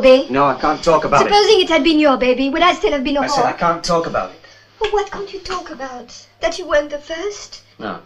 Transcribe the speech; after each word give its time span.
Toby. 0.00 0.32
No, 0.32 0.46
I 0.46 0.58
can't 0.58 0.82
talk 0.82 1.04
about 1.04 1.22
it. 1.22 1.24
Supposing 1.24 1.60
it 1.60 1.68
had 1.68 1.84
been 1.84 1.98
your 1.98 2.16
baby, 2.16 2.48
would 2.48 2.62
I 2.62 2.74
still 2.74 2.92
have 2.92 3.04
been 3.04 3.16
a 3.16 3.20
I 3.20 3.26
whore? 3.26 3.32
I 3.32 3.36
said 3.36 3.44
I 3.44 3.52
can't 3.52 3.84
talk 3.84 4.06
about 4.06 4.30
it. 4.30 4.40
Well, 4.80 4.92
what 4.92 5.10
can't 5.10 5.32
you 5.32 5.40
talk 5.40 5.70
about? 5.70 6.26
That 6.40 6.58
you 6.58 6.66
weren't 6.66 6.90
the 6.90 6.98
first? 6.98 7.62
No. 7.78 8.00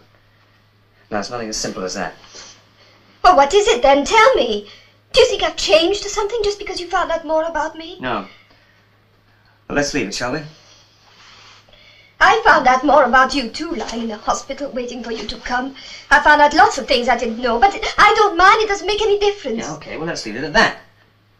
No, 1.09 1.19
it's 1.19 1.29
nothing 1.29 1.49
as 1.49 1.57
simple 1.57 1.83
as 1.83 1.93
that. 1.93 2.13
Well, 3.23 3.35
what 3.35 3.53
is 3.53 3.67
it 3.67 3.81
then? 3.81 4.03
Tell 4.03 4.35
me. 4.35 4.69
Do 5.13 5.21
you 5.21 5.27
think 5.27 5.43
I've 5.43 5.55
changed 5.55 6.05
or 6.05 6.09
something 6.09 6.41
just 6.43 6.59
because 6.59 6.79
you 6.79 6.87
found 6.89 7.11
out 7.11 7.25
more 7.25 7.45
about 7.45 7.77
me? 7.77 7.97
No. 8.01 8.27
Well, 9.67 9.77
let's 9.77 9.93
leave 9.93 10.07
it, 10.07 10.13
shall 10.13 10.33
we? 10.33 10.41
I 12.19 12.41
found 12.45 12.67
out 12.67 12.83
more 12.83 13.03
about 13.03 13.33
you 13.33 13.49
too, 13.49 13.71
lying 13.71 14.03
in 14.03 14.07
the 14.07 14.17
hospital 14.17 14.69
waiting 14.71 15.03
for 15.03 15.11
you 15.11 15.25
to 15.27 15.37
come. 15.37 15.75
I 16.09 16.19
found 16.21 16.41
out 16.41 16.53
lots 16.53 16.77
of 16.77 16.87
things 16.87 17.07
I 17.07 17.17
didn't 17.17 17.39
know, 17.39 17.59
but 17.59 17.73
I 17.97 18.13
don't 18.15 18.37
mind. 18.37 18.61
It 18.61 18.67
doesn't 18.67 18.87
make 18.87 19.01
any 19.01 19.19
difference. 19.19 19.59
Yeah, 19.59 19.73
okay, 19.75 19.97
well, 19.97 20.07
let's 20.07 20.25
leave 20.25 20.35
it 20.35 20.43
at 20.43 20.53
that. 20.53 20.79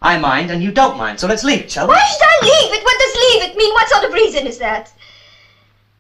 I 0.02 0.17
mind 0.17 0.52
and 0.52 0.62
you 0.62 0.72
don't 0.72 0.98
mind, 0.98 1.20
so 1.20 1.27
let's 1.27 1.44
leave 1.44 1.62
it, 1.62 1.72
shall 1.72 1.88
we? 1.88 1.94
Why 1.94 2.05
should 2.05 2.22
I 2.22 2.40
leave 2.44 2.73
it? 2.73 2.84
What 2.84 2.99
does 2.99 3.16
leave 3.16 3.49
it 3.49 3.58
mean? 3.58 3.73
What 3.73 3.90
sort 3.90 4.04
of 4.04 4.13
reason 4.13 4.45
is 4.45 4.58
that? 4.59 4.94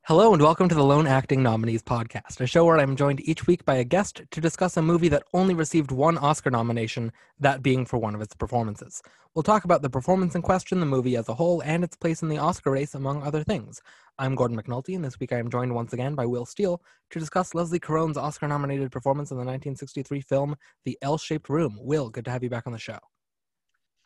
Hello 0.03 0.33
and 0.33 0.41
welcome 0.41 0.69
to 0.69 0.75
the 0.75 0.83
Lone 0.83 1.07
Acting 1.07 1.41
Nominees 1.41 1.81
podcast, 1.81 2.39
a 2.39 2.45
show 2.45 2.65
where 2.65 2.77
I'm 2.77 2.95
joined 2.95 3.27
each 3.27 3.47
week 3.47 3.65
by 3.65 3.77
a 3.77 3.83
guest 3.83 4.21
to 4.29 4.41
discuss 4.41 4.77
a 4.77 4.81
movie 4.81 5.07
that 5.07 5.23
only 5.33 5.55
received 5.55 5.91
one 5.91 6.17
Oscar 6.19 6.51
nomination, 6.51 7.11
that 7.39 7.63
being 7.63 7.85
for 7.85 7.97
one 7.97 8.13
of 8.13 8.21
its 8.21 8.35
performances. 8.35 9.01
We'll 9.33 9.43
talk 9.43 9.63
about 9.63 9.81
the 9.81 9.89
performance 9.89 10.35
in 10.35 10.43
question, 10.43 10.79
the 10.79 10.85
movie 10.85 11.15
as 11.15 11.27
a 11.27 11.33
whole, 11.33 11.63
and 11.63 11.83
its 11.83 11.95
place 11.95 12.21
in 12.21 12.29
the 12.29 12.37
Oscar 12.37 12.71
race, 12.71 12.93
among 12.93 13.23
other 13.23 13.43
things. 13.43 13.81
I'm 14.19 14.35
Gordon 14.35 14.61
McNulty, 14.61 14.95
and 14.95 15.03
this 15.03 15.19
week 15.19 15.33
I 15.33 15.39
am 15.39 15.49
joined 15.49 15.73
once 15.73 15.93
again 15.93 16.13
by 16.13 16.27
Will 16.27 16.45
Steele 16.45 16.81
to 17.09 17.19
discuss 17.19 17.55
Leslie 17.55 17.79
Caron's 17.79 18.17
Oscar 18.17 18.47
nominated 18.47 18.91
performance 18.91 19.31
in 19.31 19.37
the 19.37 19.43
1963 19.43 20.21
film 20.21 20.55
The 20.83 20.97
L 21.01 21.17
Shaped 21.17 21.49
Room. 21.49 21.79
Will, 21.81 22.09
good 22.09 22.25
to 22.25 22.31
have 22.31 22.43
you 22.43 22.49
back 22.49 22.67
on 22.67 22.73
the 22.73 22.79
show. 22.79 22.99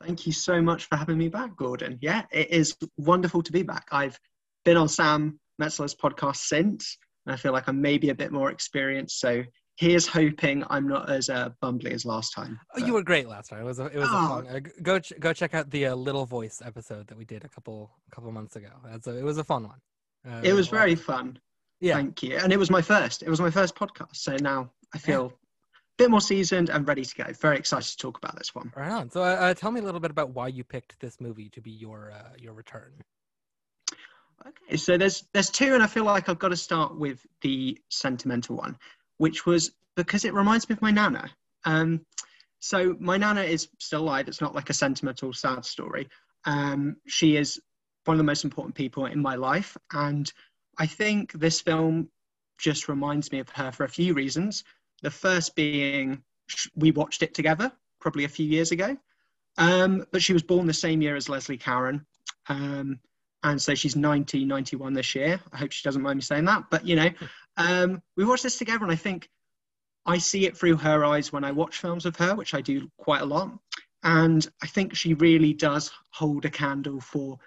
Thank 0.03 0.25
you 0.25 0.31
so 0.31 0.61
much 0.61 0.85
for 0.85 0.95
having 0.95 1.17
me 1.17 1.27
back, 1.27 1.55
Gordon. 1.57 1.97
Yeah, 2.01 2.23
it 2.31 2.49
is 2.51 2.75
wonderful 2.97 3.41
to 3.43 3.51
be 3.51 3.63
back. 3.63 3.87
I've 3.91 4.17
been 4.65 4.77
on 4.77 4.87
Sam 4.87 5.39
Metzler's 5.61 5.95
podcast 5.95 6.37
since, 6.37 6.97
and 7.25 7.33
I 7.33 7.37
feel 7.37 7.51
like 7.51 7.67
I'm 7.67 7.81
maybe 7.81 8.09
a 8.09 8.15
bit 8.15 8.31
more 8.31 8.49
experienced. 8.49 9.19
So 9.19 9.43
here's 9.77 10.07
hoping 10.07 10.63
I'm 10.69 10.87
not 10.87 11.09
as 11.09 11.29
uh, 11.29 11.49
bumbly 11.61 11.91
as 11.91 12.05
last 12.05 12.31
time. 12.33 12.59
Oh, 12.75 12.85
you 12.85 12.93
were 12.93 13.03
great 13.03 13.27
last 13.27 13.49
time. 13.49 13.59
It 13.61 13.65
was 13.65 13.79
a, 13.79 13.87
it 13.87 13.97
was 13.97 14.07
Oh. 14.11 14.39
a 14.39 14.43
fun. 14.43 14.47
Uh, 14.47 14.59
go 14.81 14.99
ch- 14.99 15.13
go 15.19 15.33
check 15.33 15.53
out 15.53 15.69
the 15.69 15.87
uh, 15.87 15.95
Little 15.95 16.25
Voice 16.25 16.61
episode 16.63 17.07
that 17.07 17.17
we 17.17 17.25
did 17.25 17.43
a 17.43 17.49
couple 17.49 17.91
couple 18.11 18.31
months 18.31 18.55
ago. 18.55 18.69
That's 18.85 19.07
a, 19.07 19.17
it 19.17 19.23
was 19.23 19.37
a 19.37 19.43
fun 19.43 19.63
one. 19.67 19.79
Uh, 20.29 20.41
It 20.43 20.53
was 20.53 20.69
very 20.69 20.95
fun. 20.95 21.39
yeah. 21.81 21.95
Thank 21.95 22.23
you. 22.23 22.37
And 22.37 22.53
it 22.53 22.57
was 22.57 22.69
my 22.69 22.81
first. 22.81 23.21
It 23.23 23.29
was 23.29 23.41
my 23.41 23.49
first 23.51 23.75
podcast. 23.75 24.15
So 24.15 24.35
now 24.37 24.71
I 24.93 24.97
feel 24.97 25.33
bit 25.99 26.09
more 26.09 26.21
seasoned 26.21 26.69
and 26.69 26.87
ready 26.87 27.03
to 27.03 27.15
go. 27.15 27.25
Very 27.33 27.57
excited 27.57 27.89
to 27.89 27.97
talk 27.97 28.17
about 28.17 28.37
this 28.37 28.55
one. 28.55 28.71
Right 28.75 28.91
on. 28.91 29.11
So, 29.11 29.21
uh, 29.21 29.53
tell 29.53 29.69
me 29.69 29.81
a 29.81 29.83
little 29.83 29.99
bit 29.99 30.11
about 30.11 30.31
why 30.31 30.47
you 30.47 30.63
picked 30.63 30.99
this 30.99 31.19
movie 31.19 31.49
to 31.49 31.61
be 31.61 31.71
your 31.71 32.11
uh, 32.11 32.31
your 32.39 32.53
return. 32.53 32.93
Okay, 34.47 34.77
so 34.77 34.97
there's 34.97 35.25
there's 35.33 35.49
two, 35.49 35.73
and 35.73 35.83
I 35.83 35.87
feel 35.87 36.05
like 36.05 36.29
I've 36.29 36.39
got 36.39 36.49
to 36.49 36.57
start 36.57 36.97
with 36.97 37.25
the 37.41 37.77
sentimental 37.89 38.55
one, 38.55 38.77
which 39.17 39.45
was 39.45 39.71
because 39.95 40.23
it 40.23 40.33
reminds 40.33 40.69
me 40.69 40.73
of 40.73 40.81
my 40.81 40.91
nana. 40.91 41.29
Um, 41.65 42.05
so 42.59 42.95
my 42.99 43.17
nana 43.17 43.41
is 43.41 43.67
still 43.79 44.01
alive. 44.01 44.27
It's 44.29 44.41
not 44.41 44.55
like 44.55 44.69
a 44.69 44.73
sentimental, 44.73 45.33
sad 45.33 45.65
story. 45.65 46.07
Um, 46.45 46.95
she 47.07 47.35
is 47.35 47.59
one 48.05 48.15
of 48.15 48.19
the 48.19 48.23
most 48.23 48.45
important 48.45 48.75
people 48.75 49.05
in 49.05 49.21
my 49.21 49.35
life, 49.35 49.75
and 49.91 50.31
I 50.77 50.85
think 50.85 51.33
this 51.33 51.59
film 51.59 52.09
just 52.57 52.87
reminds 52.87 53.31
me 53.31 53.39
of 53.39 53.49
her 53.49 53.71
for 53.71 53.83
a 53.83 53.89
few 53.89 54.13
reasons. 54.13 54.63
The 55.01 55.11
first 55.11 55.55
being 55.55 56.23
we 56.75 56.91
watched 56.91 57.23
it 57.23 57.33
together 57.33 57.71
probably 57.99 58.23
a 58.23 58.29
few 58.29 58.45
years 58.45 58.71
ago, 58.71 58.97
um, 59.57 60.05
but 60.11 60.21
she 60.21 60.33
was 60.33 60.43
born 60.43 60.67
the 60.67 60.73
same 60.73 61.01
year 61.01 61.15
as 61.15 61.29
Leslie 61.29 61.57
Caron. 61.57 62.05
Um, 62.47 62.99
and 63.43 63.61
so 63.61 63.75
she's 63.75 63.95
90 63.95 64.45
91 64.45 64.93
this 64.93 65.15
year. 65.15 65.39
I 65.53 65.57
hope 65.57 65.71
she 65.71 65.83
doesn't 65.83 66.01
mind 66.01 66.17
me 66.17 66.21
saying 66.21 66.45
that 66.45 66.65
but 66.69 66.85
you 66.85 66.95
know 66.95 67.09
um, 67.57 68.01
we 68.15 68.25
watched 68.25 68.43
this 68.43 68.57
together 68.57 68.83
and 68.83 68.91
i 68.91 68.95
think 68.95 69.29
i 70.05 70.17
see 70.17 70.45
it 70.45 70.57
through 70.57 70.77
her 70.77 71.05
eyes 71.05 71.31
when 71.31 71.43
i 71.43 71.51
watch 71.51 71.77
films 71.77 72.05
of 72.05 72.15
her 72.17 72.35
which 72.35 72.53
i 72.53 72.61
do 72.61 72.89
quite 72.97 73.21
a 73.21 73.25
lot. 73.25 73.51
And 74.03 74.47
i 74.63 74.67
think 74.67 74.95
she 74.95 75.13
really 75.15 75.53
does 75.53 75.91
hold 76.11 76.45
a 76.45 76.49
candle 76.49 77.01
for 77.01 77.37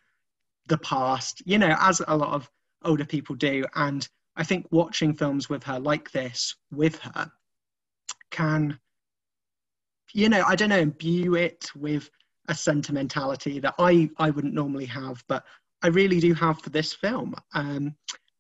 the 0.68 0.78
past 0.78 1.42
you 1.44 1.58
know 1.58 1.74
as 1.80 2.00
a 2.06 2.16
lot 2.16 2.34
of 2.34 2.50
older 2.84 3.04
people 3.04 3.36
do. 3.36 3.64
And 3.74 4.06
i 4.36 4.44
think 4.44 4.66
watching 4.70 5.14
films 5.14 5.48
with 5.48 5.64
her 5.64 5.78
like 5.78 6.10
this 6.12 6.54
with 6.70 6.98
her 6.98 7.30
can 8.32 8.76
you 10.12 10.28
know 10.28 10.42
i 10.46 10.56
don't 10.56 10.70
know 10.70 10.78
imbue 10.78 11.36
it 11.36 11.70
with 11.76 12.10
a 12.48 12.54
sentimentality 12.54 13.60
that 13.60 13.74
i 13.78 14.10
i 14.18 14.30
wouldn't 14.30 14.54
normally 14.54 14.86
have 14.86 15.22
but 15.28 15.44
I 15.82 15.88
really 15.88 16.20
do 16.20 16.32
have 16.34 16.60
for 16.60 16.70
this 16.70 16.92
film, 16.92 17.34
um, 17.54 17.94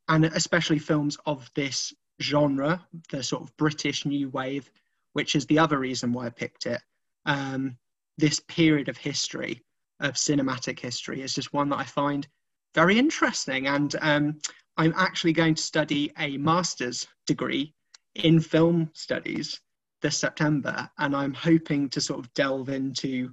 and 0.08 0.24
especially 0.26 0.78
films 0.78 1.18
of 1.26 1.50
this 1.54 1.92
genre, 2.20 2.86
the 3.10 3.22
sort 3.22 3.42
of 3.42 3.56
British 3.56 4.06
New 4.06 4.28
Wave, 4.30 4.70
which 5.14 5.34
is 5.34 5.44
the 5.46 5.58
other 5.58 5.78
reason 5.78 6.12
why 6.12 6.26
I 6.26 6.30
picked 6.30 6.66
it. 6.66 6.80
Um, 7.26 7.76
this 8.16 8.38
period 8.40 8.88
of 8.88 8.96
history, 8.96 9.60
of 10.00 10.14
cinematic 10.14 10.78
history, 10.78 11.20
is 11.20 11.34
just 11.34 11.52
one 11.52 11.68
that 11.70 11.80
I 11.80 11.84
find 11.84 12.28
very 12.74 12.96
interesting, 12.96 13.66
and 13.66 13.96
um, 14.00 14.38
I'm 14.76 14.94
actually 14.96 15.32
going 15.32 15.56
to 15.56 15.62
study 15.62 16.12
a 16.18 16.36
master's 16.36 17.08
degree 17.26 17.74
in 18.14 18.38
film 18.38 18.90
studies 18.94 19.60
this 20.02 20.18
September, 20.18 20.90
and 20.98 21.16
I'm 21.16 21.32
hoping 21.32 21.88
to 21.90 22.00
sort 22.00 22.20
of 22.20 22.32
delve 22.34 22.68
into 22.68 23.32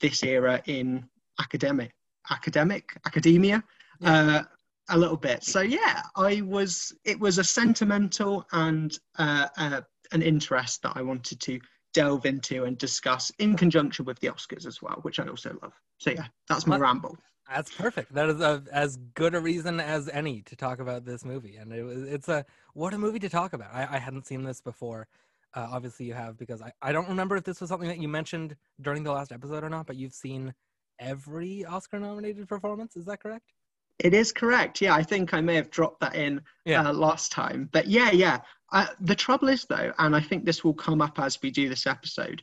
this 0.00 0.22
era 0.22 0.62
in 0.66 1.08
academic 1.40 1.94
academic 2.30 2.92
academia 3.06 3.62
uh, 4.04 4.42
a 4.90 4.98
little 4.98 5.16
bit 5.16 5.42
so 5.42 5.60
yeah 5.60 6.02
i 6.16 6.40
was 6.42 6.92
it 7.04 7.18
was 7.18 7.38
a 7.38 7.44
sentimental 7.44 8.44
and 8.52 8.98
uh, 9.18 9.48
uh, 9.56 9.80
an 10.12 10.22
interest 10.22 10.82
that 10.82 10.92
i 10.96 11.02
wanted 11.02 11.40
to 11.40 11.58
delve 11.94 12.26
into 12.26 12.64
and 12.64 12.78
discuss 12.78 13.30
in 13.38 13.56
conjunction 13.56 14.04
with 14.04 14.18
the 14.20 14.28
oscars 14.28 14.66
as 14.66 14.82
well 14.82 14.98
which 15.02 15.20
i 15.20 15.26
also 15.26 15.56
love 15.62 15.72
so 15.98 16.10
yeah 16.10 16.26
that's 16.48 16.66
my 16.66 16.76
ramble 16.76 17.16
That's 17.52 17.74
perfect. 17.74 18.14
That 18.14 18.30
is 18.30 18.40
a, 18.40 18.62
as 18.72 18.96
good 19.14 19.34
a 19.34 19.40
reason 19.40 19.78
as 19.80 20.08
any 20.08 20.42
to 20.42 20.56
talk 20.56 20.78
about 20.78 21.04
this 21.04 21.24
movie, 21.24 21.56
and 21.56 21.72
it 21.72 21.82
was 21.82 22.02
it's 22.04 22.28
a 22.28 22.46
what 22.72 22.94
a 22.94 22.98
movie 22.98 23.18
to 23.18 23.28
talk 23.28 23.52
about. 23.52 23.74
I, 23.74 23.86
I 23.90 23.98
hadn't 23.98 24.26
seen 24.26 24.44
this 24.44 24.60
before. 24.60 25.06
Uh, 25.54 25.68
obviously, 25.70 26.06
you 26.06 26.14
have 26.14 26.38
because 26.38 26.62
I, 26.62 26.72
I 26.80 26.92
don't 26.92 27.08
remember 27.08 27.36
if 27.36 27.44
this 27.44 27.60
was 27.60 27.68
something 27.70 27.88
that 27.88 28.00
you 28.00 28.08
mentioned 28.08 28.56
during 28.80 29.02
the 29.02 29.12
last 29.12 29.32
episode 29.32 29.64
or 29.64 29.68
not. 29.70 29.86
But 29.86 29.96
you've 29.96 30.14
seen 30.14 30.54
every 30.98 31.64
Oscar-nominated 31.64 32.48
performance. 32.48 32.96
Is 32.96 33.04
that 33.06 33.20
correct? 33.20 33.52
it 33.98 34.14
is 34.14 34.32
correct 34.32 34.80
yeah 34.80 34.94
i 34.94 35.02
think 35.02 35.34
i 35.34 35.40
may 35.40 35.54
have 35.54 35.70
dropped 35.70 36.00
that 36.00 36.14
in 36.14 36.40
Yeah. 36.64 36.88
uh, 36.88 36.92
last 36.94 37.30
time 37.30 37.68
but 37.72 37.86
yeah 37.86 38.10
yeah 38.10 38.40
uh, 38.72 38.86
the 39.00 39.14
trouble 39.14 39.48
is 39.48 39.66
though 39.66 39.92
and 39.98 40.16
i 40.16 40.20
think 40.20 40.44
this 40.44 40.64
will 40.64 40.74
come 40.74 41.02
up 41.02 41.18
as 41.18 41.38
we 41.42 41.50
do 41.50 41.68
this 41.68 41.86
episode 41.86 42.42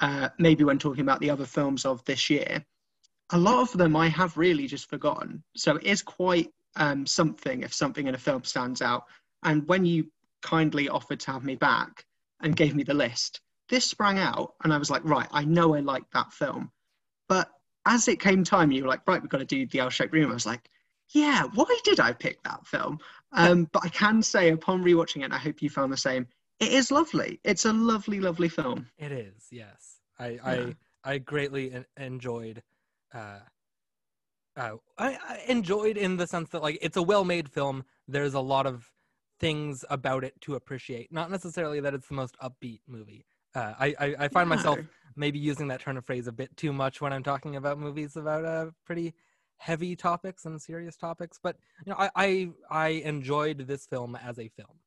uh, 0.00 0.28
maybe 0.38 0.64
when 0.64 0.78
talking 0.78 1.02
about 1.02 1.20
the 1.20 1.30
other 1.30 1.46
films 1.46 1.84
of 1.84 2.04
this 2.04 2.28
year 2.28 2.64
a 3.30 3.38
lot 3.38 3.60
of 3.60 3.72
them 3.78 3.94
i 3.94 4.08
have 4.08 4.36
really 4.36 4.66
just 4.66 4.90
forgotten 4.90 5.42
so 5.56 5.76
it 5.76 5.84
is 5.84 6.02
quite 6.02 6.50
um, 6.76 7.06
something 7.06 7.62
if 7.62 7.72
something 7.72 8.08
in 8.08 8.14
a 8.16 8.18
film 8.18 8.42
stands 8.44 8.82
out 8.82 9.04
and 9.44 9.66
when 9.68 9.84
you 9.84 10.10
kindly 10.42 10.88
offered 10.88 11.20
to 11.20 11.30
have 11.30 11.44
me 11.44 11.54
back 11.54 12.04
and 12.40 12.56
gave 12.56 12.74
me 12.74 12.82
the 12.82 12.94
list 12.94 13.40
this 13.68 13.84
sprang 13.84 14.18
out 14.18 14.54
and 14.64 14.72
i 14.72 14.78
was 14.78 14.90
like 14.90 15.04
right 15.04 15.28
i 15.32 15.44
know 15.44 15.74
i 15.74 15.80
like 15.80 16.04
that 16.12 16.32
film 16.32 16.70
but 17.28 17.50
as 17.86 18.08
it 18.08 18.20
came 18.20 18.44
time 18.44 18.70
you 18.70 18.82
were 18.82 18.88
like 18.88 19.06
right 19.06 19.22
we've 19.22 19.30
got 19.30 19.38
to 19.38 19.44
do 19.44 19.66
the 19.66 19.80
l-shaped 19.80 20.12
room 20.12 20.30
i 20.30 20.34
was 20.34 20.46
like 20.46 20.68
yeah, 21.14 21.44
why 21.54 21.78
did 21.84 22.00
I 22.00 22.12
pick 22.12 22.42
that 22.42 22.66
film? 22.66 22.98
Um, 23.32 23.68
but 23.72 23.84
I 23.84 23.88
can 23.88 24.22
say 24.22 24.50
upon 24.50 24.84
rewatching 24.84 25.24
it, 25.24 25.32
I 25.32 25.38
hope 25.38 25.62
you 25.62 25.70
found 25.70 25.92
the 25.92 25.96
same, 25.96 26.26
it 26.60 26.72
is 26.72 26.90
lovely. 26.90 27.40
It's 27.44 27.64
a 27.64 27.72
lovely, 27.72 28.20
lovely 28.20 28.48
film. 28.48 28.88
It 28.98 29.12
is. 29.12 29.46
Yes, 29.50 30.00
I 30.18 30.28
Yeah. 30.30 30.40
I 30.44 30.76
I 31.04 31.18
greatly 31.18 31.84
enjoyed. 31.96 32.62
Uh, 33.14 33.38
uh, 34.56 34.76
I, 34.98 35.14
I 35.14 35.44
enjoyed 35.46 35.96
in 35.96 36.16
the 36.16 36.26
sense 36.26 36.50
that 36.50 36.62
like 36.62 36.78
it's 36.82 36.96
a 36.96 37.02
well-made 37.02 37.48
film. 37.48 37.84
There's 38.08 38.34
a 38.34 38.40
lot 38.40 38.66
of 38.66 38.90
things 39.40 39.84
about 39.90 40.24
it 40.24 40.40
to 40.42 40.54
appreciate. 40.54 41.12
Not 41.12 41.30
necessarily 41.30 41.80
that 41.80 41.94
it's 41.94 42.08
the 42.08 42.14
most 42.14 42.36
upbeat 42.42 42.80
movie. 42.86 43.24
Uh, 43.54 43.74
I, 43.78 43.94
I 43.98 44.14
I 44.20 44.28
find 44.28 44.48
myself 44.48 44.78
maybe 45.16 45.38
using 45.38 45.68
that 45.68 45.80
turn 45.80 45.96
of 45.96 46.04
phrase 46.04 46.26
a 46.26 46.32
bit 46.32 46.56
too 46.56 46.72
much 46.72 47.00
when 47.00 47.12
I'm 47.12 47.22
talking 47.22 47.56
about 47.56 47.78
movies 47.78 48.16
about 48.16 48.44
uh, 48.44 48.70
pretty 48.84 49.14
heavy 49.56 49.96
topics 49.96 50.44
and 50.44 50.60
serious 50.60 50.96
topics. 50.96 51.38
But 51.42 51.56
you 51.86 51.92
know, 51.92 51.98
I 51.98 52.10
I, 52.14 52.48
I 52.70 52.88
enjoyed 52.88 53.66
this 53.66 53.86
film 53.86 54.16
as 54.16 54.38
a 54.38 54.48
film, 54.48 54.80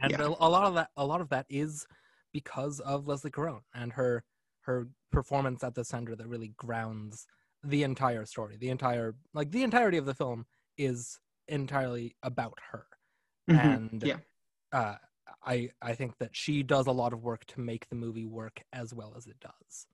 and 0.00 0.12
Yeah. 0.12 0.26
a, 0.26 0.28
a 0.28 0.48
lot 0.48 0.64
of 0.64 0.74
that 0.74 0.90
a 0.96 1.04
lot 1.04 1.20
of 1.20 1.28
that 1.30 1.46
is 1.48 1.86
because 2.32 2.80
of 2.80 3.06
Leslie 3.06 3.30
Caron 3.30 3.60
and 3.74 3.92
her 3.92 4.24
her 4.62 4.88
performance 5.12 5.62
at 5.62 5.74
the 5.74 5.84
center 5.84 6.16
that 6.16 6.26
really 6.26 6.54
grounds 6.56 7.26
the 7.62 7.82
entire 7.82 8.24
story. 8.26 8.56
The 8.56 8.70
entire 8.70 9.14
like 9.34 9.50
the 9.50 9.62
entirety 9.62 9.98
of 9.98 10.06
the 10.06 10.14
film 10.14 10.46
is 10.78 11.18
entirely 11.48 12.16
about 12.22 12.58
her, 12.72 12.86
Mhm. 13.50 13.64
and 13.92 14.02
yeah. 14.04 14.16
uh, 14.72 14.96
I 15.44 15.70
I 15.82 15.94
think 15.94 16.18
that 16.18 16.34
she 16.34 16.62
does 16.62 16.86
a 16.86 16.92
lot 16.92 17.12
of 17.12 17.22
work 17.22 17.44
to 17.46 17.60
make 17.60 17.88
the 17.88 17.96
movie 17.96 18.26
work 18.26 18.62
as 18.72 18.94
well 18.94 19.14
as 19.16 19.26
it 19.26 19.38
does. 19.40 19.86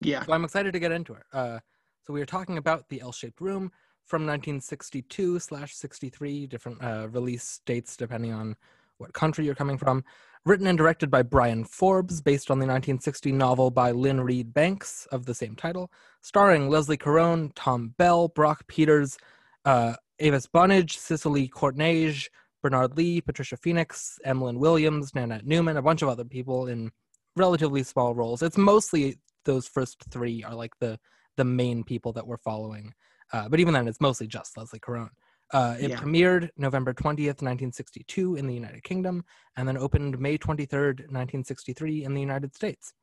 Yeah. 0.00 0.24
So 0.24 0.32
I'm 0.32 0.44
excited 0.44 0.72
to 0.72 0.78
get 0.78 0.92
into 0.92 1.14
it. 1.14 1.22
Uh, 1.32 1.60
so 2.02 2.12
we 2.12 2.20
are 2.20 2.26
talking 2.26 2.58
about 2.58 2.88
the 2.90 3.00
L-shaped 3.00 3.40
room 3.40 3.72
from 4.04 4.26
1962 4.26 5.38
slash 5.38 5.74
63, 5.74 6.46
different 6.46 6.82
uh, 6.82 7.08
release 7.10 7.60
dates 7.64 7.96
depending 7.96 8.32
on 8.32 8.56
what 8.98 9.14
country 9.14 9.46
you're 9.46 9.54
coming 9.54 9.78
from. 9.78 10.04
Written 10.44 10.66
and 10.66 10.76
directed 10.76 11.10
by 11.10 11.22
Bryan 11.22 11.64
Forbes, 11.64 12.20
based 12.20 12.50
on 12.50 12.58
the 12.58 12.66
1960 12.66 13.32
novel 13.32 13.70
by 13.70 13.92
Lynne 13.92 14.20
Reid 14.20 14.52
Banks 14.52 15.06
of 15.10 15.24
the 15.24 15.34
same 15.34 15.56
title, 15.56 15.90
starring 16.20 16.68
Leslie 16.68 16.98
Caron, 16.98 17.50
Tom 17.54 17.94
Bell, 17.96 18.28
Brock 18.28 18.66
Peters, 18.66 19.16
uh, 19.64 19.94
Avis 20.18 20.46
Bunnage, 20.46 20.98
Cicely 20.98 21.48
Courtneidge, 21.48 22.28
Bernard 22.64 22.96
Lee, 22.96 23.20
Patricia 23.20 23.58
Phoenix, 23.58 24.18
Emlyn 24.24 24.58
Williams, 24.58 25.14
Nanette 25.14 25.44
Newman, 25.44 25.76
a 25.76 25.82
bunch 25.82 26.00
of 26.00 26.08
other 26.08 26.24
people 26.24 26.66
in 26.68 26.90
relatively 27.36 27.82
small 27.82 28.14
roles. 28.14 28.40
It's 28.42 28.56
mostly 28.56 29.18
those 29.44 29.68
first 29.68 30.02
three 30.10 30.42
are 30.42 30.54
like 30.54 30.72
the 30.80 30.98
the 31.36 31.44
main 31.44 31.84
people 31.84 32.12
that 32.14 32.26
we're 32.26 32.38
following. 32.38 32.94
Uh, 33.34 33.50
but 33.50 33.60
even 33.60 33.74
then, 33.74 33.86
it's 33.86 34.00
mostly 34.00 34.26
just 34.26 34.56
Leslie 34.56 34.80
Caron. 34.80 35.10
Uh, 35.52 35.76
it 35.78 35.90
Yeah. 35.90 36.00
premiered 36.00 36.48
November 36.56 36.94
20th, 36.94 37.42
1962 37.42 38.36
in 38.36 38.46
the 38.46 38.54
United 38.54 38.82
Kingdom, 38.82 39.24
and 39.56 39.68
then 39.68 39.76
opened 39.76 40.18
May 40.18 40.38
23rd, 40.38 41.00
1963 41.10 42.04
in 42.04 42.14
the 42.14 42.20
United 42.20 42.54
States. 42.54 42.94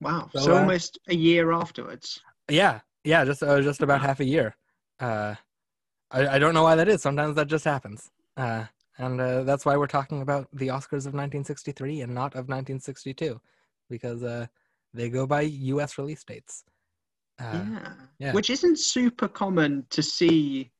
Wow. 0.00 0.30
So, 0.32 0.40
So, 0.42 0.54
uh, 0.54 0.60
almost 0.60 1.00
a 1.08 1.14
year 1.16 1.50
afterwards. 1.50 2.20
Yeah, 2.48 2.80
yeah, 3.02 3.24
just 3.24 3.42
uh, 3.42 3.60
just 3.62 3.82
about 3.82 4.00
half 4.00 4.20
a 4.20 4.24
year. 4.24 4.54
Uh, 5.00 5.34
I, 6.12 6.36
I 6.36 6.38
don't 6.38 6.54
know 6.54 6.62
why 6.62 6.76
that 6.76 6.88
is. 6.88 7.02
Sometimes 7.02 7.34
that 7.36 7.48
just 7.48 7.64
happens, 7.64 8.10
uh, 8.36 8.66
and 8.98 9.20
uh, 9.20 9.42
that's 9.42 9.64
why 9.64 9.76
we're 9.76 9.86
talking 9.86 10.22
about 10.22 10.48
the 10.52 10.68
Oscars 10.68 11.06
of 11.06 11.14
1963 11.14 12.02
and 12.02 12.14
not 12.14 12.34
of 12.34 12.48
1962, 12.48 13.40
because 13.88 14.22
uh, 14.22 14.46
they 14.92 15.08
go 15.08 15.26
by 15.26 15.42
U.S. 15.42 15.98
release 15.98 16.24
dates. 16.24 16.64
Uh, 17.40 17.64
yeah. 17.70 17.92
yeah. 18.18 18.32
Which 18.32 18.50
isn't 18.50 18.78
super 18.78 19.28
common 19.28 19.86
to 19.90 20.02
see 20.02 20.70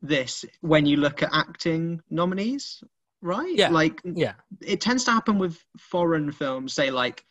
this 0.00 0.44
when 0.60 0.86
you 0.86 0.96
look 0.96 1.22
at 1.22 1.30
acting 1.32 2.00
nominees, 2.10 2.82
right? 3.20 3.54
Yeah. 3.54 3.68
Like 3.68 4.00
yeah, 4.04 4.34
it 4.62 4.80
tends 4.80 5.04
to 5.04 5.10
happen 5.10 5.38
with 5.38 5.58
foreign 5.78 6.32
films, 6.32 6.72
say 6.72 6.90
like 6.90 7.24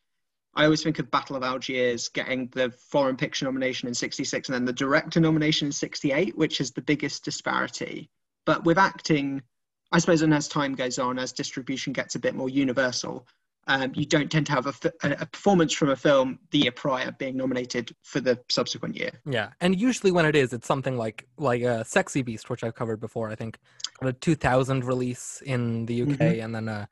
I 0.57 0.63
always 0.63 0.81
think 0.81 0.97
of 0.97 1.11
Battle 1.11 1.35
of 1.35 1.43
Algiers 1.43 2.09
getting 2.09 2.47
the 2.47 2.71
foreign 2.71 3.15
picture 3.15 3.45
nomination 3.45 3.87
in 3.87 3.93
66 3.93 4.49
and 4.49 4.55
then 4.55 4.65
the 4.65 4.73
director 4.73 5.19
nomination 5.19 5.67
in 5.67 5.71
68, 5.71 6.35
which 6.35 6.59
is 6.59 6.71
the 6.71 6.81
biggest 6.81 7.23
disparity. 7.23 8.09
But 8.43 8.63
with 8.65 8.79
acting, 8.79 9.43
I 9.91 9.99
suppose, 9.99 10.21
and 10.21 10.33
as 10.33 10.47
time 10.47 10.75
goes 10.75 10.99
on, 10.99 11.17
as 11.19 11.31
distribution 11.31 11.93
gets 11.93 12.15
a 12.15 12.19
bit 12.19 12.35
more 12.35 12.49
universal, 12.49 13.25
um, 13.67 13.91
you 13.95 14.05
don't 14.05 14.31
tend 14.31 14.45
to 14.47 14.51
have 14.53 14.67
a, 14.67 14.73
a 15.03 15.25
performance 15.25 15.73
from 15.73 15.89
a 15.89 15.95
film 15.95 16.39
the 16.51 16.59
year 16.59 16.71
prior 16.71 17.11
being 17.19 17.35
nominated 17.35 17.93
for 18.03 18.19
the 18.21 18.39
subsequent 18.49 18.95
year. 18.95 19.11
yeah, 19.25 19.49
and 19.61 19.79
usually 19.79 20.11
when 20.11 20.25
it 20.25 20.35
is, 20.35 20.53
it's 20.53 20.67
something 20.67 20.97
like 20.97 21.27
like 21.37 21.61
a 21.61 21.83
Sexy 21.83 22.21
Beast, 22.21 22.49
which 22.49 22.63
I've 22.63 22.75
covered 22.75 22.99
before. 22.99 23.29
I 23.29 23.35
think 23.35 23.57
a 24.01 24.13
2000 24.13 24.85
release 24.85 25.41
in 25.45 25.85
the 25.85 26.01
UK, 26.03 26.17
Mhm. 26.17 26.43
and 26.45 26.55
then 26.55 26.67
a 26.69 26.87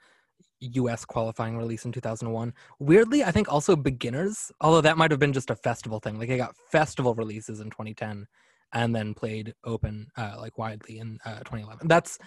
US 0.59 1.05
qualifying 1.05 1.57
release 1.57 1.85
in 1.85 1.91
2001. 1.91 2.53
Weirdly, 2.79 3.23
I 3.23 3.31
think 3.31 3.51
also 3.51 3.75
Beginners, 3.75 4.51
although 4.61 4.81
that 4.81 4.97
might 4.97 5.11
have 5.11 5.19
been 5.19 5.33
just 5.33 5.49
a 5.49 5.55
festival 5.55 5.99
thing. 5.99 6.17
Like 6.17 6.29
it 6.29 6.37
got 6.37 6.55
festival 6.71 7.13
releases 7.13 7.59
in 7.59 7.69
2010 7.69 8.25
and 8.73 8.95
then 8.95 9.13
played 9.13 9.53
open 9.63 10.07
uh, 10.17 10.35
like 10.39 10.57
widely 10.57 10.97
in 10.99 11.19
uh, 11.25 11.39
2011. 11.39 11.87
That's 11.87 12.17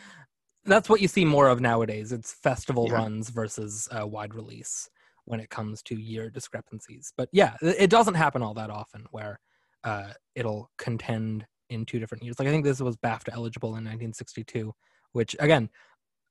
that's 0.69 0.89
what 0.89 1.01
you 1.01 1.09
see 1.09 1.25
more 1.25 1.49
of 1.49 1.61
nowadays. 1.61 2.13
It's 2.13 2.33
festival 2.33 2.87
Yeah. 2.89 2.95
runs 2.95 3.31
versus 3.31 3.89
uh, 3.91 4.07
wide 4.07 4.35
release 4.35 4.89
when 5.25 5.41
it 5.41 5.51
comes 5.51 5.83
to 5.85 5.95
year 5.95 6.31
discrepancies. 6.31 7.13
But 7.17 7.29
yeah, 7.33 7.55
it 7.61 7.91
doesn't 7.91 8.15
happen 8.15 8.43
all 8.43 8.55
that 8.55 8.71
often 8.71 9.07
where 9.11 9.41
uh, 9.85 10.13
it'll 10.35 10.71
contend 10.79 11.47
in 11.71 11.85
two 11.85 11.99
different 11.99 12.25
years. 12.25 12.39
Like 12.39 12.49
I 12.49 12.51
think 12.51 12.65
this 12.65 12.81
was 12.81 12.97
BAFTA 12.97 13.33
eligible 13.33 13.71
in 13.71 13.85
1962, 13.85 14.73
which 15.13 15.37
again, 15.39 15.69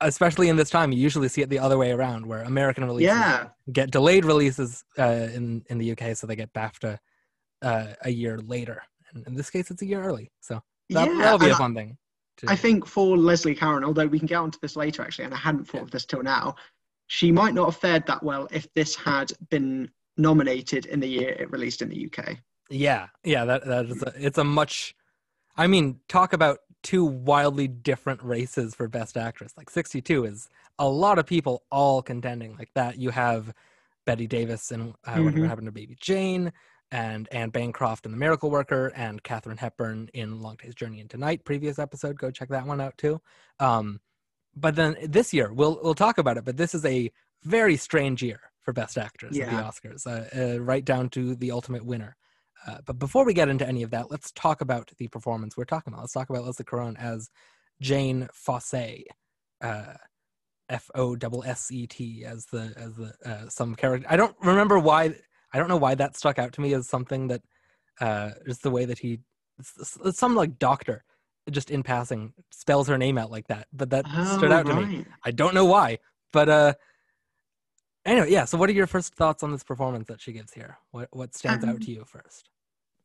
especially 0.01 0.49
in 0.49 0.55
this 0.55 0.69
time, 0.69 0.91
you 0.91 0.99
usually 0.99 1.27
see 1.27 1.41
it 1.41 1.49
the 1.49 1.59
other 1.59 1.77
way 1.77 1.91
around, 1.91 2.25
where 2.25 2.43
American 2.43 2.85
releases 2.85 3.15
Yeah. 3.15 3.49
get 3.71 3.91
delayed 3.91 4.25
releases 4.25 4.83
uh, 4.97 5.27
in 5.33 5.63
in 5.69 5.77
the 5.77 5.91
UK, 5.91 6.15
so 6.15 6.25
they 6.27 6.35
get 6.35 6.53
BAFTA 6.53 6.97
uh, 7.61 7.87
a 8.03 8.09
year 8.09 8.37
later. 8.39 8.81
And 9.13 9.25
in 9.27 9.35
this 9.35 9.49
case, 9.49 9.71
it's 9.71 9.81
a 9.81 9.85
year 9.85 10.01
early, 10.03 10.31
so 10.41 10.61
that, 10.89 11.07
Yeah, 11.07 11.17
that'll 11.17 11.39
be 11.39 11.49
a 11.49 11.55
fun 11.55 11.73
thing. 11.75 11.97
I 12.47 12.55
think 12.55 12.85
for 12.85 13.17
Leslie 13.17 13.55
Caron, 13.55 13.83
although 13.83 14.07
we 14.07 14.19
can 14.19 14.27
get 14.27 14.35
onto 14.37 14.59
this 14.61 14.75
later 14.75 15.01
actually, 15.01 15.25
and 15.25 15.33
I 15.33 15.37
hadn't 15.37 15.65
thought 15.65 15.83
of 15.83 15.91
this 15.91 16.05
till 16.05 16.23
now, 16.23 16.55
she 17.07 17.31
might 17.31 17.53
not 17.53 17.65
have 17.65 17.77
fared 17.77 18.05
that 18.07 18.21
well 18.23 18.47
if 18.51 18.71
this 18.73 18.95
had 18.95 19.31
been 19.49 19.89
nominated 20.17 20.85
in 20.85 20.99
the 20.99 21.07
year 21.07 21.29
it 21.29 21.51
released 21.51 21.81
in 21.81 21.89
the 21.89 22.05
UK. 22.05 22.37
Yeah, 22.69 23.07
yeah, 23.23 23.45
that 23.45 23.65
that 23.65 23.85
is 23.85 24.03
a, 24.03 24.13
it's 24.17 24.37
a 24.37 24.43
much. 24.43 24.93
I 25.55 25.67
mean, 25.67 26.01
talk 26.07 26.33
about 26.33 26.59
two 26.83 27.05
wildly 27.05 27.67
different 27.67 28.21
races 28.21 28.75
for 28.75 28.87
best 28.87 29.17
actress. 29.17 29.53
Like 29.57 29.69
62 29.69 30.25
is 30.25 30.47
a 30.77 30.87
lot 30.87 31.17
of 31.17 31.25
people 31.25 31.63
all 31.71 32.01
contending 32.01 32.55
like 32.57 32.69
that. 32.75 32.97
You 32.97 33.09
have 33.09 33.53
Bette 34.05 34.27
Davis 34.27 34.71
and 34.71 34.93
uh, 35.05 35.19
whatever 35.19 35.39
Mhm. 35.39 35.47
happened 35.47 35.67
to 35.67 35.71
Baby 35.71 35.97
Jane, 35.99 36.51
and 36.91 37.27
Anne 37.31 37.49
Bancroft 37.49 38.05
in 38.05 38.11
The 38.11 38.17
Miracle 38.17 38.49
Worker, 38.49 38.91
and 38.95 39.21
Katharine 39.21 39.57
Hepburn 39.57 40.09
in 40.13 40.41
Long 40.41 40.57
Day's 40.61 40.75
Journey 40.75 40.99
into 40.99 41.17
Night. 41.17 41.43
Previous 41.43 41.79
episode, 41.79 42.17
go 42.17 42.31
check 42.31 42.49
that 42.49 42.65
one 42.65 42.79
out 42.79 42.97
too. 42.97 43.21
Um, 43.59 43.99
but 44.55 44.75
then 44.75 44.95
this 45.03 45.33
year 45.33 45.51
we'll 45.53 45.79
we'll 45.83 45.95
talk 45.95 46.17
about 46.17 46.37
it. 46.37 46.45
But 46.45 46.57
this 46.57 46.73
is 46.73 46.85
a 46.85 47.11
very 47.43 47.77
strange 47.77 48.23
year 48.23 48.39
for 48.61 48.73
best 48.73 48.97
actress 48.97 49.37
at 49.39 49.49
the 49.49 49.89
Oscars, 49.89 50.05
uh, 50.07 50.55
uh, 50.55 50.59
right 50.59 50.83
down 50.83 51.09
to 51.09 51.35
the 51.35 51.51
ultimate 51.51 51.85
winner. 51.85 52.15
Uh, 52.67 52.79
but 52.85 52.97
before 52.99 53.25
we 53.25 53.33
get 53.33 53.49
into 53.49 53.67
any 53.67 53.83
of 53.83 53.91
that, 53.91 54.09
let's 54.09 54.31
talk 54.31 54.61
about 54.61 54.91
the 54.97 55.07
performance 55.07 55.55
we're 55.55 55.63
talking 55.63 55.93
about. 55.93 56.01
Let's 56.01 56.13
talk 56.13 56.29
about 56.29 56.43
Leslie 56.43 56.65
Caron 56.65 56.97
as 56.97 57.29
Jane 57.79 58.27
Fossett, 58.33 59.07
uh, 59.61 59.93
F 60.67 60.89
O 60.95 61.15
double 61.15 61.43
S 61.43 61.71
E 61.71 61.85
T, 61.87 62.25
as 62.25 62.45
the 62.47 62.73
as 62.75 62.95
the 62.95 63.13
uh, 63.23 63.47
some 63.49 63.75
character. 63.75 64.07
I 64.09 64.17
don't 64.17 64.35
remember 64.41 64.79
why. 64.79 65.15
I 65.53 65.57
don't 65.57 65.67
know 65.69 65.77
why 65.77 65.95
that 65.95 66.15
stuck 66.15 66.39
out 66.39 66.53
to 66.53 66.61
me 66.61 66.73
as 66.73 66.87
something 66.87 67.27
that 67.27 67.41
uh, 68.01 68.31
just 68.45 68.63
the 68.63 68.71
way 68.71 68.85
that 68.85 68.99
he, 68.99 69.19
some 70.11 70.35
like 70.35 70.59
doctor, 70.59 71.03
just 71.49 71.71
in 71.71 71.83
passing 71.83 72.33
spells 72.51 72.87
her 72.87 72.97
name 72.97 73.17
out 73.17 73.31
like 73.31 73.47
that. 73.47 73.67
But 73.71 73.89
that 73.91 74.05
stood 74.07 74.51
Oh, 74.51 74.55
out 74.55 74.65
to 74.67 74.75
me. 74.75 75.05
I 75.23 75.31
don't 75.31 75.53
know 75.55 75.65
why, 75.65 75.99
but 76.33 76.49
uh. 76.49 76.73
Anyway, 78.05 78.31
yeah. 78.31 78.45
So, 78.45 78.57
what 78.57 78.69
are 78.69 78.73
your 78.73 78.87
first 78.87 79.15
thoughts 79.15 79.43
on 79.43 79.51
this 79.51 79.63
performance 79.63 80.07
that 80.07 80.21
she 80.21 80.31
gives 80.31 80.53
here? 80.53 80.77
What 80.91 81.09
what 81.11 81.35
stands 81.35 81.63
out 81.65 81.71
Um, 81.71 81.79
to 81.79 81.91
you 81.91 82.05
first? 82.05 82.49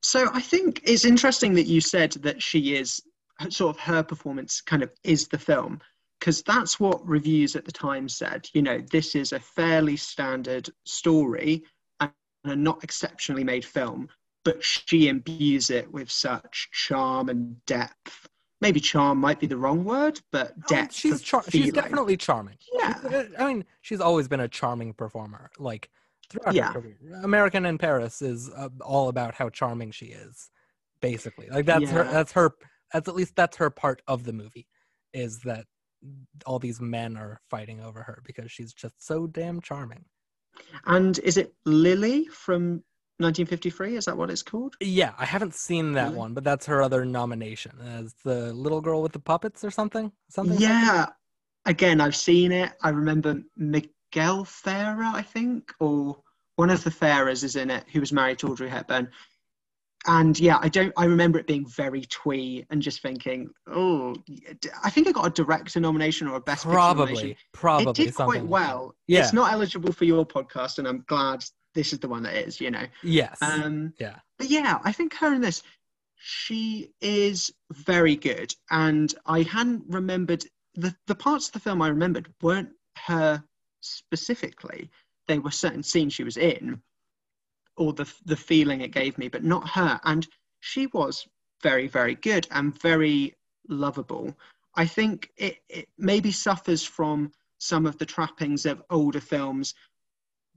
So 0.02 0.28
I 0.32 0.40
think 0.40 0.80
it's 0.84 1.04
interesting 1.04 1.54
that 1.54 1.66
you 1.66 1.80
said 1.80 2.12
that 2.22 2.42
she 2.42 2.74
is 2.74 3.00
sort 3.50 3.76
of 3.76 3.80
her 3.82 4.02
performance 4.02 4.60
kind 4.60 4.82
of 4.82 4.90
is 5.04 5.28
the 5.28 5.38
film 5.38 5.80
because 6.18 6.42
that's 6.42 6.78
what 6.78 7.06
reviews 7.06 7.56
at 7.56 7.64
the 7.64 7.72
time 7.72 8.08
said. 8.08 8.48
You 8.52 8.62
know, 8.62 8.80
this 8.90 9.14
is 9.14 9.32
a 9.32 9.40
fairly 9.40 9.96
standard 9.96 10.68
story 10.84 11.64
a 12.44 12.56
not 12.56 12.82
exceptionally 12.84 13.44
made 13.44 13.64
film, 13.64 14.08
but 14.44 14.62
she 14.62 15.08
imbues 15.08 15.70
it 15.70 15.90
with 15.92 16.10
such 16.10 16.68
charm 16.72 17.28
and 17.28 17.64
depth. 17.66 18.28
Maybe 18.60 18.80
charm 18.80 19.18
might 19.18 19.40
be 19.40 19.46
the 19.46 19.56
wrong 19.56 19.84
word, 19.84 20.20
but 20.30 20.52
Oh, 20.56 20.62
depth. 20.68 20.94
she's 20.94 21.20
char- 21.20 21.44
she's 21.48 21.72
definitely 21.72 22.16
charming. 22.16 22.56
Yeah. 22.72 23.24
I 23.38 23.46
mean, 23.46 23.64
she's 23.80 24.00
always 24.00 24.28
been 24.28 24.40
a 24.40 24.48
charming 24.48 24.92
performer. 24.94 25.50
Like 25.58 25.90
throughout 26.30 26.54
Yeah. 26.54 26.72
her 26.72 26.80
career, 26.80 26.96
American 27.22 27.66
in 27.66 27.78
Paris 27.78 28.22
is 28.22 28.50
uh, 28.50 28.68
all 28.80 29.08
about 29.08 29.34
how 29.34 29.48
charming 29.48 29.90
she 29.90 30.06
is. 30.06 30.50
Basically, 31.00 31.48
like 31.50 31.66
that's 31.66 31.90
her. 31.90 32.04
That's 32.04 32.30
her. 32.32 32.54
That's 32.92 33.08
at 33.08 33.16
least 33.16 33.34
that's 33.34 33.56
her 33.56 33.70
part 33.70 34.02
of 34.06 34.22
the 34.22 34.32
movie, 34.32 34.68
is 35.12 35.40
that 35.40 35.66
all 36.46 36.60
these 36.60 36.80
men 36.80 37.16
are 37.16 37.40
fighting 37.50 37.80
over 37.80 38.02
her 38.04 38.22
because 38.24 38.52
she's 38.52 38.72
just 38.72 39.04
so 39.04 39.26
damn 39.26 39.60
charming. 39.60 40.04
And 40.86 41.18
is 41.20 41.36
it 41.36 41.54
Lili 41.64 42.26
from 42.26 42.82
1953? 43.18 43.96
Is 43.96 44.04
that 44.06 44.16
what 44.16 44.30
it's 44.30 44.42
called? 44.42 44.74
Yeah, 44.80 45.12
I 45.18 45.24
haven't 45.24 45.54
seen 45.54 45.92
that 45.92 46.06
Really? 46.06 46.16
one, 46.16 46.34
but 46.34 46.44
that's 46.44 46.66
her 46.66 46.82
other 46.82 47.04
nomination 47.04 47.72
as 47.80 48.14
the 48.24 48.52
little 48.52 48.80
girl 48.80 49.02
with 49.02 49.12
the 49.12 49.18
puppets 49.20 49.64
or 49.64 49.70
something. 49.70 50.12
Something. 50.28 50.58
Yeah. 50.58 51.06
Again, 51.66 52.00
I've 52.00 52.16
seen 52.16 52.50
it. 52.50 52.72
I 52.82 52.88
remember 52.88 53.40
Mel 53.56 54.44
Ferrer, 54.44 55.04
I 55.04 55.22
think, 55.22 55.72
or 55.78 56.18
one 56.56 56.70
of 56.70 56.82
the 56.84 56.90
Ferrers 56.90 57.44
is 57.44 57.56
in 57.56 57.70
it, 57.70 57.84
who 57.92 58.00
was 58.00 58.12
married 58.12 58.38
to 58.40 58.48
Audrey 58.48 58.68
Hepburn. 58.68 59.08
And 60.06 60.38
yeah, 60.40 60.58
I 60.60 60.68
don't. 60.68 60.92
I 60.96 61.04
remember 61.04 61.38
it 61.38 61.46
being 61.46 61.66
very 61.66 62.02
twee 62.02 62.66
and 62.70 62.82
just 62.82 63.02
thinking, 63.02 63.50
oh, 63.68 64.16
I 64.82 64.90
think 64.90 65.06
I 65.06 65.12
got 65.12 65.26
a 65.26 65.30
director 65.30 65.78
nomination 65.78 66.26
or 66.26 66.36
a 66.36 66.40
best 66.40 66.64
Picture 66.64 66.76
nomination. 66.76 67.36
Probably, 67.52 67.84
probably 67.84 68.04
it 68.04 68.06
did 68.06 68.14
quite 68.14 68.42
like 68.42 68.50
well. 68.50 68.94
Yeah. 69.06 69.20
It's 69.20 69.32
not 69.32 69.52
eligible 69.52 69.92
for 69.92 70.04
your 70.04 70.26
podcast, 70.26 70.78
and 70.78 70.88
I'm 70.88 71.04
glad 71.06 71.44
this 71.74 71.92
is 71.92 72.00
the 72.00 72.08
one 72.08 72.24
that 72.24 72.34
is. 72.34 72.60
You 72.60 72.72
know. 72.72 72.84
Yes. 73.04 73.38
Um, 73.42 73.92
yeah. 73.98 74.16
but 74.38 74.50
yeah, 74.50 74.80
I 74.82 74.90
think 74.90 75.14
her 75.14 75.32
in 75.32 75.40
this, 75.40 75.62
she 76.16 76.90
is 77.00 77.52
very 77.72 78.16
good. 78.16 78.54
And 78.70 79.14
I 79.26 79.42
hadn't 79.42 79.84
remembered 79.88 80.44
the, 80.74 80.94
the 81.06 81.14
parts 81.14 81.46
of 81.46 81.52
the 81.52 81.60
film 81.60 81.82
I 81.82 81.88
remembered 81.88 82.32
weren't 82.42 82.70
her 83.06 83.42
specifically. 83.80 84.90
They 85.28 85.38
were 85.38 85.50
certain 85.50 85.82
scenes 85.82 86.12
she 86.12 86.24
was 86.24 86.36
in. 86.36 86.82
Or 87.76 87.92
the 87.92 88.12
the 88.24 88.36
feeling 88.36 88.80
it 88.80 88.92
gave 88.92 89.18
me, 89.18 89.28
but 89.28 89.44
not 89.44 89.68
her. 89.70 90.00
And 90.04 90.26
she 90.60 90.86
was 90.88 91.26
very 91.62 91.88
very 91.88 92.14
good 92.14 92.46
and 92.50 92.80
very 92.80 93.34
lovable. 93.68 94.34
I 94.74 94.86
think 94.86 95.30
it, 95.36 95.58
it 95.68 95.88
maybe 95.98 96.32
suffers 96.32 96.82
from 96.82 97.32
some 97.58 97.86
of 97.86 97.98
the 97.98 98.06
trappings 98.06 98.66
of 98.66 98.82
older 98.90 99.20
films 99.20 99.74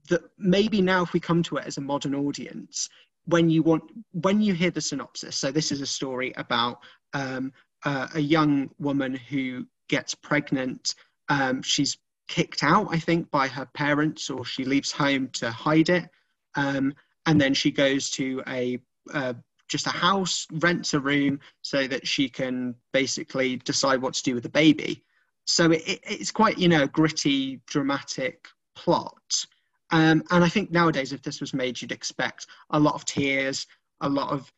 that 0.10 0.22
maybe 0.38 0.82
now 0.82 1.04
if 1.04 1.14
we 1.14 1.20
come 1.20 1.44
to 1.44 1.58
it 1.58 1.66
as 1.66 1.78
a 1.78 1.82
modern 1.82 2.16
audience 2.16 2.90
when 3.26 3.50
you 3.50 3.64
want 3.64 3.84
when 4.12 4.42
you 4.42 4.54
hear 4.54 4.72
the 4.72 4.82
synopsis 4.82 5.36
so 5.36 5.52
this 5.52 5.72
is 5.72 5.82
a 5.82 5.86
story 5.86 6.34
about 6.38 6.80
um, 7.14 7.52
uh, 7.84 8.08
a 8.16 8.20
young 8.20 8.70
woman 8.80 9.14
who 9.16 9.66
gets 9.88 10.16
pregnant 10.16 10.96
um, 11.30 11.62
she's 11.62 11.98
kicked 12.28 12.64
out 12.64 12.88
i 12.92 12.98
think 12.98 13.30
by 13.32 13.48
her 13.48 13.66
parents 13.74 14.30
or 14.30 14.44
she 14.46 14.66
leaves 14.66 14.92
home 14.92 15.30
to 15.30 15.52
hide 15.52 15.90
it 15.90 16.10
um, 16.56 16.94
and 17.26 17.40
then 17.40 17.54
she 17.54 17.72
goes 17.72 18.10
to 18.10 18.42
a 18.48 18.80
uh, 19.14 19.34
just 19.68 19.88
a 19.88 19.92
house 19.92 20.48
rents 20.54 20.94
a 20.94 21.00
room 21.00 21.40
so 21.62 21.88
that 21.88 22.08
she 22.08 22.30
can 22.30 22.76
basically 22.94 23.58
decide 23.58 24.02
what 24.02 24.14
to 24.14 24.24
do 24.24 24.34
with 24.34 24.44
the 24.44 24.50
baby 24.50 25.04
so 25.46 25.72
it, 25.72 26.00
it's 26.04 26.32
quite 26.32 26.58
you 26.58 26.68
know 26.68 26.88
gritty 26.88 27.62
dramatic 27.68 28.48
plot 28.76 29.46
um, 29.92 30.24
and 30.32 30.44
I 30.44 30.50
think 30.50 30.72
nowadays, 30.72 31.14
if 31.14 31.22
this 31.22 31.40
was 31.40 31.54
made, 31.54 31.82
you'd 31.82 31.92
expect 31.92 32.48
a 32.72 32.80
lot 32.80 32.96
of 32.96 33.06
tears, 33.06 33.68
a 34.02 34.10
lot 34.10 34.32
of 34.32 34.52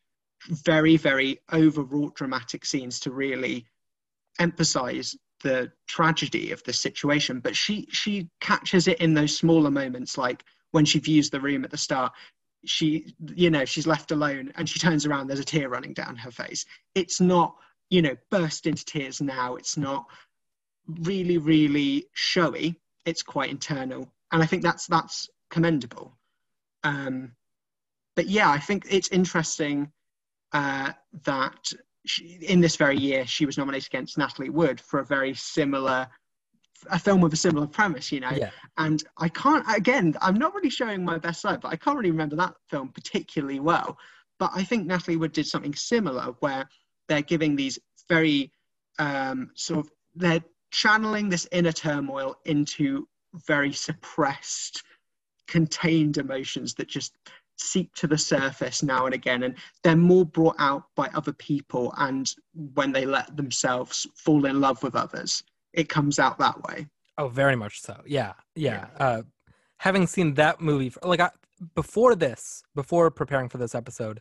very, 0.48 0.96
very 0.96 1.40
overwrought 1.52 2.14
dramatic 2.14 2.64
scenes 2.64 2.98
to 3.00 3.10
really 3.10 3.66
emphasize 4.38 5.16
the 5.42 5.70
tragedy 5.86 6.50
of 6.52 6.62
the 6.64 6.72
situation. 6.72 7.40
But 7.40 7.54
she 7.54 7.86
she 7.90 8.28
catches 8.40 8.88
it 8.88 9.00
in 9.00 9.14
those 9.14 9.36
smaller 9.36 9.70
moments, 9.70 10.16
like 10.16 10.42
when 10.70 10.84
she 10.84 10.98
views 10.98 11.30
the 11.30 11.40
room 11.40 11.64
at 11.64 11.70
the 11.70 11.76
start. 11.76 12.12
She, 12.64 13.14
you 13.34 13.50
know, 13.50 13.64
she's 13.64 13.86
left 13.86 14.10
alone 14.10 14.52
and 14.56 14.68
she 14.68 14.78
turns 14.78 15.06
around. 15.06 15.26
There's 15.26 15.40
a 15.40 15.44
tear 15.44 15.68
running 15.68 15.94
down 15.94 16.16
her 16.16 16.30
face. 16.30 16.64
It's 16.94 17.20
not, 17.20 17.54
you 17.90 18.02
know, 18.02 18.16
burst 18.30 18.66
into 18.66 18.84
tears 18.84 19.20
now. 19.20 19.56
It's 19.56 19.76
not 19.76 20.06
really, 20.86 21.38
really 21.38 22.06
showy. 22.14 22.80
It's 23.04 23.22
quite 23.22 23.50
internal 23.50 24.12
and 24.32 24.42
I 24.42 24.46
think 24.46 24.62
that's 24.62 24.86
that's 24.86 25.28
commendable. 25.50 26.16
Um, 26.84 27.32
but 28.16 28.28
yeah, 28.28 28.50
I 28.50 28.58
think 28.58 28.86
it's 28.90 29.08
interesting 29.08 29.92
uh, 30.52 30.92
that 31.24 31.72
she, 32.06 32.38
in 32.42 32.60
this 32.60 32.76
very 32.76 32.98
year 32.98 33.26
she 33.26 33.46
was 33.46 33.58
nominated 33.58 33.88
against 33.88 34.18
Natalie 34.18 34.50
Wood 34.50 34.80
for 34.80 35.00
a 35.00 35.04
very 35.04 35.34
similar 35.34 36.08
a 36.90 36.98
film 36.98 37.20
with 37.20 37.32
a 37.32 37.36
similar 37.36 37.66
premise, 37.66 38.12
you 38.12 38.20
know. 38.20 38.30
Yeah. 38.30 38.50
And 38.76 39.02
I 39.18 39.28
can't 39.28 39.64
again, 39.74 40.14
I'm 40.20 40.36
not 40.36 40.54
really 40.54 40.70
showing 40.70 41.04
my 41.04 41.18
best 41.18 41.40
side, 41.40 41.60
but 41.60 41.72
I 41.72 41.76
can't 41.76 41.96
really 41.96 42.10
remember 42.10 42.36
that 42.36 42.54
film 42.68 42.88
particularly 42.88 43.60
well. 43.60 43.98
But 44.38 44.52
I 44.54 44.62
think 44.62 44.86
Natalie 44.86 45.16
Wood 45.16 45.32
did 45.32 45.46
something 45.46 45.74
similar 45.74 46.34
where 46.40 46.68
they're 47.08 47.22
giving 47.22 47.56
these 47.56 47.78
very 48.08 48.52
um, 48.98 49.50
sort 49.54 49.80
of 49.80 49.92
they're 50.14 50.44
channeling 50.70 51.28
this 51.28 51.48
inner 51.52 51.72
turmoil 51.72 52.36
into 52.44 53.08
very 53.46 53.72
suppressed, 53.72 54.82
contained 55.46 56.18
emotions 56.18 56.74
that 56.74 56.88
just 56.88 57.14
seep 57.60 57.92
to 57.94 58.06
the 58.06 58.18
surface 58.18 58.82
now 58.82 59.06
and 59.06 59.14
again 59.14 59.42
and 59.42 59.56
they're 59.82 59.96
more 59.96 60.24
brought 60.24 60.54
out 60.60 60.84
by 60.94 61.08
other 61.14 61.32
people 61.32 61.92
and 61.98 62.34
when 62.74 62.92
they 62.92 63.04
let 63.04 63.36
themselves 63.36 64.06
fall 64.14 64.44
in 64.46 64.60
love 64.60 64.80
with 64.82 64.94
others 64.94 65.42
it 65.72 65.88
comes 65.88 66.18
out 66.18 66.38
that 66.38 66.62
way 66.64 66.86
oh 67.18 67.28
very 67.28 67.56
much 67.56 67.80
so 67.80 68.00
yeah 68.06 68.32
yeah, 68.54 68.86
yeah. 68.98 69.06
Uh, 69.06 69.22
having 69.78 70.06
seen 70.06 70.34
that 70.34 70.60
movie 70.60 70.90
for, 70.90 71.00
like 71.04 71.20
I, 71.20 71.30
before 71.74 72.14
this 72.14 72.62
before 72.74 73.10
preparing 73.10 73.48
for 73.48 73.58
this 73.58 73.74
episode 73.74 74.20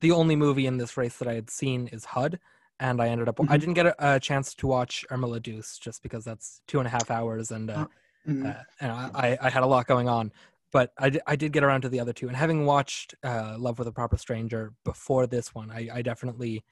the 0.00 0.12
only 0.12 0.36
movie 0.36 0.66
in 0.66 0.78
this 0.78 0.96
race 0.96 1.16
that 1.18 1.28
i 1.28 1.34
had 1.34 1.50
seen 1.50 1.88
is 1.88 2.04
hud 2.04 2.38
and 2.80 3.00
i 3.00 3.08
ended 3.08 3.28
up 3.28 3.36
mm-hmm. 3.36 3.52
i 3.52 3.56
didn't 3.56 3.74
get 3.74 3.86
a, 3.86 4.14
a, 4.14 4.20
chance 4.20 4.54
to 4.54 4.66
watch 4.66 5.04
irma 5.10 5.26
la 5.26 5.38
douce 5.38 5.78
just 5.78 6.02
because 6.02 6.24
that's 6.24 6.60
two 6.66 6.78
and 6.78 6.86
a 6.86 6.90
half 6.90 7.10
hours 7.10 7.50
and 7.50 7.70
uh, 7.70 7.86
mm-hmm. 8.26 8.46
uh, 8.46 8.54
and 8.80 8.92
I, 8.92 9.38
I 9.40 9.50
had 9.50 9.62
a 9.62 9.66
lot 9.66 9.86
going 9.86 10.08
on. 10.08 10.32
But 10.72 10.92
I, 10.98 11.10
d- 11.10 11.20
I 11.26 11.36
did 11.36 11.52
get 11.52 11.62
around 11.62 11.82
to 11.82 11.88
the 11.88 12.00
other 12.00 12.12
two, 12.12 12.26
and 12.26 12.36
having 12.36 12.66
watched 12.66 13.14
uh, 13.22 13.54
Love 13.58 13.78
with 13.78 13.86
a 13.86 13.92
Proper 13.92 14.16
Stranger 14.16 14.72
before 14.84 15.26
this 15.28 15.54
one, 15.54 15.70
I, 15.70 15.88
I 15.94 16.02
definitely 16.02 16.64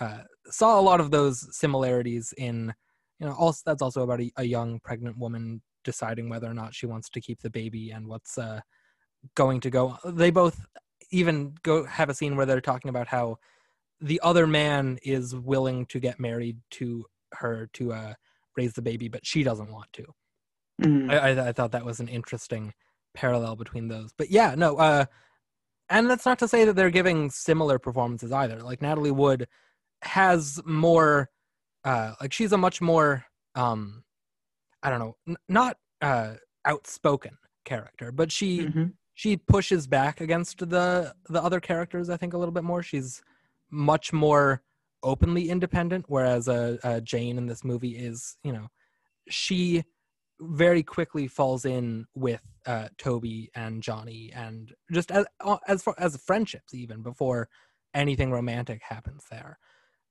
uh, 0.00 0.20
saw 0.46 0.80
a 0.80 0.82
lot 0.82 0.98
of 0.98 1.10
those 1.10 1.54
similarities 1.54 2.32
in, 2.38 2.72
you 3.20 3.26
know, 3.26 3.34
also 3.34 3.62
that's 3.66 3.82
also 3.82 4.02
about 4.02 4.20
a, 4.20 4.32
a, 4.36 4.44
young 4.44 4.80
pregnant 4.80 5.18
woman 5.18 5.60
deciding 5.84 6.28
whether 6.28 6.50
or 6.50 6.54
not 6.54 6.74
she 6.74 6.86
wants 6.86 7.08
to 7.10 7.20
keep 7.20 7.40
the 7.42 7.50
baby 7.50 7.90
and 7.90 8.06
what's 8.06 8.38
uh, 8.38 8.60
going 9.34 9.60
to 9.60 9.70
go. 9.70 9.98
They 10.04 10.30
both 10.30 10.66
even 11.10 11.54
go 11.62 11.84
have 11.84 12.08
a 12.08 12.14
scene 12.14 12.36
where 12.36 12.46
they're 12.46 12.60
talking 12.60 12.88
about 12.88 13.08
how 13.08 13.36
the 14.00 14.20
other 14.22 14.46
man 14.46 14.98
is 15.02 15.34
willing 15.34 15.86
to 15.86 16.00
get 16.00 16.18
married 16.18 16.58
to 16.70 17.04
her 17.32 17.68
to 17.74 17.92
uh, 17.92 18.14
raise 18.56 18.72
the 18.72 18.82
baby, 18.82 19.08
but 19.08 19.26
she 19.26 19.42
doesn't 19.42 19.70
want 19.70 19.92
to. 19.92 20.06
Mm. 20.82 21.12
I, 21.12 21.16
I, 21.16 21.48
I 21.48 21.52
thought 21.52 21.72
that 21.72 21.84
was 21.84 22.00
an 22.00 22.08
interesting 22.08 22.72
parallel 23.14 23.56
between 23.56 23.88
those. 23.88 24.12
But 24.16 24.30
yeah, 24.30 24.54
no, 24.56 24.76
uh, 24.76 25.04
and 25.88 26.08
that's 26.08 26.24
not 26.24 26.38
to 26.38 26.48
say 26.48 26.64
that 26.64 26.74
they're 26.74 26.90
giving 26.90 27.30
similar 27.30 27.78
performances 27.78 28.32
either. 28.32 28.60
Like 28.60 28.80
Natalie 28.80 29.10
Wood 29.10 29.48
has 30.02 30.60
more, 30.64 31.28
uh, 31.84 32.14
like 32.20 32.32
she's 32.32 32.52
a 32.52 32.58
much 32.58 32.80
more, 32.80 33.24
um, 33.54 34.04
I 34.82 34.90
don't 34.90 34.98
know, 34.98 35.16
n- 35.28 35.36
not 35.48 35.76
uh, 36.00 36.34
outspoken 36.64 37.38
character, 37.64 38.12
but 38.12 38.32
she 38.32 38.66
mm-hmm. 38.66 38.84
she 39.14 39.36
pushes 39.36 39.86
back 39.86 40.20
against 40.20 40.58
the 40.58 41.14
the 41.28 41.42
other 41.42 41.60
characters. 41.60 42.10
I 42.10 42.16
think 42.16 42.34
a 42.34 42.38
little 42.38 42.52
bit 42.52 42.64
more. 42.64 42.82
She's 42.82 43.22
much 43.70 44.12
more 44.12 44.62
openly 45.02 45.48
independent, 45.48 46.06
whereas 46.08 46.48
uh, 46.48 46.76
uh 46.82 47.00
Jane 47.00 47.38
in 47.38 47.46
this 47.46 47.64
movie 47.64 47.96
is, 47.96 48.36
you 48.44 48.52
know, 48.52 48.68
she 49.28 49.84
very 50.40 50.82
quickly 50.82 51.28
falls 51.28 51.64
in 51.64 52.06
with 52.14 52.40
uh, 52.66 52.88
Toby 52.98 53.50
and 53.54 53.82
Johnny, 53.82 54.32
and 54.34 54.72
just 54.92 55.10
as 55.10 55.26
uh, 55.40 55.58
as 55.68 55.82
far 55.82 55.94
as 55.98 56.16
friendships, 56.16 56.74
even 56.74 57.02
before 57.02 57.48
anything 57.94 58.30
romantic 58.30 58.80
happens 58.82 59.24
there. 59.30 59.58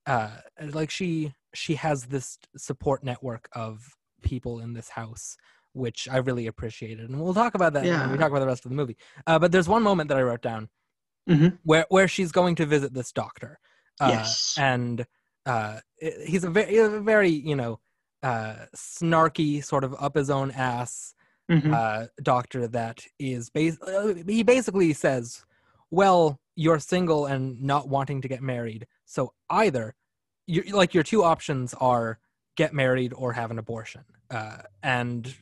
Uh, 0.10 0.30
like 0.72 0.90
she 0.90 1.34
she 1.54 1.76
has 1.76 2.06
this 2.06 2.40
support 2.58 3.04
network 3.04 3.48
of 3.54 3.96
people 4.24 4.60
in 4.60 4.74
this 4.74 4.90
house, 4.90 5.38
which 5.74 6.08
I 6.12 6.18
really 6.18 6.48
appreciated, 6.48 7.10
and 7.10 7.22
we'll 7.22 7.34
talk 7.34 7.54
about 7.54 7.74
that 7.74 7.86
yeah. 7.86 8.02
when 8.02 8.14
we 8.14 8.18
talk 8.18 8.32
about 8.32 8.40
the 8.40 8.48
rest 8.48 8.66
of 8.66 8.70
the 8.70 8.76
movie. 8.76 8.98
Uh, 9.28 9.38
but 9.38 9.52
there's 9.52 9.70
one 9.70 9.84
moment 9.84 10.10
that 10.10 10.18
I 10.18 10.24
wrote 10.24 10.42
down 10.42 10.70
mm-hmm. 11.30 11.56
where 11.64 11.86
where 11.90 12.08
she's 12.08 12.32
going 12.32 12.56
to 12.56 12.66
visit 12.66 12.92
this 12.92 13.12
doctor, 13.12 13.60
uh, 14.00 14.10
yes, 14.12 14.56
and 14.58 15.06
uh, 15.46 15.80
he's 16.26 16.44
a 16.44 16.50
very, 16.50 16.78
a 16.78 16.90
very 17.00 17.30
you 17.30 17.56
know 17.56 17.80
uh, 18.24 18.66
snarky, 18.76 19.64
sort 19.64 19.84
of 19.84 19.96
up 20.00 20.16
his 20.16 20.32
own 20.32 20.50
ass 20.52 21.14
mm-hmm. 21.52 21.72
uh, 21.72 22.06
doctor 22.24 22.68
that 22.68 23.04
is 23.20 23.52
bas- 23.52 23.78
he 24.28 24.42
basically 24.42 24.92
says, 24.94 25.44
"Well, 25.92 26.40
you're 26.56 26.80
single 26.80 27.28
and 27.28 27.62
not 27.62 27.88
wanting 27.88 28.22
to 28.22 28.28
get 28.28 28.42
married, 28.42 28.88
so 29.06 29.34
either 29.52 29.94
you 30.50 30.76
like 30.76 30.94
your 30.94 31.04
two 31.04 31.24
options 31.24 31.74
are 31.76 32.20
get 32.56 32.74
married 32.74 33.14
or 33.16 33.34
have 33.34 33.52
an 33.52 33.60
abortion." 33.60 34.04
Uh, 34.30 34.58
and 34.84 35.34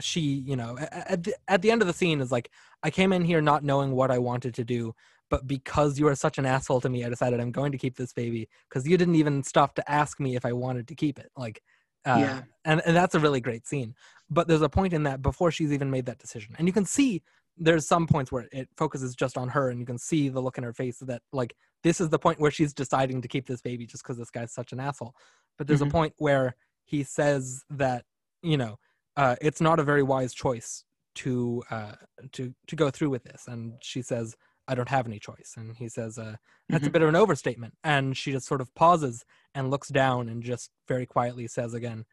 she, 0.00 0.20
you 0.20 0.56
know, 0.56 0.78
at 0.78 1.24
the, 1.24 1.34
at 1.48 1.62
the 1.62 1.70
end 1.70 1.82
of 1.82 1.88
the 1.88 1.94
scene 1.94 2.20
is 2.20 2.30
like, 2.30 2.50
"I 2.82 2.90
came 2.90 3.12
in 3.12 3.24
here 3.24 3.40
not 3.40 3.64
knowing 3.64 3.92
what 3.92 4.10
I 4.10 4.18
wanted 4.18 4.54
to 4.54 4.64
do." 4.64 4.94
But 5.30 5.46
because 5.46 5.98
you 5.98 6.08
are 6.08 6.14
such 6.16 6.38
an 6.38 6.44
asshole 6.44 6.80
to 6.80 6.88
me, 6.88 7.04
I 7.04 7.08
decided 7.08 7.40
I'm 7.40 7.52
going 7.52 7.70
to 7.72 7.78
keep 7.78 7.96
this 7.96 8.12
baby 8.12 8.48
because 8.68 8.86
you 8.86 8.98
didn't 8.98 9.14
even 9.14 9.44
stop 9.44 9.76
to 9.76 9.90
ask 9.90 10.18
me 10.18 10.34
if 10.34 10.44
I 10.44 10.52
wanted 10.52 10.88
to 10.88 10.96
keep 10.96 11.20
it. 11.20 11.30
Like, 11.36 11.62
uh, 12.04 12.16
yeah. 12.18 12.42
And, 12.64 12.82
and 12.84 12.96
that's 12.96 13.14
a 13.14 13.20
really 13.20 13.40
great 13.40 13.64
scene. 13.64 13.94
But 14.28 14.48
there's 14.48 14.62
a 14.62 14.68
point 14.68 14.92
in 14.92 15.04
that 15.04 15.22
before 15.22 15.52
she's 15.52 15.72
even 15.72 15.88
made 15.88 16.06
that 16.06 16.18
decision. 16.18 16.56
And 16.58 16.66
you 16.66 16.72
can 16.72 16.84
see 16.84 17.22
there's 17.56 17.86
some 17.86 18.06
points 18.06 18.32
where 18.32 18.48
it 18.52 18.68
focuses 18.76 19.14
just 19.14 19.36
on 19.36 19.48
her 19.50 19.70
and 19.70 19.78
you 19.78 19.86
can 19.86 19.98
see 19.98 20.28
the 20.28 20.40
look 20.40 20.58
in 20.58 20.64
her 20.64 20.72
face 20.72 20.98
that 20.98 21.22
like 21.32 21.54
this 21.82 22.00
is 22.00 22.08
the 22.08 22.18
point 22.18 22.40
where 22.40 22.50
she's 22.50 22.72
deciding 22.72 23.22
to 23.22 23.28
keep 23.28 23.46
this 23.46 23.62
baby 23.62 23.86
just 23.86 24.02
because 24.02 24.18
this 24.18 24.30
guy's 24.30 24.52
such 24.52 24.72
an 24.72 24.80
asshole. 24.80 25.14
But 25.58 25.66
there's 25.66 25.80
mm-hmm. 25.80 25.88
a 25.88 25.92
point 25.92 26.14
where 26.18 26.56
he 26.84 27.02
says 27.02 27.64
that, 27.70 28.04
you 28.42 28.56
know, 28.56 28.78
uh, 29.16 29.36
it's 29.40 29.60
not 29.60 29.78
a 29.78 29.84
very 29.84 30.02
wise 30.02 30.34
choice 30.34 30.84
to 31.16 31.62
uh, 31.70 31.92
to 32.32 32.54
to 32.68 32.76
go 32.76 32.90
through 32.90 33.10
with 33.10 33.24
this. 33.24 33.44
And 33.46 33.74
she 33.82 34.02
says, 34.02 34.36
I 34.68 34.74
don't 34.74 34.88
have 34.88 35.06
any 35.06 35.18
choice. 35.18 35.54
And 35.56 35.76
he 35.76 35.88
says, 35.88 36.18
uh, 36.18 36.36
that's 36.68 36.82
mm-hmm. 36.82 36.88
a 36.88 36.92
bit 36.92 37.02
of 37.02 37.08
an 37.08 37.16
overstatement. 37.16 37.74
And 37.82 38.16
she 38.16 38.32
just 38.32 38.46
sort 38.46 38.60
of 38.60 38.72
pauses 38.74 39.24
and 39.54 39.70
looks 39.70 39.88
down 39.88 40.28
and 40.28 40.42
just 40.42 40.70
very 40.86 41.06
quietly 41.06 41.48
says 41.48 41.74
again, 41.74 42.04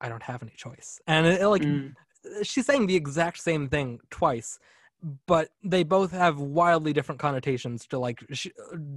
I 0.00 0.08
don't 0.08 0.22
have 0.22 0.42
any 0.42 0.54
choice. 0.56 1.00
And 1.06 1.26
it, 1.26 1.46
like, 1.46 1.62
mm. 1.62 1.92
she's 2.42 2.66
saying 2.66 2.86
the 2.86 2.96
exact 2.96 3.38
same 3.40 3.68
thing 3.68 4.00
twice, 4.10 4.58
but 5.26 5.50
they 5.62 5.82
both 5.82 6.12
have 6.12 6.38
wildly 6.38 6.92
different 6.92 7.20
connotations 7.20 7.86
to 7.88 7.98
like, 7.98 8.24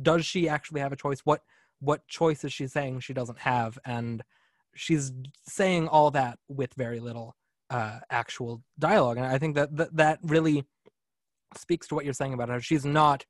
does 0.01 0.25
she 0.25 0.49
actually 0.49 0.81
have 0.81 0.91
a 0.91 0.97
choice? 0.97 1.21
What, 1.23 1.41
what 1.79 2.07
choice 2.07 2.43
is 2.43 2.53
she 2.53 2.67
saying 2.67 3.01
she 3.01 3.13
doesn't 3.13 3.39
have? 3.39 3.77
And 3.85 4.23
she's 4.75 5.11
saying 5.45 5.87
all 5.87 6.11
that 6.11 6.39
with 6.47 6.73
very 6.75 6.99
little 6.99 7.35
uh, 7.69 7.99
actual 8.09 8.63
dialogue. 8.79 9.17
And 9.17 9.25
I 9.25 9.37
think 9.37 9.55
that, 9.55 9.75
that, 9.77 9.95
that 9.97 10.19
really, 10.23 10.65
speaks 11.55 11.87
to 11.87 11.95
what 11.95 12.05
you're 12.05 12.13
saying 12.13 12.33
about 12.33 12.49
her. 12.49 12.59
She's 12.59 12.85
not, 12.85 13.25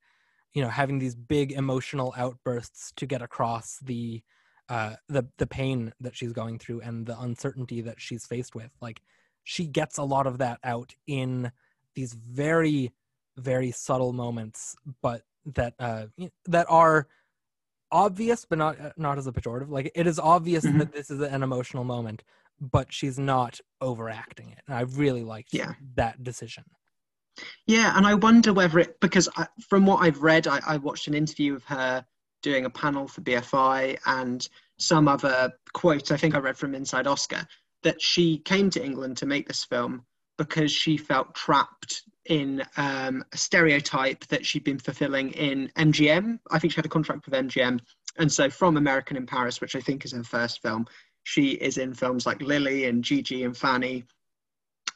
you 0.52 0.62
know, 0.62 0.68
having 0.68 0.98
these 0.98 1.14
big 1.14 1.52
emotional 1.52 2.14
outbursts 2.16 2.92
to 2.96 3.06
get 3.06 3.22
across 3.22 3.78
the 3.82 4.22
uh 4.68 4.96
the 5.08 5.24
the 5.38 5.46
pain 5.46 5.92
that 6.00 6.16
she's 6.16 6.32
going 6.32 6.58
through 6.58 6.80
and 6.80 7.06
the 7.06 7.18
uncertainty 7.18 7.80
that 7.82 8.00
she's 8.00 8.26
faced 8.26 8.54
with. 8.54 8.70
Like 8.80 9.00
she 9.44 9.66
gets 9.66 9.98
a 9.98 10.02
lot 10.02 10.26
of 10.26 10.38
that 10.38 10.58
out 10.62 10.94
in 11.06 11.52
these 11.98 12.12
very 12.14 12.92
very 13.36 13.72
subtle 13.72 14.12
moments 14.12 14.76
but 15.02 15.22
that 15.44 15.74
uh 15.80 16.04
that 16.46 16.64
are 16.68 17.08
obvious 17.90 18.44
but 18.48 18.56
not 18.58 18.80
uh, 18.80 18.90
not 18.96 19.18
as 19.18 19.26
a 19.26 19.32
pejorative 19.32 19.68
like 19.68 19.90
it 19.96 20.06
is 20.06 20.18
obvious 20.20 20.64
Mhm. 20.64 20.78
that 20.78 20.92
this 20.92 21.10
is 21.10 21.20
an 21.20 21.42
emotional 21.42 21.82
moment 21.82 22.22
but 22.60 22.92
she's 22.92 23.18
not 23.18 23.60
overacting 23.80 24.50
it 24.50 24.60
and 24.66 24.76
i 24.76 24.82
really 24.82 25.24
liked 25.24 25.52
Yeah. 25.52 25.72
that 25.96 26.22
decision 26.22 26.64
Yeah, 27.66 27.96
and 27.96 28.04
I 28.04 28.14
wonder 28.14 28.52
whether 28.52 28.78
it 28.84 28.98
because 29.00 29.28
I, 29.36 29.46
from 29.70 29.86
what 29.86 29.98
I've 30.04 30.22
read, 30.30 30.44
I, 30.48 30.58
I 30.66 30.76
watched 30.78 31.06
an 31.06 31.14
interview 31.14 31.54
of 31.54 31.62
her 31.74 32.04
doing 32.42 32.64
a 32.64 32.70
panel 32.82 33.06
for 33.06 33.20
BFI 33.28 33.98
and 34.06 34.40
some 34.90 35.06
other 35.14 35.52
quote 35.72 36.10
I 36.10 36.16
think 36.16 36.34
I 36.34 36.38
read 36.38 36.58
from 36.58 36.74
Inside 36.74 37.06
Oscar 37.06 37.42
that 37.86 38.02
she 38.10 38.26
came 38.38 38.70
to 38.70 38.84
England 38.88 39.16
to 39.18 39.26
make 39.26 39.46
this 39.46 39.64
film 39.64 40.04
because 40.38 40.72
she 40.72 40.96
felt 40.96 41.34
trapped 41.34 42.02
in 42.26 42.62
um, 42.76 43.24
a 43.32 43.36
stereotype 43.36 44.26
that 44.28 44.46
she'd 44.46 44.64
been 44.64 44.78
fulfilling 44.78 45.32
in 45.32 45.70
MGM. 45.76 46.38
I 46.50 46.58
think 46.58 46.72
she 46.72 46.76
had 46.76 46.86
a 46.86 46.90
contract 46.90 47.26
with 47.26 47.34
MGM, 47.34 47.80
and 48.16 48.32
so 48.32 48.48
from 48.48 48.76
American 48.76 49.16
in 49.16 49.26
Paris, 49.26 49.60
which 49.60 49.76
I 49.76 49.80
think 49.80 50.04
is 50.04 50.12
her 50.12 50.24
first 50.24 50.62
film, 50.62 50.86
she 51.24 51.50
is 51.50 51.78
in 51.78 51.94
films 51.94 52.24
like 52.24 52.40
Lili 52.40 52.86
and 52.86 53.04
Gigi 53.04 53.44
and 53.44 53.56
Fanny, 53.56 54.04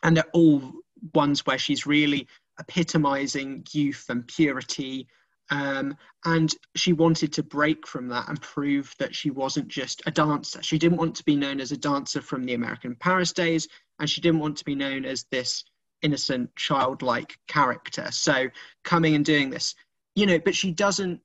and 0.03 0.17
they're 0.17 0.25
all 0.33 0.73
ones 1.15 1.45
where 1.47 1.59
she's 1.59 1.87
really 1.87 2.27
epitomizing 2.59 3.65
youth 3.73 4.07
and 4.09 4.27
purity. 4.27 5.09
Um, 5.51 5.97
and 6.25 6.55
she 6.77 6.93
wanted 6.93 7.33
to 7.35 7.43
break 7.43 7.87
from 7.87 8.09
that 8.09 8.29
and 8.29 8.41
prove 8.41 8.95
that 8.99 9.15
she 9.15 9.31
wasn't 9.31 9.69
just 9.69 10.01
a 10.07 10.11
dancer. 10.11 10.63
She 10.63 10.79
didn't 10.79 10.99
want 10.99 11.17
to 11.17 11.25
be 11.25 11.37
known 11.37 11.61
as 11.61 11.73
a 11.73 11.77
dancer 11.77 12.23
from 12.23 12.45
the 12.45 12.55
American 12.55 12.95
Paris 12.95 13.33
days, 13.33 13.69
and 14.03 14.11
she 14.11 14.21
didn't 14.21 14.41
want 14.41 14.57
to 14.57 14.65
be 14.65 14.75
known 14.75 15.05
as 15.05 15.27
this 15.31 15.65
innocent, 16.03 16.55
childlike 16.57 17.39
character. 17.47 18.09
So 18.11 18.49
coming 18.83 19.15
and 19.15 19.25
doing 19.25 19.49
this, 19.49 19.77
you 20.17 20.27
know, 20.27 20.41
but 20.41 20.57
she 20.57 20.73
doesn't. 20.73 21.21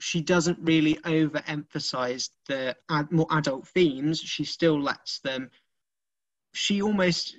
She 0.00 0.20
doesn't 0.20 0.58
really 0.60 0.94
overemphasize 1.04 2.30
the 2.48 2.74
ad, 2.90 3.12
more 3.12 3.26
adult 3.30 3.68
themes. 3.68 4.18
She 4.18 4.44
still 4.44 4.80
lets 4.80 5.20
them. 5.20 5.50
She 6.54 6.82
almost 6.82 7.36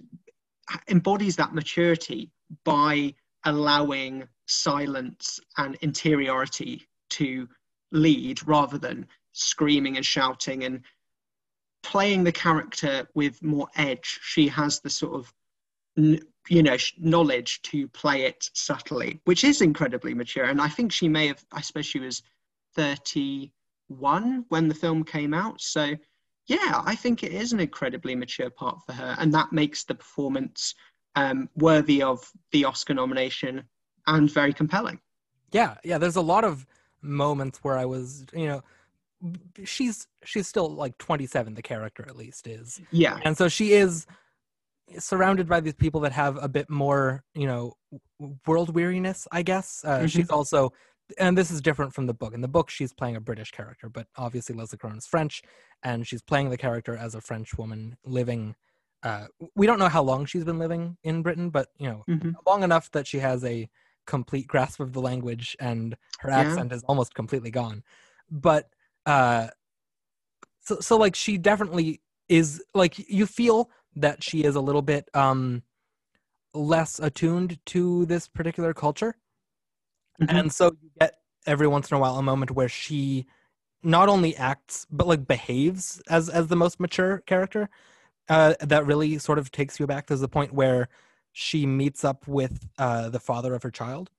embodies 0.87 1.35
that 1.37 1.55
maturity 1.55 2.31
by 2.63 3.15
allowing 3.45 4.27
silence 4.45 5.41
and 5.57 5.75
interiority 5.81 6.87
to 7.09 7.49
lead 7.91 8.47
rather 8.47 8.77
than 8.77 9.07
screaming 9.33 9.97
and 9.97 10.05
shouting 10.05 10.63
and 10.63 10.83
playing 11.83 12.23
the 12.23 12.31
character 12.31 13.07
with 13.13 13.41
more 13.43 13.67
edge. 13.75 14.19
She 14.23 14.47
has 14.47 14.79
the 14.79 14.89
sort 14.89 15.13
of, 15.13 15.33
you 15.95 16.63
know, 16.63 16.77
knowledge 16.97 17.61
to 17.63 17.87
play 17.89 18.23
it 18.23 18.49
subtly, 18.53 19.19
which 19.25 19.43
is 19.43 19.61
incredibly 19.61 20.13
mature. 20.13 20.45
And 20.45 20.59
I 20.61 20.67
think 20.69 20.91
she 20.91 21.07
may 21.07 21.27
have, 21.27 21.43
I 21.51 21.61
suppose 21.61 21.85
she 21.85 21.99
was 21.99 22.23
31 22.75 24.45
when 24.49 24.67
the 24.67 24.75
film 24.75 25.03
came 25.03 25.33
out. 25.33 25.61
So, 25.61 25.95
yeah, 26.47 26.81
I 26.85 26.95
think 26.95 27.23
it 27.23 27.31
is 27.31 27.53
an 27.53 27.59
incredibly 27.59 28.15
mature 28.15 28.49
part 28.49 28.79
for 28.85 28.93
her. 28.93 29.15
And 29.19 29.33
that 29.33 29.51
makes 29.53 29.83
the 29.83 29.95
performance 29.95 30.73
um, 31.15 31.49
worthy 31.55 32.01
of 32.01 32.27
the 32.51 32.65
Oscar 32.65 32.93
nomination 32.95 33.63
and 34.07 34.29
very 34.31 34.53
compelling. 34.53 34.99
yeah 35.51 35.75
yeah 35.83 35.97
there's 35.97 36.17
a 36.17 36.21
lot 36.21 36.43
of 36.43 36.65
moments 37.01 37.59
where 37.63 37.77
i 37.77 37.85
was 37.85 38.25
you 38.33 38.47
know 38.47 38.61
she's 39.63 40.07
she's 40.23 40.47
still 40.47 40.69
like 40.69 40.97
27 40.97 41.53
the 41.53 41.61
character 41.61 42.05
at 42.07 42.15
least 42.15 42.47
is 42.47 42.81
Yeah. 42.91 43.19
and 43.23 43.37
so 43.37 43.47
she 43.47 43.73
is 43.73 44.05
surrounded 44.99 45.47
by 45.47 45.59
these 45.59 45.73
people 45.75 46.01
that 46.01 46.11
have 46.11 46.37
a 46.41 46.47
bit 46.49 46.69
more 46.69 47.23
you 47.33 47.47
know 47.47 47.73
world 48.45 48.73
weariness 48.75 49.27
i 49.31 49.41
guess 49.41 49.81
uh, 49.85 49.99
Mhm. 50.01 50.09
she's 50.09 50.29
also 50.29 50.73
and 51.17 51.37
this 51.37 51.51
is 51.51 51.61
different 51.61 51.93
from 51.93 52.05
the 52.05 52.13
book 52.13 52.33
in 52.33 52.41
the 52.41 52.47
book 52.47 52.69
she's 52.69 52.93
playing 52.93 53.15
a 53.15 53.21
british 53.21 53.51
character 53.51 53.87
but 53.89 54.07
obviously 54.17 54.55
leslie 54.55 54.77
Caron 54.77 54.97
is 54.97 55.05
french 55.07 55.41
and 55.83 56.05
she's 56.07 56.21
playing 56.21 56.49
the 56.49 56.57
character 56.57 56.95
as 56.97 57.15
a 57.15 57.21
french 57.21 57.57
woman 57.57 57.97
living 58.05 58.55
uh, 59.03 59.27
we 59.55 59.67
don't 59.67 59.79
know 59.79 59.89
how 59.89 60.01
long 60.01 60.25
she's 60.25 60.43
been 60.45 60.59
living 60.59 60.97
in 61.03 61.21
britain 61.21 61.49
but 61.49 61.69
you 61.77 61.87
know 61.87 62.03
Mhm. 62.09 62.33
long 62.45 62.63
enough 62.63 62.91
that 62.91 63.07
she 63.07 63.19
has 63.19 63.43
a 63.45 63.69
complete 64.05 64.47
grasp 64.47 64.79
of 64.81 64.91
the 64.91 65.01
language 65.01 65.55
and 65.61 65.95
her 66.19 66.29
Yeah. 66.29 66.39
accent 66.41 66.71
is 66.73 66.83
almost 66.83 67.13
completely 67.13 67.51
gone 67.51 67.83
but 68.29 68.69
uh 69.05 69.47
so 70.61 70.79
so 70.79 70.97
like 70.97 71.15
she 71.15 71.37
definitely 71.37 72.01
is 72.29 72.63
like 72.73 72.97
you 73.09 73.25
feel 73.25 73.69
that 73.95 74.23
she 74.23 74.43
is 74.43 74.55
a 74.55 74.61
little 74.61 74.81
bit 74.81 75.09
um 75.13 75.61
less 76.53 76.99
attuned 76.99 77.59
to 77.67 78.05
this 78.07 78.27
particular 78.27 78.73
culture 78.73 79.15
Mhm. 80.21 80.29
and 80.39 80.53
so 80.53 80.75
you 80.81 80.89
get 80.99 81.15
every 81.45 81.67
once 81.67 81.91
in 81.91 81.97
a 81.97 81.99
while 81.99 82.17
a 82.17 82.23
moment 82.23 82.51
where 82.51 82.69
she 82.69 83.25
not 83.83 84.09
only 84.09 84.35
acts 84.37 84.87
but 84.91 85.07
like 85.07 85.27
behaves 85.27 86.01
as 86.09 86.29
as 86.29 86.47
the 86.47 86.55
most 86.55 86.79
mature 86.79 87.19
character 87.27 87.69
uh 88.29 88.55
that 88.61 88.85
really 88.85 89.17
sort 89.19 89.39
of 89.39 89.51
takes 89.51 89.79
you 89.79 89.87
back 89.87 90.07
there's 90.07 90.21
the 90.21 90.29
point 90.29 90.53
where 90.53 90.89
she 91.33 91.65
meets 91.67 92.03
up 92.05 92.27
with 92.27 92.67
uh 92.79 93.09
the 93.09 93.19
father 93.19 93.55
of 93.55 93.63
her 93.63 93.71
child 93.71 94.11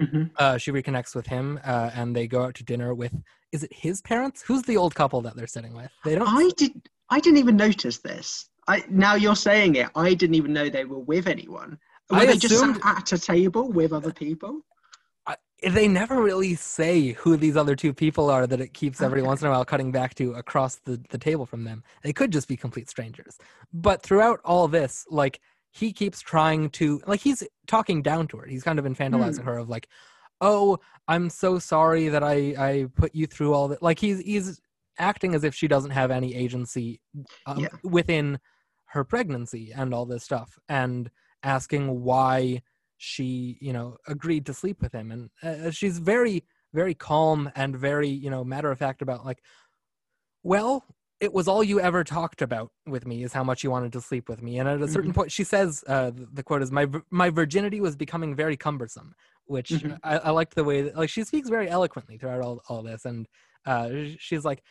Mhm. 0.00 0.30
uh 0.36 0.58
she 0.58 0.72
reconnects 0.72 1.14
with 1.14 1.26
him 1.26 1.58
uh 1.64 1.90
and 1.94 2.14
they 2.14 2.26
go 2.26 2.42
out 2.44 2.54
to 2.56 2.64
dinner 2.64 2.94
with 2.94 3.14
is 3.52 3.64
it 3.64 3.72
his 3.72 4.02
parents 4.02 4.42
who's 4.42 4.62
the 4.64 4.76
old 4.76 4.94
couple 4.94 5.22
that 5.22 5.34
they're 5.36 5.46
sitting 5.46 5.74
with 5.74 5.90
they 6.04 6.14
don't 6.14 6.28
I 6.28 6.50
did. 6.56 6.72
I 7.08 7.18
didn't 7.20 7.38
even 7.38 7.56
notice 7.56 7.98
this. 7.98 8.50
I 8.68 8.84
now 8.90 9.14
you're 9.14 9.36
saying 9.36 9.76
it. 9.76 9.88
I 9.94 10.12
didn't 10.12 10.34
even 10.34 10.52
know 10.52 10.68
they 10.68 10.84
were 10.84 10.98
with 10.98 11.26
anyone. 11.28 11.78
Were 12.10 12.16
I 12.18 12.26
they 12.26 12.36
just 12.36 12.52
assumed- 12.54 12.82
sat 12.82 12.98
at 12.98 13.12
a 13.12 13.18
table 13.18 13.70
with 13.72 13.92
other 13.92 14.12
people? 14.12 14.60
they 15.62 15.88
never 15.88 16.20
really 16.22 16.54
say 16.54 17.12
who 17.12 17.34
these 17.36 17.56
other 17.56 17.74
two 17.74 17.94
people 17.94 18.28
are 18.28 18.46
that 18.46 18.60
it 18.60 18.74
keeps 18.74 19.00
every 19.00 19.20
Okay. 19.20 19.26
once 19.26 19.40
in 19.40 19.48
a 19.48 19.50
while 19.50 19.64
cutting 19.64 19.90
back 19.90 20.14
to 20.14 20.34
across 20.34 20.76
the, 20.84 21.00
the 21.08 21.16
table 21.16 21.46
from 21.46 21.64
them. 21.64 21.82
They 22.02 22.12
could 22.12 22.30
just 22.30 22.46
be 22.46 22.56
complete 22.58 22.90
strangers. 22.90 23.38
But 23.72 24.02
throughout 24.02 24.40
all 24.44 24.68
this, 24.68 25.06
like 25.08 25.40
he 25.76 25.92
keeps 25.92 26.20
trying 26.20 26.70
to 26.70 27.00
like 27.06 27.20
he's 27.20 27.42
talking 27.66 28.02
down 28.02 28.26
to 28.28 28.38
her. 28.38 28.46
He's 28.46 28.62
kind 28.62 28.78
of 28.78 28.84
infantilizing 28.84 29.44
her 29.44 29.58
of 29.58 29.68
like, 29.68 29.88
oh, 30.40 30.78
I'm 31.06 31.28
so 31.30 31.58
sorry 31.58 32.08
that 32.08 32.22
I 32.24 32.36
I 32.58 32.86
put 32.94 33.14
you 33.14 33.26
through 33.26 33.52
all 33.54 33.68
that. 33.68 33.82
Like 33.82 33.98
he's 33.98 34.20
he's 34.20 34.60
acting 34.98 35.34
as 35.34 35.44
if 35.44 35.54
she 35.54 35.68
doesn't 35.68 35.90
have 35.90 36.10
any 36.10 36.34
agency 36.34 37.00
um, 37.46 37.58
Yeah. 37.60 37.68
within 37.84 38.38
her 38.86 39.04
pregnancy 39.04 39.72
and 39.76 39.92
all 39.92 40.06
this 40.06 40.24
stuff, 40.24 40.58
and 40.68 41.10
asking 41.42 42.00
why 42.02 42.62
she 42.98 43.58
you 43.60 43.72
know 43.74 43.96
agreed 44.08 44.46
to 44.46 44.54
sleep 44.54 44.80
with 44.80 44.92
him 44.92 45.12
and 45.12 45.28
uh, 45.42 45.70
she's 45.70 45.98
very 45.98 46.42
very 46.72 46.94
calm 46.94 47.50
and 47.54 47.76
very 47.76 48.08
you 48.08 48.30
know 48.30 48.42
matter 48.42 48.70
of 48.70 48.78
fact 48.78 49.02
about 49.02 49.22
like 49.22 49.42
well 50.42 50.82
it 51.20 51.32
was 51.32 51.48
all 51.48 51.64
you 51.64 51.80
ever 51.80 52.04
talked 52.04 52.42
about 52.42 52.70
with 52.86 53.06
me 53.06 53.22
is 53.24 53.32
how 53.32 53.42
much 53.42 53.64
you 53.64 53.70
wanted 53.70 53.92
to 53.92 54.00
sleep 54.00 54.28
with 54.28 54.42
me 54.42 54.58
and 54.58 54.68
at 54.68 54.82
a 54.82 54.88
certain 54.88 55.12
point 55.12 55.32
she 55.32 55.44
says 55.44 55.82
uh, 55.88 56.10
the, 56.14 56.42
quote 56.42 56.62
is 56.62 56.70
my 56.70 56.86
my 57.10 57.30
virginity 57.30 57.80
was 57.80 57.96
becoming 57.96 58.34
very 58.34 58.56
cumbersome 58.56 59.14
which 59.46 59.70
Mhm. 59.70 59.98
I, 60.02 60.18
I 60.18 60.30
liked 60.30 60.54
the 60.54 60.64
way 60.64 60.82
that 60.82 60.96
like 60.96 61.08
she 61.08 61.24
speaks 61.24 61.48
very 61.48 61.68
eloquently 61.68 62.18
throughout 62.18 62.42
all, 62.42 62.60
all 62.68 62.82
this 62.82 63.04
and 63.04 63.26
uh, 63.64 63.90
she's 64.18 64.44
like 64.44 64.62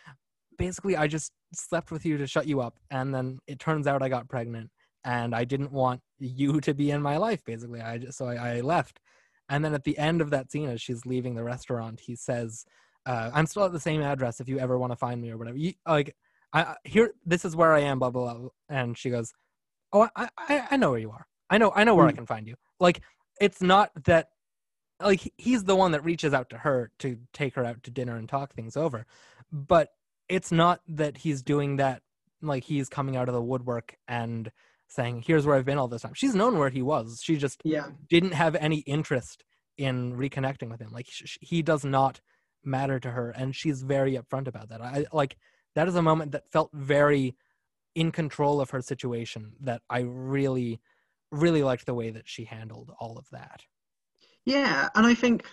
basically 0.58 0.95
i 0.95 1.08
just 1.08 1.31
slept 1.53 1.91
with 1.91 2.05
you 2.05 2.17
to 2.17 2.27
shut 2.27 2.47
you 2.47 2.62
up 2.62 2.77
and 2.91 3.13
then 3.13 3.39
it 3.47 3.60
turns 3.60 3.88
out 3.88 4.01
i 4.03 4.10
got 4.10 4.29
pregnant 4.29 4.69
and 5.05 5.36
I 5.36 5.45
didn't 5.45 5.71
want 5.71 6.01
you 6.17 6.60
to 6.62 6.73
be 6.73 6.89
in 6.89 6.99
my 7.01 7.17
life. 7.17 7.45
Basically, 7.45 7.79
I 7.79 7.99
just 7.99 8.17
so 8.17 8.25
I, 8.25 8.55
I 8.55 8.62
left. 8.62 8.99
And 9.47 9.63
then 9.63 9.75
at 9.75 9.84
the 9.84 9.97
end 9.99 10.19
of 10.19 10.31
that 10.31 10.51
scene, 10.51 10.67
as 10.67 10.81
she's 10.81 11.05
leaving 11.05 11.36
the 11.36 11.43
restaurant, 11.43 11.99
he 11.99 12.15
says, 12.15 12.65
uh, 13.05 13.29
"I'm 13.31 13.45
still 13.45 13.63
at 13.65 13.71
the 13.71 13.79
same 13.79 14.01
address 14.01 14.39
if 14.39 14.49
you 14.49 14.58
ever 14.58 14.79
want 14.79 14.91
to 14.91 14.95
find 14.95 15.21
me 15.21 15.29
or 15.29 15.38
whatever." 15.38 15.58
You, 15.58 15.73
like, 15.88 16.15
I 16.55 16.75
here, 16.83 17.11
this 17.25 17.43
is 17.45 17.55
where 17.55 17.73
I 17.73 17.81
am. 17.81 17.99
Blah 17.99 18.11
blah 18.11 18.33
blah. 18.33 18.49
And 18.69 18.97
she 18.97 19.09
goes, 19.09 19.31
"Oh, 19.93 20.07
I 20.15 20.29
I, 20.37 20.67
I 20.71 20.77
know 20.77 20.91
where 20.91 20.99
you 20.99 21.11
are. 21.11 21.25
I 21.49 21.57
know 21.57 21.71
I 21.75 21.83
know 21.83 21.95
where 21.95 22.07
I 22.07 22.11
Mm. 22.11 22.15
can 22.15 22.25
find 22.25 22.47
you." 22.47 22.55
Like, 22.79 23.01
it's 23.41 23.61
not 23.61 23.91
that. 24.05 24.29
Like 25.01 25.29
he's 25.37 25.65
the 25.65 25.75
one 25.75 25.91
that 25.91 26.05
reaches 26.05 26.33
out 26.33 26.49
to 26.51 26.57
her 26.59 26.89
to 26.99 27.17
take 27.33 27.55
her 27.55 27.65
out 27.65 27.83
to 27.83 27.91
dinner 27.91 28.15
and 28.15 28.29
talk 28.29 28.53
things 28.53 28.77
over, 28.77 29.05
but 29.51 29.89
it's 30.29 30.51
not 30.53 30.79
that 30.87 31.17
he's 31.17 31.43
doing 31.43 31.75
that. 31.77 32.01
Like 32.41 32.63
he's 32.63 32.87
coming 32.89 33.17
out 33.17 33.27
of 33.27 33.33
the 33.35 33.41
woodwork 33.41 33.97
and 34.07 34.49
saying, 34.87 35.23
"Here's 35.27 35.45
where 35.45 35.57
I've 35.57 35.65
been 35.65 35.77
all 35.77 35.89
this 35.89 36.03
time." 36.03 36.13
She's 36.13 36.33
known 36.35 36.57
where 36.57 36.69
he 36.69 36.81
was. 36.81 37.19
She 37.21 37.35
just 37.37 37.59
Yeah. 37.65 37.89
didn't 38.09 38.33
have 38.33 38.55
any 38.55 38.77
interest 38.95 39.43
in 39.77 40.15
reconnecting 40.15 40.69
with 40.69 40.79
him. 40.79 40.91
Like 40.91 41.07
sh- 41.09 41.37
he 41.41 41.61
does 41.61 41.83
not 41.83 42.21
matter 42.63 42.97
to 43.01 43.11
her, 43.11 43.31
and 43.31 43.53
she's 43.53 43.81
very 43.83 44.13
upfront 44.13 44.47
about 44.47 44.69
that. 44.69 44.81
I 44.81 45.05
like 45.11 45.35
that 45.75 45.88
is 45.88 45.95
a 45.95 46.01
moment 46.01 46.31
that 46.31 46.51
felt 46.51 46.71
very 46.73 47.35
in 47.93 48.11
control 48.11 48.59
of 48.59 48.71
her 48.71 48.81
situation. 48.81 49.53
That 49.61 49.81
I 49.89 49.99
really, 49.99 50.79
really 51.31 51.63
liked 51.63 51.85
the 51.85 51.93
way 51.93 52.09
that 52.11 52.27
she 52.27 52.45
handled 52.45 52.91
all 52.99 53.17
of 53.17 53.29
that. 53.31 53.61
Yeah, 54.45 54.89
and 54.95 55.05
I 55.05 55.13
think, 55.13 55.45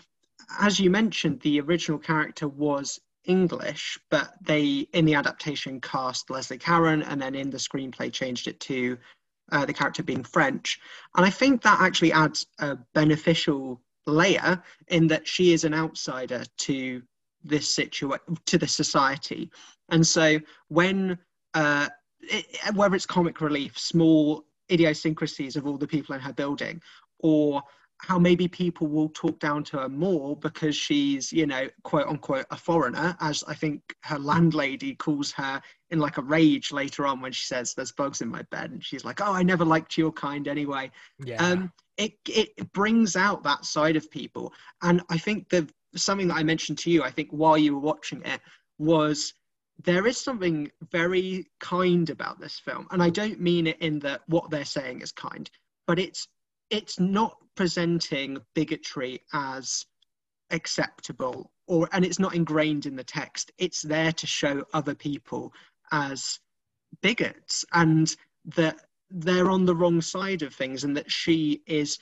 as 0.61 0.79
you 0.79 0.91
mentioned, 0.91 1.41
the 1.41 1.61
original 1.61 1.99
character 1.99 2.49
was 2.49 3.01
English, 3.25 3.99
but 4.11 4.33
they 4.43 4.87
in 4.93 5.05
the 5.05 5.15
adaptation 5.15 5.81
cast 5.81 6.31
Leslie 6.31 6.59
Caron, 6.59 7.03
and 7.03 7.21
then 7.21 7.35
in 7.35 7.51
the 7.51 7.59
screenplay 7.59 8.13
changed 8.13 8.49
it 8.49 8.61
to 8.61 8.99
uh, 9.51 9.65
the 9.65 9.73
character 9.73 10.03
being 10.03 10.25
French. 10.25 10.81
And 11.17 11.25
I 11.25 11.31
think 11.31 11.63
that 11.63 11.81
actually 11.81 12.13
adds 12.13 12.47
a 12.59 12.77
beneficial 12.95 13.81
layer 14.07 14.63
in 14.89 15.07
that 15.09 15.29
she 15.29 15.53
is 15.53 15.65
an 15.65 15.75
outsider 15.75 16.45
to 16.59 17.03
this 17.45 17.75
situation, 17.75 18.39
to 18.47 18.59
this 18.59 18.75
society. 18.75 19.51
And 19.91 20.07
so 20.07 20.39
when, 20.69 21.19
uh, 21.55 21.89
it, 22.21 22.47
whether 22.75 22.95
it's 22.95 23.07
comic 23.07 23.41
relief, 23.41 23.79
small 23.79 24.45
idiosyncrasies 24.71 25.57
of 25.57 25.67
all 25.67 25.77
the 25.77 25.87
people 25.87 26.15
in 26.15 26.21
her 26.21 26.33
building, 26.33 26.81
or 27.19 27.63
how 28.03 28.19
maybe 28.19 28.49
people 28.49 28.89
will 28.89 29.09
talk 29.11 29.39
down 29.39 29.63
to 29.63 29.79
her 29.79 29.89
more 29.89 30.37
because 30.37 30.75
she's, 30.75 31.33
you 31.33 31.47
know, 31.47 31.69
quote 31.85 32.09
unquote, 32.09 32.47
a 32.51 32.57
foreigner, 32.57 33.17
as 33.21 33.45
I 33.47 33.55
think 33.55 33.81
her 34.03 34.19
landlady 34.19 34.97
calls 34.97 35.31
her 35.33 35.63
in 35.91 36.01
like 36.01 36.19
a 36.19 36.23
rage 36.23 36.73
later 36.73 37.07
on 37.07 37.21
when 37.21 37.31
she 37.31 37.47
says, 37.47 37.75
There's 37.75 37.93
bugs 37.93 38.21
in 38.21 38.29
my 38.29 38.43
bed. 38.51 38.73
And 38.73 38.85
she's 38.85 39.05
like, 39.05 39.21
Oh, 39.21 39.33
I 39.33 39.45
never 39.45 39.65
liked 39.65 39.97
your 39.97 40.11
kind 40.11 40.49
anyway. 40.49 40.91
Yeah. 41.25 41.37
Um, 41.45 41.73
it, 41.97 42.15
it 42.27 42.73
brings 42.73 43.15
out 43.15 43.45
that 43.45 43.65
side 43.65 43.95
of 43.95 44.11
people. 44.11 44.53
And 44.83 45.03
I 45.09 45.17
think 45.17 45.49
the 45.49 45.69
something 45.97 46.29
that 46.29 46.37
I 46.37 46.43
mentioned 46.43 46.79
to 46.79 46.91
you, 46.91 47.03
I 47.03 47.11
think 47.11 47.31
while 47.31 47.59
you 47.59 47.75
were 47.75 47.81
watching 47.81 48.23
it, 48.25 48.41
was 48.79 49.35
there 49.85 50.07
is 50.07 50.19
something 50.19 50.71
very 50.91 51.47
kind 51.61 52.09
about 52.11 52.41
this 52.41 52.59
film. 52.59 52.87
And 52.91 53.03
I 53.03 53.11
don't 53.11 53.41
mean 53.41 53.67
it 53.67 53.79
in 53.81 53.99
that 54.01 54.23
what 54.27 54.51
they're 54.51 54.65
saying 54.65 55.01
is 55.01 55.13
kind, 55.13 55.51
but 55.87 55.99
it's 55.99 56.29
it's 56.71 56.99
not 56.99 57.37
presenting 57.55 58.39
bigotry 58.55 59.21
as 59.33 59.85
acceptable 60.51 61.51
or 61.67 61.89
and 61.93 62.05
it's 62.05 62.19
not 62.19 62.35
ingrained 62.35 62.87
in 62.87 62.97
the 62.97 63.05
text 63.05 63.51
it's 63.59 63.83
there 63.83 64.13
to 64.13 64.27
show 64.27 64.65
other 64.75 64.95
people 64.95 65.53
as 65.91 66.39
bigots 67.01 67.65
and 67.73 68.17
that 68.45 68.77
they're 69.11 69.51
on 69.51 69.65
the 69.65 69.75
wrong 69.75 70.01
side 70.01 70.43
of 70.43 70.55
things 70.55 70.85
and 70.85 70.97
that 70.97 71.11
she 71.11 71.63
is 71.67 71.99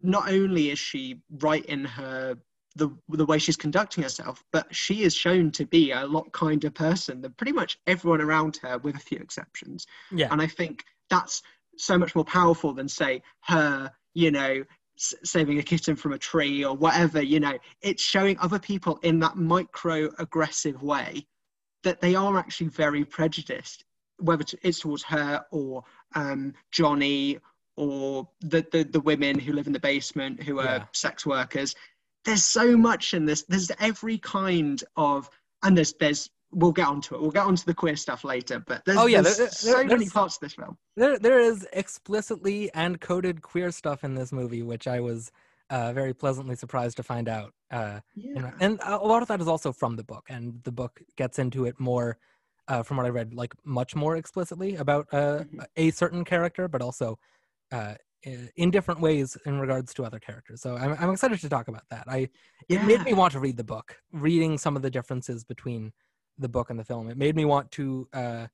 not 0.00 0.30
only 0.30 0.70
is 0.70 0.78
she 0.78 1.20
right 1.40 1.64
in 1.66 1.84
her 1.84 2.36
the 2.76 2.90
the 3.08 3.24
way 3.26 3.38
she's 3.38 3.56
conducting 3.56 4.02
herself 4.02 4.44
but 4.52 4.66
she 4.74 5.02
is 5.02 5.14
shown 5.14 5.50
to 5.50 5.64
be 5.66 5.90
a 5.92 6.06
lot 6.06 6.30
kinder 6.32 6.70
person 6.70 7.20
than 7.22 7.32
pretty 7.32 7.52
much 7.52 7.78
everyone 7.86 8.20
around 8.20 8.56
her 8.62 8.78
with 8.78 8.94
a 8.96 9.00
few 9.00 9.18
exceptions 9.18 9.86
yeah. 10.12 10.28
and 10.30 10.40
i 10.40 10.46
think 10.46 10.84
that's 11.10 11.42
so 11.78 11.98
much 11.98 12.14
more 12.14 12.24
powerful 12.24 12.72
than 12.72 12.88
say 12.88 13.22
her 13.40 13.90
you 14.14 14.30
know 14.30 14.62
s- 14.98 15.14
saving 15.24 15.58
a 15.58 15.62
kitten 15.62 15.96
from 15.96 16.12
a 16.12 16.18
tree 16.18 16.64
or 16.64 16.74
whatever 16.76 17.20
you 17.22 17.40
know 17.40 17.56
it's 17.82 18.02
showing 18.02 18.38
other 18.38 18.58
people 18.58 18.98
in 19.02 19.18
that 19.18 19.36
micro 19.36 20.08
aggressive 20.18 20.82
way 20.82 21.26
that 21.82 22.00
they 22.00 22.14
are 22.14 22.38
actually 22.38 22.68
very 22.68 23.04
prejudiced 23.04 23.84
whether 24.18 24.44
it's 24.62 24.80
towards 24.80 25.02
her 25.02 25.44
or 25.50 25.82
um, 26.14 26.52
johnny 26.72 27.38
or 27.76 28.26
the, 28.40 28.66
the 28.72 28.84
the 28.84 29.00
women 29.00 29.38
who 29.38 29.52
live 29.52 29.66
in 29.66 29.72
the 29.72 29.80
basement 29.80 30.42
who 30.42 30.58
are 30.60 30.64
Yeah. 30.64 30.84
sex 30.92 31.26
workers 31.26 31.74
there's 32.26 32.44
so 32.44 32.76
much 32.76 33.14
in 33.14 33.24
this 33.24 33.42
there's 33.48 33.70
every 33.80 34.18
kind 34.18 34.82
of 34.96 35.30
and 35.62 35.76
there's 35.76 35.94
there's 35.94 36.28
we'll 36.52 36.72
get 36.72 36.86
onto 36.86 37.14
it 37.14 37.20
we'll 37.20 37.30
get 37.30 37.44
onto 37.44 37.64
the 37.64 37.74
queer 37.74 37.96
stuff 37.96 38.24
later 38.24 38.62
but 38.66 38.84
there's, 38.84 38.98
Oh, 38.98 39.06
yeah, 39.06 39.20
there's 39.22 39.36
there- 39.38 39.46
there- 39.46 39.52
so 39.52 39.84
many 39.84 40.08
parts 40.10 40.36
of 40.36 40.40
this 40.40 40.54
film 40.54 40.76
there 40.96 41.18
there 41.18 41.38
is 41.40 41.66
explicitly 41.72 42.70
and 42.74 43.00
coded 43.00 43.42
queer 43.42 43.70
stuff 43.70 44.04
in 44.04 44.14
this 44.14 44.32
movie, 44.32 44.62
which 44.62 44.86
I 44.86 45.00
was 45.00 45.30
uh, 45.68 45.92
very 45.92 46.14
pleasantly 46.14 46.54
surprised 46.54 46.96
to 46.98 47.02
find 47.02 47.28
out. 47.28 47.52
Uh, 47.70 47.98
you 48.14 48.34
know, 48.40 48.52
and 48.60 48.78
a 48.84 48.96
lot 48.98 49.20
of 49.20 49.28
that 49.28 49.40
is 49.40 49.48
also 49.48 49.72
from 49.72 49.96
the 49.96 50.04
book, 50.04 50.24
and 50.30 50.62
the 50.62 50.70
book 50.72 51.02
gets 51.16 51.38
into 51.40 51.64
it 51.66 51.78
more, 51.80 52.18
uh, 52.68 52.82
from 52.84 52.96
what 52.98 53.04
I 53.04 53.10
read, 53.10 53.34
like 53.34 53.52
much 53.64 53.96
more 53.96 54.16
explicitly 54.16 54.76
about 54.76 55.06
uh, 55.12 55.40
Mhm. 55.40 55.64
a 55.76 55.90
certain 55.90 56.24
character, 56.24 56.68
but 56.68 56.80
also 56.82 57.18
uh, 57.72 57.94
in 58.22 58.70
different 58.70 59.00
ways 59.00 59.36
in 59.46 59.60
regards 59.60 59.94
to 59.94 60.04
other 60.04 60.18
characters. 60.18 60.60
So 60.60 60.76
I'm 60.76 60.96
I'm 60.98 61.10
excited 61.10 61.40
to 61.40 61.48
talk 61.48 61.68
about 61.68 61.84
that. 61.90 62.04
I 62.08 62.28
it 62.68 62.82
made 62.82 63.02
me 63.04 63.12
want 63.12 63.32
to 63.32 63.40
read 63.40 63.56
the 63.56 63.64
book, 63.64 63.96
reading 64.12 64.58
some 64.58 64.76
of 64.76 64.82
the 64.82 64.90
differences 64.90 65.44
between 65.44 65.92
the 66.38 66.48
book 66.48 66.70
and 66.70 66.78
the 66.78 66.84
film. 66.84 67.08
It 67.08 67.16
made 67.16 67.36
me 67.36 67.44
want 67.44 67.70
to 67.72 68.08
uh, 68.12 68.46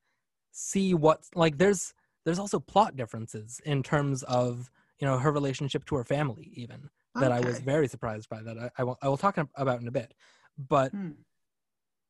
see 0.53 0.95
what 0.95 1.25
like 1.35 1.59
there's 1.59 1.95
there's 2.25 2.39
also 2.39 2.61
plot 2.61 2.97
differences 2.97 3.61
in 3.65 3.83
terms 3.83 4.23
of 4.25 4.71
you 5.01 5.07
know 5.07 5.19
her 5.19 5.33
relationship 5.33 5.85
to 5.87 5.97
her 5.97 6.05
family 6.05 6.53
even 6.55 6.91
that 7.17 7.33
I 7.33 7.41
was 7.41 7.59
very 7.61 7.89
surprised 7.89 8.29
by 8.29 8.43
that 8.43 8.59
I, 8.59 8.71
I 8.79 8.85
will 8.85 8.99
I 9.03 9.09
will 9.09 9.17
talk 9.17 9.39
about 9.57 9.81
in 9.81 9.89
a 9.89 9.91
bit 9.91 10.15
but 10.57 10.93
Hmm. 10.93 11.11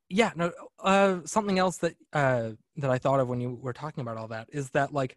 yeah 0.08 0.32
no 0.36 0.52
uh 0.80 1.20
something 1.24 1.58
else 1.58 1.78
that 1.78 1.94
uh 2.12 2.50
that 2.76 2.90
I 2.90 2.98
thought 2.98 3.20
of 3.20 3.28
when 3.28 3.40
you 3.40 3.58
were 3.62 3.72
talking 3.72 4.02
about 4.02 4.16
all 4.16 4.28
that 4.28 4.48
is 4.52 4.70
that 4.70 4.92
like 4.92 5.16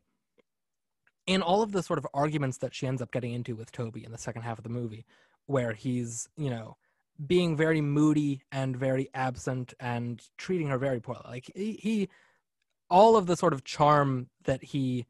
in 1.27 1.41
all 1.41 1.61
of 1.61 1.71
the 1.71 1.81
sort 1.83 1.97
of 1.99 2.07
arguments 2.13 2.57
that 2.59 2.73
she 2.75 2.85
ends 2.87 3.01
up 3.01 3.11
getting 3.11 3.33
into 3.33 3.55
with 3.55 3.71
Toby 3.71 4.03
in 4.05 4.11
the 4.11 4.17
second 4.17 4.43
half 4.43 4.57
of 4.57 4.63
the 4.63 4.69
movie 4.69 5.05
where 5.47 5.73
he's 5.73 6.27
you 6.37 6.49
know 6.49 6.77
being 7.25 7.55
very 7.55 7.81
moody 7.81 8.41
and 8.51 8.75
very 8.75 9.09
absent 9.13 9.73
and 9.79 10.21
treating 10.37 10.67
her 10.67 10.77
very 10.77 10.99
poorly 10.99 11.21
like 11.25 11.49
he, 11.55 11.73
he 11.73 12.09
all 12.89 13.15
of 13.15 13.25
the 13.25 13.35
sort 13.37 13.53
of 13.53 13.63
charm 13.63 14.27
that 14.43 14.63
he 14.63 15.05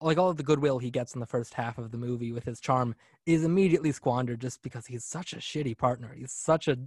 like 0.00 0.16
all 0.16 0.30
of 0.30 0.36
the 0.38 0.42
goodwill 0.42 0.78
he 0.78 0.90
gets 0.90 1.12
in 1.14 1.20
the 1.20 1.26
first 1.26 1.54
half 1.54 1.76
of 1.76 1.90
the 1.90 1.98
movie 1.98 2.32
with 2.32 2.44
his 2.44 2.58
charm 2.60 2.94
is 3.26 3.44
immediately 3.44 3.92
squandered 3.92 4.40
just 4.40 4.62
because 4.62 4.86
he's 4.86 5.04
such 5.04 5.34
a 5.34 5.36
shitty 5.36 5.76
partner. 5.76 6.14
He's 6.16 6.32
such 6.32 6.66
a 6.68 6.78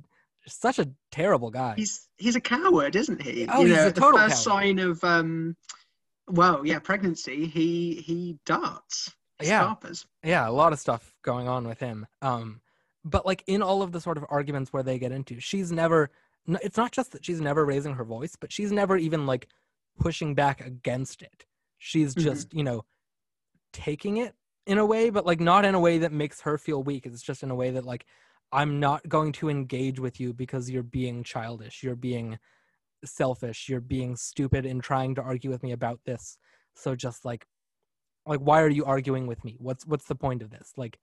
such 0.48 0.80
a 0.80 0.90
terrible 1.12 1.52
guy. 1.52 1.76
he's 1.78 2.10
he's 2.18 2.36
a 2.36 2.42
coward 2.42 2.96
isn't 2.96 3.22
he 3.22 3.48
Oh, 3.48 3.62
you 3.62 3.68
he's 3.68 3.76
know 3.78 3.84
a 3.84 3.88
at 3.88 3.96
the 3.96 4.02
total 4.02 4.20
first 4.20 4.44
coward. 4.44 4.56
sign 4.64 4.80
of 4.80 5.04
um 5.04 5.56
well 6.28 6.66
yeah 6.66 6.80
pregnancy 6.80 7.46
he 7.46 7.96
he 7.96 8.38
darts 8.46 9.14
Yeah. 9.42 9.62
scarpers. 9.62 10.06
yeah, 10.24 10.48
a 10.48 10.52
lot 10.52 10.74
of 10.74 10.80
stuff 10.80 11.14
going 11.24 11.48
on 11.48 11.68
with 11.68 11.80
him. 11.80 12.06
Um 12.22 12.62
but 13.06 13.26
like 13.26 13.44
in 13.48 13.62
all 13.62 13.82
of 13.82 13.92
the 13.92 14.00
sort 14.00 14.18
of 14.18 14.26
arguments 14.30 14.72
where 14.72 14.84
they 14.84 14.98
get 14.98 15.12
into, 15.12 15.40
she's 15.40 15.72
never 15.72 16.10
it's 16.48 16.78
not 16.78 16.92
just 16.92 17.12
that 17.14 17.26
she's 17.26 17.42
never 17.42 17.66
raising 17.66 17.94
her 17.96 18.04
voice, 18.06 18.36
but 18.40 18.52
she's 18.52 18.72
never 18.72 18.98
even 18.98 19.26
like 19.26 19.48
pushing 20.00 20.34
back 20.36 20.60
against 20.66 21.22
it. 21.22 21.46
She's 21.78 22.16
Mhm. 22.16 22.22
just, 22.24 22.54
you 22.54 22.64
know, 22.64 22.86
taking 23.74 24.18
it 24.18 24.36
in 24.66 24.78
a 24.78 24.86
way, 24.86 25.10
but 25.10 25.26
like 25.26 25.40
not 25.40 25.66
in 25.66 25.76
a 25.76 25.80
way 25.80 25.98
that 26.00 26.12
makes 26.12 26.42
her 26.42 26.58
feel 26.58 26.82
weak. 26.84 27.06
It's 27.06 27.22
just 27.22 27.44
in 27.44 27.52
a 27.52 27.56
way 27.56 27.72
that 27.72 27.86
like 27.86 28.06
I'm 28.52 28.80
not 28.80 29.08
going 29.10 29.32
to 29.34 29.50
engage 29.50 30.00
with 30.00 30.20
you 30.20 30.32
because 30.34 30.70
you're 30.70 30.84
being 30.84 31.24
childish. 31.24 31.82
You're 31.84 31.96
being 31.96 32.38
selfish. 33.06 33.68
You're 33.70 33.82
being 33.82 34.16
stupid 34.16 34.66
in 34.66 34.82
trying 34.82 35.16
to 35.16 35.22
argue 35.22 35.50
with 35.50 35.64
me 35.64 35.72
about 35.72 36.00
this. 36.06 36.38
So 36.76 36.96
just 36.96 37.26
like 37.26 37.46
like 38.26 38.40
why 38.40 38.62
are 38.62 38.70
you 38.70 38.86
arguing 38.86 39.28
with 39.28 39.44
me? 39.44 39.58
What's 39.60 39.86
what's 39.86 40.06
the 40.06 40.16
point 40.16 40.42
of 40.42 40.50
this? 40.50 40.74
Like 40.78 40.98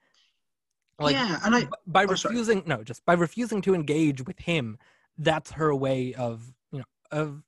like 1.00 1.14
yeah 1.14 1.38
and 1.44 1.54
i 1.54 1.66
by 1.86 2.04
oh, 2.04 2.14
sorry. 2.14 2.34
refusing 2.34 2.62
no 2.66 2.82
just 2.82 3.04
by 3.04 3.14
refusing 3.14 3.60
to 3.62 3.74
engage 3.74 4.24
with 4.26 4.38
him 4.38 4.78
that's 5.18 5.52
her 5.52 5.74
way 5.74 6.14
of 6.14 6.52
you 6.72 6.78
know 6.78 6.84
of 7.10 7.42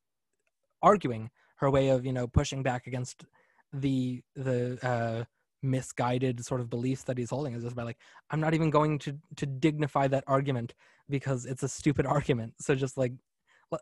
arguing 0.82 1.30
her 1.56 1.70
way 1.70 1.88
of 1.88 2.04
you 2.04 2.12
know 2.12 2.26
pushing 2.26 2.62
back 2.62 2.86
against 2.86 3.24
the 3.72 4.22
the 4.34 4.78
uh 4.82 5.24
misguided 5.62 6.44
sort 6.44 6.60
of 6.60 6.68
beliefs 6.68 7.04
that 7.04 7.16
he's 7.16 7.30
holding 7.30 7.54
is 7.54 7.62
just 7.62 7.76
by 7.76 7.84
like 7.84 7.98
i'm 8.30 8.40
not 8.40 8.54
even 8.54 8.70
going 8.70 8.98
to 8.98 9.16
to 9.36 9.46
dignify 9.46 10.08
that 10.08 10.24
argument 10.26 10.74
because 11.08 11.46
it's 11.46 11.62
a 11.62 11.68
stupid 11.68 12.06
argument 12.16 12.52
so 12.58 12.74
just 12.74 12.96
like 12.96 13.12
li- 13.12 13.18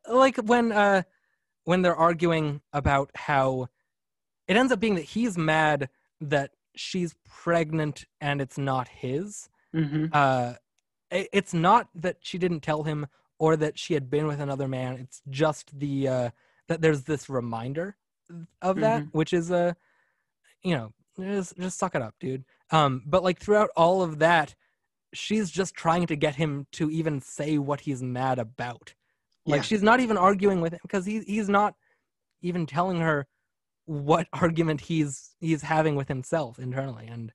like 0.09 0.37
when 0.39 0.73
uh 0.73 1.03
when 1.65 1.83
they're 1.83 1.97
arguing 1.97 2.61
about 2.73 3.11
how 3.15 3.69
it 4.49 4.57
ends 4.57 4.73
up 4.73 4.81
being 4.81 4.95
that 4.97 5.05
he's 5.05 5.37
mad 5.39 5.89
that 6.21 6.53
she's 6.75 7.15
pregnant 7.29 8.05
and 8.21 8.41
it's 8.41 8.59
not 8.59 8.89
his. 8.89 9.49
Mhm. 9.75 10.11
uh 10.13 10.55
it's 11.11 11.53
not 11.53 11.89
that 11.95 12.19
she 12.21 12.39
didn't 12.39 12.61
tell 12.61 12.85
him 12.85 13.07
or 13.39 13.57
that 13.57 13.79
she 13.79 13.95
had 13.95 14.09
been 14.11 14.27
with 14.29 14.41
another 14.41 14.69
man. 14.69 14.95
It's 14.95 15.23
just 15.29 15.79
the 15.79 16.09
uh 16.09 16.31
that 16.69 16.81
there's 16.81 17.05
this 17.05 17.29
reminder 17.29 17.97
of 18.63 18.77
that 18.81 19.03
which 19.13 19.33
is 19.33 19.51
uh 19.51 19.73
you 20.63 20.75
know 20.77 20.93
just 21.19 21.57
just 21.59 21.79
suck 21.79 21.95
it 21.95 22.03
up 22.03 22.15
dude. 22.21 22.45
Um 22.71 23.03
but 23.07 23.23
like 23.25 23.39
throughout 23.41 23.71
all 23.77 24.03
of 24.03 24.19
that 24.21 24.55
she's 25.13 25.51
just 25.51 25.75
trying 25.75 26.07
to 26.07 26.15
get 26.17 26.37
him 26.37 26.67
to 26.73 26.89
even 26.91 27.21
say 27.21 27.59
what 27.59 27.81
he's 27.81 28.03
mad 28.03 28.39
about 28.39 28.95
like 29.47 29.59
Yeah. 29.59 29.63
she's 29.63 29.83
not 29.83 30.01
even 30.01 30.17
arguing 30.17 30.61
with 30.61 30.73
him 30.73 30.81
because 30.83 31.07
he, 31.07 31.21
he's 31.21 31.49
not 31.49 31.75
even 32.43 32.67
telling 32.67 33.01
her 33.01 33.27
what 33.87 34.29
argument 34.33 34.83
he's 34.83 35.35
he's 35.41 35.63
having 35.63 35.97
with 35.97 36.09
himself 36.09 36.59
internally 36.59 37.07
and 37.07 37.33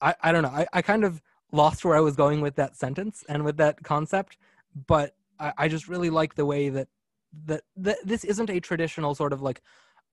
i 0.00 0.14
i 0.22 0.32
don't 0.32 0.42
know 0.42 0.48
i, 0.50 0.66
I 0.72 0.82
kind 0.82 1.04
of 1.04 1.22
lost 1.52 1.84
where 1.84 1.96
i 1.96 2.00
was 2.00 2.16
going 2.16 2.40
with 2.40 2.56
that 2.56 2.76
sentence 2.76 3.24
and 3.28 3.44
with 3.44 3.56
that 3.58 3.82
concept 3.82 4.36
but 4.86 5.14
i, 5.38 5.52
I 5.58 5.68
just 5.68 5.88
really 5.88 6.10
like 6.10 6.34
the 6.34 6.46
way 6.46 6.68
that 6.70 6.88
that 7.46 7.62
that 7.76 7.98
this 8.04 8.24
isn't 8.24 8.50
a 8.50 8.60
traditional 8.60 9.14
sort 9.14 9.32
of 9.32 9.42
like 9.42 9.60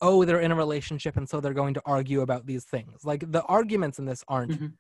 oh 0.02 0.26
they're 0.26 0.40
in 0.42 0.52
a 0.52 0.56
relationship 0.56 1.18
and 1.18 1.28
so 1.28 1.40
they're 1.40 1.54
going 1.54 1.74
to 1.74 1.82
argue 1.86 2.22
about 2.22 2.46
these 2.46 2.66
things 2.66 3.04
like 3.04 3.32
the 3.32 3.44
arguments 3.44 3.98
in 4.00 4.06
this 4.06 4.24
aren't 4.28 4.52
Mhm. 4.52 4.74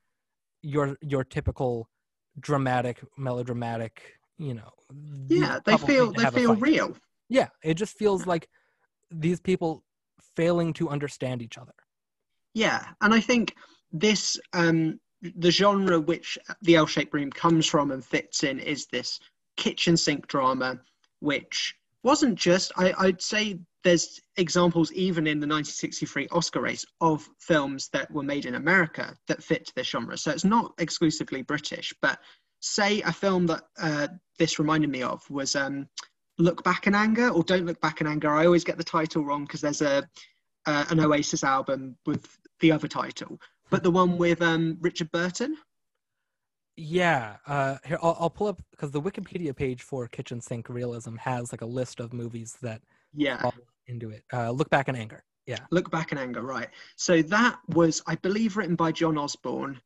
your 0.61 0.97
your 1.01 1.23
typical 1.23 1.89
dramatic, 2.39 3.03
melodramatic. 3.17 4.16
You 4.37 4.55
know. 4.55 4.69
Yeah, 5.29 5.59
they 5.65 5.77
feel 5.77 6.11
they 6.11 6.25
feel 6.25 6.55
real. 6.55 6.95
Yeah, 7.29 7.47
it 7.63 7.73
just 7.75 7.97
feels 7.97 8.25
like 8.25 8.47
these 9.11 9.39
people 9.39 9.83
failing 10.35 10.73
to 10.73 10.89
understand 10.89 11.41
each 11.41 11.57
other. 11.57 11.73
Yeah, 12.53 12.85
and 13.01 13.13
I 13.13 13.19
think 13.19 13.55
this 13.91 14.39
um 14.53 14.99
the 15.21 15.51
genre 15.51 15.99
which 15.99 16.37
the 16.61 16.75
L-shaped 16.75 17.13
room 17.13 17.31
comes 17.31 17.65
from 17.65 17.91
and 17.91 18.05
fits 18.05 18.43
in 18.43 18.59
is 18.59 18.85
this 18.87 19.19
kitchen 19.55 19.97
sink 19.97 20.27
drama, 20.27 20.79
which 21.19 21.75
wasn't 22.03 22.35
just 22.35 22.71
I, 22.77 22.93
I'd 22.97 23.21
say 23.21 23.59
there's 23.83 24.19
examples 24.37 24.91
even 24.91 25.27
in 25.27 25.39
the 25.39 25.47
1963 25.47 26.27
Oscar 26.31 26.61
race 26.61 26.85
of 27.01 27.27
films 27.39 27.89
that 27.93 28.11
were 28.11 28.23
made 28.23 28.45
in 28.45 28.55
America 28.55 29.15
that 29.27 29.43
fit 29.43 29.71
this 29.75 29.87
genre. 29.87 30.17
So 30.17 30.31
it's 30.31 30.43
not 30.43 30.73
exclusively 30.77 31.41
British, 31.41 31.93
but 32.01 32.19
say 32.67 33.01
a 33.01 33.13
film 33.13 33.47
that 33.47 33.63
uh, 33.79 34.07
this 34.37 34.59
reminded 34.59 34.89
me 34.89 35.01
of 35.03 35.29
was 35.29 35.55
um, 35.55 35.87
Look 36.37 36.63
Back 36.63 36.87
in 36.87 36.95
Anger 36.95 37.29
or 37.29 37.43
Don't 37.43 37.65
Look 37.65 37.81
Back 37.81 38.01
in 38.01 38.07
Anger. 38.07 38.33
I 38.33 38.45
always 38.45 38.63
get 38.63 38.77
the 38.77 38.83
title 38.83 39.23
wrong 39.25 39.45
because 39.45 39.61
there's 39.61 39.81
a 39.81 40.07
uh, 40.65 40.85
an 40.89 40.99
Oasis 40.99 41.43
album 41.43 41.95
with 42.05 42.37
the 42.59 42.71
other 42.71 42.87
title, 42.89 43.39
but 43.69 43.83
the 43.83 43.91
one 43.91 44.17
with 44.17 44.41
um, 44.41 44.77
Richard 44.81 45.09
Burton. 45.11 45.55
Yeah, 46.75 47.37
uh, 47.47 47.77
here 47.85 47.97
I'll, 48.03 48.17
I'll 48.19 48.29
pull 48.29 48.47
up 48.47 48.61
because 48.71 48.91
the 48.91 49.01
Wikipedia 49.01 49.55
page 49.55 49.81
for 49.81 50.07
kitchen 50.07 50.41
sink 50.41 50.69
realism 50.69 51.15
has 51.15 51.51
like 51.51 51.61
a 51.61 51.65
list 51.65 51.99
of 51.99 52.13
movies 52.13 52.57
that 52.61 52.81
Yeah, 53.13 53.41
fall 53.41 53.53
into 53.87 54.11
it. 54.11 54.23
Uh, 54.31 54.51
Look 54.51 54.69
back 54.69 54.89
in 54.89 54.95
anger. 54.95 55.23
Yeah, 55.47 55.59
Look 55.71 55.89
Back 55.89 56.11
in 56.11 56.17
Anger, 56.17 56.41
right. 56.41 56.67
So 56.97 57.21
that 57.21 57.59
was, 57.69 58.03
I 58.05 58.15
believe, 58.15 58.57
written 58.57 58.75
by 58.75 58.91
John 58.91 59.17
Osborne, 59.17 59.79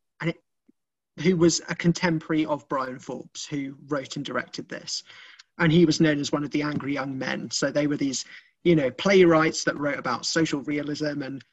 who 1.20 1.36
was 1.36 1.62
a 1.70 1.76
contemporary 1.76 2.46
of 2.46 2.68
Bryan 2.70 3.00
Forbes, 3.00 3.46
who 3.46 3.76
wrote 3.88 4.16
and 4.16 4.26
directed 4.26 4.70
this. 4.70 5.04
And 5.58 5.72
he 5.72 5.86
was 5.86 6.00
known 6.00 6.20
as 6.20 6.32
one 6.32 6.44
of 6.44 6.52
the 6.52 6.64
angry 6.64 6.94
young 6.94 7.18
men. 7.18 7.52
So 7.52 7.70
they 7.70 7.88
were 7.88 7.98
these, 7.98 8.26
you 8.64 8.76
know, 8.76 8.90
playwrights 8.92 9.64
that 9.66 9.78
wrote 9.78 10.00
about 10.00 10.26
social 10.26 10.62
realism. 10.62 11.22
And 11.22 11.44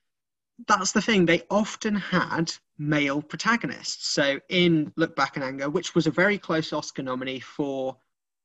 that's 0.67 0.93
the 0.93 1.03
thing, 1.03 1.27
they 1.27 1.43
often 1.51 1.95
had 1.95 2.53
male 2.79 3.21
protagonists. 3.21 4.09
So 4.09 4.41
in 4.49 4.93
Look 4.97 5.17
Back 5.17 5.37
in 5.37 5.43
Anger, 5.43 5.69
which 5.69 5.95
was 5.95 6.07
a 6.07 6.13
very 6.13 6.39
close 6.39 6.73
Oscar 6.73 7.03
nominee 7.03 7.41
for 7.41 7.97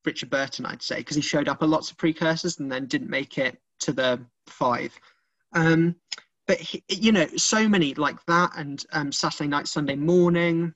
Richard 0.05 0.29
Burton, 0.29 0.65
I'd 0.65 0.81
say, 0.81 0.97
because 0.97 1.15
he 1.15 1.21
showed 1.21 1.47
up 1.47 1.63
at 1.63 1.69
lots 1.69 1.91
of 1.91 1.97
precursors 1.97 2.59
and 2.59 2.71
then 2.71 2.87
didn't 2.87 3.09
make 3.09 3.37
it 3.37 3.57
to 3.79 3.93
the 3.93 4.19
five. 4.47 4.99
Um, 5.53 5.95
but 6.45 6.59
he, 6.59 6.83
you 6.89 7.11
know, 7.11 7.27
so 7.37 7.69
many 7.69 7.93
like 7.93 8.23
that, 8.25 8.51
and 8.57 8.83
um, 8.91 9.11
Saturday 9.11 9.47
Night, 9.47 9.67
Sunday 9.67 9.95
Morning, 9.95 10.73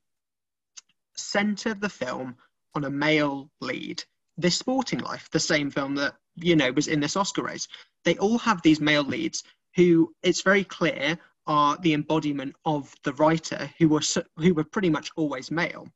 centre 1.18 1.74
the 1.74 1.90
film 1.90 2.36
on 2.76 2.84
a 2.84 2.90
male 2.90 3.50
lead. 3.62 4.04
This 4.38 4.58
Sporting 4.58 5.00
Life, 5.00 5.30
the 5.32 5.40
same 5.40 5.72
film 5.72 5.96
that 5.96 6.16
you 6.36 6.56
know 6.56 6.72
was 6.72 6.88
in 6.88 7.00
this 7.00 7.16
Oscar 7.16 7.44
race, 7.44 7.68
they 8.06 8.18
all 8.18 8.38
have 8.38 8.62
these 8.62 8.80
male 8.80 9.04
leads 9.04 9.44
who 9.76 10.14
it's 10.24 10.42
very 10.42 10.64
clear 10.64 11.18
are 11.48 11.78
the 11.78 11.94
embodiment 11.94 12.56
of 12.66 12.94
the 13.04 13.14
writer 13.14 13.70
who 13.78 13.90
were 13.90 14.02
who 14.38 14.54
were 14.54 14.64
pretty 14.64 14.90
much 14.90 15.12
always 15.16 15.50
male. 15.50 15.88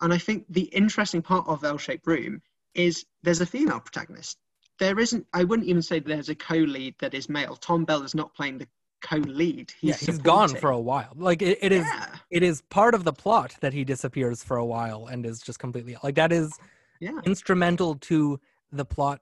And 0.00 0.12
I 0.12 0.18
think 0.18 0.46
the 0.48 0.62
interesting 0.62 1.22
part 1.22 1.46
of 1.46 1.64
L-shaped 1.64 2.06
room 2.06 2.42
is 2.74 3.04
there's 3.22 3.40
a 3.40 3.46
female 3.46 3.80
protagonist 3.80 4.38
there 4.78 4.98
isn't 4.98 5.26
i 5.32 5.44
wouldn't 5.44 5.68
even 5.68 5.82
say 5.82 5.98
there's 5.98 6.28
a 6.28 6.34
co-lead 6.34 6.94
that 6.98 7.14
is 7.14 7.28
male 7.28 7.56
tom 7.56 7.84
bell 7.84 8.02
is 8.02 8.14
not 8.14 8.34
playing 8.34 8.58
the 8.58 8.68
co-lead 9.04 9.72
he's, 9.80 9.90
yeah, 9.90 10.06
he's 10.06 10.18
gone 10.18 10.48
for 10.56 10.70
a 10.70 10.80
while. 10.80 11.12
Like 11.14 11.42
it, 11.42 11.58
it 11.60 11.72
is, 11.72 11.84
yeah 11.84 12.06
it 12.34 12.42
is 12.42 12.62
part 12.62 12.94
of 12.94 13.04
the 13.04 13.12
plot 13.12 13.54
that 13.60 13.72
he 13.72 13.84
disappears 13.84 14.42
for 14.42 14.56
a 14.56 14.64
while 14.66 15.06
and 15.06 15.24
is 15.24 15.40
just 15.40 15.60
completely 15.60 15.96
like 16.02 16.16
that 16.16 16.32
is 16.32 16.58
yeah 17.00 17.20
instrumental 17.24 17.94
to 17.94 18.40
the 18.72 18.84
plot 18.84 19.20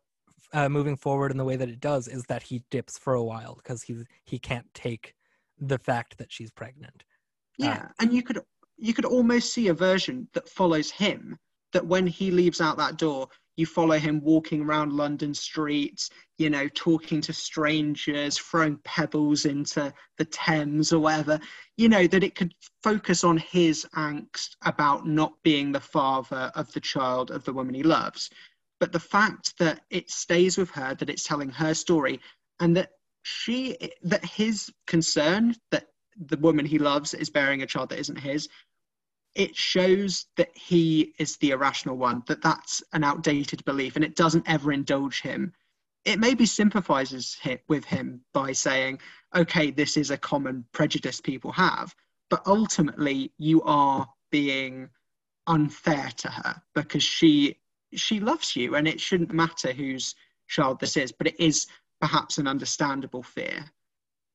uh, 0.54 0.68
moving 0.68 0.96
forward 0.96 1.30
in 1.30 1.36
the 1.36 1.44
way 1.44 1.56
that 1.56 1.68
it 1.68 1.78
does 1.78 2.08
is 2.08 2.24
that 2.24 2.42
he 2.42 2.62
dips 2.70 2.98
for 2.98 3.12
a 3.12 3.22
while 3.22 3.54
because 3.56 3.82
he 3.82 4.02
he 4.24 4.38
can't 4.38 4.72
take 4.72 5.14
the 5.58 5.78
fact 5.78 6.16
that 6.18 6.32
she's 6.32 6.50
pregnant. 6.50 7.04
yeah 7.58 7.88
and 8.00 8.12
you 8.14 8.22
could 8.22 8.40
you 8.78 8.94
could 8.94 9.04
almost 9.04 9.52
see 9.52 9.68
a 9.68 9.74
version 9.74 10.26
that 10.32 10.48
follows 10.48 10.90
him 10.90 11.38
that 11.72 11.86
when 11.86 12.06
he 12.06 12.30
leaves 12.30 12.60
out 12.62 12.78
that 12.78 12.96
door 12.96 13.28
you 13.56 13.66
follow 13.66 13.98
him 13.98 14.20
walking 14.22 14.62
around 14.62 14.92
london 14.92 15.34
streets 15.34 16.10
you 16.38 16.50
know 16.50 16.66
talking 16.68 17.20
to 17.20 17.32
strangers 17.32 18.36
throwing 18.36 18.76
pebbles 18.84 19.44
into 19.44 19.92
the 20.18 20.24
thames 20.24 20.92
or 20.92 20.98
whatever. 20.98 21.40
You 21.76 21.88
know 21.88 22.06
that 22.06 22.24
it 22.24 22.34
could 22.34 22.54
focus 22.82 23.24
on 23.24 23.38
his 23.38 23.86
angst 23.96 24.56
about 24.64 25.06
not 25.06 25.34
being 25.42 25.72
the 25.72 25.80
father 25.80 26.50
of 26.54 26.72
the 26.72 26.80
child 26.80 27.30
of 27.30 27.44
the 27.44 27.52
woman 27.52 27.74
he 27.74 27.82
loves. 27.82 28.30
But 28.80 28.92
the 28.92 29.00
fact 29.00 29.56
that 29.58 29.82
it 29.90 30.10
stays 30.10 30.58
with 30.58 30.70
her 30.70 30.94
that 30.94 31.10
it's 31.10 31.24
telling 31.24 31.50
her 31.50 31.74
story 31.74 32.20
and 32.60 32.76
that 32.76 32.90
she 33.22 33.76
that 34.02 34.24
his 34.24 34.70
concern 34.86 35.54
that 35.70 35.86
the 36.16 36.36
woman 36.36 36.66
he 36.66 36.78
loves 36.78 37.14
is 37.14 37.30
bearing 37.30 37.62
a 37.62 37.66
child 37.66 37.90
that 37.90 38.00
isn't 38.00 38.18
his 38.18 38.48
it 39.34 39.56
shows 39.56 40.26
that 40.36 40.50
he 40.56 41.14
is 41.18 41.36
the 41.38 41.50
irrational 41.50 41.96
one 41.96 42.22
that 42.26 42.42
that's 42.42 42.82
an 42.92 43.02
outdated 43.02 43.64
belief 43.64 43.96
and 43.96 44.04
it 44.04 44.16
doesn't 44.16 44.48
ever 44.48 44.72
indulge 44.72 45.22
him. 45.22 45.52
It 46.04 46.18
maybe 46.18 46.46
sympathizes 46.46 47.38
with 47.68 47.84
him 47.84 48.22
by 48.34 48.52
saying 48.52 48.98
okay 49.34 49.70
this 49.70 49.96
is 49.96 50.10
a 50.10 50.18
common 50.18 50.64
prejudice 50.72 51.20
people 51.20 51.52
have 51.52 51.94
but 52.28 52.46
ultimately 52.46 53.32
you 53.38 53.62
are 53.62 54.06
being 54.30 54.88
unfair 55.46 56.10
to 56.16 56.28
her 56.28 56.60
because 56.74 57.02
she 57.02 57.58
she 57.94 58.20
loves 58.20 58.56
you 58.56 58.74
and 58.74 58.88
it 58.88 59.00
shouldn't 59.00 59.32
matter 59.32 59.72
whose 59.72 60.14
child 60.48 60.80
this 60.80 60.96
is 60.96 61.12
but 61.12 61.26
it 61.26 61.38
is 61.38 61.66
perhaps 62.00 62.38
an 62.38 62.48
understandable 62.48 63.22
fear. 63.22 63.64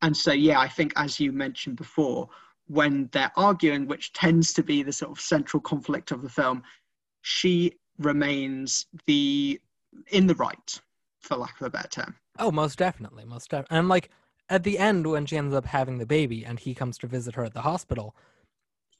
And 0.02 0.16
so 0.16 0.32
yeah 0.32 0.60
i 0.60 0.68
think 0.68 0.94
as 0.96 1.20
you 1.20 1.32
mentioned 1.32 1.76
before 1.76 2.30
when 2.68 3.10
they're 3.12 3.32
arguing 3.36 3.88
which 3.88 4.14
tends 4.14 4.54
to 4.54 4.64
be 4.64 4.84
the 4.84 4.94
sort 4.94 5.12
of 5.12 5.20
central 5.20 5.60
conflict 5.62 6.12
of 6.12 6.22
the 6.22 6.30
film 6.30 6.64
she 7.22 7.74
remains 7.98 8.86
the 9.06 9.60
in 10.08 10.28
the 10.28 10.36
right 10.36 10.80
for 11.20 11.36
lack 11.36 11.60
of 11.60 11.68
a 11.68 11.70
better 11.70 11.88
term 11.88 12.16
Oh, 12.40 12.52
most 12.52 12.78
definitely, 12.78 13.26
most 13.26 13.50
definitely. 13.50 13.78
And 13.78 13.90
like 13.90 14.10
at 14.50 14.64
the 14.64 14.78
end, 14.78 15.08
when 15.08 15.26
she 15.26 15.38
ends 15.38 15.54
up 15.54 15.66
having 15.66 15.98
the 15.98 16.06
baby 16.06 16.46
and 16.46 16.60
he 16.60 16.74
comes 16.74 16.98
to 17.00 17.08
visit 17.08 17.36
her 17.36 17.44
at 17.44 17.54
the 17.54 17.62
hospital, 17.62 18.16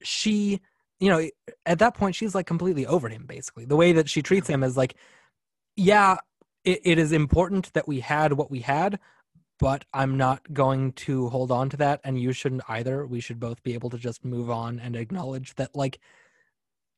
she, 0.02 0.60
you 1.00 1.10
know, 1.10 1.30
at 1.66 1.80
that 1.80 1.94
point, 1.94 2.16
she's 2.16 2.36
like 2.36 2.48
completely 2.48 2.86
over 2.86 3.10
him, 3.10 3.26
basically. 3.26 3.66
The 3.66 3.76
way 3.76 3.92
that 3.94 4.10
she 4.10 4.22
treats 4.22 4.50
him 4.50 4.64
is 4.64 4.76
like, 4.76 4.96
yeah, 5.76 6.18
it, 6.64 6.82
it 6.84 7.00
is 7.00 7.12
important 7.12 7.72
that 7.74 7.88
we 7.88 8.00
had 8.00 8.34
what 8.34 8.52
we 8.52 8.60
had, 8.60 9.00
but 9.60 9.86
I'm 9.94 10.18
not 10.18 10.54
going 10.54 10.94
to 10.94 11.30
hold 11.30 11.52
on 11.52 11.70
to 11.70 11.78
that. 11.78 12.00
And 12.04 12.20
you 12.22 12.32
shouldn't 12.34 12.64
either. 12.68 13.06
We 13.06 13.20
should 13.20 13.40
both 13.40 13.62
be 13.64 13.74
able 13.74 13.90
to 13.92 13.98
just 13.98 14.24
move 14.26 14.50
on 14.50 14.80
and 14.80 14.96
acknowledge 14.96 15.56
that, 15.56 15.76
like, 15.76 16.00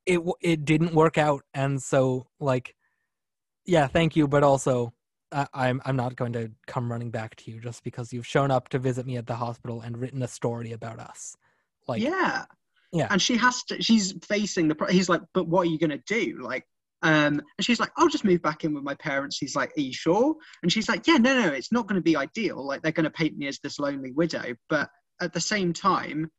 it 0.05 0.19
it 0.41 0.65
didn't 0.65 0.93
work 0.93 1.17
out, 1.17 1.43
and 1.53 1.81
so 1.81 2.27
like, 2.39 2.75
yeah, 3.65 3.85
thank 3.87 4.15
you, 4.15 4.27
but 4.27 4.43
also 4.43 4.93
I, 5.31 5.45
I'm 5.53 5.81
I'm 5.85 5.95
not 5.95 6.15
going 6.15 6.33
to 6.33 6.51
come 6.67 6.91
running 6.91 7.11
back 7.11 7.35
to 7.37 7.51
you 7.51 7.59
just 7.59 7.83
because 7.83 8.11
you've 8.11 8.25
shown 8.25 8.49
up 8.49 8.69
to 8.69 8.79
visit 8.79 9.05
me 9.05 9.17
at 9.17 9.27
the 9.27 9.35
hospital 9.35 9.81
and 9.81 9.97
written 9.97 10.23
a 10.23 10.27
story 10.27 10.71
about 10.71 10.99
us. 10.99 11.35
Like, 11.87 12.01
yeah 12.01 12.45
Yeah. 12.91 13.07
and 13.11 13.21
she 13.21 13.37
has 13.37 13.63
to 13.65 13.81
she's 13.81 14.13
facing 14.23 14.67
the 14.67 14.75
pro- 14.75 14.87
he's 14.87 15.09
like 15.09 15.21
but 15.33 15.47
what 15.47 15.67
are 15.67 15.69
you 15.69 15.77
going 15.77 15.91
to 15.91 16.03
do 16.07 16.39
like 16.41 16.65
um 17.01 17.39
and 17.39 17.61
she's 17.61 17.79
like 17.79 17.91
i'll 17.97 18.09
just 18.09 18.25
move 18.25 18.41
back 18.41 18.63
in 18.63 18.73
with 18.73 18.83
my 18.83 18.95
parents. 18.95 19.37
He's 19.37 19.55
like 19.55 19.71
are 19.77 19.81
you 19.81 19.93
sure? 19.93 20.35
And 20.63 20.71
she's 20.71 20.89
like 20.89 21.07
yeah 21.07 21.17
no 21.17 21.39
no 21.39 21.47
it's 21.53 21.71
not 21.71 21.87
going 21.87 21.95
to 21.95 22.01
be 22.01 22.15
ideal. 22.15 22.65
Like 22.65 22.81
they're 22.81 22.91
going 22.91 23.05
to 23.05 23.09
paint 23.09 23.37
me 23.37 23.47
as 23.47 23.59
this 23.59 23.79
lonely 23.79 24.11
widow 24.11 24.55
but 24.69 24.89
at 25.21 25.33
the 25.33 25.41
same 25.41 25.73
time 25.73 26.29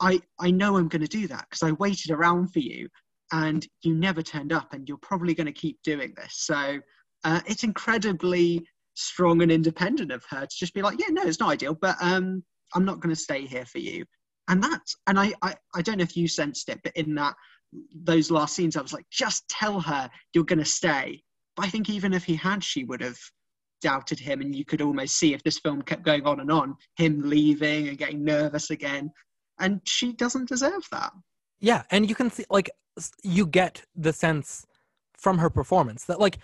i 0.00 0.20
i 0.40 0.50
know 0.50 0.76
i'm 0.76 0.88
going 0.88 1.00
to 1.00 1.06
do 1.06 1.28
that 1.28 1.46
because 1.48 1.62
i 1.62 1.70
waited 1.72 2.10
around 2.10 2.52
for 2.52 2.58
you 2.58 2.88
and 3.32 3.66
you 3.82 3.94
never 3.94 4.22
turned 4.22 4.52
up 4.52 4.72
and 4.72 4.88
you're 4.88 4.98
probably 4.98 5.34
going 5.34 5.46
to 5.46 5.52
keep 5.52 5.82
doing 5.82 6.12
this. 6.16 6.34
So 6.36 6.78
uh, 7.24 7.40
it's 7.46 7.64
incredibly 7.64 8.66
strong 8.94 9.42
and 9.42 9.50
independent 9.50 10.12
of 10.12 10.24
her 10.30 10.42
to 10.42 10.56
just 10.56 10.72
be 10.72 10.80
like 10.80 11.00
yeah 11.00 11.08
no 11.10 11.24
it's 11.24 11.40
not 11.40 11.50
ideal 11.50 11.74
but 11.74 11.96
um 12.00 12.44
i'm 12.76 12.84
not 12.84 13.00
going 13.00 13.12
to 13.12 13.20
stay 13.20 13.44
here 13.44 13.64
for 13.66 13.78
you. 13.78 14.04
And 14.46 14.62
that's 14.62 14.94
and 15.08 15.18
I, 15.18 15.32
I 15.42 15.54
i 15.74 15.82
don't 15.82 15.98
know 15.98 16.04
if 16.04 16.16
you 16.16 16.28
sensed 16.28 16.68
it 16.68 16.80
but 16.84 16.94
in 16.96 17.14
that 17.16 17.34
those 17.94 18.30
last 18.30 18.54
scenes 18.54 18.76
i 18.76 18.82
was 18.82 18.92
like 18.92 19.06
just 19.10 19.48
tell 19.48 19.80
her 19.80 20.08
you're 20.32 20.44
going 20.44 20.58
to 20.58 20.64
stay. 20.64 21.22
But 21.56 21.66
i 21.66 21.68
think 21.68 21.88
even 21.90 22.12
if 22.12 22.24
he 22.24 22.34
had 22.36 22.62
she 22.62 22.84
would 22.84 23.00
have 23.00 23.18
doubted 23.84 24.18
him 24.18 24.40
and 24.40 24.56
you 24.56 24.64
could 24.64 24.80
almost 24.80 25.18
see 25.18 25.34
if 25.34 25.42
this 25.42 25.58
film 25.58 25.82
kept 25.82 26.04
going 26.04 26.24
on 26.26 26.40
and 26.40 26.50
on 26.50 26.74
him 26.96 27.20
leaving 27.22 27.88
and 27.88 27.98
getting 27.98 28.24
nervous 28.24 28.70
again. 28.70 29.10
And 29.60 29.82
she 29.84 30.14
doesn't 30.14 30.48
deserve 30.48 30.82
that. 30.90 31.12
Yeah, 31.60 31.82
and 31.90 32.08
you 32.08 32.14
can 32.14 32.30
see 32.30 32.46
like 32.48 32.70
you 33.22 33.46
get 33.46 33.82
the 33.94 34.12
sense 34.12 34.66
from 35.18 35.38
her 35.38 35.50
performance 35.50 36.04
that 36.04 36.18
like 36.18 36.38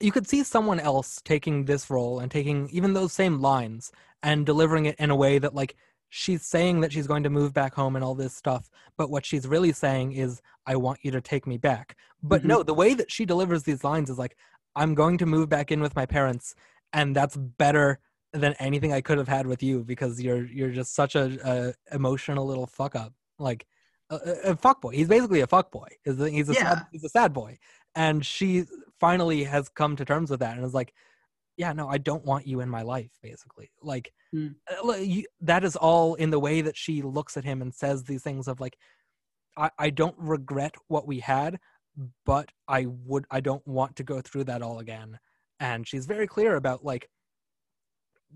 you 0.00 0.12
could 0.12 0.28
see 0.28 0.44
someone 0.44 0.80
else 0.80 1.20
taking 1.24 1.64
this 1.64 1.90
role 1.90 2.20
and 2.20 2.30
taking 2.30 2.68
even 2.70 2.94
those 2.94 3.12
same 3.12 3.40
lines 3.40 3.90
and 4.22 4.46
delivering 4.46 4.86
it 4.86 4.96
in 4.98 5.10
a 5.10 5.16
way 5.16 5.38
that 5.38 5.54
like 5.54 5.76
she's 6.16 6.42
saying 6.46 6.80
that 6.80 6.92
she's 6.92 7.08
going 7.08 7.24
to 7.24 7.28
move 7.30 7.52
back 7.52 7.74
home 7.74 7.96
and 7.96 8.04
all 8.04 8.14
this 8.14 8.32
stuff, 8.36 8.70
but 8.96 9.10
what 9.10 9.26
she's 9.26 9.48
really 9.48 9.72
saying 9.72 10.12
is, 10.12 10.40
I 10.64 10.76
want 10.76 11.00
you 11.02 11.10
to 11.10 11.20
take 11.20 11.44
me 11.44 11.58
back. 11.58 11.96
But 12.22 12.42
Mhm. 12.42 12.46
no, 12.46 12.62
the 12.62 12.72
way 12.72 12.94
that 12.94 13.10
she 13.10 13.24
delivers 13.26 13.64
these 13.64 13.82
lines 13.82 14.08
is 14.10 14.16
like, 14.16 14.36
I'm 14.76 14.94
going 14.94 15.18
to 15.18 15.26
move 15.26 15.48
back 15.48 15.72
in 15.72 15.80
with 15.80 15.96
my 15.96 16.06
parents, 16.06 16.54
and 16.92 17.16
that's 17.16 17.36
better 17.36 17.98
than 18.32 18.54
anything 18.60 18.92
I 18.92 19.00
could 19.00 19.18
have 19.18 19.26
had 19.26 19.46
with 19.48 19.60
you 19.60 19.82
because 19.82 20.22
you're 20.22 20.46
you're 20.46 20.70
just 20.70 20.94
such 20.94 21.16
a, 21.16 21.26
a 21.52 21.74
emotional 21.94 22.46
little 22.46 22.66
fuck 22.68 22.94
up. 22.94 23.12
Like 23.40 23.66
a, 24.10 24.14
a 24.14 24.50
a 24.52 24.56
fuck 24.56 24.80
boy. 24.80 24.92
He's 24.92 25.08
basically 25.08 25.40
a 25.40 25.48
fuck 25.48 25.72
boy. 25.72 25.88
He's 26.04 26.20
a, 26.20 26.30
he's 26.30 26.48
a 26.48 26.54
Yeah. 26.54 26.68
sad, 26.70 26.86
he's 26.92 27.04
a 27.04 27.08
sad 27.08 27.32
boy, 27.32 27.58
and 27.96 28.24
she 28.24 28.66
finally 29.00 29.42
has 29.44 29.68
come 29.68 29.96
to 29.96 30.04
terms 30.04 30.30
with 30.30 30.40
that 30.40 30.56
and 30.56 30.64
is 30.64 30.74
like, 30.74 30.94
yeah, 31.56 31.72
no, 31.72 31.88
I 31.88 31.98
don't 31.98 32.24
want 32.24 32.46
you 32.46 32.60
in 32.60 32.68
my 32.68 32.82
life. 32.82 33.12
Basically, 33.22 33.70
like 33.82 34.12
Mm. 34.34 34.56
you, 34.98 35.24
that 35.40 35.62
is 35.62 35.76
all 35.76 36.14
in 36.14 36.30
the 36.30 36.40
way 36.40 36.60
that 36.62 36.76
she 36.76 37.02
looks 37.02 37.36
at 37.36 37.44
him 37.44 37.62
and 37.62 37.74
says 37.74 38.04
these 38.04 38.22
things 38.22 38.48
of 38.48 38.60
like, 38.60 38.76
I, 39.56 39.70
I 39.78 39.90
don't 39.90 40.16
regret 40.18 40.74
what 40.88 41.06
we 41.06 41.20
had, 41.20 41.60
but 42.24 42.50
I 42.66 42.86
would 42.86 43.26
I 43.30 43.40
don't 43.40 43.66
want 43.66 43.96
to 43.96 44.04
go 44.04 44.20
through 44.20 44.44
that 44.44 44.62
all 44.62 44.78
again. 44.80 45.18
And 45.60 45.86
she's 45.86 46.06
very 46.06 46.26
clear 46.26 46.56
about 46.56 46.84
like 46.84 47.08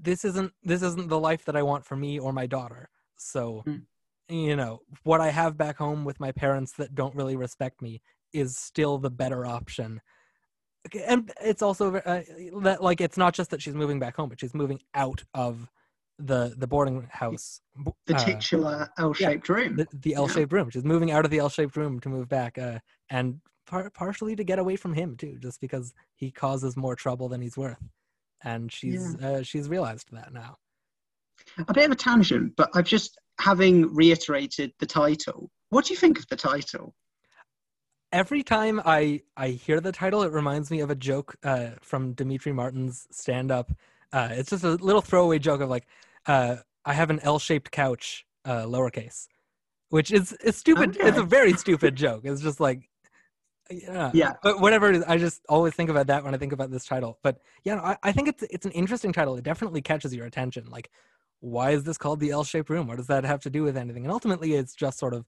this 0.00 0.24
isn't 0.24 0.52
this 0.62 0.82
isn't 0.82 1.08
the 1.08 1.18
life 1.18 1.44
that 1.46 1.56
I 1.56 1.62
want 1.62 1.84
for 1.84 1.96
me 1.96 2.18
or 2.18 2.32
my 2.32 2.46
daughter. 2.46 2.90
So 3.16 3.64
Mm. 3.66 3.82
you 4.28 4.56
know, 4.56 4.80
what 5.04 5.22
I 5.22 5.30
have 5.30 5.56
back 5.56 5.78
home 5.78 6.04
with 6.04 6.20
my 6.20 6.32
parents 6.32 6.72
that 6.72 6.94
don't 6.94 7.14
really 7.14 7.34
respect 7.36 7.80
me 7.80 8.02
is 8.32 8.58
still 8.58 8.98
the 8.98 9.10
better 9.10 9.46
option. 9.46 10.02
And 11.06 11.30
it's 11.42 11.62
also 11.62 11.96
uh, 11.96 12.22
that 12.62 12.82
like 12.82 13.00
it's 13.00 13.16
not 13.16 13.34
just 13.34 13.50
that 13.50 13.60
she's 13.60 13.74
moving 13.74 13.98
back 13.98 14.16
home, 14.16 14.28
but 14.28 14.40
she's 14.40 14.54
moving 14.54 14.80
out 14.94 15.22
of 15.34 15.68
the 16.18 16.54
the 16.56 16.66
boarding 16.66 17.08
house. 17.10 17.60
The 18.06 18.14
uh, 18.14 18.18
titular 18.18 18.88
L-shaped 18.98 19.48
room. 19.48 19.76
the, 19.76 19.86
the 19.92 20.14
L-shaped 20.14 20.52
room. 20.52 20.70
She's 20.70 20.84
moving 20.84 21.10
out 21.10 21.24
of 21.24 21.30
the 21.30 21.38
L-shaped 21.38 21.76
room 21.76 22.00
to 22.00 22.08
move 22.08 22.28
back, 22.28 22.58
uh, 22.58 22.78
and 23.10 23.40
par- 23.66 23.90
partially 23.90 24.34
to 24.36 24.44
get 24.44 24.58
away 24.58 24.76
from 24.76 24.94
him 24.94 25.16
too, 25.16 25.38
just 25.40 25.60
because 25.60 25.92
he 26.16 26.30
causes 26.30 26.76
more 26.76 26.96
trouble 26.96 27.28
than 27.28 27.40
he's 27.40 27.56
worth. 27.56 27.82
And 28.42 28.72
she's 28.72 29.16
uh, 29.16 29.42
she's 29.42 29.68
realized 29.68 30.08
that 30.12 30.32
now. 30.32 30.56
a 31.66 31.74
bit 31.74 31.86
of 31.86 31.92
a 31.92 31.96
tangent, 31.96 32.54
but 32.56 32.70
I've 32.74 32.86
just 32.86 33.18
having 33.40 33.94
reiterated 33.94 34.72
the 34.80 34.86
title. 34.86 35.50
What 35.70 35.84
do 35.84 35.92
you 35.92 35.98
think 35.98 36.18
of 36.18 36.26
the 36.28 36.36
title? 36.36 36.94
Every 38.10 38.42
time 38.42 38.80
I 38.84 39.22
I 39.36 39.48
hear 39.48 39.80
the 39.80 39.92
title, 39.92 40.22
it 40.22 40.32
reminds 40.32 40.70
me 40.70 40.80
of 40.80 40.90
a 40.90 40.94
joke 40.94 41.36
uh, 41.42 41.70
from 41.80 42.12
Demetri 42.14 42.52
Martin's 42.52 43.06
stand-up. 43.10 43.70
Uh, 44.12 44.28
it's 44.32 44.50
just 44.50 44.64
a 44.64 44.70
little 44.70 45.02
throwaway 45.02 45.38
joke 45.38 45.60
of 45.60 45.68
like, 45.68 45.86
uh, 46.26 46.56
I 46.84 46.94
have 46.94 47.10
an 47.10 47.20
L-shaped 47.22 47.70
couch, 47.70 48.24
uh, 48.46 48.62
lowercase, 48.64 49.28
which 49.90 50.10
is 50.10 50.32
is 50.44 50.56
stupid. 50.56 50.96
It's 51.00 51.18
a 51.18 51.22
very 51.22 51.52
stupid 51.64 51.96
joke. 51.96 52.22
It's 52.24 52.40
just 52.40 52.60
like, 52.60 52.88
yeah, 53.70 54.10
Yeah. 54.14 54.32
But 54.42 54.60
whatever 54.60 54.88
it 54.88 54.96
is, 54.96 55.04
I 55.04 55.18
just 55.18 55.42
always 55.48 55.74
think 55.74 55.90
about 55.90 56.06
that 56.06 56.24
when 56.24 56.34
I 56.34 56.38
think 56.38 56.52
about 56.52 56.70
this 56.70 56.86
title. 56.86 57.18
But 57.22 57.40
yeah, 57.64 57.74
no, 57.74 57.82
I, 57.82 57.96
I 58.02 58.12
think 58.12 58.28
it's 58.28 58.42
it's 58.44 58.64
an 58.66 58.72
interesting 58.72 59.12
title. 59.12 59.36
It 59.36 59.44
definitely 59.44 59.82
catches 59.82 60.14
your 60.14 60.24
attention. 60.26 60.68
Like, 60.70 60.90
why 61.40 61.72
is 61.72 61.84
this 61.84 61.98
called 61.98 62.20
the 62.20 62.30
L-shaped 62.30 62.70
room? 62.70 62.86
What 62.86 62.96
does 62.96 63.08
that 63.08 63.24
have 63.24 63.40
to 63.42 63.50
do 63.50 63.62
with 63.62 63.76
anything? 63.76 64.04
And 64.04 64.12
ultimately, 64.12 64.54
it's 64.54 64.74
just 64.74 64.98
sort 64.98 65.12
of, 65.14 65.26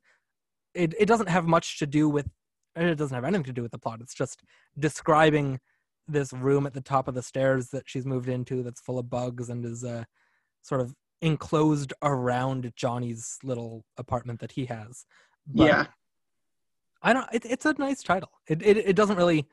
it 0.75 0.95
it 0.99 1.07
doesn't 1.07 1.29
have 1.29 1.47
much 1.47 1.79
to 1.81 1.87
do 1.87 2.09
with, 2.09 2.29
it 2.77 2.97
doesn't 2.97 3.15
have 3.15 3.25
anything 3.25 3.45
to 3.45 3.53
do 3.53 3.63
with 3.63 3.73
the 3.73 3.79
plot. 3.79 4.01
It's 4.01 4.15
just 4.15 4.43
describing 4.79 5.61
this 6.09 6.33
room 6.33 6.67
at 6.67 6.75
the 6.75 6.81
top 6.81 7.09
of 7.09 7.15
the 7.15 7.23
stairs 7.23 7.69
that 7.69 7.85
she's 7.87 8.07
moved 8.07 8.29
into 8.29 8.63
that's 8.63 8.81
full 8.81 8.99
of 8.99 9.09
bugs 9.09 9.49
and 9.49 9.65
is 9.65 9.85
uh 9.85 10.05
sort 10.63 10.81
of 10.81 10.95
enclosed 11.23 11.93
around 12.03 12.73
Johnny's 12.77 13.39
little 13.43 13.85
apartment 13.97 14.41
that 14.41 14.53
he 14.53 14.67
has. 14.67 15.05
But 15.47 15.67
yeah, 15.67 15.87
I 17.03 17.13
don't. 17.13 17.29
It, 17.33 17.45
it's 17.45 17.67
a 17.67 17.75
nice 17.79 18.03
title. 18.03 18.31
It, 18.47 18.63
it 18.63 18.77
it 18.79 18.97
doesn't 18.97 19.17
really. 19.17 19.47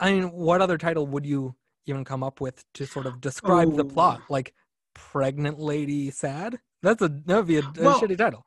I 0.00 0.12
mean, 0.12 0.30
what 0.32 0.60
other 0.60 0.76
title 0.76 1.06
would 1.06 1.24
you 1.24 1.54
even 1.86 2.04
come 2.04 2.22
up 2.22 2.40
with 2.40 2.64
to 2.74 2.86
sort 2.86 3.06
of 3.06 3.20
describe 3.20 3.76
the 3.76 3.84
plot? 3.84 4.20
Oh. 4.22 4.26
Like, 4.28 4.54
pregnant 4.94 5.58
lady 5.58 6.10
sad. 6.10 6.58
That's 6.82 7.02
a 7.02 7.08
that 7.08 7.36
would 7.36 7.46
be 7.46 7.58
a, 7.58 7.60
a 7.60 7.72
Well, 7.78 8.00
shitty 8.00 8.18
title. 8.18 8.44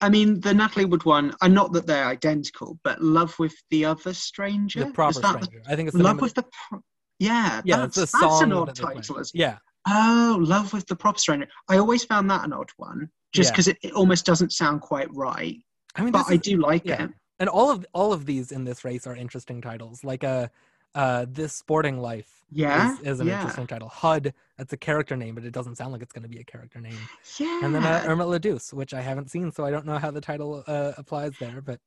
I 0.00 0.08
mean 0.08 0.40
the 0.40 0.52
Natalie 0.54 0.84
Wood 0.84 1.04
one. 1.04 1.34
And 1.42 1.54
not 1.54 1.72
that 1.72 1.86
they're 1.86 2.06
identical, 2.06 2.78
but 2.84 3.00
Love 3.02 3.38
with 3.38 3.54
the 3.70 3.84
Other 3.84 4.12
Stranger. 4.14 4.84
The 4.84 4.90
proper 4.92 5.20
that 5.20 5.40
the- 5.40 5.44
stranger. 5.46 5.62
I 5.68 5.76
think 5.76 5.88
it's 5.88 5.96
the 5.96 6.02
Love 6.02 6.20
with 6.20 6.34
the. 6.34 6.44
Pro- 6.68 6.80
yeah, 7.18 7.62
yeah, 7.64 7.78
that's, 7.78 7.96
a 7.96 8.00
that's 8.00 8.10
song 8.12 8.42
an 8.42 8.52
odd 8.52 8.68
that 8.68 8.76
title. 8.76 9.18
As 9.18 9.30
Yeah, 9.34 9.56
Oh, 9.88 10.36
Love 10.40 10.72
with 10.74 10.86
the 10.86 10.96
Proper 10.96 11.18
Stranger. 11.18 11.48
I 11.68 11.78
always 11.78 12.04
found 12.04 12.30
that 12.30 12.44
an 12.44 12.52
odd 12.52 12.68
one, 12.76 13.08
just 13.32 13.48
Yeah. 13.48 13.52
because 13.52 13.68
it, 13.68 13.78
it 13.82 13.92
almost 13.92 14.26
doesn't 14.26 14.52
sound 14.52 14.82
quite 14.82 15.08
right. 15.14 15.56
I 15.94 16.02
mean, 16.02 16.12
But 16.12 16.26
I 16.28 16.34
is- 16.34 16.40
do 16.40 16.58
like 16.60 16.84
yeah. 16.84 17.04
it. 17.04 17.10
and 17.38 17.48
all 17.48 17.70
of 17.70 17.86
all 17.94 18.12
of 18.12 18.26
these 18.26 18.52
in 18.52 18.64
this 18.64 18.84
race 18.84 19.06
are 19.06 19.16
interesting 19.16 19.62
titles. 19.62 20.04
Like 20.04 20.24
uh, 20.24 20.48
uh, 20.96 21.26
this 21.28 21.52
sporting 21.54 21.98
life. 21.98 22.30
Yeah, 22.50 22.94
is, 22.94 23.00
is 23.00 23.20
an 23.20 23.26
yeah. 23.26 23.38
interesting 23.40 23.66
title. 23.66 23.88
HUD, 23.88 24.32
that's 24.56 24.72
a 24.72 24.76
character 24.76 25.16
name, 25.16 25.34
but 25.34 25.44
it 25.44 25.52
doesn't 25.52 25.74
sound 25.76 25.92
like 25.92 26.00
it's 26.02 26.12
going 26.12 26.22
to 26.22 26.28
be 26.28 26.38
a 26.38 26.44
character 26.44 26.80
name. 26.80 26.98
Yeah. 27.40 27.60
And 27.64 27.74
then 27.74 27.84
uh, 27.84 28.04
Irma 28.06 28.24
La 28.24 28.38
Douce, 28.38 28.72
which 28.72 28.94
I 28.94 29.00
haven't 29.00 29.30
seen, 29.30 29.50
so 29.52 29.64
I 29.64 29.70
don't 29.72 29.84
know 29.84 29.98
how 29.98 30.10
the 30.12 30.20
title 30.20 30.62
uh, 30.66 30.92
applies 30.96 31.32
there. 31.40 31.60
But 31.60 31.80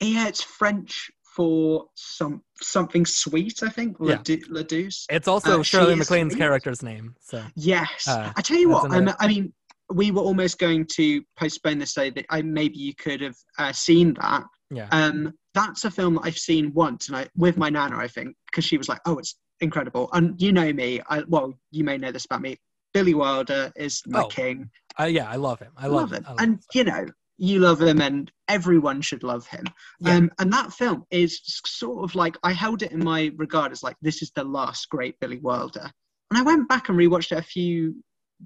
Yeah, 0.00 0.26
it's 0.26 0.42
French 0.42 1.10
for 1.22 1.84
some 1.94 2.42
something 2.62 3.04
sweet. 3.04 3.62
I 3.62 3.68
think. 3.68 3.98
Yeah. 4.00 4.22
Douce. 4.22 5.06
it's 5.10 5.28
also 5.28 5.60
Uh, 5.60 5.62
Shirley 5.62 5.94
MacLaine's 5.94 6.32
sweet. 6.32 6.40
character's 6.40 6.82
name. 6.82 7.14
So 7.20 7.42
Yes. 7.54 8.08
Uh, 8.08 8.32
I 8.34 8.40
tell 8.40 8.56
you 8.58 8.70
what. 8.70 8.86
another- 8.86 9.10
Um, 9.10 9.16
I 9.20 9.28
mean, 9.28 9.52
we 9.92 10.10
were 10.10 10.22
almost 10.22 10.58
going 10.58 10.86
to 10.96 11.22
postpone 11.38 11.78
this 11.78 11.92
so 11.92 12.10
that 12.10 12.24
I 12.30 12.40
maybe 12.42 12.78
you 12.78 12.94
could 12.94 13.20
have 13.20 13.36
uh, 13.58 13.72
seen 13.72 14.14
that. 14.20 14.44
yeah, 14.70 14.88
Um, 14.90 15.32
that's 15.54 15.84
a 15.84 15.90
film 15.90 16.14
that 16.14 16.22
I've 16.24 16.38
seen 16.38 16.72
once, 16.74 17.06
and 17.08 17.16
I 17.16 17.28
with 17.36 17.56
my 17.56 17.68
nana, 17.70 17.96
I 17.98 18.08
think, 18.08 18.34
because 18.56 18.64
she 18.66 18.78
was 18.78 18.88
like, 18.88 19.00
"Oh, 19.04 19.18
it's 19.18 19.36
incredible." 19.60 20.08
And 20.14 20.40
you 20.40 20.50
know 20.50 20.72
me. 20.72 21.00
I 21.10 21.22
well, 21.28 21.52
you 21.70 21.84
may 21.84 21.98
know 21.98 22.10
this 22.10 22.24
about 22.24 22.40
me. 22.40 22.56
Billy 22.94 23.12
Wilder 23.12 23.70
is 23.76 24.02
my 24.06 24.22
Oh, 24.22 24.28
king. 24.28 24.70
uh, 24.98 25.04
yeah, 25.04 25.28
I 25.30 25.36
love 25.36 25.60
him. 25.60 25.72
I 25.76 25.86
love, 25.88 26.10
love 26.10 26.12
him, 26.12 26.24
I 26.26 26.30
love 26.30 26.40
and 26.40 26.52
him. 26.54 26.60
you 26.72 26.84
know, 26.84 27.06
you 27.36 27.58
love 27.58 27.82
him, 27.82 28.00
and 28.00 28.32
everyone 28.48 29.02
should 29.02 29.22
love 29.22 29.46
him. 29.46 29.64
Yeah. 30.00 30.14
Um, 30.16 30.30
and 30.38 30.50
that 30.54 30.72
film 30.72 31.04
is 31.10 31.38
sort 31.66 32.02
of 32.02 32.14
like 32.14 32.38
I 32.42 32.52
held 32.52 32.82
it 32.82 32.92
in 32.92 33.04
my 33.04 33.30
regard 33.36 33.72
as 33.72 33.82
like 33.82 33.96
this 34.00 34.22
is 34.22 34.30
the 34.34 34.44
last 34.44 34.88
great 34.88 35.20
Billy 35.20 35.38
Wilder, 35.38 35.90
and 36.30 36.38
I 36.38 36.42
went 36.42 36.68
back 36.70 36.88
and 36.88 36.96
rewatched 36.98 37.32
it 37.32 37.38
a 37.38 37.42
few 37.42 38.02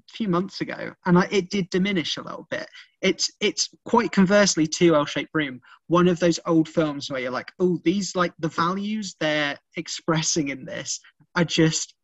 few 0.09 0.27
months 0.27 0.61
ago, 0.61 0.93
and 1.05 1.17
I, 1.17 1.27
it 1.31 1.49
did 1.49 1.69
diminish 1.69 2.17
a 2.17 2.21
little 2.21 2.47
bit. 2.49 2.67
It's 3.01 3.31
it's 3.39 3.69
quite 3.85 4.11
conversely 4.11 4.67
to 4.67 4.95
L-shaped 4.95 5.31
room, 5.33 5.61
one 5.87 6.07
of 6.07 6.19
those 6.19 6.39
old 6.45 6.69
films 6.69 7.09
where 7.09 7.19
you're 7.19 7.31
like, 7.31 7.51
oh, 7.59 7.79
these 7.83 8.15
like 8.15 8.33
the 8.39 8.47
values 8.47 9.15
they're 9.19 9.57
expressing 9.77 10.49
in 10.49 10.65
this 10.65 10.99
are 11.35 11.45
just 11.45 11.95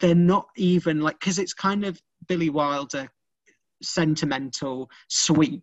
they're 0.00 0.14
not 0.14 0.46
even 0.56 1.00
like 1.00 1.18
because 1.20 1.38
it's 1.38 1.54
kind 1.54 1.84
of 1.84 2.00
Billy 2.28 2.50
Wilder 2.50 3.08
sentimental, 3.82 4.88
sweet, 5.08 5.62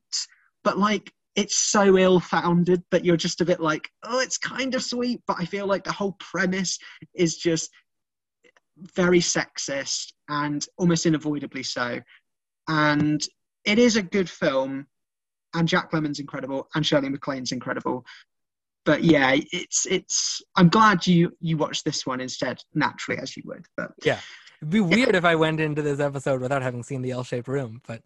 but 0.63 0.77
like 0.77 1.11
it's 1.35 1.57
so 1.57 1.97
ill-founded 1.97 2.83
that 2.91 3.05
you're 3.05 3.15
just 3.15 3.39
a 3.39 3.45
bit 3.45 3.61
like, 3.61 3.89
oh, 4.03 4.19
it's 4.19 4.37
kind 4.37 4.75
of 4.75 4.83
sweet, 4.83 5.21
but 5.27 5.37
I 5.39 5.45
feel 5.45 5.65
like 5.65 5.83
the 5.83 5.91
whole 5.91 6.17
premise 6.19 6.77
is 7.15 7.37
just 7.37 7.69
very 8.95 9.19
sexist 9.19 10.13
and 10.29 10.65
almost 10.77 11.05
unavoidably 11.05 11.63
so. 11.63 11.99
And 12.67 13.21
it 13.65 13.79
is 13.79 13.95
a 13.95 14.01
good 14.01 14.29
film, 14.29 14.87
and 15.53 15.67
Jack 15.67 15.91
Lemmon's 15.91 16.19
incredible, 16.19 16.67
and 16.75 16.85
Shirley 16.85 17.09
MacLaine's 17.09 17.51
incredible. 17.51 18.05
But 18.85 19.03
yeah, 19.03 19.35
it's 19.51 19.85
it's. 19.85 20.41
I'm 20.55 20.69
glad 20.69 21.05
you 21.05 21.35
you 21.39 21.57
watched 21.57 21.85
this 21.85 22.05
one 22.05 22.21
instead, 22.21 22.59
naturally 22.73 23.19
as 23.21 23.37
you 23.37 23.43
would. 23.45 23.65
But 23.77 23.91
yeah, 24.03 24.19
It'd 24.61 24.69
be 24.69 24.79
weird 24.79 25.15
if 25.15 25.25
I 25.25 25.35
went 25.35 25.59
into 25.59 25.81
this 25.81 25.99
episode 25.99 26.39
without 26.39 26.61
having 26.61 26.83
seen 26.83 27.01
the 27.01 27.11
L-shaped 27.11 27.47
room, 27.47 27.81
but 27.87 28.03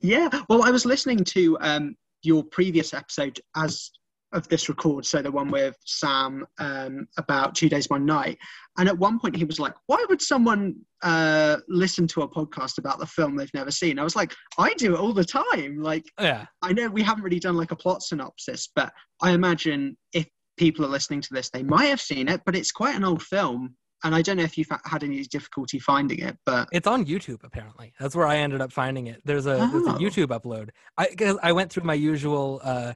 Yeah, 0.00 0.30
well, 0.48 0.62
I 0.62 0.70
was 0.70 0.86
listening 0.86 1.22
to 1.24 1.58
um, 1.60 1.96
your 2.22 2.42
previous 2.44 2.94
episode 2.94 3.38
as 3.54 3.90
of 4.32 4.46
this 4.48 4.68
record, 4.68 5.06
so 5.06 5.22
the 5.22 5.30
one 5.30 5.50
with 5.50 5.74
Sam 5.86 6.44
um, 6.58 7.06
about 7.16 7.54
two 7.54 7.68
days, 7.68 7.88
one 7.88 8.04
night, 8.04 8.36
and 8.76 8.88
at 8.88 8.98
one 8.98 9.18
point 9.18 9.36
he 9.36 9.44
was 9.44 9.58
like, 9.58 9.74
"Why 9.86 10.04
would 10.08 10.20
someone 10.20 10.74
uh, 11.02 11.56
listen 11.68 12.06
to 12.08 12.22
a 12.22 12.28
podcast 12.28 12.78
about 12.78 12.98
the 12.98 13.06
film 13.06 13.36
they've 13.36 13.52
never 13.54 13.70
seen?" 13.70 13.98
I 13.98 14.04
was 14.04 14.16
like, 14.16 14.34
"I 14.58 14.74
do 14.74 14.94
it 14.94 15.00
all 15.00 15.12
the 15.14 15.24
time. 15.24 15.82
Like, 15.82 16.04
yeah, 16.20 16.46
I 16.62 16.72
know 16.72 16.88
we 16.88 17.02
haven't 17.02 17.24
really 17.24 17.40
done 17.40 17.56
like 17.56 17.70
a 17.70 17.76
plot 17.76 18.02
synopsis, 18.02 18.68
but 18.76 18.92
I 19.22 19.32
imagine 19.32 19.96
if 20.12 20.26
people 20.58 20.84
are 20.84 20.88
listening 20.88 21.20
to 21.22 21.28
this, 21.32 21.48
they 21.50 21.62
might 21.62 21.86
have 21.86 22.00
seen 22.00 22.28
it, 22.28 22.42
but 22.44 22.54
it's 22.56 22.72
quite 22.72 22.96
an 22.96 23.04
old 23.04 23.22
film." 23.22 23.74
And 24.04 24.14
I 24.14 24.22
don't 24.22 24.36
know 24.36 24.44
if 24.44 24.56
you've 24.56 24.68
had 24.84 25.02
any 25.02 25.24
difficulty 25.24 25.80
finding 25.80 26.20
it, 26.20 26.36
but 26.46 26.68
it's 26.70 26.86
on 26.86 27.04
YouTube 27.04 27.42
apparently. 27.42 27.92
That's 27.98 28.14
where 28.14 28.28
I 28.28 28.36
ended 28.36 28.60
up 28.60 28.72
finding 28.72 29.08
it. 29.08 29.20
There's 29.24 29.46
a, 29.46 29.68
there's 29.72 29.88
a 29.88 29.94
Oh. 29.94 29.98
YouTube 29.98 30.28
upload. 30.28 30.68
I 30.96 31.08
I 31.42 31.50
went 31.50 31.72
through 31.72 31.82
my 31.82 31.94
usual 31.94 32.60
uh, 32.62 32.92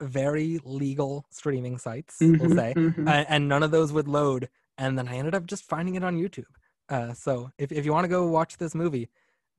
very 0.00 0.58
legal 0.64 1.26
streaming 1.30 1.78
sites, 1.78 2.16
we'll 2.20 2.50
Mhm, 2.50 2.54
say, 2.54 2.74
mhm. 2.76 3.08
uh, 3.08 3.24
and 3.28 3.48
none 3.48 3.62
of 3.62 3.70
those 3.70 3.92
would 3.92 4.08
load. 4.08 4.48
And 4.78 4.98
then 4.98 5.08
I 5.08 5.16
ended 5.16 5.34
up 5.34 5.46
just 5.46 5.64
finding 5.64 5.94
it 5.94 6.04
on 6.04 6.16
YouTube. 6.16 6.44
Uh, 6.88 7.14
so 7.14 7.50
if 7.58 7.72
if 7.72 7.84
you 7.84 7.92
want 7.92 8.04
to 8.04 8.08
go 8.08 8.26
watch 8.28 8.56
this 8.58 8.74
movie, 8.74 9.08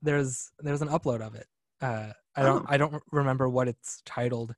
there's 0.01 0.51
there's 0.59 0.81
an 0.81 0.89
upload 0.89 1.21
of 1.21 1.35
it. 1.35 1.47
Uh, 1.81 2.11
I 2.35 2.43
don't 2.43 2.63
Oh. 2.63 2.65
I 2.69 2.77
don't 2.77 3.01
remember 3.11 3.49
what 3.49 3.67
it's 3.67 4.01
titled. 4.05 4.55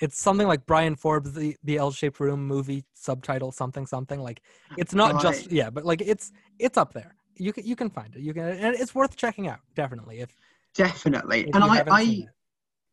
It's 0.00 0.20
something 0.20 0.46
like 0.46 0.66
Bryan 0.66 0.94
Forbes 0.96 1.32
the 1.32 1.56
the 1.64 1.76
L-shaped 1.78 2.20
room 2.20 2.46
movie 2.46 2.84
subtitle 2.94 3.50
something 3.52 3.86
something 3.86 4.20
like 4.20 4.42
it's 4.76 4.94
not 4.94 5.20
just 5.20 5.50
yeah, 5.50 5.70
but 5.70 5.84
like 5.84 6.00
it's 6.02 6.32
it's 6.58 6.78
up 6.78 6.92
there. 6.92 7.14
You 7.36 7.52
can 7.52 7.64
you 7.66 7.76
can 7.76 7.90
find 7.90 8.14
it. 8.14 8.20
You 8.22 8.32
can 8.32 8.44
and 8.44 8.76
it's 8.76 8.94
worth 8.94 9.16
checking 9.16 9.48
out 9.48 9.60
definitely 9.74 10.20
if, 10.20 10.34
Definitely. 10.74 11.48
if 11.48 11.54
and 11.54 11.64
I, 11.64 11.84
I. 11.90 12.26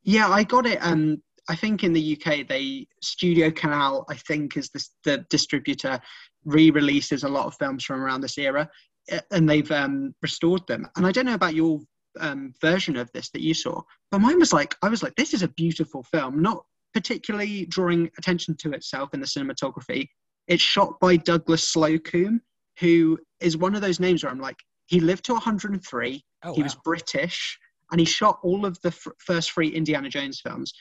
Yeah, 0.03 0.27
I 0.29 0.43
got 0.43 0.65
it. 0.65 0.79
Um, 0.81 1.21
I 1.49 1.55
think 1.55 1.83
in 1.83 1.93
the 1.93 2.17
UK, 2.17 2.47
they 2.47 2.87
Studio 3.01 3.51
Canal, 3.51 4.05
I 4.09 4.15
think, 4.15 4.57
is 4.57 4.69
the, 4.69 4.85
the 5.03 5.17
distributor, 5.29 5.99
re-releases 6.45 7.23
a 7.23 7.29
lot 7.29 7.45
of 7.45 7.55
films 7.55 7.83
from 7.83 8.01
around 8.01 8.21
this 8.21 8.37
era, 8.37 8.69
uh, 9.11 9.19
and 9.31 9.49
they've 9.49 9.71
um, 9.71 10.15
restored 10.21 10.65
them. 10.67 10.87
And 10.95 11.05
I 11.05 11.11
don't 11.11 11.25
know 11.25 11.33
about 11.33 11.55
your 11.55 11.79
um, 12.19 12.53
version 12.61 12.95
of 12.95 13.11
this 13.11 13.29
that 13.31 13.41
you 13.41 13.53
saw, 13.53 13.81
but 14.11 14.19
mine 14.19 14.39
was 14.39 14.53
like, 14.53 14.75
I 14.81 14.89
was 14.89 15.03
like, 15.03 15.15
this 15.15 15.33
is 15.33 15.43
a 15.43 15.47
beautiful 15.49 16.03
film, 16.03 16.41
not 16.41 16.63
particularly 16.93 17.65
drawing 17.65 18.09
attention 18.17 18.55
to 18.57 18.71
itself 18.71 19.13
in 19.13 19.19
the 19.19 19.25
cinematography. 19.25 20.07
It's 20.47 20.63
shot 20.63 20.99
by 20.99 21.17
Douglas 21.17 21.73
Slocombe, 21.73 22.39
who 22.79 23.19
is 23.39 23.57
one 23.57 23.75
of 23.75 23.81
those 23.81 23.99
names 23.99 24.23
where 24.23 24.31
I'm 24.31 24.39
like, 24.39 24.57
he 24.87 24.99
lived 24.99 25.25
to 25.25 25.33
103 25.33 26.23
Oh, 26.43 26.53
he 26.53 26.61
wow. 26.61 26.65
was 26.65 26.75
British, 26.75 27.57
and 27.91 27.99
he 27.99 28.05
shot 28.05 28.39
all 28.43 28.65
of 28.65 28.79
the 28.81 28.89
f- 28.89 29.07
first 29.17 29.51
three 29.51 29.69
Indiana 29.69 30.09
Jones 30.09 30.41
films. 30.41 30.73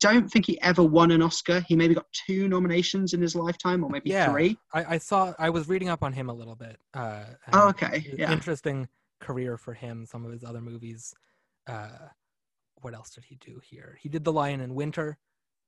Don't 0.00 0.30
think 0.30 0.46
he 0.46 0.60
ever 0.60 0.82
won 0.82 1.10
an 1.10 1.22
Oscar. 1.22 1.60
He 1.60 1.74
maybe 1.74 1.94
got 1.94 2.06
two 2.12 2.48
nominations 2.48 3.14
in 3.14 3.22
his 3.22 3.34
lifetime, 3.34 3.82
or 3.82 3.88
maybe 3.90 4.10
Yeah. 4.10 4.30
three. 4.30 4.58
I, 4.74 4.94
I 4.94 4.98
saw 4.98 5.32
I 5.38 5.48
was 5.50 5.68
reading 5.68 5.88
up 5.88 6.02
on 6.02 6.12
him 6.12 6.28
a 6.28 6.34
little 6.34 6.54
bit. 6.54 6.78
Uh, 6.92 7.24
Oh, 7.52 7.68
okay, 7.70 8.06
yeah. 8.16 8.30
Interesting 8.32 8.88
career 9.20 9.56
for 9.56 9.72
him. 9.72 10.04
Some 10.04 10.24
of 10.26 10.32
his 10.32 10.44
other 10.44 10.60
movies. 10.60 11.14
Uh, 11.66 11.88
what 12.82 12.94
else 12.94 13.10
did 13.10 13.24
he 13.24 13.36
do 13.36 13.58
here? 13.64 13.98
He 14.00 14.08
did 14.10 14.22
The 14.24 14.32
Lion 14.32 14.60
in 14.60 14.74
Winter, 14.74 15.16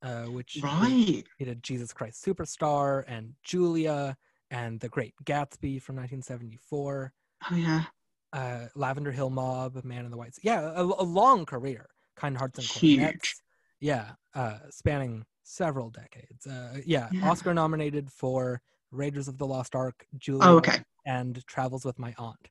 uh, 0.03 0.25
which 0.25 0.59
Right. 0.61 1.23
he 1.37 1.45
did 1.45 1.63
Jesus 1.63 1.91
Christ 1.91 2.23
Superstar 2.23 3.03
and 3.07 3.33
Julia 3.43 4.15
and 4.51 4.79
The 4.79 4.89
Great 4.89 5.15
Gatsby 5.25 5.81
from 5.81 5.95
1974. 5.95 7.13
Oh 7.51 7.55
yeah. 7.55 7.83
Uh, 8.31 8.67
Lavender 8.75 9.11
Hill 9.11 9.31
Mob, 9.31 9.83
Man 9.83 10.05
in 10.05 10.11
the 10.11 10.17
White. 10.17 10.35
Yeah, 10.43 10.71
a, 10.75 10.83
a 10.83 11.03
long 11.03 11.45
career. 11.47 11.87
Kind 12.15 12.37
Hearts 12.37 12.59
and 12.59 12.67
Huge. 12.67 12.99
Coronets. 12.99 13.41
Yeah, 13.79 14.11
uh, 14.35 14.57
spanning 14.69 15.25
several 15.43 15.89
decades. 15.89 16.45
Uh, 16.45 16.79
yeah, 16.85 17.09
Yeah. 17.11 17.29
Oscar 17.29 17.53
nominated 17.53 18.11
for 18.11 18.61
Raiders 18.91 19.27
of 19.27 19.37
the 19.37 19.45
Lost 19.47 19.75
Ark, 19.75 20.05
Julia, 20.17 20.41
Oh 20.43 20.57
okay. 20.57 20.79
and 21.05 21.45
Travels 21.47 21.85
with 21.85 21.97
My 21.99 22.13
Aunt. 22.17 22.47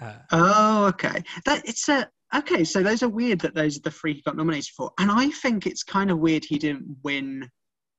Uh, 0.00 0.18
Oh 0.32 0.84
okay. 0.86 1.22
That 1.44 1.66
it's 1.68 1.88
a 1.88 2.08
okay. 2.34 2.64
So 2.64 2.82
those 2.82 3.02
are 3.02 3.08
weird 3.08 3.40
that 3.40 3.54
those 3.54 3.76
are 3.78 3.82
the 3.82 3.90
three 3.90 4.14
he 4.14 4.22
got 4.22 4.36
nominated 4.36 4.70
for, 4.76 4.90
and 4.98 5.10
I 5.10 5.30
think 5.30 5.66
it's 5.66 5.82
kind 5.82 6.10
of 6.10 6.18
weird 6.18 6.44
he 6.44 6.58
didn't 6.58 6.96
win 7.02 7.48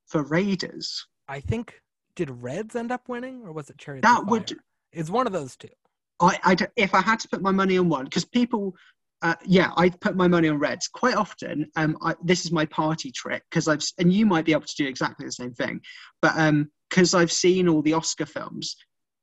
for 0.08 0.24
Raiders. 0.24 1.06
I 1.28 1.40
think 1.40 1.80
did 2.16 2.30
Reds 2.30 2.76
end 2.76 2.92
up 2.92 3.10
winning, 3.10 3.44
or 3.44 3.52
was 3.52 3.70
it 3.70 3.78
Chariots 3.78 4.08
That 4.08 4.26
would? 4.28 4.58
It's 4.92 5.10
one 5.10 5.28
of 5.28 5.34
those 5.34 5.56
two. 5.56 5.68
I, 6.20 6.40
I 6.44 6.58
if 6.76 6.94
I 6.96 7.02
had 7.02 7.20
to 7.22 7.28
put 7.28 7.42
my 7.42 7.52
money 7.52 7.78
on 7.78 7.90
one, 7.90 8.06
because 8.06 8.26
people, 8.26 8.76
uh, 9.22 9.36
yeah, 9.46 9.72
I 9.78 9.90
put 9.90 10.16
my 10.16 10.28
money 10.28 10.48
on 10.48 10.60
Reds 10.60 10.88
quite 10.88 11.16
often. 11.16 11.70
Um, 11.76 11.98
I, 12.02 12.16
this 12.24 12.46
is 12.46 12.52
my 12.52 12.66
party 12.66 13.12
trick 13.12 13.44
because 13.50 13.68
I've 13.68 13.84
and 13.98 14.14
you 14.14 14.26
might 14.26 14.46
be 14.46 14.52
able 14.52 14.62
to 14.66 14.76
do 14.78 14.88
exactly 14.88 15.26
the 15.26 15.32
same 15.32 15.54
thing, 15.54 15.82
but 16.22 16.34
um, 16.38 16.70
because 16.90 17.14
I've 17.14 17.32
seen 17.32 17.68
all 17.68 17.82
the 17.82 17.94
Oscar 17.94 18.26
films, 18.26 18.76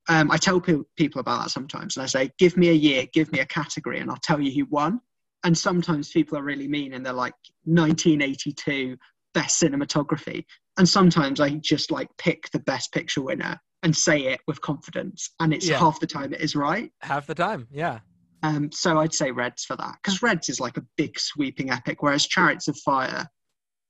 um, 0.09 0.31
I 0.31 0.37
tell 0.37 0.61
pe- 0.61 0.79
people 0.97 1.21
about 1.21 1.43
that 1.45 1.51
sometimes, 1.51 1.97
and 1.97 2.03
I 2.03 2.07
say, 2.07 2.31
give 2.39 2.57
me 2.57 2.69
a 2.71 2.75
year, 2.75 3.07
give 3.13 3.31
me 3.33 3.39
a 3.41 3.47
category, 3.47 4.01
and 4.01 4.11
I'll 4.11 4.17
tell 4.23 4.41
you 4.41 4.53
who 4.53 4.69
won. 4.71 5.01
And 5.45 5.57
sometimes 5.57 6.11
people 6.11 6.39
are 6.39 6.43
really 6.43 6.69
mean, 6.69 6.95
and 6.95 7.05
they're 7.05 7.13
like 7.13 7.35
1982 7.65 8.97
best 9.33 9.61
cinematography, 9.61 10.45
and 10.79 10.89
sometimes 10.89 11.41
I 11.41 11.51
just 11.57 11.91
like 11.91 12.09
pick 12.19 12.51
the 12.53 12.61
best 12.61 12.93
picture 12.93 13.23
winner 13.23 13.59
and 13.83 13.95
say 13.97 14.25
it 14.25 14.41
with 14.47 14.61
confidence, 14.61 15.31
and 15.41 15.53
it's 15.55 15.69
Yeah. 15.69 15.79
half 15.79 16.01
the 16.01 16.07
time 16.07 16.33
it 16.33 16.41
is 16.41 16.57
right. 16.57 16.91
Half 17.01 17.27
the 17.27 17.35
time, 17.35 17.69
yeah. 17.71 18.01
Um, 18.45 18.71
so 18.73 18.99
I'd 18.99 19.15
say 19.15 19.31
Reds 19.31 19.65
for 19.65 19.75
that 19.77 19.95
because 20.03 20.23
Reds 20.23 20.51
is 20.51 20.61
like 20.61 20.77
a 20.77 20.85
big 20.99 21.19
sweeping 21.19 21.71
epic, 21.71 22.03
whereas 22.03 22.27
Chariots 22.27 22.69
of 22.69 22.77
Fire 22.79 23.27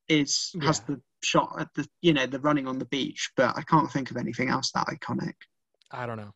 is 0.09 0.53
has 0.63 0.79
the 0.81 1.01
shot 1.25 1.57
at 1.59 1.69
the 1.75 1.85
you 2.03 2.13
know 2.13 2.27
the 2.27 2.39
running 2.39 2.69
on 2.69 2.79
the 2.79 2.85
beach, 2.85 3.31
but 3.37 3.57
I 3.57 3.63
can't 3.63 3.91
think 3.91 4.13
of 4.13 4.17
anything 4.17 4.49
else 4.51 4.71
that 4.73 4.87
iconic. 4.87 5.35
I 5.91 6.07
don't 6.07 6.19
know. 6.19 6.33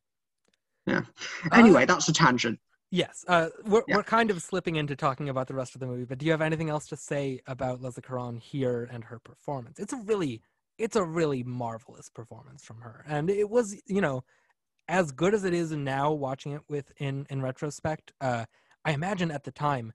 Yeah. 0.87 1.03
Uh, 1.45 1.61
Anyway, 1.61 1.87
that's 1.87 2.09
a 2.09 2.13
tangent. 2.13 2.59
Yes, 2.91 3.25
uh, 3.29 3.51
we're 3.67 3.83
Yeah. 3.87 3.97
we're 3.97 4.03
kind 4.03 4.31
of 4.33 4.43
slipping 4.43 4.75
into 4.77 4.97
talking 4.97 5.29
about 5.29 5.47
the 5.47 5.55
rest 5.55 5.77
of 5.77 5.81
the 5.81 5.87
movie, 5.87 6.05
but 6.05 6.19
do 6.19 6.27
you 6.27 6.33
have 6.33 6.41
anything 6.43 6.71
else 6.71 6.87
to 6.89 6.97
say 6.97 7.41
about 7.47 7.81
Leslie 7.81 8.03
Caron 8.03 8.39
here 8.39 8.89
and 8.91 9.05
her 9.05 9.21
performance? 9.21 9.79
It's 9.79 9.93
a 9.93 9.99
really, 9.99 10.41
it's 10.79 10.97
a 10.97 11.05
really 11.05 11.45
marvelous 11.45 12.09
performance 12.09 12.65
from 12.65 12.81
her, 12.81 13.05
and 13.07 13.31
it 13.31 13.49
was, 13.49 13.81
you 13.87 14.01
know, 14.01 14.25
as 14.89 15.13
good 15.13 15.35
as 15.35 15.45
it 15.45 15.53
is 15.55 15.71
now 15.73 16.11
watching 16.13 16.53
it 16.53 16.63
with 16.69 16.93
in 16.99 17.27
in 17.31 17.43
retrospect. 17.43 18.13
Uh, 18.21 18.47
I 18.85 18.93
imagine 18.93 19.31
at 19.31 19.45
the 19.45 19.53
time, 19.53 19.93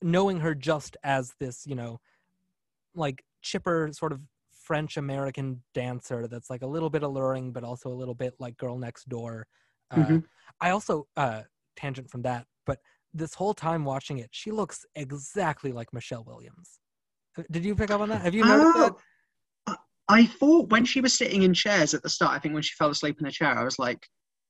knowing 0.00 0.40
her 0.40 0.54
just 0.54 0.96
as 1.02 1.34
this, 1.40 1.66
you 1.66 1.74
know, 1.74 2.00
like 2.94 3.24
chipper 3.42 3.90
sort 3.92 4.12
of 4.12 4.20
French 4.52 4.96
American 4.96 5.62
dancer 5.74 6.26
that's 6.26 6.50
like 6.50 6.62
a 6.62 6.66
little 6.66 6.90
bit 6.90 7.02
alluring, 7.02 7.52
but 7.52 7.64
also 7.64 7.90
a 7.90 7.94
little 7.94 8.14
bit 8.14 8.34
like 8.38 8.56
girl 8.56 8.78
next 8.78 9.08
door. 9.08 9.46
Uh, 9.90 9.96
Mhm. 9.96 10.24
I 10.60 10.70
also 10.70 11.06
uh, 11.16 11.42
tangent 11.76 12.10
from 12.10 12.22
that, 12.22 12.46
but 12.64 12.80
this 13.12 13.34
whole 13.34 13.54
time 13.54 13.84
watching 13.84 14.18
it, 14.18 14.28
she 14.32 14.50
looks 14.50 14.84
exactly 14.94 15.72
like 15.72 15.92
Michelle 15.92 16.24
Williams. 16.24 16.80
Uh, 17.38 17.42
Did 17.50 17.64
you 17.64 17.74
pick 17.74 17.90
up 17.90 18.00
on 18.00 18.08
that? 18.08 18.22
Have 18.22 18.34
you 18.34 18.44
noticed? 18.44 18.70
Oh, 18.76 18.98
I- 19.66 19.76
I 20.08 20.26
thought 20.26 20.70
when 20.70 20.84
she 20.84 21.00
was 21.00 21.14
sitting 21.14 21.42
in 21.42 21.52
chairs 21.54 21.92
at 21.94 22.02
the 22.02 22.08
start, 22.08 22.32
I 22.32 22.38
think 22.38 22.54
when 22.54 22.62
she 22.62 22.74
fell 22.74 22.90
asleep 22.90 23.20
in 23.20 23.26
a 23.26 23.30
chair, 23.30 23.56
I 23.56 23.64
was 23.64 23.78
like, 23.78 24.08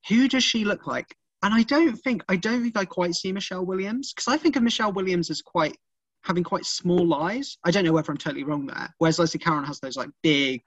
who 0.08 0.28
does 0.28 0.44
she 0.44 0.64
look 0.64 0.86
like? 0.86 1.14
And 1.42 1.54
I 1.54 1.62
don't 1.62 1.96
think 1.96 2.22
I 2.28 2.36
don't 2.36 2.62
think 2.62 2.76
I 2.76 2.84
quite 2.84 3.14
see 3.14 3.32
Michelle 3.32 3.64
Williams 3.64 4.12
because 4.12 4.28
I 4.28 4.36
think 4.36 4.56
of 4.56 4.62
Michelle 4.62 4.92
Williams 4.92 5.30
as 5.30 5.42
quite 5.42 5.76
having 6.24 6.42
quite 6.42 6.64
small 6.64 7.14
eyes. 7.14 7.56
I 7.64 7.70
don't 7.70 7.84
know 7.84 7.92
whether 7.92 8.10
I'm 8.10 8.16
totally 8.18 8.42
wrong 8.44 8.66
there. 8.66 8.92
Whereas 8.98 9.18
Leslie 9.18 9.38
Caron 9.38 9.64
has 9.64 9.78
those 9.78 9.96
like 9.96 10.08
big 10.22 10.62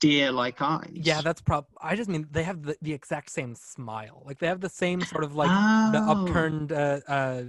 deer-like 0.00 0.60
eyes. 0.60 0.90
Yeah, 0.92 1.22
that's 1.22 1.40
prob. 1.40 1.66
I 1.80 1.96
just 1.96 2.10
mean 2.10 2.26
they 2.30 2.42
have 2.42 2.62
the, 2.62 2.76
the 2.82 2.92
exact 2.92 3.30
same 3.30 3.54
smile. 3.54 4.22
Like 4.26 4.38
they 4.38 4.46
have 4.46 4.60
the 4.60 4.68
same 4.68 5.00
sort 5.00 5.24
of 5.24 5.34
like 5.34 5.48
the 5.92 6.02
Oh. 6.04 6.10
upturned 6.10 6.72
uh, 6.72 7.00
uh, 7.08 7.42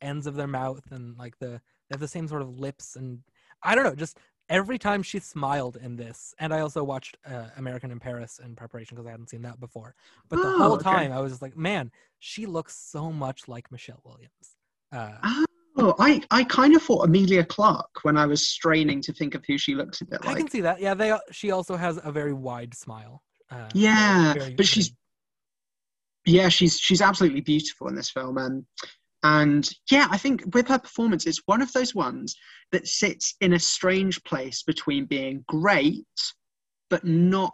ends 0.00 0.26
of 0.26 0.34
their 0.34 0.48
mouth 0.48 0.84
and 0.90 1.16
like 1.16 1.38
the 1.38 1.60
they 1.88 1.92
have 1.94 2.00
the 2.00 2.08
same 2.08 2.26
sort 2.26 2.42
of 2.42 2.58
lips 2.58 2.96
and 2.96 3.20
I 3.62 3.74
don't 3.74 3.84
know. 3.84 3.94
Just 3.94 4.18
every 4.48 4.78
time 4.78 5.02
she 5.02 5.18
smiled 5.18 5.76
in 5.76 5.96
this, 5.96 6.34
and 6.38 6.52
I 6.52 6.60
also 6.60 6.84
watched 6.84 7.16
uh, 7.26 7.46
American 7.56 7.90
in 7.90 7.98
Paris 8.00 8.40
in 8.44 8.54
preparation 8.54 8.96
because 8.96 9.06
I 9.06 9.10
hadn't 9.10 9.30
seen 9.30 9.42
that 9.42 9.58
before. 9.60 9.94
But 10.28 10.42
the 10.42 10.48
Oh, 10.48 10.58
whole 10.62 10.72
okay. 10.74 10.82
time 10.82 11.12
I 11.12 11.20
was 11.20 11.32
just 11.32 11.42
like, 11.42 11.56
man, 11.56 11.90
she 12.18 12.46
looks 12.46 12.76
so 12.76 13.10
much 13.12 13.48
like 13.48 13.70
Michelle 13.72 14.00
Williams. 14.04 14.56
Uh, 14.92 15.44
Oh, 15.76 15.92
I, 15.98 16.22
I 16.30 16.44
kind 16.44 16.76
of 16.76 16.82
thought 16.84 17.04
Emilia 17.04 17.44
Clarke 17.44 17.98
when 18.04 18.16
I 18.16 18.26
was 18.26 18.46
straining 18.46 19.00
to 19.02 19.12
think 19.12 19.34
of 19.34 19.44
who 19.44 19.58
she 19.58 19.74
looks 19.74 20.02
a 20.02 20.04
bit 20.04 20.24
like. 20.24 20.36
I 20.36 20.38
can 20.38 20.48
see 20.48 20.60
that. 20.60 20.80
Yeah, 20.80 20.94
they. 20.94 21.18
She 21.32 21.50
also 21.50 21.74
has 21.74 21.98
a 22.04 22.12
very 22.12 22.32
wide 22.32 22.74
smile. 22.74 23.24
Uh, 23.50 23.68
Yeah, 23.74 24.34
very- 24.34 24.54
but 24.54 24.66
she's 24.66 24.92
yeah, 26.26 26.48
she's 26.48 26.78
she's 26.78 27.02
absolutely 27.02 27.40
beautiful 27.40 27.88
in 27.88 27.96
this 27.96 28.08
film, 28.08 28.38
and 28.38 28.64
and 29.24 29.68
yeah, 29.90 30.06
I 30.10 30.18
think 30.18 30.54
with 30.54 30.68
her 30.68 30.78
performance, 30.78 31.26
it's 31.26 31.40
one 31.46 31.62
of 31.62 31.72
those 31.72 31.94
ones 31.94 32.36
that 32.72 32.86
sits 32.86 33.34
in 33.40 33.54
a 33.54 33.58
strange 33.58 34.22
place 34.24 34.62
between 34.62 35.06
being 35.06 35.42
great, 35.48 36.04
but 36.90 37.04
not. 37.04 37.52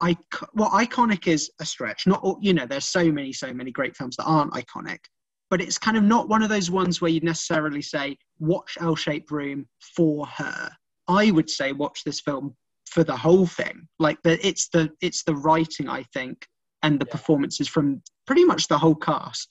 I 0.00 0.16
well, 0.54 0.70
iconic 0.70 1.26
is 1.26 1.50
a 1.60 1.64
stretch. 1.66 2.06
Not 2.06 2.22
all, 2.22 2.38
you 2.40 2.54
know, 2.54 2.66
there's 2.66 2.86
so 2.86 3.10
many, 3.10 3.32
so 3.32 3.52
many 3.52 3.72
great 3.72 3.96
films 3.96 4.14
that 4.16 4.24
aren't 4.24 4.52
iconic, 4.52 4.98
but 5.50 5.60
it's 5.60 5.78
kind 5.78 5.96
of 5.96 6.04
not 6.04 6.28
one 6.28 6.42
of 6.42 6.48
those 6.48 6.70
ones 6.70 7.00
where 7.00 7.10
you'd 7.10 7.24
necessarily 7.24 7.82
say 7.82 8.16
watch 8.38 8.78
L-shaped 8.80 9.32
Room 9.32 9.66
for 9.96 10.24
her. 10.26 10.70
I 11.08 11.32
would 11.32 11.50
say 11.50 11.72
watch 11.72 12.04
this 12.04 12.20
film 12.20 12.54
for 12.86 13.02
the 13.02 13.16
whole 13.16 13.46
thing. 13.46 13.88
Like 13.98 14.22
the 14.22 14.44
it's 14.46 14.68
the 14.68 14.88
it's 15.00 15.24
the 15.24 15.34
writing, 15.34 15.88
I 15.88 16.04
think, 16.14 16.46
and 16.84 17.00
the 17.00 17.06
Yeah. 17.06 17.12
performances 17.12 17.66
from 17.66 18.02
pretty 18.26 18.44
much 18.44 18.68
the 18.68 18.78
whole 18.78 18.94
cast 18.94 19.48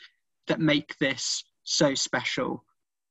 that 0.48 0.60
make 0.60 0.98
this 0.98 1.44
so 1.64 1.96
special. 1.96 2.64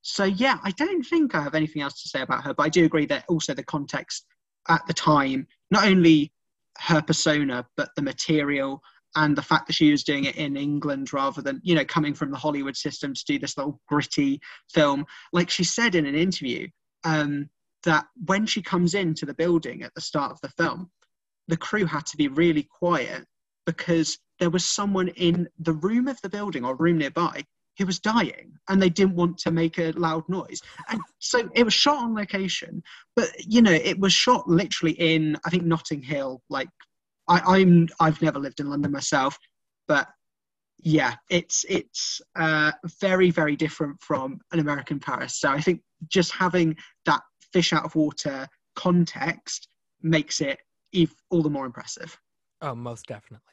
So 0.02 0.24
yeah, 0.24 0.58
I 0.64 0.72
don't 0.72 1.04
think 1.04 1.34
I 1.34 1.42
have 1.42 1.54
anything 1.54 1.82
else 1.82 2.02
to 2.02 2.08
say 2.08 2.22
about 2.22 2.44
her, 2.44 2.54
but 2.54 2.64
I 2.64 2.68
do 2.68 2.84
agree 2.84 3.06
that 3.06 3.24
also 3.28 3.54
the 3.54 3.62
context 3.62 4.26
at 4.68 4.86
the 4.86 4.94
time, 4.94 5.46
not 5.70 5.86
only 5.86 6.32
her 6.78 7.02
persona, 7.02 7.66
but 7.76 7.90
the 7.96 8.02
material 8.02 8.82
and 9.14 9.36
the 9.36 9.42
fact 9.42 9.66
that 9.66 9.74
she 9.74 9.90
was 9.90 10.04
doing 10.04 10.24
it 10.24 10.36
in 10.36 10.56
England 10.56 11.12
rather 11.12 11.42
than, 11.42 11.60
you 11.62 11.74
know, 11.74 11.84
coming 11.84 12.14
from 12.14 12.30
the 12.30 12.38
Hollywood 12.38 12.76
system 12.76 13.12
to 13.12 13.24
do 13.26 13.38
this 13.38 13.56
little 13.56 13.80
gritty 13.88 14.40
film. 14.72 15.04
Like 15.32 15.50
she 15.50 15.64
said 15.64 15.94
in 15.94 16.06
an 16.06 16.14
interview, 16.14 16.68
um, 17.04 17.48
that 17.84 18.06
when 18.24 18.46
she 18.46 18.62
comes 18.62 18.94
into 18.94 19.26
the 19.26 19.34
building 19.34 19.82
at 19.82 19.94
the 19.94 20.00
start 20.00 20.32
of 20.32 20.40
the 20.40 20.48
film, 20.50 20.90
the 21.48 21.56
crew 21.56 21.84
had 21.84 22.06
to 22.06 22.16
be 22.16 22.28
really 22.28 22.62
quiet 22.62 23.26
because 23.66 24.18
there 24.42 24.50
was 24.50 24.64
someone 24.64 25.06
in 25.06 25.48
the 25.60 25.72
room 25.72 26.08
of 26.08 26.20
the 26.20 26.28
building 26.28 26.64
or 26.64 26.74
room 26.74 26.98
nearby 26.98 27.44
who 27.78 27.86
was 27.86 28.00
dying 28.00 28.52
and 28.68 28.82
they 28.82 28.88
didn't 28.88 29.14
want 29.14 29.38
to 29.38 29.52
make 29.52 29.78
a 29.78 29.92
loud 29.92 30.28
noise. 30.28 30.60
And 30.88 31.00
so 31.20 31.48
it 31.54 31.62
was 31.62 31.72
shot 31.72 31.98
on 31.98 32.12
location, 32.12 32.82
but 33.14 33.28
you 33.38 33.62
know, 33.62 33.70
it 33.70 34.00
was 34.00 34.12
shot 34.12 34.48
literally 34.48 34.94
in 34.94 35.36
I 35.46 35.50
think 35.50 35.62
Notting 35.62 36.02
Hill. 36.02 36.42
Like 36.50 36.68
I, 37.28 37.38
I'm 37.58 37.88
I've 38.00 38.20
never 38.20 38.40
lived 38.40 38.58
in 38.58 38.68
London 38.68 38.90
myself, 38.90 39.38
but 39.86 40.08
yeah, 40.80 41.14
it's 41.30 41.64
it's 41.68 42.20
uh, 42.34 42.72
very 43.00 43.30
very 43.30 43.54
different 43.54 44.02
from 44.02 44.40
an 44.50 44.58
American 44.58 44.98
Paris. 44.98 45.38
So 45.38 45.50
I 45.50 45.60
think 45.60 45.82
just 46.08 46.32
having 46.32 46.76
that 47.06 47.20
fish 47.52 47.72
out 47.72 47.84
of 47.84 47.94
water 47.94 48.48
context 48.74 49.68
makes 50.02 50.40
it 50.40 50.58
all 51.30 51.42
the 51.42 51.48
more 51.48 51.64
impressive. 51.64 52.18
Oh, 52.60 52.74
most 52.74 53.06
definitely. 53.06 53.51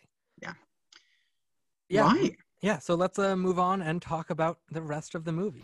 Yeah. 1.90 2.06
Yeah. 2.06 2.22
Right. 2.22 2.36
Yeah. 2.62 2.80
So 2.80 2.96
let's 2.96 3.20
uh, 3.20 3.36
move 3.36 3.60
on 3.60 3.82
and 3.82 4.02
talk 4.02 4.30
about 4.30 4.60
the 4.72 4.82
rest 4.82 5.16
of 5.16 5.26
the 5.26 5.32
movie. 5.32 5.64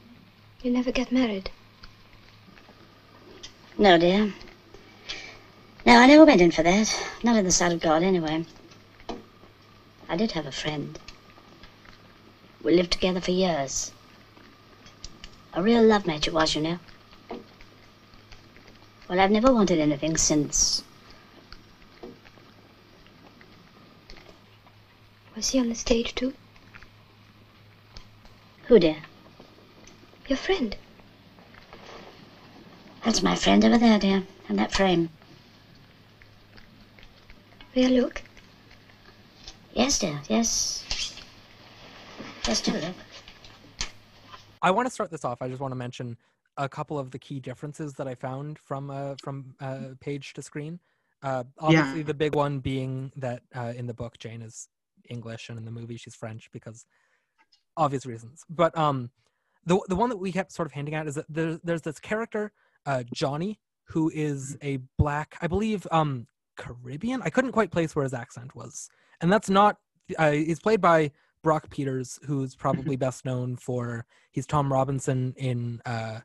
You 0.64 0.72
never 0.72 0.92
get 0.92 1.12
married. 1.12 1.52
No, 3.78 3.98
dear. 3.98 4.34
No, 5.86 5.98
I 5.98 6.08
never 6.08 6.26
went 6.26 6.42
in 6.42 6.52
for 6.52 6.64
that. 6.64 7.00
Not 7.24 7.36
in 7.36 7.46
the 7.46 7.52
sight 7.52 7.72
of 7.72 7.80
God, 7.80 8.02
anyway. 8.02 8.46
I 10.10 10.16
did 10.16 10.32
have 10.32 10.48
a 10.48 10.52
friend. 10.52 10.98
We 12.64 12.76
lived 12.76 12.92
together 12.92 13.22
for 13.22 13.32
years. 13.32 13.92
A 15.54 15.62
real 15.62 15.84
love 15.84 16.08
match 16.08 16.28
it 16.28 16.34
was, 16.34 16.56
you 16.56 16.62
know. 16.62 16.80
Well, 19.08 19.20
I've 19.20 19.30
never 19.30 19.54
wanted 19.54 19.80
anything 19.80 20.18
since. 20.18 20.84
Was 25.36 25.50
he 25.50 25.60
on 25.60 25.70
the 25.70 25.76
stage 25.76 26.16
too? 26.16 26.34
Who, 28.68 28.80
dear? 28.80 28.98
Your 30.28 30.38
friend. 30.38 30.76
That's 33.04 33.22
my 33.22 33.36
friend 33.36 33.64
over 33.64 33.78
there, 33.78 34.00
dear, 34.00 34.24
in 34.50 34.56
that 34.56 34.72
frame. 34.72 35.10
May 37.76 37.86
I 37.86 37.90
look? 37.90 38.22
Yes, 39.74 40.00
dear, 40.00 40.20
yes. 40.30 40.84
Yes, 42.48 42.62
do 42.62 42.72
look. 42.72 42.96
I 44.62 44.72
want 44.72 44.88
to 44.88 44.92
start 44.92 45.12
this 45.12 45.26
off. 45.26 45.42
I 45.42 45.48
just 45.50 45.60
want 45.60 45.74
to 45.74 45.76
mention 45.76 46.18
a 46.58 46.68
couple 46.70 46.98
of 46.98 47.12
the 47.12 47.20
key 47.20 47.40
differences 47.40 47.94
that 47.96 48.08
I 48.08 48.16
found 48.16 48.58
from 48.58 48.90
uh, 48.90 49.16
from 49.22 49.54
uh, 49.60 49.90
page 50.00 50.34
to 50.34 50.42
screen. 50.42 50.80
Uh, 51.22 51.44
obviously, 51.60 52.00
Yeah. 52.00 52.06
the 52.06 52.14
big 52.14 52.34
one 52.34 52.60
being 52.60 53.12
that 53.18 53.44
uh, 53.54 53.74
in 53.76 53.86
the 53.86 53.94
book 53.94 54.18
Jane 54.18 54.42
is 54.42 54.70
English 55.10 55.50
and 55.50 55.58
in 55.58 55.66
the 55.66 55.72
movie 55.72 55.98
she's 55.98 56.16
French 56.16 56.50
because 56.52 56.86
obvious 57.78 58.06
reasons. 58.06 58.44
But 58.50 58.78
um, 58.78 59.10
the 59.66 59.80
the 59.88 59.96
one 59.96 60.10
that 60.10 60.18
we 60.18 60.32
kept 60.32 60.52
sort 60.52 60.68
of 60.68 60.72
handing 60.72 60.96
out 60.96 61.08
is 61.08 61.16
that 61.16 61.26
there, 61.30 61.60
there's 61.64 61.82
this 61.82 62.00
character 62.00 62.52
uh, 62.86 63.04
Johnny 63.14 63.60
who 63.88 64.12
is 64.14 64.58
a 64.64 64.80
black, 64.98 65.38
I 65.42 65.48
believe, 65.48 65.86
um, 65.92 66.28
Caribbean. 66.58 67.22
I 67.22 67.30
couldn't 67.30 67.52
quite 67.52 67.72
place 67.72 67.96
where 67.96 68.04
his 68.04 68.14
accent 68.14 68.56
was, 68.56 68.90
and 69.22 69.32
that's 69.32 69.50
not. 69.50 69.78
Uh, 70.18 70.32
he's 70.32 70.60
played 70.60 70.82
by 70.82 71.12
Brock 71.44 71.70
Peters, 71.70 72.20
who's 72.26 72.56
probably 72.56 72.96
best 73.08 73.26
known 73.26 73.56
for 73.56 74.06
he's 74.32 74.48
Tom 74.48 74.72
Robinson 74.72 75.34
in 75.38 75.82
uh, 75.86 76.20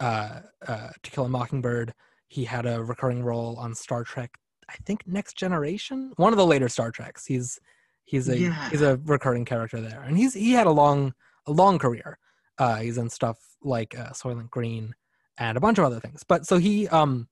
uh, 0.00 0.40
uh, 0.66 0.88
To 1.02 1.10
Kill 1.10 1.24
a 1.24 1.28
Mockingbird. 1.28 1.94
He 2.28 2.44
had 2.44 2.66
a 2.66 2.82
recurring 2.82 3.22
role 3.22 3.56
on 3.56 3.74
Star 3.74 4.02
Trek, 4.02 4.32
I 4.68 4.74
think 4.84 5.06
Next 5.06 5.36
Generation, 5.36 6.12
one 6.16 6.32
of 6.32 6.36
the 6.36 6.46
later 6.46 6.68
Star 6.68 6.90
Treks. 6.90 7.26
He's 7.26 7.60
he's 8.06 8.28
a 8.30 8.38
Yeah. 8.38 8.70
he's 8.70 8.80
a 8.80 8.96
recurring 9.04 9.44
character 9.44 9.80
there, 9.80 10.00
and 10.00 10.16
he's 10.16 10.32
he 10.32 10.52
had 10.52 10.66
a 10.66 10.72
long 10.72 11.12
a 11.46 11.52
long 11.52 11.78
career. 11.78 12.18
Uh, 12.58 12.76
he's 12.76 12.96
in 12.96 13.10
stuff 13.10 13.38
like 13.62 13.98
uh, 13.98 14.10
Soylent 14.12 14.48
Green 14.48 14.94
and 15.36 15.58
a 15.58 15.60
bunch 15.60 15.76
of 15.78 15.84
other 15.84 16.00
things. 16.00 16.24
But 16.26 16.46
so 16.46 16.56
he 16.56 16.88
um 16.88 17.28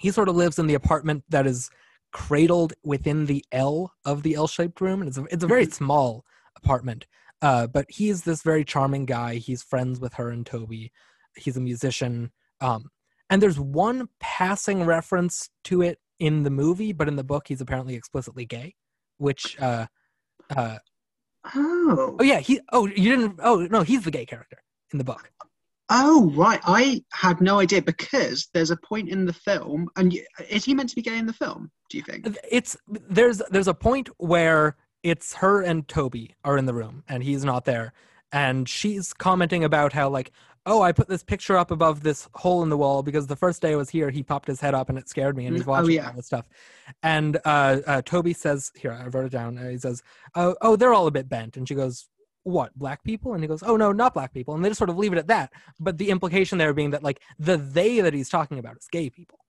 he 0.00 0.10
sort 0.10 0.28
of 0.28 0.34
lives 0.34 0.58
in 0.58 0.66
the 0.66 0.74
apartment 0.74 1.22
that 1.28 1.46
is 1.46 1.70
cradled 2.12 2.72
within 2.82 3.26
the 3.26 3.44
L 3.52 3.92
of 4.04 4.24
the 4.24 4.34
L-shaped 4.34 4.80
room, 4.80 5.00
and 5.00 5.08
it's 5.08 5.18
a, 5.18 5.24
it's 5.30 5.44
a 5.44 5.46
very 5.46 5.66
small 5.66 6.24
apartment. 6.56 7.06
Uh, 7.42 7.66
but 7.66 7.86
he's 7.88 8.22
this 8.22 8.42
very 8.42 8.64
charming 8.64 9.06
guy. 9.06 9.36
He's 9.36 9.62
friends 9.62 10.00
with 10.00 10.14
her 10.14 10.30
and 10.30 10.44
Toby. 10.44 10.92
He's 11.36 11.56
a 11.56 11.60
musician. 11.60 12.32
Um, 12.60 12.90
and 13.30 13.40
there's 13.40 13.60
one 13.60 14.08
passing 14.18 14.84
reference 14.84 15.48
to 15.64 15.80
it 15.82 15.98
in 16.18 16.42
the 16.42 16.50
movie, 16.50 16.92
but 16.92 17.08
in 17.08 17.16
the 17.16 17.24
book, 17.24 17.44
he's 17.48 17.60
apparently 17.60 17.94
explicitly 17.94 18.44
gay. 18.44 18.74
Which, 19.20 19.60
uh, 19.60 19.86
uh, 20.56 20.78
Oh. 21.54 22.16
oh 22.18 22.22
yeah, 22.22 22.38
he. 22.40 22.60
Oh, 22.72 22.86
you 22.86 23.16
didn't. 23.16 23.40
Oh 23.42 23.66
no, 23.70 23.82
he's 23.82 24.04
the 24.04 24.10
gay 24.10 24.26
character 24.26 24.58
in 24.92 24.98
the 24.98 25.04
book. 25.04 25.30
Oh, 25.88 26.30
right. 26.36 26.60
I 26.64 27.02
had 27.12 27.40
no 27.40 27.60
idea 27.60 27.82
because 27.82 28.48
there's 28.52 28.70
a 28.70 28.76
point 28.76 29.08
in 29.08 29.24
the 29.24 29.32
film, 29.32 29.88
and 29.96 30.16
is 30.48 30.64
he 30.64 30.74
meant 30.74 30.90
to 30.90 30.96
be 30.96 31.02
gay 31.02 31.16
in 31.16 31.26
the 31.26 31.32
film? 31.32 31.70
Do 31.88 31.96
you 31.98 32.04
think? 32.04 32.38
it's 32.50 32.76
there's 33.08 33.40
there's 33.50 33.68
a 33.68 33.74
point 33.74 34.08
where 34.18 34.76
it's 35.02 35.34
her 35.34 35.62
and 35.62 35.88
Toby 35.88 36.34
are 36.44 36.58
in 36.58 36.66
the 36.66 36.74
room 36.74 37.04
and 37.08 37.22
he's 37.22 37.44
not 37.44 37.64
there 37.64 37.92
and 38.32 38.68
she's 38.68 39.12
commenting 39.12 39.64
about 39.64 39.92
how 39.92 40.08
like 40.08 40.30
oh 40.66 40.82
I 40.82 40.92
put 40.92 41.08
this 41.08 41.22
picture 41.22 41.56
up 41.56 41.70
above 41.70 42.02
this 42.02 42.28
hole 42.34 42.62
in 42.62 42.68
the 42.68 42.76
wall 42.76 43.02
because 43.02 43.26
the 43.26 43.36
first 43.36 43.62
day 43.62 43.72
I 43.72 43.76
was 43.76 43.90
here 43.90 44.10
he 44.10 44.22
popped 44.22 44.46
his 44.46 44.60
head 44.60 44.74
up 44.74 44.88
and 44.88 44.98
it 44.98 45.08
scared 45.08 45.36
me 45.36 45.46
and 45.46 45.56
he's 45.56 45.64
Mm, 45.64 45.68
oh, 45.68 45.70
watching 45.72 45.94
yeah. 45.94 46.08
all 46.08 46.14
this 46.14 46.26
stuff. 46.26 46.46
And 47.02 47.38
uh, 47.44 47.80
uh 47.86 48.02
Toby 48.02 48.32
says 48.32 48.70
here 48.76 48.92
I 48.92 49.06
wrote 49.06 49.26
it 49.26 49.32
down. 49.32 49.58
Uh, 49.58 49.68
he 49.70 49.78
says 49.78 50.02
oh 50.34 50.56
oh 50.62 50.76
they're 50.76 50.94
all 50.94 51.06
a 51.06 51.10
bit 51.10 51.28
bent. 51.28 51.56
And 51.56 51.66
she 51.66 51.74
goes 51.74 52.08
what 52.42 52.76
black 52.78 53.02
people? 53.04 53.34
And 53.34 53.42
he 53.42 53.48
goes 53.48 53.62
oh 53.62 53.76
no 53.76 53.92
not 53.92 54.14
black 54.14 54.32
people. 54.32 54.54
And 54.54 54.64
they 54.64 54.68
just 54.68 54.78
sort 54.78 54.90
of 54.90 54.98
leave 54.98 55.12
it 55.12 55.18
at 55.18 55.28
that. 55.28 55.52
But 55.78 55.98
the 55.98 56.10
implication 56.10 56.58
there 56.58 56.72
being 56.74 56.90
that 56.90 57.02
like 57.02 57.20
the 57.38 57.56
they 57.56 58.00
that 58.00 58.14
he's 58.14 58.28
talking 58.28 58.58
about 58.58 58.76
is 58.76 58.88
gay 58.90 59.10
people 59.10 59.39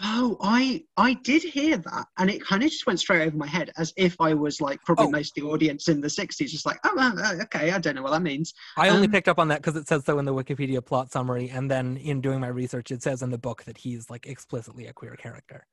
Oh, 0.00 0.36
I 0.40 0.84
I 0.96 1.14
did 1.14 1.42
hear 1.42 1.76
that, 1.76 2.06
and 2.18 2.30
it 2.30 2.44
kind 2.44 2.62
of 2.62 2.70
just 2.70 2.86
went 2.86 3.00
straight 3.00 3.26
over 3.26 3.36
my 3.36 3.48
head, 3.48 3.72
as 3.76 3.92
if 3.96 4.14
I 4.20 4.32
was 4.32 4.60
like 4.60 4.80
probably 4.84 5.06
Oh. 5.06 5.10
most 5.10 5.36
of 5.36 5.42
the 5.42 5.50
audience 5.50 5.88
in 5.88 6.00
the 6.00 6.08
'60s, 6.08 6.50
just 6.50 6.66
like, 6.66 6.78
oh, 6.84 6.96
uh, 6.96 7.42
okay, 7.42 7.72
I 7.72 7.78
don't 7.78 7.96
know 7.96 8.02
what 8.02 8.12
that 8.12 8.22
means. 8.22 8.54
I 8.76 8.90
only 8.90 9.06
Um, 9.06 9.12
picked 9.12 9.28
up 9.28 9.40
on 9.40 9.48
that 9.48 9.60
because 9.60 9.74
it 9.76 9.88
says 9.88 10.04
so 10.04 10.18
in 10.20 10.24
the 10.24 10.34
Wikipedia 10.34 10.84
plot 10.84 11.10
summary, 11.10 11.50
and 11.50 11.68
then 11.68 11.96
in 11.96 12.20
doing 12.20 12.38
my 12.40 12.46
research, 12.48 12.90
it 12.92 13.02
says 13.02 13.22
in 13.22 13.30
the 13.30 13.38
book 13.38 13.64
that 13.64 13.78
he's 13.78 14.08
like 14.08 14.26
explicitly 14.26 14.86
a 14.86 14.92
queer 14.92 15.16
character. 15.16 15.66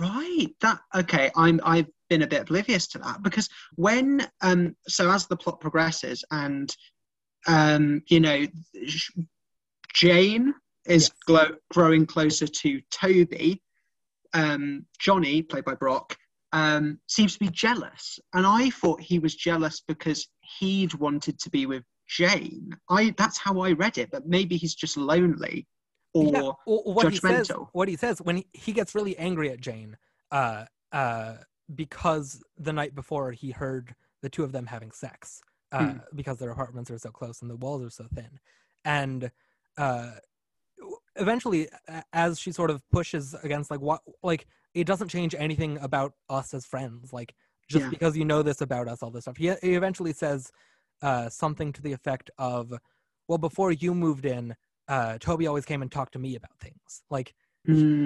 Right. 0.00 0.48
That 0.60 0.80
okay. 0.94 1.30
I'm 1.36 1.60
I've 1.64 1.86
been 2.08 2.22
a 2.22 2.26
bit 2.26 2.42
oblivious 2.42 2.86
to 2.88 2.98
that 2.98 3.22
because 3.22 3.48
when 3.76 4.26
um 4.40 4.74
so 4.88 5.10
as 5.10 5.26
the 5.26 5.36
plot 5.36 5.60
progresses 5.60 6.24
and 6.30 6.74
um 7.46 8.02
you 8.08 8.18
know 8.20 8.46
Jane 9.94 10.54
is 10.86 11.04
Yes. 11.04 11.10
glo- 11.26 11.56
growing 11.70 12.06
closer 12.06 12.46
to 12.46 12.80
Toby, 12.90 13.62
um 14.34 14.86
Johnny 14.98 15.42
played 15.42 15.64
by 15.64 15.74
Brock 15.74 16.16
um 16.52 16.98
seems 17.06 17.34
to 17.34 17.38
be 17.38 17.48
jealous 17.50 18.18
and 18.34 18.46
I 18.46 18.70
thought 18.70 19.00
he 19.00 19.18
was 19.18 19.34
jealous 19.34 19.82
because 19.86 20.28
he'd 20.58 20.94
wanted 20.94 21.38
to 21.40 21.50
be 21.50 21.66
with 21.66 21.84
Jane. 22.08 22.70
I 22.90 23.14
that's 23.16 23.38
how 23.38 23.60
I 23.60 23.72
read 23.72 23.98
it, 23.98 24.10
but 24.10 24.26
maybe 24.26 24.56
he's 24.56 24.74
just 24.74 24.96
lonely 24.96 25.66
or 26.14 26.32
Yeah, 26.32 26.40
well, 26.66 26.82
what 26.84 27.10
he 27.10 27.16
says, 27.18 27.48
judgmental. 27.48 27.68
what 27.72 27.88
he 27.88 27.96
says 27.96 28.20
when 28.20 28.36
he, 28.36 28.46
he 28.52 28.72
gets 28.72 28.94
really 28.94 29.16
angry 29.16 29.50
at 29.50 29.60
Jane, 29.60 29.96
uh, 30.30 30.64
uh, 30.92 31.36
because 31.74 32.42
the 32.58 32.72
night 32.72 32.94
before 32.94 33.32
he 33.32 33.50
heard 33.50 33.94
the 34.20 34.28
two 34.28 34.44
of 34.44 34.52
them 34.52 34.66
having 34.66 34.90
sex, 34.92 35.40
uh, 35.72 35.84
Hmm. 35.92 35.98
because 36.14 36.36
their 36.38 36.50
apartments 36.50 36.90
are 36.90 36.98
so 36.98 37.10
close 37.10 37.40
and 37.40 37.50
the 37.50 37.56
walls 37.56 37.82
are 37.82 37.90
so 37.90 38.06
thin, 38.14 38.38
and 38.84 39.30
uh, 39.78 40.12
eventually, 41.16 41.68
as 42.12 42.38
she 42.38 42.52
sort 42.52 42.70
of 42.70 42.82
pushes 42.90 43.34
against 43.42 43.70
like 43.70 43.80
what, 43.80 44.00
like 44.22 44.46
it 44.74 44.86
doesn't 44.86 45.08
change 45.08 45.34
anything 45.34 45.78
about 45.78 46.14
us 46.28 46.54
as 46.54 46.64
friends, 46.66 47.12
like 47.12 47.34
just 47.68 47.84
Yeah. 47.84 47.90
because 47.90 48.16
you 48.16 48.24
know 48.24 48.42
this 48.42 48.60
about 48.60 48.88
us, 48.88 49.02
all 49.02 49.10
this 49.10 49.24
stuff. 49.24 49.36
He, 49.36 49.52
he 49.62 49.74
eventually 49.74 50.12
says 50.12 50.50
uh, 51.02 51.28
something 51.28 51.72
to 51.72 51.82
the 51.82 51.92
effect 51.92 52.30
of, 52.38 52.72
"Well, 53.28 53.38
before 53.38 53.72
you 53.72 53.94
moved 53.94 54.24
in." 54.26 54.54
uh 54.88 55.16
Toby 55.18 55.46
always 55.46 55.64
came 55.64 55.80
and 55.82 55.92
talked 55.92 56.12
to 56.14 56.18
me 56.18 56.34
about 56.34 56.58
things. 56.58 57.02
Like 57.08 57.34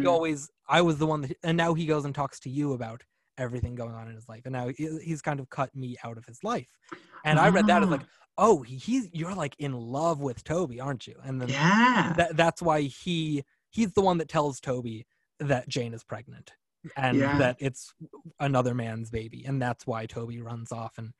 he 0.00 0.06
Mm, 0.06 0.06
always 0.06 0.50
I 0.68 0.82
was 0.82 0.98
the 0.98 1.06
one 1.06 1.22
that 1.22 1.36
and 1.42 1.56
now 1.56 1.74
he 1.74 1.86
goes 1.86 2.04
and 2.04 2.14
talks 2.14 2.38
to 2.40 2.50
you 2.50 2.72
about 2.74 3.04
everything 3.38 3.74
going 3.74 3.94
on 3.94 4.08
in 4.08 4.14
his 4.14 4.28
life. 4.28 4.42
And 4.44 4.52
now 4.52 4.68
he's 4.76 5.22
kind 5.22 5.40
of 5.40 5.50
cut 5.50 5.74
me 5.74 5.96
out 6.04 6.18
of 6.18 6.24
his 6.24 6.42
life. 6.42 6.78
And 7.24 7.38
I 7.38 7.48
read 7.48 7.66
that 7.66 7.82
as 7.82 7.88
like, 7.88 8.06
"Oh, 8.38 8.62
he, 8.62 8.76
he's 8.76 9.08
you're 9.12 9.34
like 9.34 9.56
in 9.58 9.72
love 9.72 10.20
with 10.20 10.44
Toby, 10.44 10.80
aren't 10.80 11.06
you?" 11.06 11.16
And 11.24 11.40
then 11.40 11.48
yeah. 11.48 12.12
that 12.16 12.36
that's 12.36 12.62
why 12.62 12.82
he 12.82 13.44
he's 13.70 13.92
the 13.92 14.00
one 14.00 14.18
that 14.18 14.28
tells 14.28 14.60
Toby 14.60 15.06
that 15.40 15.68
Jane 15.68 15.92
is 15.92 16.04
pregnant 16.04 16.52
and 16.96 17.18
Yeah. 17.18 17.38
that 17.38 17.56
it's 17.58 17.92
another 18.38 18.74
man's 18.74 19.10
baby 19.10 19.44
and 19.44 19.60
that's 19.60 19.86
why 19.86 20.06
Toby 20.06 20.40
runs 20.40 20.72
off 20.72 20.98
and 20.98 21.12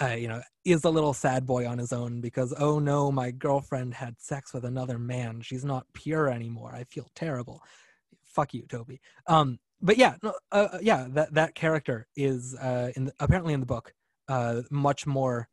uh, 0.00 0.14
you 0.14 0.28
know 0.28 0.40
is 0.64 0.84
a 0.84 0.90
little 0.90 1.12
sad 1.12 1.44
boy 1.44 1.66
on 1.66 1.78
his 1.78 1.92
own 1.92 2.20
because 2.20 2.54
oh 2.58 2.78
no 2.78 3.10
my 3.12 3.30
girlfriend 3.30 3.94
had 3.94 4.20
sex 4.20 4.54
with 4.54 4.64
another 4.64 4.98
man 4.98 5.40
she's 5.40 5.64
not 5.64 5.86
pure 5.92 6.28
anymore 6.28 6.72
I 6.74 6.84
feel 6.84 7.08
terrible 7.14 7.62
fuck 8.22 8.54
you 8.54 8.62
Toby 8.68 9.00
um 9.26 9.58
but 9.82 9.98
yeah 9.98 10.14
no, 10.22 10.32
uh, 10.52 10.68
uh, 10.72 10.78
yeah 10.80 11.06
that 11.10 11.34
that 11.34 11.54
character 11.54 12.06
is 12.16 12.54
uh 12.54 12.90
in 12.96 13.06
the, 13.06 13.12
apparently 13.20 13.52
in 13.52 13.60
the 13.60 13.66
book 13.66 13.92
uh 14.28 14.62
much 14.70 15.06
more 15.06 15.48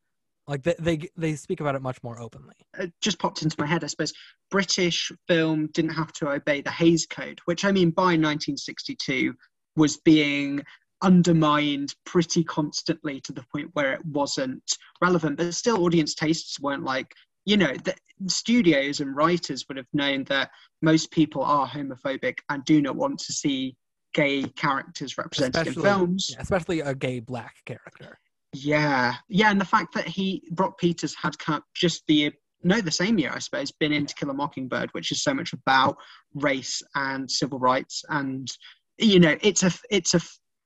Like 0.47 0.63
they 0.63 0.75
they, 0.80 1.09
they 1.15 1.36
speak 1.36 1.59
about 1.59 1.75
it 1.75 1.82
much 1.82 2.01
more 2.01 2.19
openly. 2.19 2.55
it 2.80 2.91
just 3.01 3.19
popped 3.19 3.43
into 3.43 3.55
my 3.59 3.67
head, 3.67 3.84
I 3.84 3.88
suppose. 3.88 4.13
British 4.49 5.11
film 5.27 5.67
didn't 5.73 5.93
have 5.93 6.11
to 6.13 6.30
obey 6.32 6.61
the 6.61 6.71
Hays 6.71 7.05
Code, 7.05 7.39
which 7.45 7.65
I 7.65 7.71
mean 7.71 7.91
by 7.91 8.17
1962 8.17 9.36
was 9.75 9.97
being 9.97 10.63
undermined 11.03 11.93
pretty 12.03 12.43
constantly 12.43 13.21
to 13.21 13.32
the 13.32 13.45
point 13.53 13.69
where 13.73 13.93
it 13.93 14.03
wasn't 14.05 14.63
relevant. 15.01 15.38
But 15.38 15.53
still, 15.53 15.84
audience 15.84 16.15
tastes 16.15 16.59
weren't 16.59 16.84
like, 16.84 17.13
you 17.45 17.55
know, 17.55 17.73
the 17.84 17.93
studios 18.27 19.01
and 19.01 19.15
writers 19.15 19.65
would 19.67 19.77
have 19.77 19.93
known 19.93 20.23
that 20.25 20.49
most 20.82 21.11
people 21.11 21.43
are 21.43 21.67
homophobic 21.67 22.39
and 22.49 22.65
do 22.65 22.82
not 22.82 22.95
want 22.95 23.19
to 23.19 23.34
see 23.34 23.75
gay 24.14 24.43
characters 24.43 25.18
represented 25.18 25.68
in 25.68 25.74
films. 25.74 26.36
especially 26.39 26.82
a 26.82 26.95
gay 26.95 27.20
black 27.20 27.55
character. 27.66 28.18
Yeah, 28.53 29.16
yeah, 29.28 29.51
and 29.51 29.62
the 29.62 29.66
fact 29.66 29.93
that 29.93 30.07
he 30.07 30.43
Brock 30.51 30.80
Peters 30.80 31.16
had 31.16 31.36
just 31.76 32.03
the 32.07 32.32
no 32.64 32.82
the 32.82 32.91
same 32.91 33.18
year 33.20 33.32
I 33.34 33.39
suppose 33.39 33.72
been 33.72 33.93
in 33.93 34.05
To 34.05 34.16
Kill 34.16 34.32
a 34.32 34.34
Mockingbird, 34.34 34.89
which 34.93 35.12
is 35.12 35.24
so 35.24 35.34
much 35.34 35.53
about 35.53 35.97
race 36.34 36.82
and 36.95 37.30
civil 37.30 37.60
rights, 37.60 38.03
and 38.10 38.49
you 38.97 39.20
know 39.20 39.38
it's 39.41 39.64
a 39.64 39.72
it's 39.91 40.16
a 40.16 40.22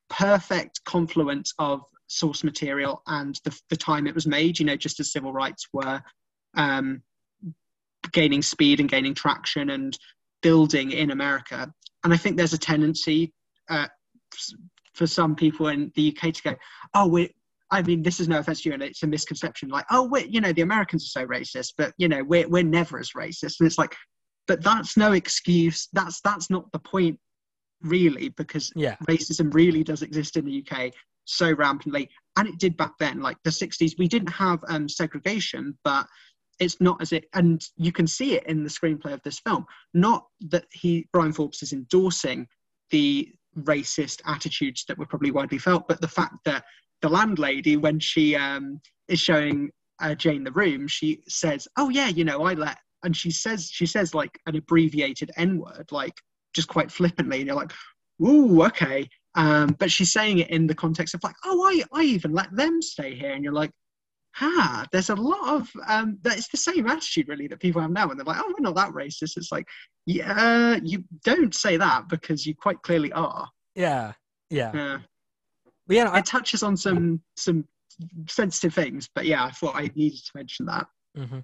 perfect 0.10 0.84
confluence 0.86 1.54
of 1.60 1.82
source 2.08 2.44
material 2.44 3.02
and 3.08 3.40
the 3.44 3.60
the 3.70 3.78
time 3.78 4.08
it 4.08 4.16
was 4.16 4.28
made. 4.28 4.60
You 4.60 4.66
know, 4.66 4.78
just 4.78 5.00
as 5.00 5.12
civil 5.12 5.34
rights 5.34 5.68
were 5.74 6.02
um, 6.56 7.02
gaining 8.12 8.42
speed 8.42 8.80
and 8.80 8.90
gaining 8.90 9.14
traction 9.14 9.72
and 9.72 9.98
building 10.42 10.92
in 10.92 11.12
America, 11.12 11.74
and 12.04 12.14
I 12.14 12.18
think 12.18 12.38
there's 12.38 12.54
a 12.54 12.58
tendency. 12.58 13.34
Uh, 13.70 13.88
for 14.94 15.08
some 15.08 15.36
people 15.36 15.68
in 15.68 15.92
the 15.96 16.16
UK 16.16 16.34
to 16.34 16.44
go, 16.44 16.56
oh, 16.94 17.08
we're, 17.08 17.30
I 17.72 17.82
mean, 17.82 18.04
this 18.04 18.20
is 18.20 18.28
no 18.28 18.40
offense 18.40 18.62
to 18.62 18.70
you, 18.70 18.74
and 18.74 18.84
it's 18.84 19.04
a 19.04 19.08
misconception. 19.08 19.70
Like, 19.70 19.86
oh, 19.90 20.04
we 20.04 20.28
you 20.28 20.42
know, 20.42 20.54
the 20.54 20.62
Americans 20.62 21.06
are 21.06 21.22
so 21.22 21.28
racist, 21.28 21.74
but 21.78 21.94
you 21.98 22.08
know, 22.08 22.24
we're 22.24 22.48
we're 22.48 22.64
never 22.64 23.00
as 23.00 23.12
racist. 23.12 23.60
And 23.60 23.68
it's 23.68 23.80
like, 23.80 23.96
but 24.48 24.64
that's 24.64 24.96
no 24.96 25.14
excuse. 25.14 25.88
That's 25.94 26.22
that's 26.22 26.52
not 26.52 26.72
the 26.72 26.80
point, 26.80 27.20
really, 27.82 28.30
because 28.30 28.72
Yeah. 28.76 28.96
racism 29.10 29.54
really 29.54 29.84
does 29.84 30.04
exist 30.04 30.38
in 30.38 30.46
the 30.46 30.64
UK 30.64 30.92
so 31.26 31.52
rampantly, 31.54 32.10
and 32.38 32.48
it 32.48 32.60
did 32.60 32.78
back 32.78 32.94
then. 33.00 33.22
Like 33.22 33.38
the 33.44 33.50
'60s, 33.50 33.98
we 33.98 34.08
didn't 34.08 34.32
have 34.34 34.60
um, 34.68 34.88
segregation, 34.88 35.76
but 35.84 36.06
it's 36.64 36.82
not 36.82 37.02
as 37.02 37.12
it, 37.12 37.26
and 37.34 37.64
you 37.78 37.92
can 37.92 38.08
see 38.08 38.36
it 38.36 38.46
in 38.48 38.64
the 38.64 38.70
screenplay 38.70 39.14
of 39.14 39.22
this 39.24 39.40
film. 39.40 39.66
Not 39.94 40.26
that 40.50 40.66
he 40.72 41.08
Bryan 41.14 41.34
Forbes 41.34 41.62
is 41.62 41.74
endorsing 41.74 42.48
the 42.90 43.30
racist 43.60 44.22
attitudes 44.26 44.86
that 44.88 44.98
were 44.98 45.06
probably 45.06 45.32
widely 45.32 45.58
felt, 45.58 45.88
but 45.88 46.02
the 46.02 46.08
fact 46.08 46.36
that 46.46 46.64
the 47.02 47.10
landlady, 47.10 47.78
when 47.78 48.00
she 48.00 48.36
um, 48.36 48.82
is 49.08 49.20
showing 49.20 49.70
uh, 50.02 50.16
Jane 50.16 50.44
the 50.44 50.52
room, 50.52 50.88
she 50.88 51.22
says, 51.28 51.68
"Oh 51.78 51.90
yeah, 51.90 52.08
you 52.08 52.24
know, 52.24 52.44
I 52.44 52.54
let," 52.54 52.78
and 53.04 53.16
she 53.16 53.32
says 53.32 53.70
she 53.72 53.86
says 53.86 54.14
like 54.14 54.40
an 54.48 54.56
abbreviated 54.56 55.32
N 55.38 55.60
word, 55.60 55.92
like 55.92 56.16
just 56.54 56.68
quite 56.68 56.92
flippantly, 56.92 57.38
and 57.40 57.48
you're 57.48 57.56
like, 57.56 57.74
"Ooh, 58.22 58.64
okay." 58.64 59.08
Um, 59.36 59.76
but 59.80 59.92
she's 59.92 60.14
saying 60.14 60.40
it 60.40 60.50
in 60.50 60.68
the 60.68 60.76
context 60.76 61.14
of 61.14 61.24
like, 61.24 61.36
"Oh, 61.46 61.64
I 61.66 61.84
I 62.00 62.04
even 62.04 62.34
let 62.34 62.56
them 62.56 62.82
stay 62.82 63.16
here," 63.16 63.32
and 63.34 63.44
you're 63.44 63.54
like. 63.54 63.72
Ah, 64.42 64.86
there's 64.92 65.10
a 65.10 65.16
lot 65.16 65.56
of 65.56 65.72
um, 65.88 66.18
that 66.24 66.38
it's 66.38 66.48
the 66.48 66.58
same 66.58 66.88
attitude 66.88 67.28
really 67.28 67.48
that 67.48 67.60
people 67.60 67.82
have 67.82 67.92
now, 67.92 68.10
and 68.10 68.20
they're 68.20 68.26
like, 68.26 68.40
"Oh, 68.40 68.48
we're 68.48 68.64
not 68.64 68.76
that 68.76 68.92
racist." 68.92 69.38
It's 69.38 69.52
like, 69.52 69.68
yeah, 70.06 70.80
you 70.84 71.04
don't 71.24 71.54
say 71.54 71.78
that 71.78 72.10
because 72.10 72.46
you 72.46 72.56
quite 72.56 72.82
clearly 72.82 73.12
are. 73.14 73.48
Yeah, 73.76 74.14
yeah. 74.50 74.72
Yeah 74.74 74.98
But 75.88 75.96
yeah, 75.96 76.04
no, 76.06 76.12
I, 76.12 76.20
it 76.20 76.26
touches 76.26 76.64
on 76.64 76.76
some 76.76 77.22
some 77.38 77.66
sensitive 78.28 78.74
things, 78.74 79.10
but 79.14 79.26
yeah, 79.26 79.46
I 79.46 79.52
thought 79.52 79.76
I 79.76 79.92
needed 79.96 80.20
to 80.20 80.32
mention 80.36 80.66
that. 80.66 80.88
Mm-hmm. 81.18 81.40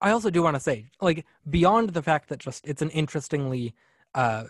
I 0.00 0.10
also 0.10 0.28
do 0.28 0.42
want 0.42 0.56
to 0.56 0.60
say, 0.60 0.90
like, 1.00 1.24
beyond 1.48 1.90
the 1.90 2.02
fact 2.02 2.28
that 2.28 2.38
just 2.38 2.66
it's 2.66 2.82
an 2.82 2.90
interestingly 2.90 3.74
uh, 4.14 4.44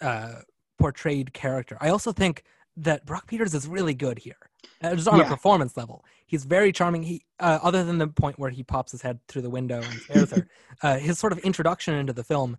uh, 0.00 0.40
portrayed 0.78 1.32
character, 1.32 1.78
I 1.80 1.90
also 1.90 2.12
think 2.12 2.42
that 2.76 3.06
Brock 3.06 3.26
Peters 3.26 3.54
is 3.54 3.66
really 3.66 3.94
good 3.94 4.18
here, 4.18 4.50
uh, 4.82 4.94
just 4.94 5.08
on 5.08 5.20
a 5.20 5.24
performance 5.24 5.76
level. 5.76 6.04
He's 6.26 6.44
very 6.44 6.72
charming. 6.72 7.02
He, 7.02 7.24
uh, 7.40 7.58
other 7.62 7.84
than 7.84 7.98
the 7.98 8.08
point 8.08 8.38
where 8.38 8.50
he 8.50 8.62
pops 8.62 8.92
his 8.92 9.02
head 9.02 9.18
through 9.28 9.42
the 9.42 9.50
window 9.50 9.80
and 9.80 10.00
scares 10.00 10.30
her, 10.30 10.48
uh, 10.82 10.98
his 10.98 11.18
sort 11.18 11.32
of 11.32 11.38
introduction 11.38 11.94
into 11.94 12.12
the 12.12 12.24
film. 12.24 12.58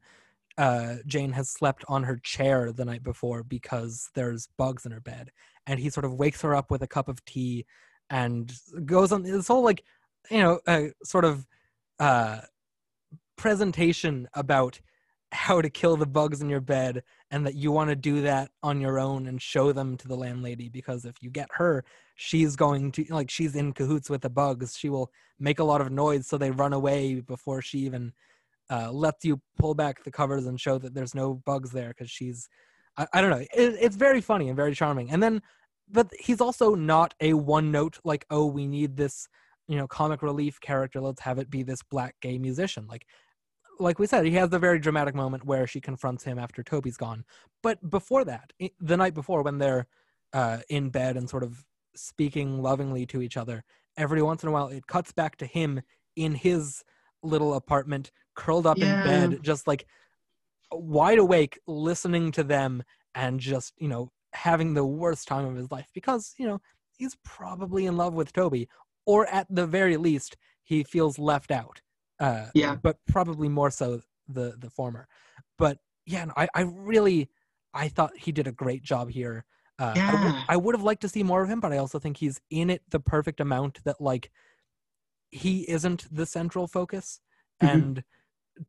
Uh, 0.57 0.95
Jane 1.05 1.33
has 1.33 1.49
slept 1.49 1.85
on 1.87 2.03
her 2.03 2.17
chair 2.17 2.71
the 2.71 2.85
night 2.85 3.03
before 3.03 3.43
because 3.43 4.09
there's 4.15 4.49
bugs 4.57 4.85
in 4.85 4.91
her 4.91 4.99
bed, 4.99 5.31
and 5.67 5.79
he 5.79 5.89
sort 5.89 6.05
of 6.05 6.15
wakes 6.15 6.41
her 6.41 6.55
up 6.55 6.71
with 6.71 6.81
a 6.81 6.87
cup 6.87 7.07
of 7.07 7.23
tea, 7.25 7.65
and 8.09 8.51
goes 8.85 9.11
on 9.11 9.21
this 9.21 9.47
whole 9.47 9.63
like, 9.63 9.83
you 10.31 10.39
know, 10.39 10.59
uh, 10.65 10.85
sort 11.03 11.25
of 11.25 11.45
uh, 11.99 12.39
presentation 13.35 14.27
about 14.33 14.79
how 15.31 15.61
to 15.61 15.69
kill 15.69 15.97
the 15.97 16.05
bugs 16.05 16.41
in 16.41 16.49
your 16.49 16.61
bed 16.61 17.03
and 17.31 17.45
that 17.45 17.55
you 17.55 17.71
want 17.71 17.89
to 17.89 17.95
do 17.95 18.21
that 18.21 18.49
on 18.63 18.79
your 18.79 18.97
own 18.97 19.27
and 19.27 19.41
show 19.41 19.71
them 19.71 19.97
to 19.97 20.07
the 20.07 20.15
landlady 20.15 20.69
because 20.69 21.03
if 21.03 21.15
you 21.21 21.29
get 21.29 21.49
her 21.51 21.83
she's 22.17 22.55
going 22.55 22.91
to 22.91 23.05
like 23.09 23.29
she's 23.29 23.55
in 23.55 23.71
cahoots 23.71 24.09
with 24.09 24.21
the 24.21 24.29
bugs. 24.29 24.75
She 24.75 24.89
will 24.89 25.11
make 25.39 25.59
a 25.59 25.63
lot 25.63 25.81
of 25.81 25.91
noise 25.91 26.27
so 26.27 26.37
they 26.37 26.51
run 26.51 26.73
away 26.73 27.21
before 27.21 27.61
she 27.61 27.79
even 27.79 28.11
uh, 28.69 28.91
lets 28.91 29.23
you 29.23 29.39
pull 29.57 29.75
back 29.75 30.03
the 30.03 30.11
covers 30.11 30.45
and 30.45 30.59
show 30.59 30.77
that 30.79 30.93
there's 30.93 31.15
no 31.15 31.35
bugs 31.35 31.71
there 31.71 31.89
because 31.89 32.09
she's 32.09 32.49
I, 32.97 33.07
I 33.13 33.21
don't 33.21 33.29
know 33.29 33.37
it, 33.37 33.49
it's 33.53 33.95
very 33.95 34.19
funny 34.19 34.49
and 34.49 34.57
very 34.57 34.75
charming. 34.75 35.11
And 35.11 35.21
then 35.23 35.41
but 35.89 36.09
he's 36.19 36.41
also 36.41 36.75
not 36.75 37.13
a 37.21 37.33
one 37.33 37.71
note 37.71 37.99
like 38.03 38.25
oh 38.29 38.47
we 38.47 38.67
need 38.67 38.97
this 38.97 39.29
you 39.67 39.77
know 39.77 39.87
comic 39.87 40.21
relief 40.21 40.59
character 40.59 40.99
let's 40.99 41.21
have 41.21 41.37
it 41.37 41.49
be 41.49 41.61
this 41.61 41.83
black 41.83 42.15
gay 42.19 42.39
musician. 42.39 42.87
Like 42.87 43.05
like 43.79 43.99
we 43.99 44.07
said 44.07 44.25
he 44.25 44.31
has 44.31 44.49
the 44.49 44.59
very 44.59 44.79
dramatic 44.79 45.15
moment 45.15 45.45
where 45.45 45.67
she 45.67 45.79
confronts 45.81 46.23
him 46.23 46.37
after 46.39 46.63
toby's 46.63 46.97
gone 46.97 47.23
but 47.61 47.89
before 47.89 48.23
that 48.25 48.51
the 48.79 48.97
night 48.97 49.13
before 49.13 49.41
when 49.41 49.57
they're 49.57 49.87
uh, 50.33 50.59
in 50.69 50.89
bed 50.89 51.15
and 51.17 51.29
sort 51.29 51.43
of 51.43 51.65
speaking 51.95 52.61
lovingly 52.61 53.05
to 53.05 53.21
each 53.21 53.37
other 53.37 53.63
every 53.97 54.21
once 54.21 54.43
in 54.43 54.49
a 54.49 54.51
while 54.51 54.67
it 54.67 54.85
cuts 54.87 55.11
back 55.11 55.35
to 55.37 55.45
him 55.45 55.81
in 56.15 56.35
his 56.35 56.83
little 57.23 57.53
apartment 57.53 58.11
curled 58.35 58.67
up 58.67 58.77
Yeah. 58.77 59.01
in 59.01 59.31
bed 59.31 59.39
just 59.43 59.67
like 59.67 59.85
wide 60.71 61.17
awake 61.19 61.59
listening 61.65 62.31
to 62.33 62.43
them 62.43 62.83
and 63.15 63.39
just 63.39 63.73
you 63.77 63.87
know 63.87 64.11
having 64.33 64.73
the 64.73 64.85
worst 64.85 65.27
time 65.27 65.45
of 65.45 65.55
his 65.55 65.71
life 65.71 65.87
because 65.93 66.33
you 66.37 66.45
know 66.45 66.59
he's 66.97 67.15
probably 67.23 67.85
in 67.85 67.95
love 67.97 68.13
with 68.13 68.33
toby 68.33 68.67
or 69.05 69.25
at 69.27 69.47
the 69.49 69.65
very 69.65 69.97
least 69.97 70.35
he 70.63 70.83
feels 70.83 71.17
left 71.17 71.49
out 71.51 71.81
uh 72.19 72.47
Yeah. 72.53 72.75
but 72.75 72.97
probably 73.07 73.49
more 73.49 73.69
so 73.71 74.01
the 74.27 74.55
the 74.59 74.69
former 74.69 75.07
but 75.57 75.79
yeah 76.05 76.25
no, 76.25 76.33
I, 76.37 76.47
I 76.55 76.61
really 76.61 77.29
i 77.73 77.87
thought 77.87 78.17
he 78.17 78.31
did 78.31 78.47
a 78.47 78.51
great 78.51 78.83
job 78.83 79.09
here 79.09 79.45
uh, 79.79 79.93
I, 80.07 80.15
would, 80.15 80.33
Yeah. 80.33 80.43
I 80.49 80.57
would 80.57 80.73
have 80.73 80.83
liked 80.83 81.01
to 81.01 81.09
see 81.09 81.21
more 81.23 81.43
of 81.43 81.49
him 81.49 81.59
but 81.59 81.71
i 81.73 81.77
also 81.77 81.99
think 81.99 82.17
he's 82.17 82.41
in 82.49 82.69
it 82.69 82.81
the 82.89 82.99
perfect 82.99 83.39
amount 83.39 83.83
that 83.83 84.01
like 84.01 84.31
he 85.29 85.69
isn't 85.69 86.07
the 86.13 86.25
central 86.25 86.67
focus 86.67 87.19
Mhm. 87.61 87.69
and 87.69 88.03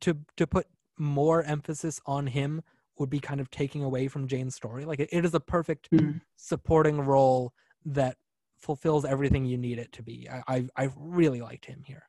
to 0.01 0.19
to 0.37 0.45
put 0.47 0.67
more 0.97 1.43
emphasis 1.43 1.99
on 2.05 2.27
him 2.27 2.61
would 2.97 3.09
be 3.09 3.19
kind 3.19 3.39
of 3.41 3.49
taking 3.49 3.83
away 3.83 4.07
from 4.07 4.27
jane's 4.27 4.55
story 4.55 4.85
like 4.85 4.99
it, 4.99 5.09
it 5.11 5.25
is 5.25 5.33
a 5.33 5.39
perfect 5.39 5.89
Mhm. 5.93 6.21
supporting 6.35 6.99
role 7.01 7.53
that 7.85 8.17
fulfills 8.57 9.05
everything 9.05 9.45
you 9.45 9.57
need 9.57 9.79
it 9.79 9.91
to 9.93 10.03
be 10.03 10.27
i 10.29 10.43
i, 10.47 10.67
I 10.75 10.89
really 10.97 11.41
liked 11.41 11.65
him 11.65 11.83
here 11.85 12.08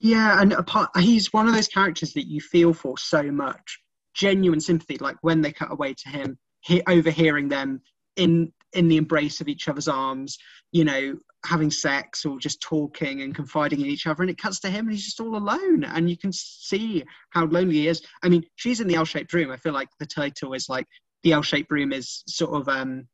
Yeah, 0.00 0.40
and 0.40 0.52
apart, 0.52 0.90
he's 0.98 1.32
one 1.32 1.48
of 1.48 1.54
those 1.54 1.68
characters 1.68 2.12
that 2.12 2.28
you 2.28 2.40
feel 2.40 2.72
for 2.72 2.96
so 2.98 3.22
much, 3.32 3.80
genuine 4.14 4.60
sympathy. 4.60 4.96
Like 4.98 5.16
when 5.22 5.40
they 5.40 5.52
cut 5.52 5.72
away 5.72 5.94
to 5.94 6.08
him, 6.08 6.38
he, 6.60 6.82
overhearing 6.86 7.48
them 7.48 7.82
in 8.16 8.52
in 8.74 8.86
the 8.86 8.98
embrace 8.98 9.40
of 9.40 9.48
each 9.48 9.66
other's 9.66 9.88
arms, 9.88 10.36
you 10.72 10.84
know, 10.84 11.16
having 11.46 11.70
sex 11.70 12.26
or 12.26 12.38
just 12.38 12.60
talking 12.60 13.22
and 13.22 13.34
confiding 13.34 13.80
in 13.80 13.86
each 13.86 14.06
other, 14.06 14.22
and 14.22 14.30
it 14.30 14.38
cuts 14.38 14.60
to 14.60 14.70
him 14.70 14.86
and 14.86 14.92
he's 14.92 15.04
just 15.04 15.20
all 15.20 15.36
alone, 15.36 15.84
and 15.84 16.08
you 16.08 16.16
can 16.16 16.32
see 16.32 17.02
how 17.30 17.46
lonely 17.46 17.76
he 17.76 17.88
is. 17.88 18.02
I 18.22 18.28
mean, 18.28 18.44
she's 18.56 18.80
in 18.80 18.88
the 18.88 18.96
L-shaped 18.96 19.32
room. 19.32 19.50
I 19.50 19.56
feel 19.56 19.72
like 19.72 19.88
the 19.98 20.06
title 20.06 20.52
is 20.52 20.68
like 20.68 20.86
the 21.24 21.32
L-shaped 21.32 21.70
room 21.72 21.92
is 21.92 22.22
sort 22.28 22.60
of 22.60 22.68
um, 22.68 23.08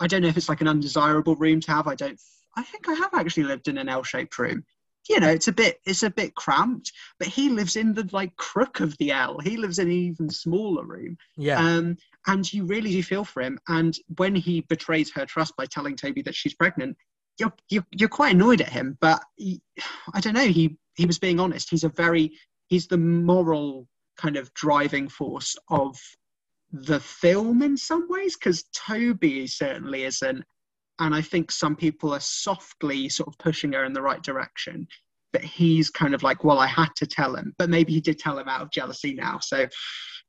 I 0.00 0.06
don't 0.06 0.22
know 0.22 0.28
if 0.28 0.36
it's 0.38 0.48
like 0.48 0.62
an 0.62 0.68
undesirable 0.68 1.36
room 1.36 1.60
to 1.60 1.70
have. 1.72 1.86
I 1.86 1.94
don't. 1.94 2.18
I 2.56 2.62
think 2.62 2.88
I 2.88 2.94
have 2.94 3.12
actually 3.12 3.44
lived 3.44 3.68
in 3.68 3.78
an 3.78 3.88
L-shaped 3.88 4.38
room 4.38 4.64
you 5.08 5.20
know 5.20 5.28
it's 5.28 5.48
a 5.48 5.52
bit 5.52 5.80
it's 5.84 6.02
a 6.02 6.10
bit 6.10 6.34
cramped 6.34 6.92
but 7.18 7.28
he 7.28 7.48
lives 7.48 7.76
in 7.76 7.94
the 7.94 8.08
like 8.12 8.34
crook 8.36 8.80
of 8.80 8.96
the 8.98 9.10
l. 9.10 9.38
He 9.40 9.56
lives 9.56 9.78
in 9.78 9.88
an 9.88 9.92
even 9.92 10.30
smaller 10.30 10.84
room. 10.84 11.16
Yeah. 11.36 11.58
Um 11.58 11.96
and 12.26 12.50
you 12.52 12.64
really 12.64 12.90
do 12.90 13.02
feel 13.02 13.24
for 13.24 13.42
him. 13.42 13.58
And 13.68 13.94
when 14.16 14.34
he 14.34 14.62
betrays 14.62 15.12
her 15.14 15.26
trust 15.26 15.54
by 15.56 15.66
telling 15.66 15.96
toby 15.96 16.22
that 16.22 16.34
she's 16.34 16.54
pregnant 16.54 16.96
you're 17.38 17.52
you're, 17.68 17.86
you're 17.90 18.08
quite 18.08 18.34
annoyed 18.34 18.60
at 18.60 18.68
him. 18.68 18.96
But 19.00 19.22
he, 19.36 19.60
i 20.12 20.20
don't 20.20 20.34
know 20.34 20.46
he 20.46 20.76
he 20.96 21.06
was 21.06 21.18
being 21.18 21.40
honest. 21.40 21.70
He's 21.70 21.84
a 21.84 21.88
very 21.88 22.32
he's 22.68 22.86
the 22.86 22.98
moral 22.98 23.88
kind 24.16 24.36
of 24.36 24.52
driving 24.54 25.08
force 25.08 25.56
of 25.68 25.98
the 26.72 27.00
film 27.00 27.62
in 27.62 27.76
some 27.76 28.08
ways 28.08 28.36
because 28.36 28.64
toby 28.72 29.46
certainly 29.46 30.04
isn't 30.04 30.44
and 30.98 31.14
I 31.14 31.20
think 31.20 31.50
some 31.50 31.76
people 31.76 32.14
are 32.14 32.20
softly 32.20 33.08
sort 33.08 33.28
of 33.28 33.38
pushing 33.38 33.72
her 33.72 33.84
in 33.84 33.92
the 33.92 34.02
right 34.02 34.22
direction. 34.22 34.86
But 35.32 35.42
he's 35.42 35.90
kind 35.90 36.14
of 36.14 36.22
like, 36.22 36.44
well, 36.44 36.60
I 36.60 36.68
had 36.68 36.90
to 36.96 37.06
tell 37.06 37.34
him, 37.34 37.54
but 37.58 37.68
maybe 37.68 37.92
he 37.92 38.00
did 38.00 38.20
tell 38.20 38.38
him 38.38 38.48
out 38.48 38.62
of 38.62 38.70
jealousy 38.70 39.14
now. 39.14 39.40
So 39.40 39.66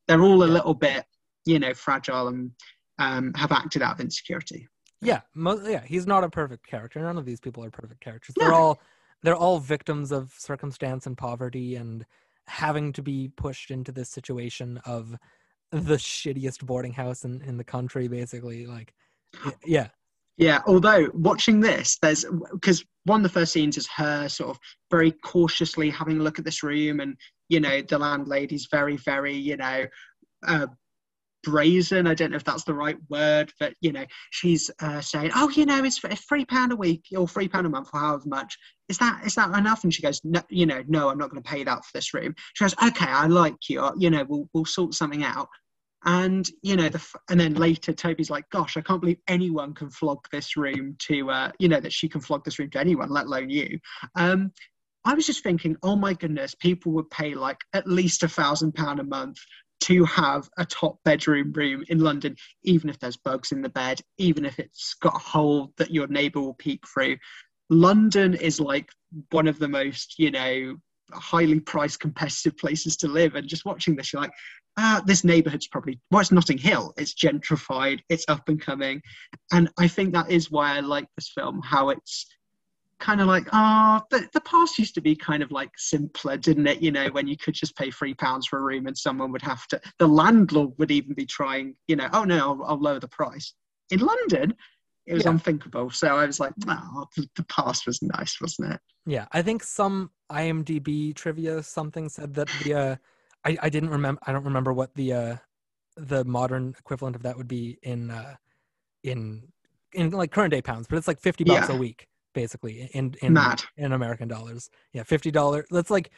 they're 0.08 0.24
all 0.24 0.44
a 0.44 0.46
little 0.46 0.74
bit, 0.74 1.06
you 1.46 1.60
know, 1.60 1.76
fragile 1.76 2.28
and 2.30 2.52
um, 2.98 3.32
have 3.36 3.52
acted 3.52 3.84
out 3.84 3.94
of 3.94 4.00
insecurity. 4.00 4.68
Yeah, 5.02 5.22
mo- 5.36 5.62
yeah, 5.64 5.84
he's 5.86 6.08
not 6.08 6.24
a 6.24 6.30
perfect 6.30 6.66
character. 6.66 7.00
None 7.00 7.20
of 7.20 7.26
these 7.26 7.40
people 7.40 7.64
are 7.64 7.70
perfect 7.70 8.02
characters. 8.02 8.34
They're 8.36 8.54
all 8.54 8.80
they're 9.22 9.36
all 9.36 9.60
victims 9.60 10.12
of 10.12 10.34
circumstance 10.38 11.06
and 11.06 11.18
poverty 11.18 11.76
and 11.76 12.06
having 12.48 12.94
to 12.94 13.02
be 13.02 13.30
pushed 13.36 13.72
into 13.72 13.92
this 13.92 14.10
situation 14.10 14.80
of 14.86 15.16
the 15.72 15.96
shittiest 15.96 16.64
boarding 16.64 16.94
house 16.94 17.26
in, 17.26 17.42
in 17.42 17.58
the 17.58 17.64
country 17.64 18.08
basically 18.08 18.68
like 18.68 18.94
yeah 19.66 19.88
Yeah, 20.38 20.62
although 20.68 21.10
watching 21.14 21.62
this, 21.62 21.98
there's 22.02 22.26
because 22.52 22.84
one 23.06 23.22
of 23.22 23.24
the 23.24 23.40
first 23.40 23.54
scenes 23.54 23.78
is 23.78 23.88
her 23.96 24.28
sort 24.28 24.50
of 24.50 24.60
very 24.92 25.12
cautiously 25.12 25.90
having 25.90 26.20
a 26.20 26.24
look 26.24 26.40
at 26.40 26.46
this 26.46 26.62
room, 26.62 27.00
and 27.00 27.16
you 27.48 27.62
know 27.62 27.82
the 27.82 27.98
landlady's 27.98 28.68
very, 28.70 28.98
very, 28.98 29.34
you 29.34 29.56
know, 29.56 29.86
uh, 30.46 30.68
brazen. 31.44 32.06
I 32.06 32.16
don't 32.16 32.32
know 32.32 32.38
if 32.38 32.44
that's 32.44 32.66
the 32.66 32.74
right 32.74 32.98
word, 33.10 33.54
but 33.62 33.76
you 33.80 33.94
know 33.94 34.06
she's 34.32 34.70
uh, 34.82 35.00
saying, 35.00 35.32
"Oh, 35.36 35.50
you 35.52 35.66
know, 35.66 35.82
it's, 35.86 36.00
three 36.00 36.44
pound 36.44 36.74
a 36.74 36.76
week 36.76 37.06
or 37.16 37.28
three 37.30 37.48
pound 37.48 37.66
a 37.68 37.70
month 37.70 37.90
or 37.94 38.02
however 38.02 38.28
much. 38.28 38.58
Is 38.90 38.98
that 38.98 39.26
is 39.26 39.36
that 39.36 39.58
enough?" 39.58 39.86
And 39.86 39.94
she 39.94 40.02
goes, 40.02 40.20
"No, 40.26 40.42
you 40.50 40.66
know, 40.66 40.84
no, 40.88 41.10
I'm 41.10 41.18
not 41.18 41.30
going 41.30 41.42
to 41.42 41.50
pay 41.50 41.64
that 41.64 41.86
for 41.86 41.92
this 41.94 42.14
room." 42.14 42.36
She 42.56 42.66
goes, 42.66 42.76
"Okay, 42.84 43.08
I 43.08 43.28
like 43.28 43.70
you. 43.70 43.90
You 43.98 44.10
know, 44.10 44.26
we'll 44.28 44.50
we'll 44.54 44.66
sort 44.66 44.96
something 44.96 45.24
out." 45.24 45.48
And 46.06 46.50
you 46.62 46.76
know 46.76 46.88
the 46.88 47.04
and 47.30 47.40
then 47.40 47.56
later 47.56 47.92
toby's 47.92 48.30
like 48.30 48.48
gosh 48.52 48.78
i 48.78 48.82
can't 48.82 49.02
believe 49.02 49.20
anyone 49.28 49.74
can 49.74 49.90
flog 49.90 50.20
this 50.32 50.56
room 50.56 50.96
to 51.00 51.30
uh 51.30 51.52
you 51.60 51.68
know 51.68 51.80
that 51.80 51.94
she 51.94 52.08
can 52.08 52.22
flog 52.22 52.44
this 52.46 52.60
room 52.60 52.70
to 52.70 52.80
anyone 52.80 53.10
let 53.10 53.26
alone 53.26 53.50
you. 53.50 53.80
Um 54.16 54.52
i 55.04 55.14
was 55.14 55.26
just 55.26 55.44
thinking 55.44 55.76
oh 55.84 55.96
my 55.96 56.14
goodness 56.14 56.56
people 56.56 56.92
would 56.94 57.10
pay 57.10 57.34
like 57.34 57.60
at 57.74 57.88
least 57.88 58.24
a 58.24 58.28
thousand 58.28 58.74
pound 58.74 59.00
a 59.00 59.04
month 59.04 59.38
to 59.82 60.06
have 60.06 60.48
a 60.58 60.66
top 60.66 60.98
bedroom 61.04 61.52
room 61.52 61.84
in 61.90 62.00
london 62.00 62.36
even 62.64 62.90
if 62.90 63.00
there's 63.00 63.18
bugs 63.18 63.52
in 63.52 63.62
the 63.62 63.70
bed 63.70 64.00
even 64.18 64.46
if 64.46 64.60
it's 64.60 64.94
got 65.02 65.16
a 65.16 65.20
hole 65.20 65.74
that 65.78 65.92
your 65.92 66.08
neighbor 66.08 66.40
will 66.40 66.54
peek 66.54 66.82
through. 66.88 67.18
London 67.70 68.36
is 68.36 68.60
like 68.60 68.90
one 69.32 69.48
of 69.48 69.58
the 69.58 69.68
most 69.68 70.20
you 70.20 70.30
know 70.30 70.76
highly 71.14 71.60
priced 71.60 72.00
competitive 72.00 72.58
places 72.58 72.98
to 72.98 73.08
live 73.08 73.36
and 73.36 73.48
just 73.48 73.66
watching 73.66 73.96
this 73.96 74.14
you're 74.14 74.22
like 74.22 74.32
ah, 74.78 75.02
this 75.06 75.24
neighborhood's 75.24 75.68
probably 75.68 76.00
well, 76.12 76.22
it's 76.22 76.32
Notting 76.32 76.58
Hill. 76.58 76.94
It's 76.98 77.14
gentrified. 77.14 78.02
It's 78.10 78.26
up 78.28 78.48
and 78.50 78.60
coming, 78.60 79.02
and 79.52 79.70
I 79.78 79.88
think 79.88 80.14
that 80.14 80.30
is 80.32 80.52
why 80.52 80.76
I 80.76 80.80
like 80.82 81.08
this 81.16 81.32
film. 81.34 81.62
How 81.64 81.90
it's 81.90 82.26
kind 83.00 83.20
of 83.20 83.28
like, 83.28 83.46
ah, 83.52 84.02
oh, 84.02 84.08
the, 84.10 84.28
the 84.34 84.42
past 84.42 84.80
used 84.80 84.96
to 84.96 85.02
be 85.02 85.16
kind 85.16 85.44
of 85.44 85.52
like 85.52 85.70
simpler, 85.78 86.38
didn't 86.38 86.68
it? 86.68 86.82
You 86.82 86.92
know, 86.92 87.08
when 87.10 87.28
you 87.28 87.36
could 87.38 87.54
just 87.54 87.76
pay 87.76 87.92
three 87.92 88.14
pounds 88.14 88.48
for 88.48 88.60
a 88.60 88.62
room, 88.62 88.88
and 88.88 88.98
someone 88.98 89.32
would 89.32 89.42
have 89.42 89.68
to, 89.68 89.82
the 90.00 90.08
landlord 90.08 90.72
would 90.78 90.92
even 90.92 91.14
be 91.14 91.26
trying, 91.26 91.76
you 91.88 91.96
know, 91.96 92.08
oh 92.14 92.24
no, 92.24 92.38
I'll, 92.38 92.64
I'll 92.66 92.82
lower 92.82 93.00
the 93.00 93.08
price. 93.10 93.54
In 93.92 94.00
London, 94.00 94.56
it 95.06 95.14
was 95.14 95.26
Yeah. 95.26 95.32
unthinkable. 95.32 95.90
So 95.92 96.08
I 96.18 96.26
was 96.26 96.40
like, 96.40 96.54
oh, 96.68 97.06
the, 97.16 97.28
the 97.36 97.44
past 97.44 97.86
was 97.86 98.02
nice, 98.02 98.40
wasn't 98.42 98.74
it? 98.74 98.80
yeah 99.06 99.28
i 99.32 99.42
think 99.42 99.62
some 99.64 100.10
imdb 100.32 101.14
trivia 101.16 101.62
something 101.62 102.10
said 102.10 102.34
that 102.34 102.50
the 102.64 102.74
uh 102.74 102.96
i 103.46 103.58
i 103.62 103.70
didn't 103.70 103.90
remember 103.90 104.20
i 104.28 104.32
don't 104.32 104.44
remember 104.44 104.74
what 104.74 104.94
the 104.96 105.14
uh 105.14 105.36
the 105.98 106.24
modern 106.26 106.76
equivalent 106.80 107.16
of 107.16 107.24
that 107.24 107.38
would 107.38 107.48
be 107.48 107.78
in 107.84 108.12
uh 108.12 108.36
in 109.04 109.44
in 109.94 110.10
like 110.12 110.32
current 110.32 110.52
day 110.52 110.62
pounds 110.62 110.88
but 110.88 110.98
it's 110.98 111.08
like 111.08 111.20
50 111.20 111.44
bucks 111.46 111.70
Yeah. 111.70 111.76
a 111.76 111.78
week 111.80 112.08
basically 112.34 112.90
in 112.94 113.16
in 113.22 113.34
Mad. 113.34 113.64
in 113.78 113.94
american 113.94 114.28
dollars 114.28 114.70
yeah 114.94 115.04
50 115.04 115.32
dollars 115.32 115.66
that's 115.72 115.90
like 115.90 116.12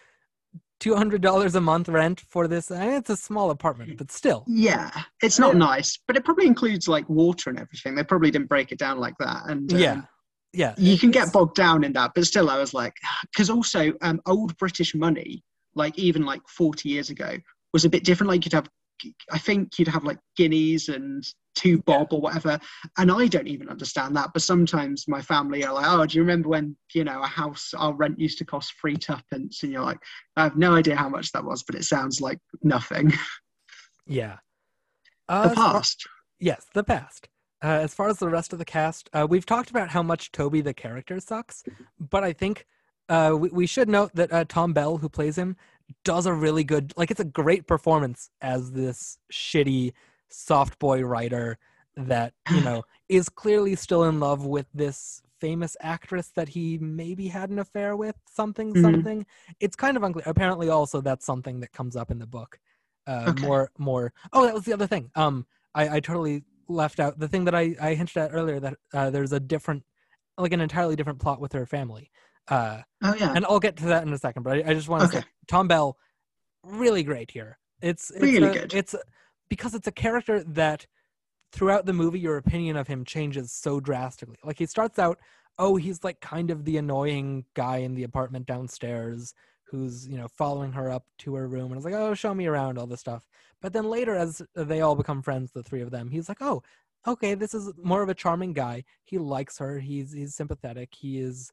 200 0.79 1.21
dollars 1.21 1.55
a 1.55 1.61
month 1.61 1.89
rent 1.89 2.21
for 2.21 2.47
this 2.47 2.69
I 2.71 2.85
mean, 2.85 2.95
it's 2.95 3.09
a 3.09 3.17
small 3.17 3.49
apartment 3.51 3.97
but 3.97 4.11
still 4.11 4.43
Yeah, 4.47 4.91
it's 5.23 5.39
not 5.39 5.55
nice, 5.55 5.97
but 6.07 6.15
it 6.15 6.23
probably 6.23 6.45
includes 6.45 6.87
like 6.87 7.07
water 7.09 7.49
and 7.49 7.59
everything. 7.59 7.95
They 7.95 8.03
probably 8.03 8.29
didn't 8.29 8.47
break 8.47 8.71
it 8.71 8.77
down 8.77 8.99
like 8.99 9.15
that. 9.19 9.41
And 9.47 9.71
um, 9.73 9.79
yeah 9.79 10.01
yeah 10.53 10.75
you 10.77 10.97
can 10.97 11.09
get 11.11 11.33
bogged 11.33 11.55
down 11.55 11.83
in 11.83 11.93
that. 11.93 12.11
But 12.13 12.25
still, 12.27 12.49
I 12.51 12.57
was 12.59 12.73
like, 12.75 12.93
because 13.31 13.49
also 13.49 13.91
um, 14.01 14.21
old 14.27 14.55
British 14.57 14.93
money, 14.93 15.43
like 15.77 15.97
even 15.97 16.25
like 16.25 16.41
40 16.47 16.89
years 16.89 17.09
ago, 17.09 17.37
was 17.73 17.85
a 17.85 17.89
bit 17.89 18.03
different. 18.03 18.29
Like 18.29 18.45
you'd 18.45 18.53
have, 18.53 18.69
I 19.31 19.37
think 19.37 19.77
you'd 19.77 19.87
have 19.87 20.03
like 20.03 20.19
guineas 20.35 20.89
and 20.89 21.23
two 21.55 21.79
bob 21.79 22.11
or 22.11 22.21
whatever. 22.21 22.59
And 22.97 23.11
I 23.11 23.27
don't 23.27 23.47
even 23.47 23.69
understand 23.69 24.15
that. 24.15 24.31
But 24.33 24.41
sometimes 24.41 25.05
my 25.07 25.21
family 25.21 25.63
are 25.63 25.73
like, 25.73 25.85
oh, 25.87 26.05
do 26.05 26.17
you 26.17 26.21
remember 26.21 26.49
when, 26.49 26.75
you 26.93 27.03
know, 27.03 27.21
a 27.21 27.27
house, 27.27 27.73
our 27.75 27.93
rent 27.93 28.19
used 28.19 28.37
to 28.39 28.45
cost 28.45 28.73
three 28.79 28.95
tuppence? 28.95 29.63
And 29.63 29.71
you're 29.71 29.83
like, 29.83 29.99
I 30.35 30.43
have 30.43 30.57
no 30.57 30.75
idea 30.75 30.95
how 30.95 31.09
much 31.09 31.31
that 31.31 31.45
was, 31.45 31.63
but 31.63 31.75
it 31.75 31.83
sounds 31.83 32.21
like 32.21 32.39
nothing. 32.63 33.13
yeah 34.07 34.37
the 35.27 35.33
uh, 35.33 35.55
far- 35.55 35.73
past. 35.73 36.07
Yes, 36.39 36.65
the 36.73 36.83
past. 36.83 37.29
Uh, 37.63 37.67
as 37.67 37.93
far 37.93 38.07
as 38.07 38.19
the 38.19 38.29
rest 38.29 38.53
of 38.53 38.59
the 38.59 38.65
cast, 38.65 39.09
uh, 39.13 39.25
we've 39.27 39.45
talked 39.45 39.69
about 39.69 39.89
how 39.89 40.03
much 40.03 40.31
Toby 40.31 40.61
the 40.61 40.73
character 40.73 41.19
sucks, 41.19 41.63
but 41.99 42.23
I 42.23 42.31
think 42.31 42.67
uh, 43.09 43.35
we, 43.37 43.49
we 43.49 43.67
should 43.67 43.89
note 43.89 44.11
that 44.15 44.31
uh, 44.31 44.45
Tom 44.47 44.73
Bell, 44.73 44.97
who 44.97 45.09
plays 45.09 45.37
him, 45.37 45.55
does 46.03 46.25
a 46.25 46.33
really 46.33 46.63
good, 46.63 46.93
like, 46.97 47.11
it's 47.11 47.19
a 47.19 47.25
great 47.25 47.67
performance 47.67 48.29
as 48.41 48.71
this 48.71 49.17
shitty 49.31 49.93
soft 50.29 50.77
boy 50.79 51.01
writer 51.01 51.57
that, 51.95 52.33
you 52.49 52.61
know, 52.61 52.83
is 53.09 53.29
clearly 53.29 53.75
still 53.75 54.03
in 54.03 54.19
love 54.19 54.45
with 54.45 54.67
this 54.73 55.21
famous 55.39 55.77
actress 55.81 56.29
that 56.35 56.49
he 56.49 56.77
maybe 56.79 57.27
had 57.27 57.49
an 57.49 57.59
affair 57.59 57.95
with, 57.95 58.15
something, 58.29 58.73
Mhm. 58.73 58.81
something. 58.81 59.25
It's 59.59 59.75
kind 59.75 59.95
of 59.95 60.03
unclear. 60.03 60.23
Apparently, 60.25 60.69
also, 60.69 60.99
that's 60.99 61.25
something 61.25 61.59
that 61.61 61.71
comes 61.71 61.95
up 61.95 62.11
in 62.11 62.19
the 62.19 62.25
book. 62.27 62.59
Uh, 63.05 63.25
Okay. 63.29 63.47
More, 63.47 63.71
more. 63.77 64.13
Oh, 64.33 64.45
that 64.45 64.53
was 64.53 64.65
the 64.65 64.73
other 64.73 64.87
thing. 64.87 65.11
Um, 65.15 65.45
I, 65.73 65.97
I 65.97 65.99
totally 65.99 66.43
left 66.67 66.99
out 66.99 67.19
the 67.19 67.27
thing 67.29 67.45
that 67.45 67.55
I, 67.55 67.75
I 67.81 67.93
hinted 67.93 68.17
at 68.17 68.33
earlier 68.33 68.59
that 68.59 68.77
uh, 68.93 69.09
there's 69.09 69.31
a 69.31 69.39
different, 69.39 69.83
like 70.37 70.51
an 70.51 70.59
entirely 70.59 70.95
different 70.97 71.19
plot 71.19 71.39
with 71.39 71.53
her 71.53 71.65
family. 71.65 72.11
Uh, 72.47 72.81
Oh, 73.03 73.13
yeah. 73.19 73.33
and 73.35 73.45
I'll 73.45 73.59
get 73.59 73.77
to 73.77 73.85
that 73.87 74.03
in 74.07 74.13
a 74.13 74.17
second, 74.17 74.43
but 74.43 74.57
I, 74.57 74.71
I 74.71 74.73
just 74.73 74.87
want 74.89 75.03
to 75.11 75.17
say 75.19 75.23
Tom 75.47 75.67
Bell, 75.67 75.97
really 76.63 77.03
great 77.03 77.29
here. 77.31 77.57
It's, 77.81 78.09
it's 78.11 78.21
Really 78.21 78.47
a- 78.47 78.53
good. 78.53 78.73
It's 78.73 78.93
a- 78.93 79.01
because 79.49 79.73
it's 79.75 79.87
a 79.87 79.91
character 79.91 80.43
that 80.43 80.87
throughout 81.51 81.85
the 81.85 81.93
movie 81.93 82.19
your 82.19 82.37
opinion 82.37 82.75
of 82.75 82.87
him 82.87 83.05
changes 83.05 83.51
so 83.51 83.79
drastically. 83.79 84.37
Like 84.43 84.57
he 84.57 84.65
starts 84.65 84.97
out, 84.99 85.19
oh, 85.59 85.75
he's 85.75 86.03
like 86.03 86.19
kind 86.21 86.51
of 86.51 86.65
the 86.65 86.77
annoying 86.77 87.45
guy 87.53 87.77
in 87.77 87.95
the 87.95 88.03
apartment 88.03 88.45
downstairs 88.45 89.33
who's 89.69 90.07
you 90.07 90.17
know 90.17 90.27
following 90.29 90.71
her 90.71 90.89
up 90.89 91.05
to 91.19 91.35
her 91.35 91.47
room 91.47 91.71
and 91.71 91.79
is 91.79 91.85
like, 91.85 91.93
oh, 91.93 92.13
show 92.13 92.33
me 92.33 92.45
around 92.47 92.77
all 92.77 92.87
this 92.87 92.99
stuff. 93.01 93.27
But 93.61 93.73
then 93.73 93.85
later, 93.89 94.15
as 94.15 94.41
they 94.55 94.81
all 94.81 94.95
become 94.95 95.21
friends, 95.21 95.51
the 95.51 95.63
three 95.63 95.81
of 95.81 95.91
them, 95.91 96.09
he's 96.09 96.27
like, 96.29 96.41
oh, 96.41 96.61
okay, 97.07 97.33
this 97.35 97.53
is 97.53 97.71
more 97.81 98.01
of 98.01 98.09
a 98.09 98.13
charming 98.13 98.53
guy. 98.53 98.83
He 99.03 99.17
likes 99.17 99.57
her. 99.59 99.79
He's 99.79 100.11
he's 100.13 100.35
sympathetic. 100.35 100.93
He 100.97 101.19
is 101.19 101.51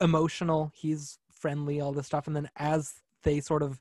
emotional. 0.00 0.72
He's 0.74 1.18
friendly. 1.32 1.80
All 1.80 1.92
this 1.92 2.06
stuff. 2.06 2.26
And 2.26 2.36
then 2.36 2.48
as 2.56 2.94
they 3.22 3.40
sort 3.40 3.62
of 3.62 3.80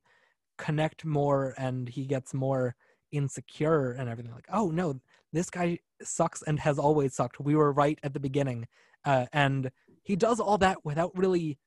connect 0.58 1.06
more, 1.06 1.54
and 1.58 1.90
he 1.90 2.06
gets 2.06 2.34
more 2.34 2.76
insecure 3.12 3.92
and 3.92 4.10
everything, 4.10 4.34
like, 4.34 4.48
oh 4.52 4.70
no, 4.70 5.00
this 5.32 5.50
guy 5.50 5.80
sucks 6.02 6.42
and 6.44 6.60
has 6.60 6.78
always 6.78 7.14
sucked. 7.14 7.40
We 7.40 7.56
were 7.56 7.72
right 7.72 8.00
at 8.04 8.14
the 8.14 8.20
beginning, 8.20 8.68
uh, 9.06 9.26
and 9.34 9.72
he 10.02 10.16
does 10.16 10.40
all 10.40 10.58
that 10.60 10.86
without 10.86 11.18
really 11.18 11.58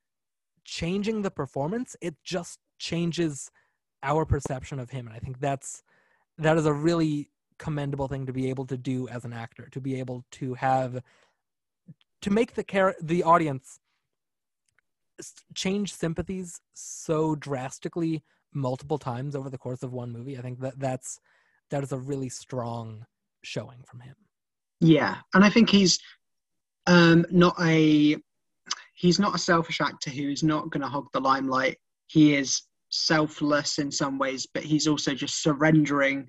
changing 0.63 1.21
the 1.21 1.31
performance. 1.31 1.95
It 2.01 2.15
just 2.23 2.59
changes 2.79 3.51
our 4.03 4.25
perception 4.25 4.79
of 4.79 4.91
him, 4.91 5.07
and 5.07 5.15
I 5.15 5.19
think 5.19 5.39
that's 5.39 5.83
that 6.37 6.57
is 6.57 6.65
a 6.65 6.73
really 6.73 7.31
commendable 7.57 8.07
thing 8.07 8.25
to 8.27 8.33
be 8.33 8.49
able 8.49 8.65
to 8.67 8.77
do 8.77 9.07
as 9.07 9.25
an 9.25 9.33
actor 9.33 9.67
to 9.71 9.81
be 9.81 9.99
able 9.99 10.23
to 10.31 10.53
have 10.53 11.01
to 12.21 12.29
make 12.29 12.53
the 12.53 12.63
care 12.63 12.95
the 13.01 13.23
audience 13.23 13.79
change 15.53 15.93
sympathies 15.93 16.59
so 16.73 17.35
drastically 17.35 18.23
multiple 18.53 18.97
times 18.97 19.35
over 19.35 19.49
the 19.49 19.57
course 19.57 19.83
of 19.83 19.93
one 19.93 20.11
movie 20.11 20.37
i 20.37 20.41
think 20.41 20.59
that 20.59 20.79
that's 20.79 21.19
that 21.69 21.83
is 21.83 21.91
a 21.91 21.97
really 21.97 22.29
strong 22.29 23.05
showing 23.43 23.83
from 23.85 23.99
him 23.99 24.15
Yeah, 24.79 25.17
and 25.33 25.43
I 25.43 25.49
think 25.49 25.69
he's 25.69 25.99
um, 26.85 27.25
not 27.31 27.55
a 27.61 28.17
he's 28.93 29.19
not 29.19 29.35
a 29.35 29.39
selfish 29.39 29.81
actor 29.81 30.09
who's 30.09 30.43
not 30.43 30.69
going 30.69 30.81
to 30.81 30.87
hog 30.87 31.07
the 31.13 31.19
limelight. 31.19 31.77
He 32.07 32.35
is 32.35 32.61
selfless 32.89 33.79
in 33.79 33.91
some 33.91 34.17
ways, 34.17 34.47
but 34.53 34.63
he's 34.63 34.87
also 34.87 35.13
just 35.13 35.41
surrendering 35.41 36.27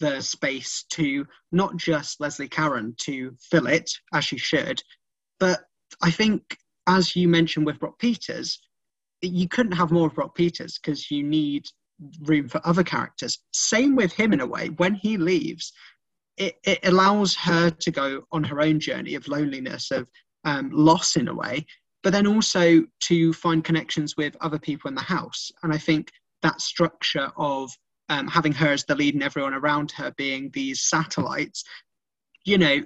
the 0.00 0.20
space 0.20 0.84
to 0.90 1.26
not 1.52 1.76
just 1.76 2.20
Leslie 2.20 2.48
Caron 2.48 2.94
to 2.98 3.34
fill 3.38 3.66
it 3.66 3.90
as 4.14 4.24
she 4.24 4.38
should, 4.38 4.82
but 5.38 5.60
I 6.02 6.10
think 6.10 6.56
as 6.86 7.14
you 7.14 7.28
mentioned 7.28 7.66
with 7.66 7.78
Brock 7.78 7.98
Peters, 7.98 8.60
you 9.22 9.48
couldn't 9.48 9.72
have 9.72 9.90
more 9.90 10.06
of 10.06 10.14
Brock 10.14 10.34
Peters 10.34 10.78
because 10.78 11.10
you 11.10 11.22
need 11.22 11.66
room 12.22 12.48
for 12.48 12.60
other 12.64 12.82
characters. 12.82 13.38
Same 13.52 13.94
with 13.94 14.12
him 14.12 14.32
in 14.32 14.40
a 14.40 14.46
way. 14.46 14.68
When 14.76 14.94
he 14.94 15.16
leaves, 15.16 15.72
it, 16.36 16.56
it 16.64 16.78
allows 16.84 17.34
her 17.36 17.70
to 17.70 17.90
go 17.90 18.22
on 18.32 18.44
her 18.44 18.60
own 18.60 18.80
journey 18.80 19.14
of 19.14 19.28
loneliness, 19.28 19.90
of 19.90 20.08
um, 20.44 20.70
loss 20.72 21.16
in 21.16 21.28
a 21.28 21.34
way, 21.34 21.66
but 22.02 22.12
then 22.12 22.26
also 22.26 22.82
to 23.00 23.32
find 23.34 23.62
connections 23.62 24.16
with 24.16 24.36
other 24.40 24.58
people 24.58 24.88
in 24.88 24.94
the 24.94 25.02
house. 25.02 25.52
And 25.62 25.72
I 25.72 25.78
think 25.78 26.10
that 26.42 26.60
structure 26.60 27.30
of 27.36 27.70
um, 28.08 28.26
having 28.26 28.52
her 28.52 28.72
as 28.72 28.84
the 28.84 28.94
lead 28.94 29.14
and 29.14 29.22
everyone 29.22 29.54
around 29.54 29.92
her 29.92 30.12
being 30.16 30.50
these 30.52 30.82
satellites, 30.82 31.62
you 32.44 32.56
know, 32.56 32.82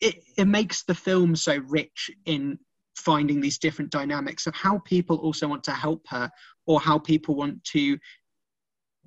it, 0.00 0.16
it 0.38 0.46
makes 0.46 0.84
the 0.84 0.94
film 0.94 1.34
so 1.34 1.58
rich 1.66 2.10
in 2.24 2.58
finding 2.96 3.40
these 3.40 3.58
different 3.58 3.90
dynamics. 3.90 4.46
Of 4.46 4.54
how 4.54 4.80
people 4.80 5.16
also 5.16 5.48
want 5.48 5.64
to 5.64 5.72
help 5.72 6.02
her 6.08 6.30
or 6.66 6.80
how 6.80 6.98
people 6.98 7.34
want 7.34 7.62
to 7.64 7.98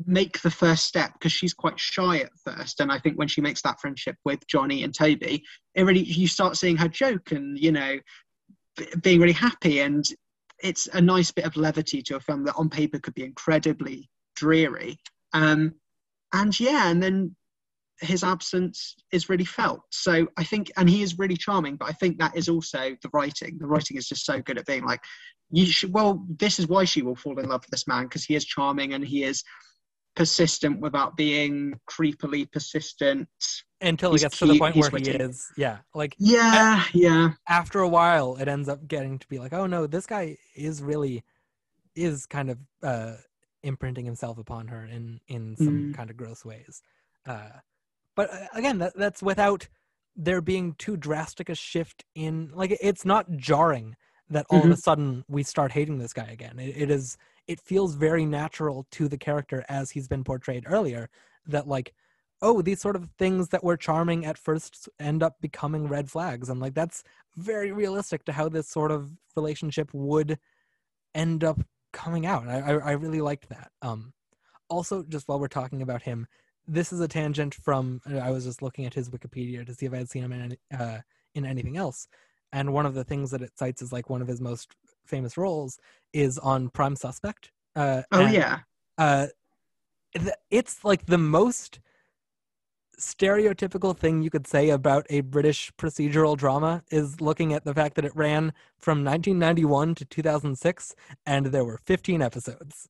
make 0.05 0.41
the 0.41 0.51
first 0.51 0.85
step 0.85 1.13
because 1.13 1.31
she's 1.31 1.53
quite 1.53 1.79
shy 1.79 2.17
at 2.17 2.31
first. 2.43 2.81
And 2.81 2.91
i 2.91 2.99
think 2.99 3.17
when 3.17 3.29
she 3.29 3.39
makes 3.39 3.61
that 3.61 3.79
friendship 3.79 4.17
with 4.25 4.45
johnny 4.45 4.83
and 4.83 4.93
toby 4.93 5.41
it 5.73 5.83
really 5.83 6.03
you 6.03 6.27
start 6.27 6.57
seeing 6.57 6.75
her 6.75 6.89
joke 6.89 7.31
and 7.31 7.57
you 7.57 7.71
know 7.71 7.97
b- 8.75 8.87
being 9.01 9.19
really 9.19 9.33
happy. 9.33 9.79
And 9.79 10.05
it's 10.63 10.87
a 10.93 11.01
nice 11.01 11.31
bit 11.31 11.45
of 11.45 11.57
levity 11.57 12.01
to 12.03 12.15
a 12.15 12.19
film 12.19 12.45
that 12.45 12.55
on 12.55 12.69
paper 12.69 12.99
could 12.99 13.13
be 13.13 13.23
incredibly 13.23 14.09
dreary. 14.35 14.97
Um 15.33 15.75
and 16.33 16.57
yeah 16.59 16.89
and 16.89 17.01
then 17.01 17.35
his 18.01 18.23
absence 18.23 18.95
is 19.11 19.29
really 19.29 19.45
felt 19.45 19.79
so 19.89 20.27
i 20.37 20.43
think 20.43 20.71
and 20.77 20.89
he 20.89 21.01
is 21.01 21.17
really 21.17 21.37
charming 21.37 21.75
but 21.77 21.87
i 21.89 21.93
think 21.93 22.17
that 22.19 22.35
is 22.35 22.49
also 22.49 22.95
the 23.01 23.09
writing 23.13 23.57
the 23.59 23.67
writing 23.67 23.95
is 23.97 24.07
just 24.07 24.25
so 24.25 24.39
good 24.41 24.57
at 24.57 24.65
being 24.65 24.83
like 24.85 24.99
you 25.51 25.65
should 25.65 25.93
well 25.93 26.25
this 26.39 26.59
is 26.59 26.67
why 26.67 26.83
she 26.83 27.01
will 27.01 27.15
fall 27.15 27.39
in 27.39 27.47
love 27.47 27.61
with 27.61 27.69
this 27.71 27.87
man 27.87 28.03
because 28.03 28.25
he 28.25 28.35
is 28.35 28.43
charming 28.45 28.93
and 28.93 29.05
he 29.05 29.23
is 29.23 29.43
persistent 30.15 30.79
without 30.79 31.17
being 31.17 31.73
creepily 31.89 32.49
persistent. 32.51 33.27
Until 33.81 34.11
He's 34.11 34.21
it 34.21 34.25
gets 34.25 34.39
to 34.39 34.45
the 34.47 34.57
point 34.57 34.75
where 34.77 34.89
witty. 34.89 35.11
he 35.11 35.17
is, 35.17 35.51
yeah, 35.57 35.79
like 35.93 36.15
Yeah, 36.17 36.83
yeah. 36.93 37.31
after 37.49 37.79
a 37.81 37.89
while, 37.89 38.37
it 38.37 38.47
ends 38.47 38.69
up 38.69 38.87
getting 38.87 39.19
to 39.19 39.27
be 39.27 39.39
like, 39.39 39.53
oh 39.53 39.67
no, 39.67 39.85
this 39.87 40.05
guy 40.05 40.37
is 40.55 40.81
really 40.81 41.23
is 41.95 42.25
kind 42.25 42.49
of 42.49 42.57
uh, 42.81 43.15
imprinting 43.63 44.05
himself 44.05 44.37
upon 44.37 44.67
her 44.69 44.85
in 44.85 45.19
in 45.27 45.55
some 45.57 45.89
Mm. 45.91 45.93
kind 45.93 46.09
of 46.09 46.17
gross 46.17 46.45
ways. 46.45 46.81
Uh, 47.27 47.49
but 48.15 48.33
uh, 48.33 48.47
again, 48.53 48.79
that, 48.79 48.95
that's 48.95 49.21
without 49.21 49.67
there 50.15 50.41
being 50.41 50.73
too 50.77 50.95
drastic 50.95 51.49
a 51.49 51.55
shift 51.55 52.05
in 52.15 52.49
like 52.53 52.75
it's 52.81 53.05
not 53.05 53.35
jarring 53.35 53.95
that 54.29 54.45
all 54.49 54.63
of 54.63 54.71
a 54.71 54.77
sudden 54.77 55.23
we 55.27 55.43
start 55.43 55.71
hating 55.71 55.99
this 55.99 56.13
guy 56.13 56.25
again. 56.25 56.57
It, 56.57 56.75
it 56.77 56.89
is 56.89 57.17
it 57.47 57.59
feels 57.59 57.95
very 57.95 58.25
natural 58.25 58.87
to 58.91 59.07
the 59.07 59.17
character 59.17 59.63
as 59.69 59.91
he's 59.91 60.07
been 60.07 60.23
portrayed 60.23 60.63
earlier 60.67 61.09
that 61.47 61.67
like 61.67 61.93
oh 62.41 62.61
these 62.61 62.81
sort 62.81 62.95
of 62.95 63.09
things 63.19 63.49
that 63.49 63.63
were 63.63 63.77
charming 63.77 64.25
at 64.25 64.37
first 64.37 64.89
end 64.99 65.21
up 65.21 65.35
becoming 65.41 65.87
red 65.87 66.09
flags. 66.09 66.49
And 66.49 66.59
like 66.59 66.73
that's 66.73 67.03
very 67.35 67.71
realistic 67.71 68.25
to 68.25 68.31
how 68.31 68.49
this 68.49 68.69
sort 68.69 68.91
of 68.91 69.11
relationship 69.35 69.89
would 69.93 70.39
end 71.13 71.43
up 71.43 71.59
coming 71.93 72.25
out. 72.25 72.47
I 72.47 72.59
i, 72.59 72.71
I 72.73 72.91
really 72.93 73.21
liked 73.21 73.49
that. 73.49 73.71
Um 73.81 74.13
also 74.69 75.03
just 75.03 75.27
while 75.27 75.39
we're 75.39 75.47
talking 75.47 75.81
about 75.81 76.01
him 76.01 76.25
this 76.67 76.91
is 76.91 76.99
a 76.99 77.07
tangent 77.07 77.53
from 77.55 78.01
uh, 78.11 78.17
i 78.17 78.29
was 78.31 78.45
just 78.45 78.61
looking 78.61 78.85
at 78.85 78.93
his 78.93 79.09
wikipedia 79.09 79.65
to 79.65 79.73
see 79.73 79.85
if 79.85 79.93
i 79.93 79.97
had 79.97 80.09
seen 80.09 80.23
him 80.23 80.31
in 80.31 80.41
any, 80.41 80.57
uh, 80.77 80.99
in 81.33 81.45
anything 81.45 81.77
else 81.77 82.07
and 82.51 82.71
one 82.73 82.85
of 82.85 82.93
the 82.93 83.03
things 83.03 83.31
that 83.31 83.41
it 83.41 83.57
cites 83.57 83.81
as 83.81 83.91
like 83.91 84.09
one 84.09 84.21
of 84.21 84.27
his 84.27 84.39
most 84.39 84.75
famous 85.05 85.37
roles 85.37 85.79
is 86.13 86.37
on 86.39 86.69
prime 86.69 86.95
suspect 86.95 87.51
uh 87.75 88.01
Oh 88.11 88.21
and, 88.21 88.33
yeah. 88.33 88.59
uh 88.97 89.27
th- 90.13 90.35
it's 90.49 90.83
like 90.83 91.05
the 91.05 91.17
most 91.17 91.79
stereotypical 92.99 93.95
thing 93.95 94.21
you 94.21 94.29
could 94.29 94.47
say 94.47 94.69
about 94.69 95.05
a 95.09 95.19
british 95.19 95.71
procedural 95.77 96.37
drama 96.37 96.81
is 96.89 97.19
looking 97.19 97.51
at 97.51 97.65
the 97.65 97.73
fact 97.73 97.95
that 97.95 98.05
it 98.05 98.15
ran 98.15 98.53
from 98.77 99.03
1991 99.03 99.95
to 99.95 100.05
2006 100.05 100.95
and 101.25 101.47
there 101.47 101.65
were 101.65 101.77
15 101.85 102.21
episodes 102.21 102.87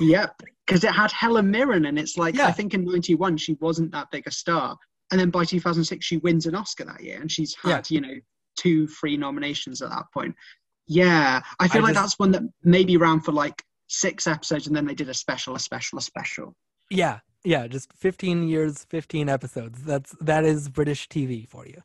Yep. 0.00 0.42
Because 0.66 0.82
it 0.84 0.92
had 0.92 1.12
Helen 1.12 1.50
Mirren 1.50 1.86
and 1.86 1.98
it's 1.98 2.16
like 2.16 2.34
Yeah. 2.34 2.46
I 2.46 2.52
think 2.52 2.74
in 2.74 2.84
ninety 2.84 3.14
one 3.14 3.36
she 3.36 3.54
wasn't 3.60 3.92
that 3.92 4.10
big 4.10 4.26
a 4.26 4.30
star. 4.30 4.76
And 5.10 5.20
then 5.20 5.30
by 5.30 5.44
two 5.44 5.60
thousand 5.60 5.84
six 5.84 6.04
she 6.06 6.16
wins 6.18 6.46
an 6.46 6.54
Oscar 6.54 6.84
that 6.86 7.02
year 7.02 7.20
and 7.20 7.30
she's 7.30 7.54
had, 7.62 7.88
you 7.90 8.00
know, 8.00 8.14
two 8.56 8.86
free 8.88 9.16
nominations 9.16 9.82
at 9.82 9.90
that 9.90 10.04
point. 10.12 10.34
Yeah. 10.88 11.40
I 11.60 11.68
feel 11.68 11.82
I 11.82 11.84
like 11.86 11.94
just- 11.94 12.02
that's 12.04 12.18
one 12.18 12.32
that 12.32 12.42
maybe 12.64 12.96
ran 12.96 13.20
for 13.20 13.32
like 13.32 13.62
six 13.88 14.26
episodes 14.26 14.66
and 14.66 14.74
then 14.74 14.84
they 14.86 14.94
did 14.94 15.08
a 15.08 15.14
special, 15.14 15.54
a 15.54 15.60
special, 15.60 15.98
a 15.98 16.02
special. 16.02 16.54
yeah 16.90 17.20
yeah 17.44 17.68
just 17.68 17.92
15 17.92 18.48
years 18.48 18.84
15 18.90 19.28
episodes 19.28 19.80
that's 19.84 20.12
that 20.20 20.44
is 20.44 20.68
british 20.68 21.08
tv 21.08 21.46
for 21.48 21.64
you 21.66 21.80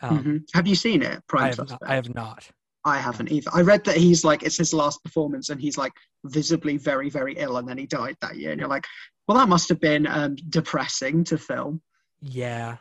um, 0.00 0.24
Mhm. 0.24 0.42
Have 0.54 0.66
you 0.66 0.74
seen 0.74 1.02
it? 1.02 1.22
Prime 1.28 1.44
I, 1.44 1.46
have 1.48 1.78
I 1.86 1.94
have 1.96 2.14
not 2.14 2.48
I 2.84 2.98
haven't 2.98 3.30
either. 3.30 3.50
I 3.54 3.60
read 3.62 3.84
that 3.84 3.96
he's 3.96 4.24
like 4.24 4.42
it's 4.42 4.58
his 4.58 4.74
last 4.74 5.02
performance 5.04 5.48
and 5.50 5.60
he's 5.60 5.78
like 5.78 5.92
visibly 6.24 6.76
very 6.76 7.10
very 7.10 7.34
ill 7.36 7.56
and 7.58 7.68
then 7.68 7.78
he 7.78 7.86
died 7.86 8.16
that 8.20 8.36
year 8.36 8.50
and 8.50 8.60
you're 8.60 8.68
like, 8.68 8.86
well 9.28 9.38
that 9.38 9.48
must 9.48 9.68
have 9.68 9.80
been 9.80 10.06
um, 10.06 10.36
depressing 10.50 11.24
to 11.24 11.38
film. 11.38 11.80
yeah 12.20 12.76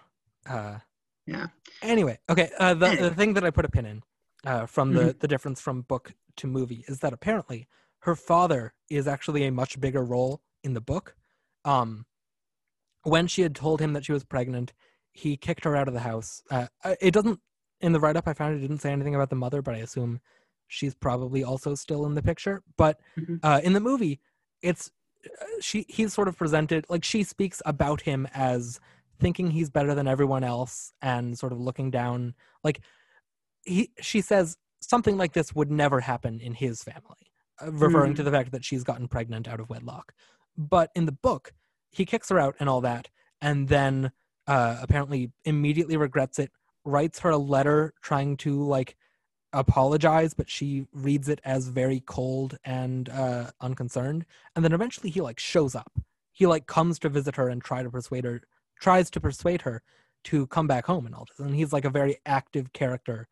uh 0.49 0.78
Yeah. 1.28 1.47
anyway 1.84 2.18
okay 2.30 2.49
uh 2.60 2.74
the, 2.74 2.88
Anyway. 2.88 3.10
the 3.10 3.16
thing 3.16 3.34
that 3.36 3.43
i 3.43 3.52
put 3.52 3.66
a 3.66 3.70
pin 3.70 3.86
in 3.86 4.04
uh 4.45 4.66
from 4.66 4.93
the 4.93 5.02
Mm-hmm. 5.02 5.20
the 5.20 5.28
difference 5.28 5.62
from 5.62 5.82
book 5.84 6.14
to 6.38 6.47
movie 6.47 6.84
is 6.88 6.99
that 6.99 7.14
apparently 7.14 7.68
her 7.99 8.16
father 8.16 8.74
is 8.89 9.08
actually 9.08 9.43
a 9.45 9.52
much 9.52 9.80
bigger 9.80 10.04
role 10.04 10.41
in 10.64 10.74
the 10.74 10.82
book 10.82 11.16
um 11.66 12.06
when 13.04 13.28
she 13.28 13.41
had 13.43 13.56
told 13.56 13.80
him 13.82 13.93
that 13.93 14.06
she 14.06 14.12
was 14.14 14.24
pregnant 14.24 14.74
he 15.14 15.38
kicked 15.38 15.64
her 15.64 15.76
out 15.76 15.88
of 15.88 15.93
the 15.93 15.99
house 16.12 16.41
uh 16.49 16.68
uh, 16.84 16.95
it 17.02 17.12
doesn't 17.14 17.39
in 17.82 17.92
the 17.92 18.00
write-up 18.00 18.28
i 18.28 18.34
found 18.34 18.56
it 18.56 18.60
didn't 18.60 18.80
say 18.80 18.92
anything 18.92 19.16
about 19.16 19.30
the 19.30 19.36
mother 19.36 19.62
but 19.62 19.76
i 19.76 19.80
assume 19.80 20.20
she's 20.68 20.96
probably 20.96 21.44
also 21.44 21.76
still 21.76 22.06
in 22.06 22.16
the 22.16 22.22
picture. 22.24 22.64
But 22.78 22.98
Mhm. 23.20 23.40
uh 23.44 23.60
in 23.64 23.74
the 23.74 23.82
movie 23.82 24.22
it's 24.62 24.90
uh, 25.26 25.46
she 25.60 25.86
he's 25.90 26.14
sort 26.14 26.30
of 26.30 26.38
presented 26.38 26.86
like 26.90 27.04
she 27.04 27.24
speaks 27.24 27.62
about 27.66 28.02
him 28.02 28.26
as 28.34 28.80
thinking 29.20 29.52
he's 29.52 29.70
better 29.70 29.94
than 29.94 30.08
everyone 30.08 30.44
else 30.46 30.94
and 31.02 31.38
sort 31.38 31.52
of 31.52 31.60
looking 31.60 31.92
down 31.92 32.34
like 32.64 32.80
he 33.66 33.92
she 34.00 34.22
says 34.22 34.58
something 34.80 35.18
like 35.18 35.34
this 35.34 35.54
would 35.54 35.70
never 35.70 36.00
happen 36.00 36.40
in 36.40 36.54
his 36.54 36.84
family 36.84 37.32
uh, 37.62 37.72
referring 37.74 38.16
to 38.16 38.24
the 38.24 38.32
fact 38.32 38.52
that 38.54 38.64
she's 38.66 38.84
gotten 38.84 39.08
pregnant 39.08 39.48
out 39.48 39.60
of 39.60 39.70
wedlock. 39.70 40.14
But 40.58 40.90
in 40.96 41.06
the 41.06 41.12
book 41.12 41.54
he 41.92 42.06
kicks 42.06 42.30
her 42.30 42.40
out 42.40 42.56
and 42.62 42.70
all 42.70 42.82
that 42.82 43.10
and 43.42 43.68
then 43.68 44.12
uh 44.48 44.78
apparently 44.82 45.32
immediately 45.44 45.98
regrets 45.98 46.40
it 46.40 46.50
writes 46.84 47.20
her 47.20 47.30
a 47.30 47.38
letter 47.38 47.94
trying 48.02 48.38
to 48.38 48.64
like 48.64 48.96
apologize 49.54 50.34
but 50.34 50.50
she 50.50 50.86
reads 50.94 51.28
it 51.28 51.42
as 51.44 51.68
very 51.68 52.02
cold 52.06 52.58
and 52.64 53.10
uh 53.10 53.52
unconcerned. 53.60 54.26
And 54.56 54.64
then 54.64 54.74
eventually 54.74 55.10
he 55.10 55.22
like 55.22 55.40
shows 55.40 55.76
up. 55.76 55.92
He 56.32 56.46
like 56.46 56.68
comes 56.68 57.00
to 57.00 57.10
visit 57.10 57.36
her 57.36 57.50
and 57.50 57.62
try 57.62 57.84
to 57.84 57.90
persuade 57.90 58.26
her 58.26 58.42
tries 58.80 59.10
to 59.12 59.20
persuade 59.20 59.62
her 59.62 59.84
to 60.24 60.48
come 60.48 60.68
back 60.68 60.86
home 60.86 61.06
and 61.06 61.14
all 61.16 61.26
this. 61.26 61.46
And 61.46 61.56
he's 61.56 61.74
like 61.74 61.86
a 61.86 61.90
very 61.90 62.18
active 62.26 62.74
character 62.74 63.28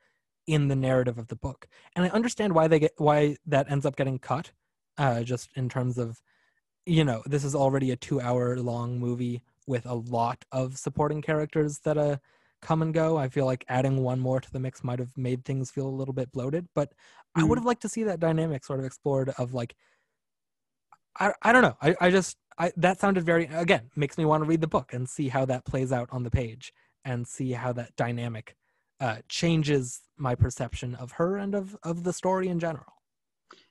in 0.47 0.67
the 0.67 0.75
narrative 0.75 1.17
of 1.17 1.27
the 1.27 1.35
book. 1.35 1.67
And 1.95 2.05
i 2.05 2.09
understand 2.09 2.53
why 2.53 2.67
they 2.67 2.79
get 2.79 2.93
why 2.97 3.37
that 3.45 3.71
ends 3.71 3.85
up 3.85 3.95
getting 3.95 4.19
cut 4.19 4.51
uh 4.97 5.23
just 5.23 5.49
in 5.55 5.69
terms 5.69 5.97
of 5.97 6.21
you 6.85 7.03
know 7.03 7.23
this 7.25 7.43
is 7.43 7.55
already 7.55 7.91
a 7.91 7.95
two 7.95 8.19
hour 8.19 8.57
long 8.57 8.99
movie 8.99 9.41
with 9.67 9.85
a 9.85 9.93
lot 9.93 10.43
of 10.51 10.77
supporting 10.77 11.21
characters 11.21 11.79
that 11.79 11.97
uh 11.97 12.17
come 12.61 12.81
and 12.81 12.93
go 12.93 13.17
i 13.17 13.27
feel 13.29 13.45
like 13.45 13.65
adding 13.69 14.03
one 14.03 14.19
more 14.19 14.39
to 14.39 14.51
the 14.51 14.59
mix 14.59 14.83
might 14.83 14.99
have 14.99 15.15
made 15.17 15.43
things 15.45 15.71
feel 15.71 15.87
a 15.87 15.89
little 15.99 16.13
bit 16.13 16.31
bloated 16.31 16.67
but 16.75 16.93
i 17.35 17.43
would 17.43 17.57
Mm. 17.57 17.61
have 17.61 17.65
liked 17.65 17.81
to 17.81 17.89
see 17.89 18.03
that 18.03 18.19
dynamic 18.19 18.65
sort 18.65 18.79
of 18.79 18.85
explored 18.85 19.29
of 19.37 19.53
like 19.53 19.75
i, 21.19 21.33
I 21.41 21.51
don't 21.51 21.61
know 21.61 21.77
I, 21.81 21.95
I 22.01 22.09
just 22.09 22.37
I, 22.57 22.71
that 22.77 22.99
sounded 22.99 23.25
very 23.25 23.45
again 23.45 23.89
makes 23.95 24.17
me 24.17 24.25
want 24.25 24.43
to 24.43 24.49
read 24.49 24.61
the 24.61 24.67
book 24.67 24.93
and 24.93 25.07
see 25.07 25.29
how 25.29 25.45
that 25.45 25.65
plays 25.65 25.91
out 25.91 26.09
on 26.11 26.23
the 26.23 26.31
page 26.31 26.73
and 27.05 27.27
see 27.27 27.51
how 27.53 27.71
that 27.73 27.95
dynamic 27.95 28.55
uh, 28.99 29.17
changes 29.29 30.01
my 30.17 30.35
perception 30.35 30.93
of 30.95 31.13
her 31.13 31.37
and 31.37 31.55
of, 31.55 31.77
of 31.83 32.03
the 32.03 32.11
story 32.11 32.49
in 32.49 32.59
general 32.59 32.93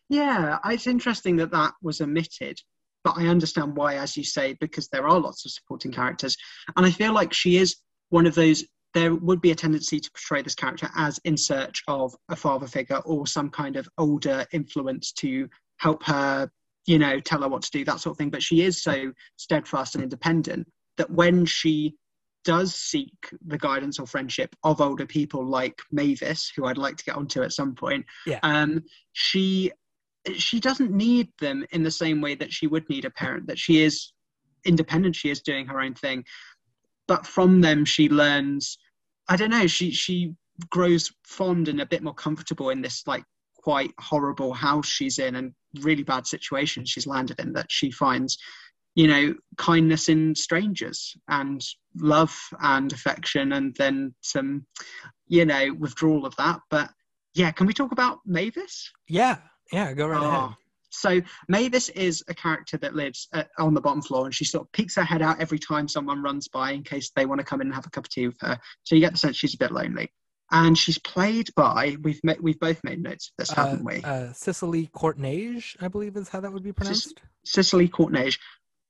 Yeah, 0.09 0.59
it's 0.67 0.87
interesting 0.87 1.37
that 1.37 1.51
that 1.51 1.75
was 1.83 2.01
omitted, 2.01 2.59
but 3.05 3.19
I 3.19 3.27
understand 3.27 3.77
why, 3.77 3.97
as 3.97 4.17
you 4.17 4.25
say, 4.25 4.57
because 4.61 4.89
there 4.89 5.07
are 5.07 5.21
lots 5.21 5.45
of 5.45 5.53
supporting 5.53 5.93
characters, 5.93 6.37
and 6.77 6.87
I 6.87 6.91
feel 6.91 7.13
like 7.13 7.33
she 7.33 7.57
is 7.59 7.77
one 8.09 8.27
of 8.27 8.35
those. 8.35 8.65
There 8.95 9.15
would 9.15 9.41
be 9.41 9.51
a 9.51 9.55
tendency 9.55 10.01
to 10.01 10.11
portray 10.11 10.43
this 10.43 10.55
character 10.55 10.89
as 10.97 11.21
in 11.25 11.37
search 11.37 11.83
of 11.89 12.15
a 12.29 12.37
father 12.37 12.67
figure 12.67 12.99
or 13.05 13.27
some 13.27 13.51
kind 13.51 13.77
of 13.77 13.89
older 13.99 14.47
influence 14.53 15.13
to 15.13 15.49
help 15.77 16.03
her, 16.05 16.51
you 16.87 16.99
know, 16.99 17.21
tell 17.21 17.43
her 17.43 17.49
what 17.49 17.63
to 17.63 17.71
do, 17.71 17.85
that 17.85 18.01
sort 18.01 18.15
of 18.15 18.19
thing. 18.19 18.31
But 18.31 18.43
she 18.43 18.63
is 18.63 18.83
so 18.83 19.13
steadfast 19.37 19.95
and 19.95 20.03
independent 20.03 20.67
that 20.97 21.11
when 21.11 21.45
she 21.45 21.95
does 22.45 22.75
seek 22.75 23.13
the 23.47 23.59
guidance 23.59 23.99
or 23.99 24.07
friendship 24.07 24.57
of 24.65 24.81
older 24.81 25.05
people 25.07 25.45
like 25.45 25.79
Mavis, 25.93 26.51
who 26.57 26.65
I'd 26.65 26.79
like 26.79 26.97
to 26.97 27.05
get 27.05 27.17
onto 27.17 27.43
at 27.43 27.53
some 27.53 27.75
point, 27.75 28.07
Yeah. 28.27 28.41
um, 28.43 28.85
she 29.13 29.73
she 30.35 30.61
doesn't 30.61 30.91
need 30.91 31.29
them 31.41 31.65
in 31.71 31.83
the 31.83 31.91
same 31.91 32.21
way 32.21 32.35
that 32.35 32.53
she 32.53 32.67
would 32.67 32.89
need 32.89 33.05
a 33.05 33.11
parent. 33.11 33.47
That 33.47 33.59
she 33.59 33.83
is 33.83 34.13
independent, 34.65 35.17
she 35.17 35.31
is 35.31 35.41
doing 35.41 35.67
her 35.67 35.81
own 35.81 35.95
thing. 35.95 36.25
But 37.09 37.27
from 37.27 37.61
them 37.61 37.85
she 37.85 38.09
learns. 38.09 38.79
I 39.29 39.37
don't 39.37 39.51
know. 39.51 39.67
She 39.67 39.91
she 39.91 40.35
grows 40.71 41.11
fond 41.25 41.69
and 41.69 41.81
a 41.81 41.87
bit 41.87 42.03
more 42.03 42.15
comfortable 42.15 42.71
in 42.71 42.83
this 42.83 43.03
like 43.07 43.25
quite 43.57 43.93
horrible 43.99 44.53
house 44.53 44.87
she's 44.87 45.19
in 45.19 45.37
and 45.37 45.53
really 45.81 46.03
bad 46.03 46.27
situation 46.27 46.85
she's 46.85 47.07
landed 47.07 47.39
in 47.39 47.53
that 47.53 47.67
she 47.71 47.91
finds 47.91 48.39
you 48.95 49.07
know 49.07 49.35
kindness 49.57 50.09
in 50.09 50.35
strangers 50.35 51.15
and 51.29 51.63
love 51.97 52.37
and 52.61 52.93
affection 52.93 53.53
and 53.53 53.75
then 53.77 54.15
some 54.21 54.65
you 55.27 55.45
know 55.45 55.75
withdrawal 55.79 56.25
of 56.25 56.35
that 56.37 56.61
but 56.71 56.91
yeah 57.35 57.51
can 57.51 57.67
we 57.67 57.73
talk 57.73 57.93
about 57.93 58.21
mavis 58.25 58.91
Yeah, 59.09 59.39
yeah, 59.73 59.93
go 59.93 60.07
right 60.07 60.23
ahead. 60.23 60.41
Ah, 60.41 60.57
So 60.99 61.21
Mavis 61.49 61.89
is 61.91 62.23
a 62.29 62.35
character 62.35 62.77
that 62.79 62.95
lives 62.95 63.29
uh, 63.33 63.45
on 63.59 63.75
the 63.75 63.81
bottom 63.81 64.03
floor, 64.03 64.27
and 64.27 64.35
she 64.35 64.45
sort 64.45 64.67
of 64.67 64.73
peeks 64.73 64.97
her 64.97 65.05
head 65.05 65.23
out 65.23 65.41
every 65.41 65.59
time 65.59 65.89
someone 65.89 66.23
runs 66.23 66.49
by 66.49 66.73
in 66.73 66.83
case 66.83 67.11
they 67.15 67.27
want 67.27 67.41
to 67.41 67.45
come 67.45 67.61
in 67.61 67.69
and 67.69 67.75
have 67.75 67.87
a 67.87 67.91
cup 67.91 68.05
of 68.05 68.11
tea 68.11 68.27
with 68.27 68.41
her. 68.41 68.59
So 68.85 68.95
you 68.95 69.01
get 69.01 69.13
the 69.13 69.19
sense 69.19 69.37
she's 69.37 69.55
a 69.55 69.59
bit 69.59 69.73
lonely. 69.73 70.13
And 70.51 70.79
she's 70.79 70.99
played 70.99 71.51
by 71.57 71.97
we've 72.03 72.23
met, 72.25 72.43
we've 72.43 72.59
both 72.59 72.83
made 72.83 73.03
notes 73.03 73.29
of 73.29 73.33
this, 73.37 73.51
haven't 73.51 73.85
we? 73.85 74.03
Uh, 74.03 74.33
Cicely 74.33 74.87
Courtneidge, 74.97 75.77
I 75.81 75.89
believe 75.89 76.17
is 76.17 76.31
how 76.31 76.41
that 76.41 76.53
would 76.53 76.63
be 76.63 76.73
pronounced. 76.73 77.21
Cicely 77.45 77.87
Courtneidge. 77.89 78.39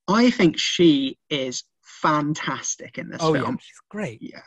I 0.07 0.31
think 0.31 0.57
she 0.57 1.19
is 1.29 1.65
fantastic 1.83 2.97
in 2.97 3.11
this 3.11 3.21
Oh 3.21 3.35
yeah, 3.35 3.43
film. 3.43 3.59
she's 3.61 3.81
great. 3.91 4.19
Yeah, 4.23 4.41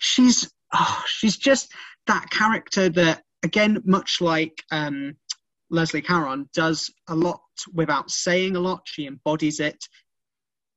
she's 0.00 0.50
oh, 0.74 1.02
she's 1.06 1.38
just 1.38 1.72
that 2.06 2.28
character 2.30 2.90
that 2.90 3.22
again, 3.42 3.82
much 3.84 4.20
like 4.20 4.62
um, 4.70 5.16
Leslie 5.70 6.02
Caron, 6.02 6.48
does 6.52 6.90
a 7.08 7.14
lot 7.14 7.40
without 7.72 8.10
saying 8.10 8.56
a 8.56 8.60
lot. 8.60 8.82
She 8.84 9.06
embodies 9.06 9.60
it. 9.60 9.82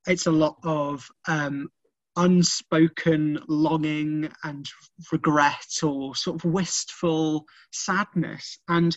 It's 0.07 0.27
a 0.27 0.31
lot 0.31 0.57
of 0.63 1.07
um, 1.27 1.69
unspoken 2.15 3.39
longing 3.47 4.29
and 4.43 4.69
regret 5.11 5.83
or 5.83 6.15
sort 6.15 6.43
of 6.43 6.51
wistful 6.51 7.45
sadness. 7.71 8.59
And 8.67 8.95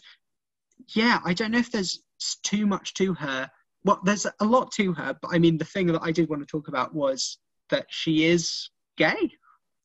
yeah, 0.95 1.21
I 1.25 1.33
don't 1.33 1.53
know 1.53 1.59
if 1.59 1.73
there's 1.73 2.03
too 2.43 2.67
much 2.67 2.95
to 2.95 3.15
her. 3.15 3.51
Well, 3.85 4.01
there's 4.05 4.27
a 4.41 4.45
lot 4.45 4.73
to 4.73 4.93
her, 4.95 5.17
but 5.21 5.31
I 5.33 5.39
mean, 5.39 5.59
the 5.59 5.65
thing 5.65 5.87
that 5.89 6.03
I 6.03 6.13
did 6.13 6.29
want 6.29 6.43
to 6.43 6.47
talk 6.47 6.69
about 6.69 6.95
was 6.95 7.39
that 7.71 7.87
she 7.89 8.25
is 8.25 8.71
gay. 8.97 9.33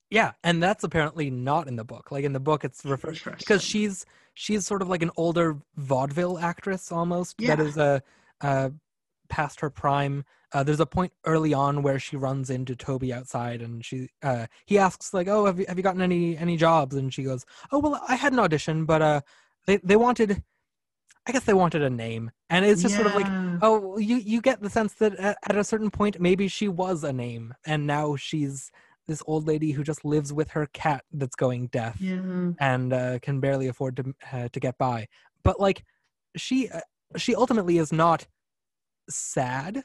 Yeah, 0.10 0.34
and 0.44 0.62
that's 0.62 0.84
apparently 0.84 1.30
not 1.30 1.68
in 1.68 1.78
the 1.78 1.86
book. 1.86 2.12
Like 2.12 2.26
in 2.26 2.34
the 2.34 2.40
book, 2.40 2.66
it's 2.66 2.84
referred 2.84 3.20
because 3.38 3.64
she's 3.64 4.06
she's 4.42 4.66
sort 4.66 4.82
of 4.82 4.90
like 4.90 5.04
an 5.04 5.12
older 5.18 5.58
vaudeville 5.76 6.40
actress 6.40 6.92
almost 6.92 7.38
that 7.38 7.60
Yeah. 7.60 7.68
is 7.68 7.78
uh, 7.78 8.00
uh, 8.42 8.70
past 9.30 9.60
her 9.60 9.70
prime. 9.70 10.26
Uh, 10.52 10.64
there's 10.64 10.80
a 10.80 10.86
point 10.86 11.14
early 11.26 11.54
on 11.54 11.84
where 11.84 12.00
she 12.00 12.18
runs 12.18 12.50
into 12.50 12.76
Toby 12.76 13.14
outside, 13.14 13.62
and 13.62 13.86
she 13.86 14.10
uh, 14.24 14.48
he 14.66 14.80
asks 14.80 15.14
like, 15.14 15.28
"Oh, 15.28 15.46
have 15.46 15.60
you 15.60 15.66
have 15.68 15.78
you 15.78 15.84
gotten 15.84 16.02
any 16.02 16.36
any 16.36 16.58
jobs?" 16.58 16.96
And 16.96 17.14
she 17.14 17.24
goes, 17.24 17.46
"Oh, 17.72 17.80
well, 17.80 18.02
I 18.08 18.16
had 18.16 18.34
an 18.34 18.40
audition, 18.40 18.86
but 18.86 19.02
uh, 19.02 19.22
they 19.68 19.78
they 19.78 19.96
wanted, 19.96 20.44
I 21.28 21.32
guess 21.32 21.44
they 21.44 21.54
wanted 21.54 21.84
a 21.84 21.90
name, 21.90 22.32
and 22.50 22.66
it's 22.66 22.82
just 22.82 22.96
sort 22.96 23.08
of 23.08 23.14
like." 23.14 23.32
Oh, 23.64 24.00
you 24.00 24.16
you 24.18 24.42
get 24.42 24.60
the 24.62 24.72
sense 24.72 24.96
that 24.96 25.14
at, 25.18 25.38
at 25.48 25.56
a 25.56 25.64
certain 25.64 25.92
point 25.92 26.20
maybe 26.20 26.48
she 26.48 26.68
was 26.68 27.04
a 27.04 27.14
name, 27.14 27.54
and 27.64 27.86
now 27.86 28.16
she's 28.16 28.72
this 29.12 29.22
old 29.28 29.46
lady 29.46 29.72
who 29.72 29.84
just 29.84 30.06
lives 30.06 30.32
with 30.32 30.50
her 30.52 30.68
cat 30.68 31.04
that's 31.12 31.36
going 31.36 31.68
deaf 31.68 32.00
yeah. 32.00 32.52
and 32.60 32.94
uh, 32.94 33.20
can 33.20 33.40
barely 33.40 33.68
afford 33.68 33.98
to 33.98 34.16
uh, 34.32 34.48
to 34.52 34.60
get 34.60 34.78
by. 34.78 35.08
But 35.44 35.60
like, 35.60 35.84
she 36.38 36.70
uh, 36.70 36.80
she 37.18 37.36
ultimately 37.36 37.78
is 37.78 37.92
not 37.92 38.26
sad. 39.10 39.84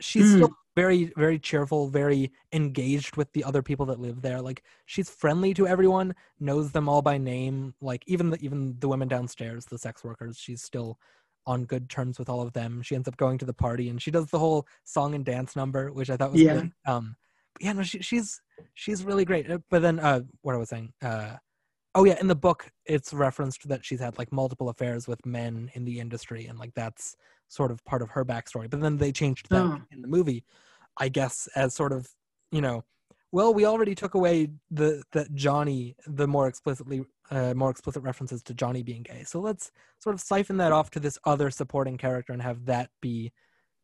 She's 0.00 0.32
still 0.32 0.52
very 0.76 1.12
very 1.16 1.40
cheerful, 1.40 1.88
very 1.88 2.30
engaged 2.52 3.16
with 3.16 3.32
the 3.32 3.42
other 3.42 3.62
people 3.62 3.86
that 3.86 3.98
live 3.98 4.22
there. 4.22 4.40
Like 4.40 4.62
she's 4.86 5.10
friendly 5.10 5.52
to 5.54 5.66
everyone, 5.66 6.14
knows 6.38 6.70
them 6.70 6.88
all 6.88 7.02
by 7.02 7.18
name. 7.18 7.74
Like 7.80 8.04
even 8.06 8.30
the 8.30 8.38
even 8.40 8.76
the 8.78 8.88
women 8.88 9.08
downstairs, 9.08 9.66
the 9.66 9.78
sex 9.78 10.04
workers, 10.04 10.38
she's 10.38 10.62
still 10.62 10.98
on 11.46 11.64
good 11.64 11.88
terms 11.88 12.18
with 12.18 12.28
all 12.28 12.42
of 12.42 12.52
them. 12.52 12.80
She 12.82 12.94
ends 12.94 13.08
up 13.08 13.16
going 13.16 13.38
to 13.38 13.44
the 13.44 13.54
party 13.54 13.88
and 13.88 14.00
she 14.00 14.12
does 14.12 14.26
the 14.26 14.38
whole 14.38 14.68
song 14.84 15.14
and 15.14 15.24
dance 15.24 15.56
number, 15.56 15.90
which 15.90 16.10
I 16.10 16.16
thought 16.16 16.32
was 16.32 16.42
Yeah. 16.42 16.66
Um, 16.86 17.16
yeah, 17.60 17.72
no, 17.72 17.82
she, 17.82 18.00
she's 18.00 18.40
she's 18.74 19.04
really 19.04 19.24
great. 19.24 19.50
Uh, 19.50 19.58
But 19.70 19.82
then, 19.82 19.98
uh, 20.00 20.20
what 20.42 20.54
I 20.54 20.58
was 20.58 20.68
saying, 20.68 20.92
uh, 21.02 21.36
oh 21.94 22.04
yeah, 22.04 22.18
in 22.20 22.28
the 22.28 22.34
book, 22.34 22.70
it's 22.86 23.12
referenced 23.12 23.68
that 23.68 23.84
she's 23.84 24.00
had 24.00 24.18
like 24.18 24.32
multiple 24.32 24.68
affairs 24.68 25.06
with 25.08 25.24
men 25.26 25.70
in 25.74 25.84
the 25.84 26.00
industry, 26.00 26.46
and 26.46 26.58
like 26.58 26.72
that's 26.74 27.16
sort 27.48 27.70
of 27.70 27.84
part 27.84 28.02
of 28.02 28.10
her 28.10 28.24
backstory. 28.24 28.68
But 28.68 28.80
then 28.80 28.96
they 28.98 29.12
changed 29.12 29.48
that 29.50 29.62
Oh. 29.62 29.78
in 29.90 30.02
the 30.02 30.08
movie, 30.08 30.44
I 30.98 31.08
guess, 31.08 31.48
as 31.56 31.74
sort 31.74 31.92
of 31.92 32.08
you 32.52 32.60
know, 32.60 32.82
well, 33.32 33.52
we 33.52 33.66
already 33.66 33.94
took 33.94 34.14
away 34.14 34.48
the 34.70 35.02
that 35.12 35.34
Johnny, 35.34 35.94
the 36.06 36.26
more 36.26 36.48
explicitly 36.48 37.04
uh, 37.30 37.52
more 37.54 37.70
explicit 37.70 38.02
references 38.02 38.42
to 38.44 38.54
Johnny 38.54 38.82
being 38.82 39.02
gay. 39.02 39.22
So 39.24 39.38
let's 39.40 39.70
sort 39.98 40.14
of 40.14 40.20
siphon 40.20 40.56
that 40.58 40.72
off 40.72 40.90
to 40.92 41.00
this 41.00 41.18
other 41.24 41.50
supporting 41.50 41.98
character 41.98 42.32
and 42.32 42.40
have 42.40 42.64
that 42.66 42.88
be, 43.02 43.32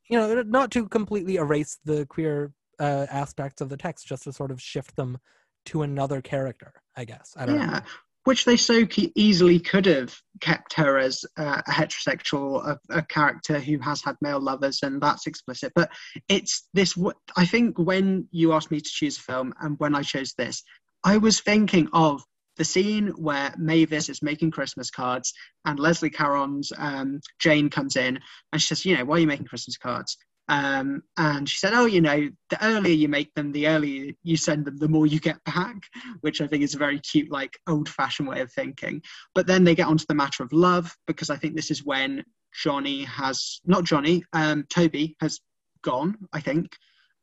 you 0.09 0.17
know, 0.19 0.43
not 0.43 0.71
to 0.71 0.89
completely 0.89 1.37
erase 1.37 1.79
the 1.85 2.07
queer 2.07 2.53
uh, 2.79 3.07
aspects 3.11 3.61
of 3.61 3.69
the 3.69 3.77
text, 3.77 4.07
just 4.07 4.25
to 4.25 4.33
sort 4.33 4.51
of 4.51 4.61
shift 4.61 4.97
them 4.97 5.19
to 5.67 5.83
another 5.83 6.21
character. 6.21 6.73
I 6.97 7.05
guess. 7.05 7.35
I 7.37 7.47
don't 7.47 7.57
know. 7.57 7.63
Yeah, 7.63 7.81
which 8.25 8.47
they 8.47 8.57
so 8.57 8.87
easily 9.15 9.61
could 9.61 9.87
have 9.87 10.15
kept 10.41 10.73
her 10.75 10.99
as 10.99 11.25
a 11.37 11.63
heterosexual, 11.71 12.67
a, 12.67 12.79
a 12.91 13.03
character 13.03 13.59
who 13.59 13.79
has 13.79 14.03
had 14.03 14.17
male 14.21 14.41
lovers, 14.41 14.81
and 14.83 15.01
that's 15.01 15.27
explicit. 15.27 15.73
But 15.75 15.91
it's 16.29 16.69
this. 16.73 16.99
I 17.37 17.47
think 17.47 17.79
when 17.79 18.27
you 18.31 18.53
asked 18.53 18.71
me 18.71 18.81
to 18.81 18.91
choose 18.91 19.19
a 19.19 19.23
film, 19.23 19.53
and 19.61 19.79
when 19.79 19.95
I 19.95 20.03
chose 20.03 20.35
this, 20.37 20.63
I 21.05 21.19
was 21.19 21.41
thinking 21.41 21.89
of 21.93 22.23
the 22.57 22.65
scene 22.65 23.09
where 23.09 23.55
Mavis 23.59 24.09
is 24.09 24.23
making 24.23 24.53
Christmas 24.53 24.91
cards, 24.91 25.33
and 25.67 25.79
Leslie 25.79 26.11
Caron's 26.11 26.73
um, 26.79 27.21
Jane 27.39 27.69
comes 27.69 27.97
in, 27.97 28.19
and 28.53 28.61
she 28.61 28.69
says, 28.69 28.87
"You 28.87 28.97
know, 28.97 29.05
why 29.05 29.17
are 29.17 29.21
you 29.21 29.27
making 29.27 29.47
Christmas 29.47 29.77
cards?" 29.77 30.17
Um, 30.49 31.03
and 31.17 31.49
she 31.49 31.57
said, 31.57 31.73
"Oh, 31.73 31.87
you 31.87 32.01
know, 32.03 32.29
the 32.51 32.65
earlier 32.65 32.95
you 32.95 33.09
make 33.09 33.33
them, 33.35 33.51
the 33.53 33.67
earlier 33.69 34.13
you 34.23 34.37
send 34.37 34.67
them, 34.67 34.77
the 34.77 34.89
more 34.89 35.07
you 35.07 35.19
get 35.21 35.43
back." 35.45 35.77
which 36.21 36.41
I 36.41 36.47
think 36.47 36.63
is 36.63 36.75
a 36.75 36.79
very 36.79 37.01
cute, 37.01 37.31
like 37.31 37.59
old 37.67 37.89
fashioned 37.89 38.29
way 38.29 38.41
of 38.41 38.53
thinking. 38.53 39.03
But 39.35 39.47
then 39.47 39.65
they 39.65 39.75
get 39.75 39.87
onto 39.89 40.05
the 40.07 40.15
matter 40.15 40.43
of 40.43 40.53
love, 40.53 40.95
because 41.07 41.31
I 41.31 41.37
think 41.37 41.55
this 41.57 41.71
is 41.71 41.85
when 41.85 42.25
Johnny 42.63 43.05
has, 43.05 43.61
not 43.65 43.85
Johnny, 43.85 44.23
um, 44.33 44.65
Toby 44.71 45.17
has 45.21 45.41
gone, 45.83 46.17
I 46.33 46.41
think. 46.41 46.77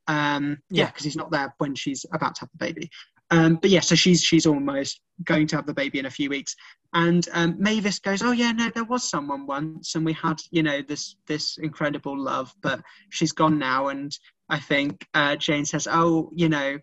Um, 0.07 0.57
yeah, 0.69 0.83
Yeah. 0.83 0.85
because 0.87 1.03
he's 1.05 1.15
not 1.15 1.31
there 1.31 1.53
when 1.59 1.75
she's 1.75 2.05
about 2.13 2.35
to 2.35 2.41
have 2.41 2.49
the 2.51 2.65
baby. 2.65 2.89
Um, 3.31 3.55
but 3.55 3.69
yeah, 3.69 3.79
so 3.79 3.95
she's 3.95 4.21
she's 4.21 4.45
almost 4.45 4.99
going 5.23 5.47
to 5.47 5.55
have 5.55 5.65
the 5.65 5.73
baby 5.73 5.99
in 5.99 6.05
a 6.05 6.11
few 6.11 6.29
weeks, 6.29 6.55
and 6.93 7.27
um, 7.31 7.55
Mavis 7.57 7.99
goes, 7.99 8.21
"Oh 8.21 8.33
yeah, 8.33 8.51
no, 8.51 8.69
there 8.69 8.83
was 8.83 9.09
someone 9.09 9.47
once, 9.47 9.95
and 9.95 10.05
we 10.05 10.13
had 10.13 10.41
you 10.51 10.63
know 10.63 10.81
this 10.81 11.15
this 11.27 11.57
incredible 11.57 12.19
love, 12.19 12.53
but 12.61 12.81
she's 13.09 13.31
gone 13.31 13.57
now." 13.57 13.87
And 13.87 14.11
I 14.49 14.59
think 14.59 15.07
uh, 15.13 15.37
Jane 15.37 15.65
says, 15.65 15.87
"Oh, 15.89 16.29
you 16.35 16.49
know, 16.49 16.77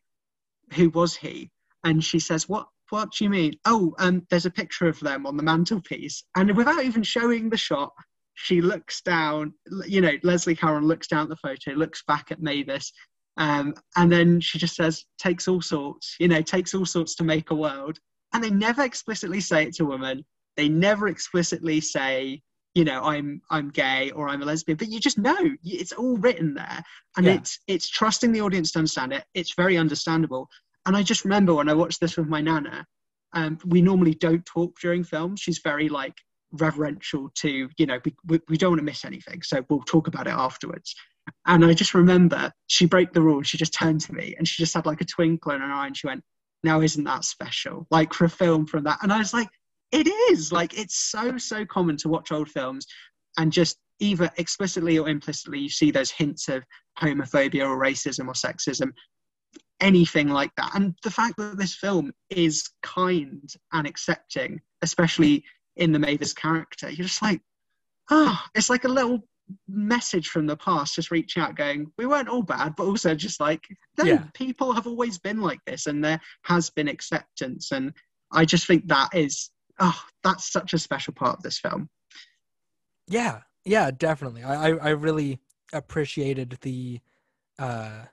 who 0.73 0.89
was 0.89 1.15
he?" 1.15 1.51
and 1.85 2.03
she 2.03 2.19
says, 2.19 2.49
"What? 2.49 2.69
What 2.91 3.13
do 3.13 3.25
you 3.25 3.31
mean? 3.31 3.53
Oh, 3.67 3.95
um, 3.99 4.27
there's 4.31 4.47
a 4.47 4.51
picture 4.51 4.89
of 4.89 4.99
them 5.01 5.27
on 5.27 5.37
the 5.37 5.43
mantelpiece." 5.43 6.25
And 6.35 6.57
without 6.57 6.83
even 6.83 7.03
showing 7.03 7.51
the 7.51 7.59
shot, 7.59 7.93
she 8.35 8.63
looks 8.63 9.03
down. 9.03 9.53
You 9.87 10.01
know, 10.01 10.13
Leslie 10.23 10.57
Caron 10.57 10.85
looks 10.85 11.09
down 11.09 11.25
at 11.25 11.29
the 11.29 11.37
photo, 11.37 11.73
looks 11.73 12.03
back 12.07 12.31
at 12.33 12.41
Mavis, 12.41 12.93
um, 13.39 13.75
and 13.97 14.13
then 14.13 14.41
she 14.41 14.59
just 14.59 14.77
says, 14.77 15.05
"Takes 15.19 15.49
all 15.49 15.63
sorts." 15.63 16.17
You 16.21 16.29
know, 16.29 16.43
takes 16.43 16.75
all 16.75 16.87
sorts 16.87 17.15
to 17.17 17.25
make 17.25 17.51
a 17.51 17.55
world. 17.55 17.99
And 18.35 18.45
they 18.45 18.51
never 18.51 18.83
explicitly 18.83 19.41
say 19.41 19.65
it 19.65 19.75
to 19.77 19.87
women. 19.87 20.25
They 20.57 20.69
never 20.69 21.09
explicitly 21.09 21.81
say, 21.81 22.43
you 22.75 22.85
know, 22.85 23.03
I'm 23.03 23.41
I'm 23.51 23.71
gay 23.71 24.11
or 24.11 24.29
I'm 24.29 24.43
a 24.43 24.45
lesbian, 24.45 24.77
but 24.77 24.89
you 24.89 25.01
just 25.01 25.19
know 25.19 25.37
it's 25.65 25.93
all 25.93 26.17
written 26.19 26.53
there, 26.55 26.83
and 27.17 27.27
Yeah. 27.27 27.35
it's 27.35 27.59
it's 27.67 27.89
trusting 27.89 28.33
the 28.33 28.43
audience 28.43 28.73
to 28.73 28.81
understand 28.81 29.13
it. 29.15 29.25
It's 29.35 29.55
very 29.55 29.79
understandable. 29.79 30.49
And 30.85 30.97
I 30.97 31.03
just 31.03 31.25
remember 31.25 31.55
when 31.55 31.69
I 31.69 31.75
watched 31.75 32.01
this 32.01 32.17
with 32.17 32.29
my 32.29 32.41
nana, 32.41 32.87
um, 33.33 33.59
we 33.67 33.81
normally 33.83 34.15
don't 34.15 34.45
talk 34.47 34.79
during 34.81 35.05
films. 35.05 35.41
She's 35.41 35.59
very 35.59 35.89
like 35.89 36.15
reverential 36.53 37.31
to, 37.37 37.69
you 37.77 37.87
know, 37.87 38.01
we, 38.05 38.15
we, 38.27 38.41
we 38.49 38.57
don't 38.57 38.71
want 38.71 38.81
to 38.81 38.85
miss 38.85 39.05
anything. 39.05 39.43
So 39.43 39.65
we'll 39.69 39.81
talk 39.83 40.07
about 40.07 40.27
it 40.27 40.33
afterwards. 40.33 40.95
And 41.47 41.65
I 41.65 41.75
just 41.75 41.95
remember 41.95 42.53
she 42.67 42.87
broke 42.87 43.13
the 43.13 43.23
rule. 43.23 43.43
She 43.43 43.59
just 43.59 43.75
turned 43.75 44.01
to 44.03 44.15
me 44.15 44.35
and 44.39 44.47
she 44.47 44.63
just 44.63 44.75
had 44.75 44.87
like 44.87 45.01
a 45.01 45.07
twinkle 45.07 45.53
in 45.53 45.61
her 45.61 45.73
eye 45.73 45.87
and 45.87 45.97
she 45.97 46.07
went, 46.07 46.23
Now, 46.63 46.81
isn't 46.81 47.05
that 47.05 47.25
special? 47.25 47.87
Like 47.91 48.13
for 48.13 48.25
a 48.25 48.31
film 48.31 48.67
from 48.67 48.85
that. 48.85 48.99
And 49.03 49.13
I 49.13 49.19
was 49.19 49.33
like, 49.33 49.49
It 49.93 50.07
is. 50.31 50.53
Like 50.53 50.79
it's 50.79 50.97
so, 50.97 51.39
so 51.39 51.65
common 51.65 51.97
to 51.99 52.09
watch 52.09 52.33
old 52.33 52.49
films 52.49 52.87
and 53.39 53.53
just 53.53 53.79
either 54.01 54.31
explicitly 54.37 54.99
or 54.99 55.09
implicitly 55.09 55.59
you 55.59 55.69
see 55.69 55.91
those 55.91 56.11
hints 56.11 56.49
of 56.49 56.63
homophobia 57.01 57.69
or 57.69 57.81
racism 57.81 58.29
or 58.29 58.33
sexism 58.33 58.93
anything 59.81 60.29
like 60.29 60.51
that. 60.57 60.75
And 60.75 60.95
the 61.03 61.11
fact 61.11 61.37
that 61.39 61.59
this 61.59 61.75
film 61.75 62.13
is 62.31 62.69
kind 62.83 63.49
and 63.73 63.87
accepting, 63.87 64.61
especially 64.83 65.45
in 65.77 65.93
the 65.93 65.99
Mavis 65.99 66.33
character, 66.33 66.91
you're 66.91 67.07
just 67.07 67.23
like, 67.23 67.41
ah, 68.11 68.45
it's 68.55 68.71
like 68.71 68.85
a 68.85 68.89
little 68.89 69.21
message 69.67 70.29
from 70.29 70.47
the 70.47 70.57
past, 70.57 70.95
just 70.95 71.11
reaching 71.11 71.43
out, 71.43 71.57
going, 71.57 71.93
"We 71.97 72.07
weren't 72.07 72.29
all 72.29 72.43
bad," 72.43 72.77
but 72.77 72.85
also 72.87 73.15
just 73.15 73.41
like, 73.41 73.67
no, 73.97 74.05
Yeah. 74.05 74.25
people 74.35 74.73
have 74.73 74.87
always 74.87 75.19
been 75.19 75.41
like 75.41 75.61
this, 75.67 75.87
and 75.87 76.05
there 76.05 76.21
has 76.43 76.71
been 76.71 76.89
acceptance, 76.89 77.73
and 77.73 77.93
I 78.31 78.45
just 78.45 78.67
think 78.67 78.89
that 78.89 79.15
is, 79.15 79.51
oh, 79.79 80.05
that's 80.23 80.51
such 80.51 80.75
a 80.75 80.79
special 80.79 81.15
part 81.15 81.37
of 81.37 81.43
this 81.43 81.59
film. 81.59 81.89
Yeah, 83.07 83.41
yeah, 83.65 83.91
definitely. 83.91 84.43
I, 84.43 84.69
I, 84.69 84.77
I 84.77 84.89
really 84.91 85.39
appreciated 85.73 86.59
the, 86.61 87.01
uh, 87.59 88.05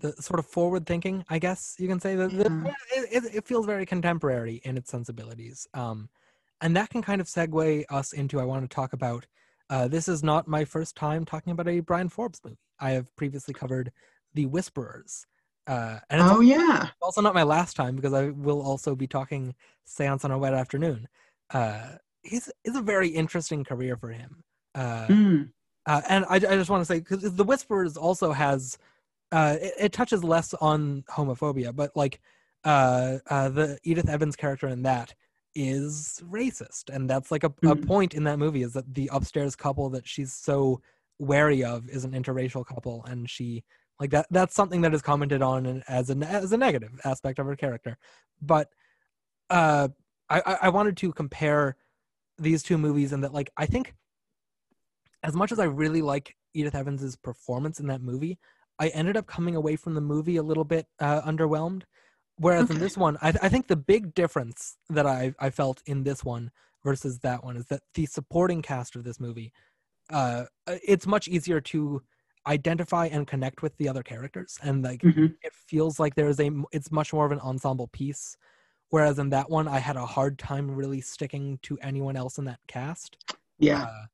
the 0.00 0.12
sort 0.12 0.38
of 0.38 0.46
forward 0.46 0.86
thinking. 0.86 1.24
I 1.28 1.38
guess 1.38 1.74
you 1.78 1.88
can 1.88 1.98
say 2.00 2.14
that 2.14 2.32
Yeah. 2.32 2.72
it, 2.92 3.24
it, 3.24 3.34
it 3.34 3.46
feels 3.46 3.66
very 3.66 3.84
contemporary 3.84 4.60
in 4.64 4.76
its 4.76 4.90
sensibilities. 4.90 5.66
Um, 5.74 6.08
and 6.60 6.76
that 6.76 6.90
can 6.90 7.02
kind 7.02 7.20
of 7.20 7.26
segue 7.26 7.84
us 7.90 8.12
into 8.12 8.40
I 8.40 8.44
want 8.44 8.68
to 8.68 8.74
talk 8.74 8.92
about. 8.92 9.26
Uh, 9.70 9.88
this 9.88 10.08
is 10.08 10.22
not 10.22 10.48
my 10.48 10.64
first 10.64 10.96
time 10.96 11.24
talking 11.24 11.52
about 11.52 11.68
a 11.68 11.80
Bryan 11.80 12.08
Forbes 12.08 12.40
movie. 12.44 12.58
I 12.80 12.90
have 12.92 13.14
previously 13.16 13.54
covered 13.54 13.92
The 14.34 14.46
Whisperers. 14.46 15.26
Uh, 15.66 15.98
and 16.08 16.22
it's 16.22 16.30
Oh 16.30 16.40
yeah, 16.40 16.88
also 17.02 17.20
not 17.20 17.34
my 17.34 17.42
last 17.42 17.76
time 17.76 17.96
because 17.96 18.14
I 18.14 18.30
will 18.30 18.62
also 18.62 18.94
be 18.94 19.06
talking 19.06 19.54
Seance 19.84 20.24
on 20.24 20.30
a 20.30 20.38
Wet 20.38 20.54
Afternoon. 20.54 21.08
Uh, 21.50 21.96
he's 22.22 22.50
is 22.64 22.76
a 22.76 22.80
very 22.80 23.08
interesting 23.08 23.64
career 23.64 23.96
for 23.96 24.10
him. 24.10 24.42
Uh, 24.74 25.06
Mm, 25.08 25.50
uh, 25.86 26.02
and 26.08 26.24
I, 26.28 26.36
I 26.36 26.38
just 26.38 26.70
want 26.70 26.82
to 26.82 26.84
say 26.84 26.98
because 27.00 27.34
the 27.34 27.44
Whisperers 27.44 27.96
also 27.96 28.32
has 28.32 28.78
uh, 29.32 29.56
it, 29.60 29.74
it 29.78 29.92
touches 29.92 30.24
less 30.24 30.54
on 30.54 31.04
homophobia, 31.10 31.74
but 31.74 31.94
like 31.96 32.20
uh, 32.64 33.18
uh, 33.28 33.48
the 33.48 33.78
Edith 33.84 34.08
Evans 34.08 34.36
character 34.36 34.68
in 34.68 34.82
that 34.82 35.14
is 35.58 36.22
racist, 36.30 36.88
and 36.94 37.10
that's 37.10 37.30
like 37.30 37.42
a, 37.44 37.52
a 37.64 37.74
Mhm. 37.74 37.86
point 37.86 38.14
in 38.14 38.24
that 38.24 38.38
movie 38.38 38.62
is 38.62 38.72
that 38.74 38.94
the 38.94 39.10
upstairs 39.12 39.56
couple 39.56 39.90
that 39.90 40.06
she's 40.06 40.32
so 40.32 40.80
wary 41.18 41.64
of 41.64 41.88
is 41.88 42.04
an 42.04 42.12
interracial 42.12 42.64
couple, 42.64 43.04
and 43.06 43.28
she 43.28 43.64
like 44.00 44.10
that 44.10 44.26
that's 44.30 44.54
something 44.54 44.82
that 44.82 44.94
is 44.94 45.02
commented 45.02 45.42
on 45.42 45.82
as 45.88 46.10
a 46.10 46.16
as 46.18 46.52
a 46.52 46.56
negative 46.56 47.00
aspect 47.04 47.38
of 47.40 47.46
her 47.46 47.56
character, 47.56 47.98
but 48.40 48.70
uh, 49.50 49.88
I 50.30 50.40
I 50.46 50.58
I 50.62 50.68
wanted 50.68 50.96
to 50.98 51.12
compare 51.12 51.76
these 52.38 52.62
two 52.62 52.78
movies 52.78 53.12
and 53.12 53.24
that 53.24 53.32
like 53.34 53.50
I 53.56 53.66
think 53.66 53.94
as 55.24 55.34
much 55.34 55.50
as 55.50 55.58
I 55.58 55.64
really 55.64 56.02
like 56.02 56.36
Edith 56.54 56.76
Evans's 56.76 57.16
performance 57.16 57.80
in 57.80 57.88
that 57.88 58.00
movie, 58.00 58.38
I 58.78 58.88
ended 58.88 59.16
up 59.16 59.26
coming 59.26 59.56
away 59.56 59.74
from 59.74 59.94
the 59.94 60.00
movie 60.00 60.36
a 60.36 60.42
little 60.42 60.64
bit 60.64 60.86
uh, 61.00 61.20
underwhelmed. 61.22 61.82
Whereas 62.38 62.70
in 62.70 62.78
this 62.78 62.96
one, 62.96 63.16
I, 63.20 63.32
I 63.42 63.48
think 63.48 63.66
the 63.66 63.76
big 63.76 64.14
difference 64.14 64.76
that 64.90 65.06
I, 65.06 65.34
I 65.38 65.50
felt 65.50 65.82
in 65.86 66.04
this 66.04 66.24
one 66.24 66.50
versus 66.84 67.18
that 67.20 67.44
one 67.44 67.56
is 67.56 67.66
that 67.66 67.82
the 67.94 68.06
supporting 68.06 68.62
cast 68.62 68.96
of 68.96 69.04
this 69.04 69.20
movie, 69.20 69.52
uh, 70.10 70.44
it's 70.66 71.06
much 71.06 71.28
easier 71.28 71.60
to 71.60 72.02
identify 72.46 73.06
and 73.06 73.26
connect 73.26 73.62
with 73.62 73.76
the 73.76 73.88
other 73.88 74.02
characters, 74.02 74.58
and 74.62 74.82
like 74.82 75.02
mhm. 75.02 75.34
it 75.42 75.52
feels 75.52 76.00
like 76.00 76.14
there 76.14 76.28
is 76.28 76.40
a 76.40 76.50
it's 76.72 76.90
much 76.90 77.12
more 77.12 77.26
of 77.26 77.32
an 77.32 77.40
ensemble 77.40 77.88
piece. 77.88 78.36
Whereas 78.90 79.18
in 79.18 79.28
that 79.30 79.50
one, 79.50 79.68
I 79.68 79.80
had 79.80 79.96
a 79.96 80.06
hard 80.06 80.38
time 80.38 80.70
really 80.70 81.02
sticking 81.02 81.58
to 81.62 81.78
anyone 81.82 82.16
else 82.16 82.38
in 82.38 82.46
that 82.46 82.60
cast. 82.68 83.22
yeah, 83.58 83.82
Uh, 83.82 84.06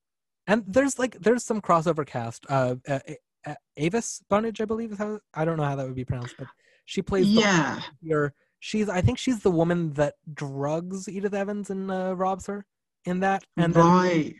and 0.47 0.65
there's 0.67 0.99
like 0.99 1.17
there's 1.21 1.45
some 1.45 1.61
crossover 1.61 2.05
cast. 2.05 2.45
Uh, 2.49 2.77
uh, 2.89 2.99
uh, 3.47 3.55
Avis 3.77 4.23
Bunnage, 4.29 4.61
I 4.61 4.65
believe 4.65 4.93
is 4.93 4.99
how 4.99 5.21
I 5.33 5.45
don't 5.45 5.57
know 5.57 5.65
how 5.65 5.77
that 5.77 5.87
would 5.87 5.95
be 5.95 6.05
pronounced, 6.05 6.35
but 6.39 6.49
she 6.85 7.03
plays 7.03 7.27
the 7.27 7.41
yeah. 7.41 7.81
here. 8.03 8.35
She's 8.61 8.89
I 8.89 9.01
think 9.01 9.19
she's 9.19 9.41
the 9.41 9.51
woman 9.51 9.93
that 9.95 10.15
drugs 10.33 11.09
Edith 11.09 11.35
Evans 11.35 11.71
and 11.71 11.91
uh, 11.91 12.15
robs 12.17 12.47
her 12.47 12.65
in 13.05 13.21
that. 13.21 13.45
And 13.57 13.75
then 13.75 13.85
right. 13.85 14.35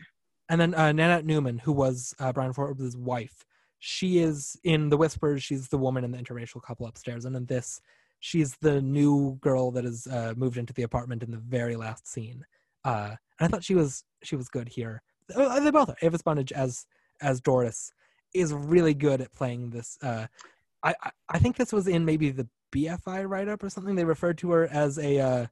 and 0.49 0.59
then 0.59 0.73
uh, 0.73 0.91
Nanette 0.91 1.25
Newman, 1.25 1.59
who 1.59 1.71
was 1.71 2.13
uh, 2.19 2.33
Bryan 2.33 2.53
Forbes' 2.53 2.97
wife, 2.97 3.45
she 3.79 4.19
is 4.19 4.57
in 4.63 4.89
The 4.89 4.97
Whispers. 4.97 5.43
She's 5.43 5.67
the 5.67 5.77
woman 5.77 6.03
in 6.03 6.11
the 6.11 6.17
interracial 6.17 6.61
couple 6.61 6.87
upstairs, 6.87 7.25
and 7.25 7.35
in 7.35 7.45
this, 7.45 7.79
she's 8.19 8.55
the 8.61 8.81
new 8.81 9.37
girl 9.41 9.71
that 9.71 9.85
is 9.85 10.07
uh, 10.07 10.33
moved 10.35 10.57
into 10.57 10.73
the 10.73 10.83
apartment 10.83 11.21
in 11.21 11.31
the 11.31 11.37
very 11.37 11.75
last 11.75 12.07
scene. 12.07 12.45
Uh, 12.83 13.15
and 13.39 13.47
I 13.47 13.47
thought 13.47 13.63
she 13.63 13.75
was 13.75 14.03
she 14.23 14.35
was 14.35 14.49
good 14.49 14.69
here. 14.69 15.03
Uh, 15.35 15.59
They 15.59 15.71
both 15.71 15.89
are. 15.89 15.97
Avis 16.01 16.21
Bunnage 16.21 16.51
as 16.51 16.85
as 17.21 17.41
Doris 17.41 17.91
is 18.33 18.53
really 18.53 18.93
good 18.93 19.21
at 19.21 19.33
playing 19.33 19.69
this. 19.69 19.97
Uh, 20.01 20.27
I, 20.85 21.11
I 21.29 21.39
think 21.39 21.55
this 21.57 21.73
was 21.73 21.87
in 21.87 22.05
maybe 22.05 22.29
the 22.29 22.47
BFI 22.73 23.27
write 23.27 23.47
up 23.47 23.63
or 23.63 23.69
something. 23.69 23.95
They 23.95 24.05
referred 24.05 24.37
to 24.39 24.51
her 24.51 24.67
as 24.67 24.99
a 24.99 25.19
uh, 25.19 25.45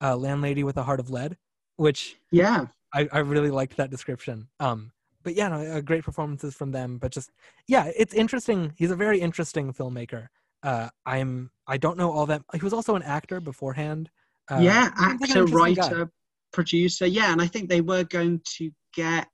uh, 0.00 0.16
landlady 0.16 0.64
with 0.64 0.76
a 0.76 0.82
heart 0.82 1.00
of 1.00 1.10
lead, 1.10 1.36
which 1.76 2.16
Yeah, 2.30 2.66
I, 2.94 3.08
I 3.12 3.18
really 3.18 3.50
liked 3.50 3.76
that 3.76 3.90
description. 3.90 4.48
Um, 4.60 4.92
but 5.22 5.34
yeah, 5.34 5.48
no, 5.48 5.56
uh, 5.56 5.80
great 5.80 6.04
performances 6.04 6.54
from 6.54 6.70
them. 6.72 6.98
But 6.98 7.12
just 7.12 7.30
yeah, 7.66 7.90
it's 7.96 8.14
interesting. 8.14 8.72
He's 8.76 8.90
a 8.90 8.96
very 8.96 9.20
interesting 9.20 9.72
filmmaker. 9.72 10.28
Uh, 10.62 10.88
I'm 11.04 11.50
I 11.66 11.76
don't 11.76 11.98
know 11.98 12.10
all 12.10 12.26
that. 12.26 12.42
He 12.54 12.60
was 12.60 12.72
also 12.72 12.96
an 12.96 13.02
actor 13.02 13.40
beforehand. 13.40 14.10
Uh, 14.50 14.60
yeah. 14.62 14.84
seems 14.84 14.94
like 14.94 15.00
an 15.02 15.10
Actor, 15.10 15.24
interesting 15.24 15.74
guy. 15.74 15.82
writer, 15.82 16.12
producer. 16.52 17.06
Yeah, 17.06 17.32
and 17.32 17.42
I 17.42 17.46
think 17.46 17.68
they 17.68 17.82
were 17.82 18.04
going 18.04 18.40
to 18.56 18.70
get. 18.94 19.28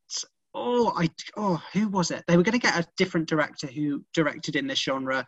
Oh, 0.56 0.92
I 0.96 1.10
oh, 1.36 1.62
who 1.72 1.88
was 1.88 2.10
it? 2.10 2.24
They 2.26 2.36
were 2.36 2.42
going 2.42 2.58
to 2.58 2.64
get 2.64 2.78
a 2.78 2.86
different 2.96 3.28
director 3.28 3.66
who 3.66 4.04
directed 4.14 4.56
in 4.56 4.66
this 4.66 4.80
genre 4.80 5.26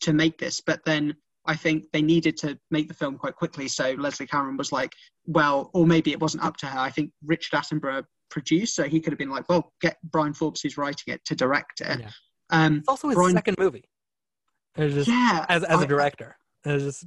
to 0.00 0.12
make 0.12 0.38
this, 0.38 0.60
but 0.60 0.80
then 0.84 1.14
I 1.46 1.56
think 1.56 1.84
they 1.92 2.02
needed 2.02 2.36
to 2.38 2.58
make 2.70 2.88
the 2.88 2.94
film 2.94 3.16
quite 3.16 3.34
quickly. 3.36 3.68
So 3.68 3.92
Leslie 3.98 4.26
Caron 4.26 4.56
was 4.56 4.70
like, 4.72 4.92
well, 5.26 5.70
or 5.74 5.86
maybe 5.86 6.12
it 6.12 6.20
wasn't 6.20 6.44
up 6.44 6.56
to 6.58 6.66
her. 6.66 6.78
I 6.78 6.90
think 6.90 7.10
Richard 7.24 7.56
Attenborough 7.56 8.04
produced, 8.30 8.74
so 8.74 8.84
he 8.84 9.00
could 9.00 9.12
have 9.12 9.18
been 9.18 9.30
like, 9.30 9.48
well, 9.48 9.72
get 9.80 9.96
Bryan 10.04 10.34
Forbes, 10.34 10.60
who's 10.60 10.76
writing 10.76 11.14
it, 11.14 11.24
to 11.24 11.34
direct 11.34 11.80
it. 11.80 12.00
Yeah. 12.00 12.10
Um, 12.50 12.76
It's 12.78 12.88
also 12.88 13.08
his 13.08 13.16
Brian- 13.16 13.34
second 13.34 13.56
movie. 13.58 13.84
It's 14.76 14.94
just 14.94 15.08
yeah, 15.08 15.44
as 15.48 15.64
as 15.64 15.80
I- 15.80 15.84
a 15.84 15.86
director. 15.86 16.36
It's 16.64 16.84
just 16.84 17.06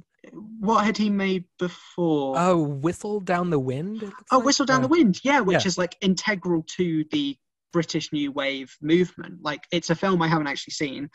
what 0.60 0.84
had 0.84 0.96
he 0.96 1.10
made 1.10 1.44
before? 1.58 2.34
oh, 2.38 2.56
whistle 2.62 3.20
down 3.20 3.50
the 3.50 3.58
wind. 3.58 4.02
Oh, 4.30 4.38
like? 4.38 4.46
Whistle 4.46 4.66
Down 4.66 4.78
Uh, 4.78 4.82
the 4.82 4.88
Wind, 4.88 5.20
yeah, 5.24 5.40
which 5.40 5.62
yeah. 5.64 5.66
is 5.68 5.78
like 5.78 5.96
integral 6.00 6.64
to 6.76 7.04
the 7.10 7.36
British 7.72 8.12
New 8.12 8.32
Wave 8.32 8.74
movement. 8.80 9.42
Like, 9.42 9.64
it's 9.72 9.90
a 9.90 9.94
film 9.94 10.22
I 10.22 10.28
haven't 10.28 10.46
actually 10.46 10.72
seen. 10.72 11.08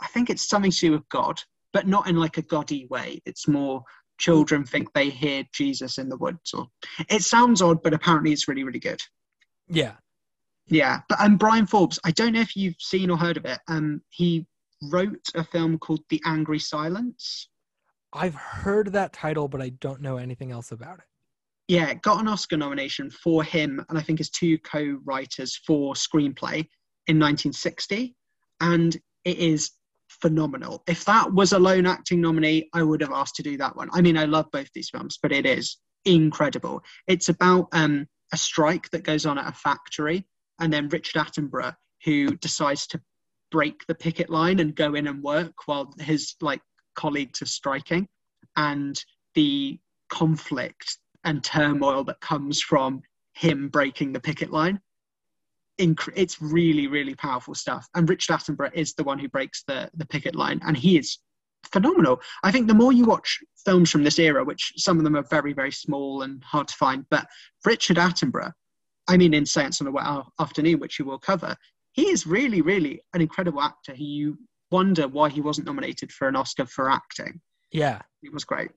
I 0.00 0.06
think 0.08 0.30
it's 0.30 0.48
something 0.48 0.70
to 0.70 0.78
do 0.78 0.92
with 0.92 1.08
God, 1.08 1.40
but 1.72 1.86
not 1.86 2.08
in 2.08 2.16
like 2.16 2.38
a 2.38 2.42
goddy 2.42 2.86
way. 2.86 3.20
It's 3.26 3.48
more 3.48 3.82
children 4.18 4.64
think 4.64 4.92
they 4.92 5.10
hear 5.10 5.44
Jesus 5.52 5.98
in 5.98 6.08
the 6.08 6.16
woods. 6.16 6.52
Or 6.54 6.68
it 7.08 7.22
sounds 7.22 7.62
odd, 7.62 7.82
but 7.82 7.94
apparently 7.94 8.32
it's 8.32 8.48
really, 8.48 8.64
really 8.64 8.78
good. 8.78 9.02
Yeah. 9.68 9.94
Yeah, 10.68 11.00
but 11.08 11.20
um, 11.20 11.36
Bryan 11.36 11.66
Forbes, 11.66 11.98
I 12.04 12.12
don't 12.12 12.32
know 12.32 12.40
if 12.40 12.56
you've 12.56 12.76
seen 12.78 13.10
or 13.10 13.16
heard 13.18 13.36
of 13.36 13.44
it. 13.44 13.58
Um, 13.68 14.00
he 14.10 14.46
wrote 14.90 15.26
a 15.34 15.44
film 15.44 15.78
called 15.78 16.00
The 16.08 16.22
Angry 16.24 16.58
Silence. 16.58 17.48
I've 18.12 18.34
heard 18.34 18.92
that 18.92 19.12
title, 19.12 19.48
but 19.48 19.60
I 19.60 19.70
don't 19.70 20.00
know 20.00 20.18
anything 20.18 20.52
else 20.52 20.70
about 20.70 20.98
it. 20.98 21.04
yeah, 21.68 21.88
it 21.88 22.02
got 22.02 22.20
an 22.20 22.28
Oscar 22.28 22.56
nomination 22.56 23.10
for 23.10 23.42
him 23.42 23.84
and 23.88 23.98
I 23.98 24.02
think 24.02 24.18
his 24.18 24.30
two 24.30 24.58
co-writers 24.58 25.56
for 25.66 25.94
screenplay 25.94 26.66
in 27.06 27.18
1960, 27.18 28.14
and 28.60 28.94
it 29.24 29.38
is 29.38 29.70
phenomenal. 30.22 30.82
If 30.86 31.04
that 31.04 31.32
was 31.32 31.52
a 31.52 31.58
lone 31.58 31.84
acting 31.84 32.20
nominee, 32.20 32.70
I 32.72 32.82
would 32.82 33.00
have 33.02 33.12
asked 33.12 33.34
to 33.36 33.42
do 33.42 33.56
that 33.58 33.76
one. 33.76 33.90
I 33.92 34.00
mean, 34.00 34.16
I 34.16 34.24
love 34.24 34.46
both 34.52 34.70
these 34.72 34.88
films, 34.88 35.18
but 35.20 35.32
it 35.32 35.44
is 35.44 35.76
incredible. 36.04 36.82
It's 37.08 37.28
about 37.28 37.68
um, 37.72 38.06
a 38.32 38.36
strike 38.36 38.88
that 38.90 39.02
goes 39.02 39.26
on 39.26 39.36
at 39.36 39.48
a 39.48 39.52
factory, 39.52 40.24
and 40.60 40.72
then 40.72 40.88
Richard 40.88 41.20
Attenborough, 41.20 41.74
who 42.04 42.36
decides 42.36 42.86
to 42.88 43.00
break 43.50 43.84
the 43.86 43.94
picket 43.94 44.30
line 44.30 44.60
and 44.60 44.74
go 44.74 44.94
in 44.94 45.08
and 45.08 45.22
work 45.22 45.52
while 45.66 45.92
his 46.00 46.34
like 46.40 46.62
colleagues 46.94 47.42
are 47.42 47.46
striking, 47.46 48.06
and 48.56 49.04
the 49.34 49.78
conflict 50.08 50.98
and 51.24 51.42
turmoil 51.42 52.04
that 52.04 52.20
comes 52.20 52.60
from 52.60 53.02
him 53.34 53.68
breaking 53.68 54.12
the 54.12 54.20
picket 54.20 54.52
line. 54.52 54.80
Inc- 55.80 56.12
it's 56.14 56.40
really, 56.40 56.86
really 56.86 57.14
powerful 57.14 57.54
stuff. 57.54 57.88
And 57.94 58.08
Richard 58.08 58.34
Attenborough 58.34 58.74
is 58.74 58.94
the 58.94 59.04
one 59.04 59.18
who 59.18 59.28
breaks 59.28 59.64
the, 59.66 59.90
the 59.94 60.06
picket 60.06 60.34
line, 60.34 60.60
and 60.66 60.76
he 60.76 60.98
is 60.98 61.18
phenomenal. 61.72 62.20
I 62.42 62.52
think 62.52 62.68
the 62.68 62.74
more 62.74 62.92
you 62.92 63.04
watch 63.04 63.38
films 63.64 63.90
from 63.90 64.04
this 64.04 64.18
era, 64.18 64.44
which 64.44 64.72
some 64.76 64.98
of 64.98 65.04
them 65.04 65.16
are 65.16 65.26
very, 65.30 65.52
very 65.52 65.72
small 65.72 66.22
and 66.22 66.42
hard 66.44 66.68
to 66.68 66.74
find, 66.74 67.06
but 67.10 67.26
Richard 67.64 67.96
Attenborough, 67.96 68.52
I 69.08 69.16
mean, 69.16 69.34
in 69.34 69.46
Seance 69.46 69.80
on 69.80 69.86
a 69.86 69.90
Wet 69.90 70.06
Afternoon, 70.38 70.78
which 70.78 70.98
you 70.98 71.04
will 71.04 71.18
cover, 71.18 71.56
he 71.92 72.08
is 72.08 72.26
really, 72.26 72.60
really 72.60 73.02
an 73.14 73.20
incredible 73.20 73.60
actor 73.60 73.94
who 73.94 74.04
you 74.04 74.38
wonder 74.70 75.08
why 75.08 75.28
he 75.28 75.40
wasn't 75.40 75.66
nominated 75.66 76.10
for 76.12 76.28
an 76.28 76.36
Oscar 76.36 76.66
for 76.66 76.90
acting. 76.90 77.40
Yeah. 77.70 78.00
It 78.22 78.32
was 78.32 78.44
great. 78.44 78.70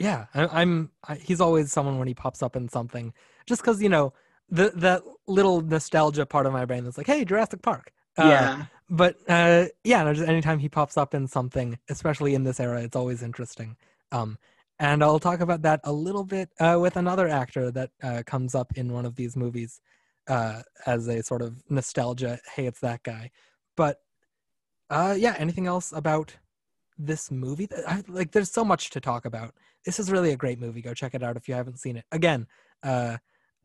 Yeah, 0.00 0.26
I, 0.34 0.62
I'm. 0.62 0.90
I, 1.06 1.16
he's 1.16 1.42
always 1.42 1.70
someone 1.70 1.98
when 1.98 2.08
he 2.08 2.14
pops 2.14 2.42
up 2.42 2.56
in 2.56 2.70
something, 2.70 3.12
just 3.46 3.60
because 3.60 3.82
you 3.82 3.90
know 3.90 4.14
the 4.50 4.72
that 4.76 5.02
little 5.26 5.60
nostalgia 5.60 6.26
part 6.26 6.46
of 6.46 6.52
my 6.52 6.64
brain 6.64 6.84
that's 6.84 6.98
like, 6.98 7.06
hey, 7.06 7.24
Jurassic 7.24 7.62
Park. 7.62 7.92
Uh, 8.18 8.24
yeah. 8.28 8.64
But 8.88 9.16
uh, 9.28 9.66
yeah, 9.84 10.02
no, 10.02 10.12
just 10.12 10.28
anytime 10.28 10.58
he 10.58 10.68
pops 10.68 10.96
up 10.96 11.14
in 11.14 11.28
something, 11.28 11.78
especially 11.88 12.34
in 12.34 12.44
this 12.44 12.60
era, 12.60 12.82
it's 12.82 12.96
always 12.96 13.22
interesting. 13.22 13.76
Um, 14.12 14.36
and 14.78 15.02
I'll 15.04 15.20
talk 15.20 15.40
about 15.40 15.62
that 15.62 15.80
a 15.84 15.92
little 15.92 16.24
bit 16.24 16.50
uh, 16.58 16.78
with 16.80 16.96
another 16.96 17.28
actor 17.28 17.70
that 17.70 17.90
uh, 18.02 18.22
comes 18.26 18.54
up 18.54 18.72
in 18.76 18.92
one 18.92 19.06
of 19.06 19.14
these 19.14 19.36
movies. 19.36 19.80
uh, 20.30 20.62
as 20.86 21.08
a 21.08 21.22
sort 21.22 21.42
of 21.42 21.62
nostalgia. 21.68 22.38
Hey, 22.54 22.66
it's 22.66 22.80
that 22.80 23.02
guy. 23.02 23.30
But 23.76 23.98
uh, 24.88 25.16
yeah, 25.18 25.34
anything 25.38 25.66
else 25.66 25.92
about 25.92 26.36
this 26.98 27.30
movie? 27.30 27.68
I, 27.86 28.02
like, 28.08 28.32
there's 28.32 28.50
so 28.50 28.64
much 28.64 28.90
to 28.90 29.00
talk 29.00 29.24
about. 29.24 29.54
This 29.84 29.98
is 29.98 30.10
really 30.10 30.32
a 30.32 30.36
great 30.36 30.60
movie. 30.60 30.82
Go 30.82 30.94
check 30.94 31.14
it 31.14 31.22
out 31.22 31.36
if 31.36 31.48
you 31.48 31.54
haven't 31.54 31.80
seen 31.80 31.96
it. 31.96 32.04
Again, 32.12 32.46
uh, 32.82 33.18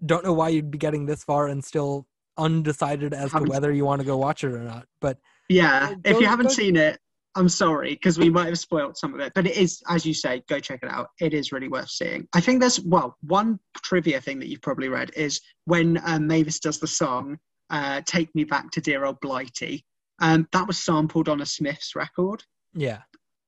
don't 0.04 0.24
know 0.26 0.34
why 0.34 0.50
you'd 0.50 0.72
be 0.72 0.78
getting 0.78 1.06
this 1.06 1.24
far 1.24 1.48
and 1.48 1.64
still 1.64 2.08
undecided 2.38 3.14
as 3.14 3.32
to 3.32 3.44
whether 3.44 3.72
you 3.72 3.86
want 3.86 4.00
to 4.02 4.06
go 4.06 4.18
watch 4.18 4.44
it 4.44 4.52
or 4.52 4.60
not. 4.60 4.88
But 5.00 5.18
Yeah, 5.50 5.90
Uh, 5.92 5.96
if 6.04 6.20
you 6.20 6.28
haven't 6.28 6.48
go- 6.48 6.54
seen 6.54 6.76
it, 6.76 7.00
I'm 7.36 7.50
sorry 7.50 7.92
because 7.92 8.18
we 8.18 8.30
might 8.30 8.48
have 8.48 8.58
spoiled 8.60 8.98
some 8.98 9.14
of 9.14 9.20
it. 9.20 9.34
But 9.36 9.46
it 9.46 9.58
is, 9.58 9.84
as 9.90 10.06
you 10.06 10.14
say, 10.14 10.42
go 10.48 10.60
check 10.60 10.80
it 10.84 10.90
out. 10.90 11.10
It 11.20 11.34
is 11.34 11.52
really 11.52 11.68
worth 11.68 11.90
seeing. 11.90 12.28
I 12.34 12.40
think 12.42 12.62
there's 12.62 12.80
well, 12.80 13.18
one 13.22 13.60
trivia 13.84 14.22
thing 14.22 14.40
that 14.40 14.48
you've 14.48 14.62
probably 14.62 14.88
read 14.88 15.12
is 15.16 15.42
when 15.66 16.02
um, 16.06 16.28
Mavis 16.28 16.60
does 16.60 16.80
the 16.80 16.88
song 16.88 17.38
uh, 17.70 18.02
"Take 18.06 18.34
Me 18.36 18.44
Back 18.46 18.72
to 18.72 18.82
Dear 18.82 19.06
Old 19.06 19.20
Blighty." 19.20 19.86
Um, 20.20 20.48
that 20.54 20.66
was 20.66 20.78
sampled 20.82 21.28
on 21.28 21.42
a 21.42 21.46
Smiths 21.46 21.94
record. 21.96 22.42
yeah, 22.74 23.02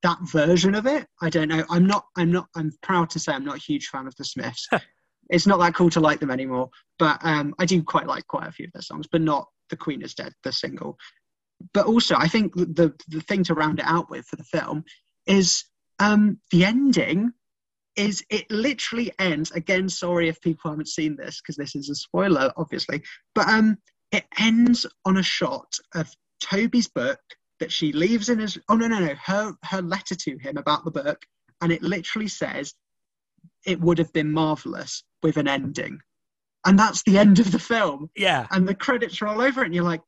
That 0.04 0.18
version 0.24 0.76
of 0.76 0.86
it, 0.86 1.08
I 1.22 1.30
don't 1.30 1.48
know. 1.48 1.64
I'm 1.70 1.88
not. 1.88 2.06
I'm 2.18 2.32
not. 2.32 2.48
I'm 2.58 2.72
proud 2.84 3.10
to 3.12 3.20
say 3.20 3.32
I'm 3.32 3.46
not 3.46 3.56
a 3.56 3.60
huge 3.62 3.88
fan 3.88 4.06
of 4.06 4.16
the 4.18 4.26
Smiths. 4.26 4.68
it's 5.30 5.48
not 5.48 5.60
that 5.60 5.76
cool 5.76 5.90
to 5.92 6.00
like 6.00 6.20
them 6.20 6.32
anymore. 6.32 6.70
But 7.00 7.20
um, 7.24 7.54
I 7.60 7.66
do 7.66 7.84
quite 7.84 8.08
like 8.08 8.28
quite 8.28 8.48
a 8.48 8.52
few 8.52 8.66
of 8.66 8.74
their 8.74 8.82
songs, 8.82 9.08
but 9.12 9.22
not 9.22 9.48
"The 9.70 9.78
Queen 9.78 10.02
Is 10.02 10.14
Dead," 10.14 10.34
the 10.44 10.52
single 10.52 10.98
but 11.74 11.86
also 11.86 12.16
I 12.16 12.28
think 12.28 12.54
the 12.56 12.94
the 13.08 13.22
thing 13.22 13.44
to 13.46 13.54
round 13.54 13.80
it 13.80 13.86
out 13.86 14.10
with 14.10 14.26
for 14.26 14.36
the 14.36 14.44
film 14.44 14.84
is 15.26 15.66
um, 16.00 16.40
the 16.52 16.66
ending 16.66 17.34
is 17.96 18.24
it 18.30 18.50
literally 18.52 19.12
ends 19.18 19.52
again. 19.52 19.90
Sorry 19.90 20.30
if 20.30 20.42
people 20.42 20.70
haven't 20.70 20.88
seen 20.88 21.16
this 21.16 21.42
because 21.42 21.56
this 21.56 21.76
is 21.76 21.90
a 21.90 21.96
spoiler, 21.96 22.52
obviously, 22.56 23.02
but 23.34 23.48
um, 23.48 23.78
it 24.12 24.26
ends 24.38 24.86
on 25.06 25.18
a 25.18 25.24
shot 25.24 25.74
of 25.96 26.12
Toby's 26.40 26.88
book 26.88 27.20
that 27.60 27.72
she 27.72 27.92
leaves 27.92 28.30
in 28.30 28.40
his. 28.40 28.58
Oh 28.70 28.76
no 28.76 28.88
no 28.88 29.00
no, 29.00 29.16
her 29.26 29.54
her 29.64 29.82
letter 29.82 30.16
to 30.16 30.38
him 30.38 30.58
about 30.58 30.86
the 30.86 30.92
book, 30.92 31.26
and 31.62 31.72
it 31.72 31.82
literally 31.82 32.28
says 32.28 32.74
it 33.68 33.80
would 33.80 34.00
have 34.00 34.12
been 34.14 34.32
marvelous 34.32 35.04
with 35.22 35.38
an 35.38 35.48
ending, 35.48 36.00
and 36.66 36.78
that's 36.80 37.04
the 37.04 37.18
end 37.20 37.40
of 37.40 37.52
the 37.52 37.60
film 37.60 38.10
yeah, 38.16 38.48
and 38.52 38.68
the 38.68 38.74
credits 38.76 39.22
roll 39.22 39.42
over 39.42 39.62
it, 39.62 39.66
and 39.68 39.76
you're 39.76 39.84
like, 39.84 40.02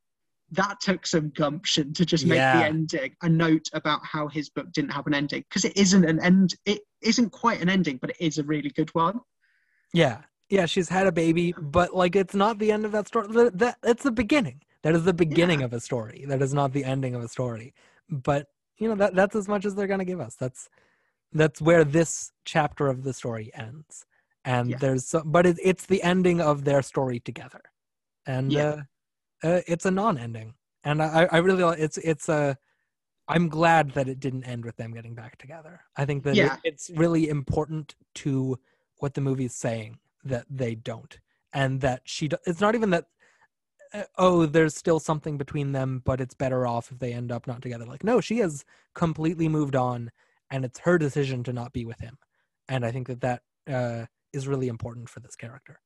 that 0.51 0.79
took 0.81 1.05
some 1.05 1.29
gumption 1.35 1.93
to 1.93 2.03
just 2.05 2.25
make 2.25 2.37
Yeah. 2.37 2.57
the 2.59 2.65
ending 2.65 3.15
a 3.21 3.29
note 3.29 3.67
about 3.73 3.99
how 4.03 4.27
his 4.27 4.49
book 4.49 4.71
didn't 4.71 4.91
have 4.91 5.05
an 5.05 5.13
ending 5.13 5.43
because 5.47 5.63
it 5.65 5.77
isn't 5.77 6.05
an 6.05 6.19
end. 6.19 6.55
It 6.65 6.81
isn't 7.01 7.29
quite 7.31 7.61
an 7.61 7.69
ending, 7.69 7.97
but 7.97 8.09
it 8.09 8.17
is 8.19 8.39
a 8.39 8.43
really 8.43 8.71
good 8.71 8.89
one. 8.95 9.19
yeah, 9.93 10.21
yeah. 10.49 10.65
She's 10.65 10.89
had 10.89 11.05
a 11.07 11.11
baby, 11.11 11.53
but 11.59 11.95
like 11.95 12.15
it's 12.15 12.33
not 12.35 12.57
the 12.59 12.71
end 12.71 12.85
of 12.85 12.91
that 12.93 13.07
story. 13.07 13.27
That, 13.29 13.57
that 13.59 13.77
it's 13.83 14.03
the 14.03 14.11
beginning. 14.11 14.61
That 14.83 14.95
is 14.95 15.03
the 15.03 15.13
beginning 15.13 15.59
Yeah. 15.59 15.65
of 15.65 15.73
a 15.73 15.79
story. 15.79 16.25
That 16.27 16.41
is 16.41 16.53
not 16.53 16.73
the 16.73 16.83
ending 16.85 17.13
of 17.15 17.21
a 17.23 17.27
story. 17.27 17.73
But 18.09 18.47
you 18.79 18.87
know 18.89 18.95
that 18.95 19.13
that's 19.13 19.35
as 19.35 19.47
much 19.47 19.65
as 19.65 19.75
they're 19.75 19.87
gonna 19.93 20.05
give 20.05 20.19
us. 20.19 20.35
That's 20.35 20.69
that's 21.31 21.61
where 21.61 21.83
this 21.83 22.31
chapter 22.45 22.87
of 22.87 23.03
the 23.03 23.13
story 23.13 23.51
ends. 23.53 24.05
And 24.45 24.71
Yeah. 24.71 24.77
there's 24.77 25.05
so, 25.07 25.21
but 25.25 25.45
it, 25.45 25.57
it's 25.63 25.85
the 25.85 26.01
ending 26.01 26.41
of 26.41 26.63
their 26.63 26.81
story 26.81 27.19
together, 27.19 27.61
and 28.25 28.51
Yeah. 28.51 28.83
uh, 29.43 29.47
uh, 29.47 29.61
it's 29.67 29.85
a 29.85 29.91
non-ending. 29.91 30.53
And 30.83 31.03
I, 31.03 31.27
I 31.31 31.37
really 31.39 31.63
it's 31.81 31.97
it's 31.97 32.29
a. 32.29 32.57
I'm 33.27 33.47
glad 33.47 33.91
that 33.91 34.07
it 34.07 34.19
didn't 34.19 34.45
end 34.45 34.65
with 34.65 34.77
them 34.77 34.91
getting 34.93 35.13
back 35.13 35.37
together. 35.37 35.81
I 35.95 36.05
think 36.05 36.23
that 36.23 36.35
it- 36.37 36.59
it's 36.63 36.89
really 36.89 37.29
important 37.29 37.95
to 38.15 38.57
what 38.97 39.13
the 39.13 39.21
movie 39.21 39.45
is 39.45 39.53
saying 39.55 39.99
that 40.23 40.45
they 40.49 40.73
don't, 40.75 41.19
and 41.53 41.81
that 41.81 42.01
she. 42.05 42.29
It's 42.47 42.61
not 42.61 42.75
even 42.75 42.89
that. 42.91 43.05
uh, 43.93 44.03
Oh, 44.17 44.45
there's 44.45 44.75
still 44.75 44.99
something 44.99 45.37
between 45.37 45.73
them, 45.73 46.01
but 46.05 46.21
it's 46.21 46.33
better 46.33 46.65
off 46.65 46.91
if 46.91 46.99
they 46.99 47.13
end 47.13 47.31
up 47.31 47.45
not 47.45 47.61
together. 47.61 47.85
Like, 47.85 48.03
no, 48.03 48.21
she 48.21 48.37
has 48.39 48.63
completely 48.95 49.47
moved 49.49 49.75
on, 49.75 50.11
and 50.51 50.65
it's 50.65 50.79
her 50.79 50.97
decision 50.97 51.43
to 51.43 51.53
not 51.53 51.73
be 51.73 51.85
with 51.85 51.99
him. 51.99 52.17
And 52.67 52.85
I 52.85 52.91
think 52.91 53.07
that 53.07 53.21
that 53.21 53.41
uh, 53.71 54.05
is 54.33 54.47
really 54.47 54.67
important 54.67 55.09
for 55.09 55.19
this 55.19 55.35
character. 55.35 55.79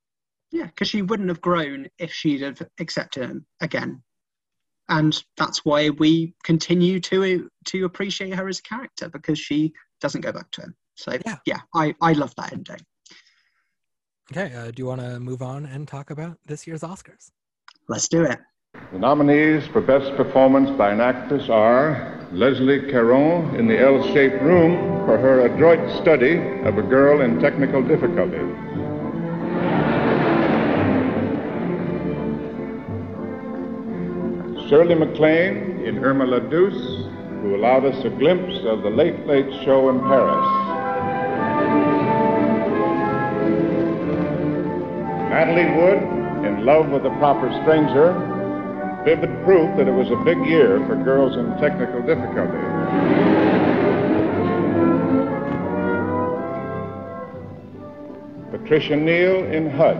Yeah, 0.52 0.66
because 0.66 0.88
she 0.88 1.02
wouldn't 1.02 1.30
have 1.30 1.42
grown 1.42 1.88
if 1.98 2.12
she'd 2.12 2.42
have 2.42 2.62
accepted 2.80 3.24
him 3.24 3.46
again, 3.60 4.04
and 4.90 5.24
that's 5.38 5.66
why 5.66 5.90
we 5.90 6.36
continue 6.44 7.00
to 7.00 7.50
to 7.66 7.86
appreciate 7.86 8.34
her 8.36 8.48
as 8.48 8.60
a 8.60 8.64
character 8.64 9.10
because 9.10 9.40
she 9.40 9.74
doesn't 10.00 10.22
go 10.22 10.32
back 10.32 10.52
to 10.52 10.62
him. 10.62 10.76
So 10.96 11.18
Yeah. 11.26 11.38
yeah, 11.46 11.62
I 11.74 11.96
I 12.02 12.14
love 12.14 12.36
that 12.36 12.54
ending. 12.54 12.82
Okay, 14.32 14.56
uh, 14.56 14.72
do 14.72 14.82
you 14.82 14.86
want 14.86 15.02
to 15.02 15.20
move 15.20 15.42
on 15.42 15.66
and 15.66 15.88
talk 15.88 16.10
about 16.10 16.38
this 16.46 16.66
year's 16.68 16.82
Oscars? 16.82 17.32
Let's 17.90 18.08
do 18.08 18.24
it. 18.24 18.40
The 18.92 19.00
nominees 19.00 19.68
for 19.68 19.82
Best 19.82 20.16
Performance 20.16 20.70
by 20.72 20.92
an 20.92 21.02
Actress 21.02 21.50
are 21.50 22.23
Leslie 22.34 22.90
Caron 22.90 23.56
in 23.58 23.68
The 23.68 23.80
L-Shaped 23.80 24.42
Room 24.42 25.06
for 25.06 25.20
her 25.20 25.42
adroit 25.46 26.02
study 26.02 26.36
of 26.66 26.80
a 26.80 26.82
girl 26.82 27.22
in 27.22 27.40
technical 27.40 27.84
difficulty. 27.84 28.40
Shirley 34.68 34.96
MacLaine 34.96 35.86
in 35.86 36.04
Irma 36.04 36.26
La 36.26 36.40
Douce, 36.40 37.06
who 37.44 37.56
allowed 37.56 37.86
us 37.86 38.04
a 38.04 38.10
glimpse 38.10 38.66
of 38.66 38.82
the 38.82 38.90
Late 38.90 39.28
Late 39.28 39.52
Show 39.64 39.90
in 39.90 40.00
Paris. 40.00 40.74
Natalie 45.30 45.70
Wood 45.78 46.48
in 46.48 46.66
Love 46.66 46.90
with 46.90 47.06
a 47.06 47.16
Proper 47.20 47.52
Stranger, 47.62 48.33
vivid 49.04 49.44
proof 49.44 49.76
that 49.78 49.88
it 49.88 49.92
was 49.92 50.10
a 50.12 50.16
big 50.24 50.38
year 50.46 50.80
for 50.88 50.96
girls 50.96 51.36
in 51.36 51.46
technical 51.58 52.02
difficulty. 52.02 52.58
Patricia 58.52 58.96
Neal 58.96 59.44
in 59.46 59.70
HUD 59.70 59.98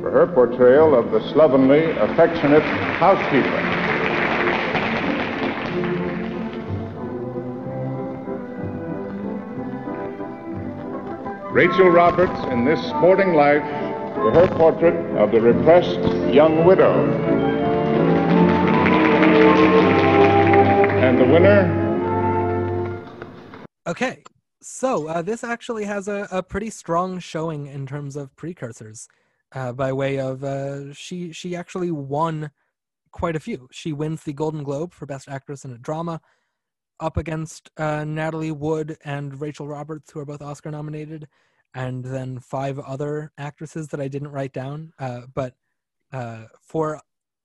for 0.00 0.10
her 0.10 0.26
portrayal 0.26 0.94
of 0.94 1.10
the 1.10 1.20
slovenly, 1.32 1.90
affectionate 1.90 2.62
housekeeper. 2.98 3.80
Rachel 11.52 11.90
Roberts 11.90 12.40
in 12.52 12.64
This 12.64 12.80
Sporting 12.88 13.34
Life 13.34 13.62
for 14.14 14.32
her 14.32 14.48
portrait 14.56 14.94
of 15.18 15.30
the 15.30 15.40
repressed 15.40 16.00
young 16.32 16.64
widow. 16.64 17.39
And 21.00 21.18
the 21.18 21.24
winner, 21.24 21.80
Okay, 23.86 24.22
so 24.60 25.08
uh, 25.08 25.22
this 25.22 25.42
actually 25.42 25.86
has 25.86 26.08
a, 26.08 26.28
a 26.30 26.42
pretty 26.42 26.68
strong 26.68 27.18
showing 27.18 27.66
in 27.66 27.86
terms 27.86 28.16
of 28.16 28.36
precursors, 28.36 29.08
uh, 29.52 29.72
by 29.72 29.94
way 29.94 30.20
of 30.20 30.44
uh, 30.44 30.92
she 30.92 31.32
she 31.32 31.56
actually 31.56 31.90
won 31.90 32.50
quite 33.12 33.34
a 33.34 33.40
few. 33.40 33.66
She 33.72 33.94
wins 33.94 34.24
the 34.24 34.34
Golden 34.34 34.62
Globe 34.62 34.92
for 34.92 35.06
Best 35.06 35.26
Actress 35.26 35.64
in 35.64 35.72
a 35.72 35.78
Drama, 35.78 36.20
up 37.00 37.16
against 37.16 37.70
uh, 37.78 38.04
Natalie 38.04 38.52
Wood 38.52 38.98
and 39.02 39.40
Rachel 39.40 39.66
Roberts, 39.66 40.10
who 40.10 40.20
are 40.20 40.26
both 40.26 40.42
Oscar 40.42 40.70
nominated, 40.70 41.26
and 41.72 42.04
then 42.04 42.40
five 42.40 42.78
other 42.78 43.32
actresses 43.38 43.88
that 43.88 44.00
I 44.00 44.08
didn't 44.08 44.28
write 44.32 44.52
down. 44.52 44.92
Uh, 44.98 45.22
but 45.34 45.54
uh, 46.12 46.44
for 46.60 47.00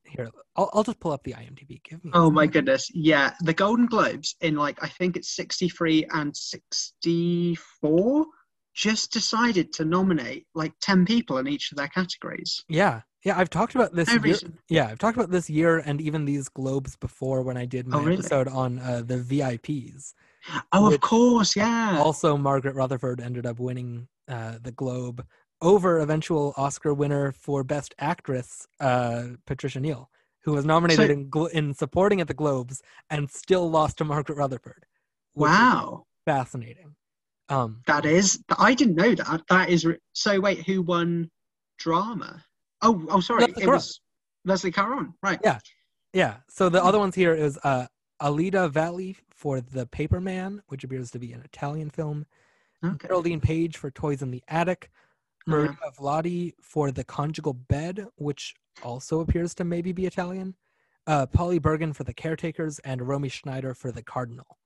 here, 0.07 0.29
I'll, 0.55 0.69
I'll 0.73 0.83
just 0.83 0.99
pull 0.99 1.11
up 1.11 1.23
the 1.23 1.33
IMDb. 1.33 1.81
Give 1.83 2.03
me. 2.03 2.11
Oh 2.13 2.29
my 2.31 2.47
goodness. 2.47 2.89
Yeah, 2.93 3.33
the 3.41 3.53
Golden 3.53 3.85
Globes 3.85 4.35
in 4.41 4.55
like 4.55 4.77
I 4.83 4.87
think 4.87 5.15
it's 5.17 5.35
63 5.35 6.05
and 6.11 6.35
64 6.35 8.25
just 8.73 9.11
decided 9.11 9.71
to 9.73 9.85
nominate 9.85 10.45
like 10.53 10.73
10 10.81 11.05
people 11.05 11.37
in 11.37 11.47
each 11.47 11.71
of 11.71 11.77
their 11.77 11.87
categories. 11.87 12.61
Yeah, 12.67 13.01
yeah. 13.23 13.37
I've 13.39 13.49
talked 13.49 13.73
about 13.75 13.95
this. 13.95 14.07
No 14.09 14.13
year- 14.15 14.21
reason. 14.23 14.57
Yeah, 14.69 14.87
I've 14.87 14.99
talked 14.99 15.15
about 15.17 15.31
this 15.31 15.49
year 15.49 15.77
and 15.79 16.01
even 16.01 16.25
these 16.25 16.49
globes 16.49 16.95
before 16.97 17.41
when 17.41 17.55
I 17.57 17.65
did 17.65 17.87
my 17.87 17.97
Oh, 17.97 18.01
really? 18.03 18.15
episode 18.17 18.47
on 18.49 18.79
uh, 18.79 19.01
the 19.05 19.17
VIPs. 19.17 20.13
Oh, 20.73 20.93
of 20.93 20.99
course, 21.01 21.55
yeah. 21.55 21.97
Also, 22.03 22.37
Margaret 22.37 22.75
Rutherford 22.75 23.19
ended 23.21 23.45
up 23.45 23.59
winning 23.59 24.07
uh, 24.27 24.57
the 24.61 24.71
Globe 24.71 25.25
over 25.65 25.99
eventual 25.99 26.53
Oscar 26.57 26.93
winner 26.93 27.31
for 27.31 27.63
Best 27.63 27.95
Actress, 27.99 28.67
uh, 28.79 29.23
Patricia 29.47 29.79
Neal, 29.79 30.09
who 30.43 30.53
was 30.53 30.63
nominated 30.63 31.29
So- 31.33 31.47
in, 31.47 31.57
in 31.67 31.73
supporting 31.73 32.21
at 32.21 32.27
the 32.27 32.33
Globes 32.35 32.81
and 33.09 33.29
still 33.29 33.69
lost 33.69 33.97
to 33.97 34.05
Margaret 34.05 34.37
Rutherford. 34.37 34.85
Wow. 35.33 36.05
fascinating. 36.25 36.95
Um, 37.49 37.81
That 37.87 38.05
is 38.05 38.39
I 38.57 38.73
didn't 38.73 38.95
know 38.95 39.13
that. 39.15 39.41
That 39.49 39.69
is 39.69 39.85
so 40.13 40.39
wait, 40.39 40.65
who 40.65 40.81
won 40.81 41.29
drama? 41.77 42.43
Oh, 42.81 43.05
oh 43.09 43.19
sorry. 43.19 43.41
Leslie 43.41 43.53
it 43.53 43.65
Caron. 43.65 43.73
was 43.73 43.99
Leslie 44.45 44.71
Caron. 44.71 45.13
Right. 45.21 45.39
Yeah. 45.43 45.59
Yeah. 46.13 46.35
So 46.49 46.69
the 46.69 46.83
other 46.83 46.97
ones 46.99 47.13
here 47.15 47.33
is 47.35 47.59
uh, 47.63 47.85
Alida 48.21 48.69
Valli 48.69 49.17
for 49.29 49.61
The 49.61 49.85
Paper 49.87 50.19
Man, 50.21 50.61
which 50.67 50.83
appears 50.83 51.11
to 51.11 51.19
be 51.19 51.33
an 51.33 51.41
Italian 51.41 51.89
film. 51.89 52.25
Okay. 52.83 53.07
Geraldine 53.07 53.41
Page 53.41 53.77
for 53.77 53.91
Toys 53.91 54.21
in 54.21 54.31
the 54.31 54.43
Attic. 54.47 54.89
Yeah. 55.47 55.53
Maria 55.55 55.77
Vladi 55.97 56.53
for 56.61 56.91
The 56.91 57.03
Conjugal 57.03 57.53
Bed, 57.53 58.05
which 58.15 58.55
also 58.83 59.19
appears 59.21 59.53
to 59.55 59.63
maybe 59.63 59.91
be 59.91 60.05
Italian. 60.05 60.55
Uh, 61.07 61.25
Polly 61.27 61.59
Bergen 61.59 61.93
for 61.93 62.03
The 62.03 62.13
Caretakers 62.13 62.79
and 62.79 63.07
Romy 63.07 63.29
Schneider 63.29 63.73
for 63.75 63.91
The 63.91 64.01
Cardinal, 64.01 64.57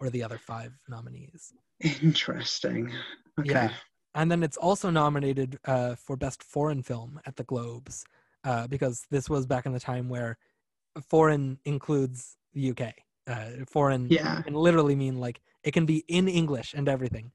or 0.00 0.10
the 0.10 0.22
other 0.22 0.38
five 0.38 0.72
nominees. 0.88 1.52
Interesting. 2.02 2.90
Okay. 3.38 3.50
Yeah. 3.52 3.70
And 4.16 4.30
then 4.30 4.42
it's 4.42 4.56
also 4.56 4.90
nominated 4.90 5.58
uh, 5.64 5.94
for 5.96 6.16
Best 6.16 6.42
Foreign 6.42 6.82
Film 6.82 7.20
at 7.26 7.36
the 7.36 7.44
Globes, 7.44 8.04
uh, 8.44 8.66
because 8.66 9.06
this 9.10 9.28
was 9.30 9.46
back 9.46 9.66
in 9.66 9.72
the 9.72 9.80
time 9.80 10.08
where 10.08 10.36
foreign 11.08 11.58
includes 11.64 12.36
the 12.52 12.70
UK. 12.70 12.92
Uh, 13.26 13.64
foreign 13.68 14.08
Yeah. 14.10 14.42
can 14.42 14.54
literally 14.54 14.94
mean 14.94 15.18
like 15.18 15.40
it 15.62 15.72
can 15.72 15.86
be 15.86 16.04
in 16.08 16.28
English 16.28 16.74
and 16.74 16.88
everything. 16.88 17.32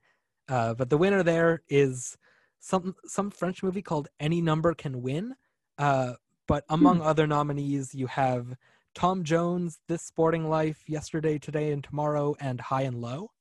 Uh, 0.48 0.74
but 0.74 0.90
the 0.90 0.98
winner 0.98 1.24
there 1.24 1.62
is 1.70 2.18
some 2.60 2.96
some 3.06 3.30
French 3.32 3.64
movie 3.64 3.82
called 3.82 4.08
Any 4.20 4.42
Number 4.42 4.74
Can 4.74 5.02
Win. 5.02 5.36
Uh, 5.78 6.14
but 6.48 6.64
among 6.70 7.02
other 7.02 7.28
nominees, 7.28 7.94
you 7.94 8.08
have 8.08 8.56
Tom 8.96 9.24
Jones, 9.24 9.80
This 9.88 10.02
Sporting 10.02 10.50
Life, 10.50 10.84
Yesterday, 10.88 11.38
Today, 11.38 11.72
and 11.72 11.84
Tomorrow, 11.84 12.36
and 12.40 12.60
High 12.60 12.82
and 12.84 13.00
Low. 13.00 13.32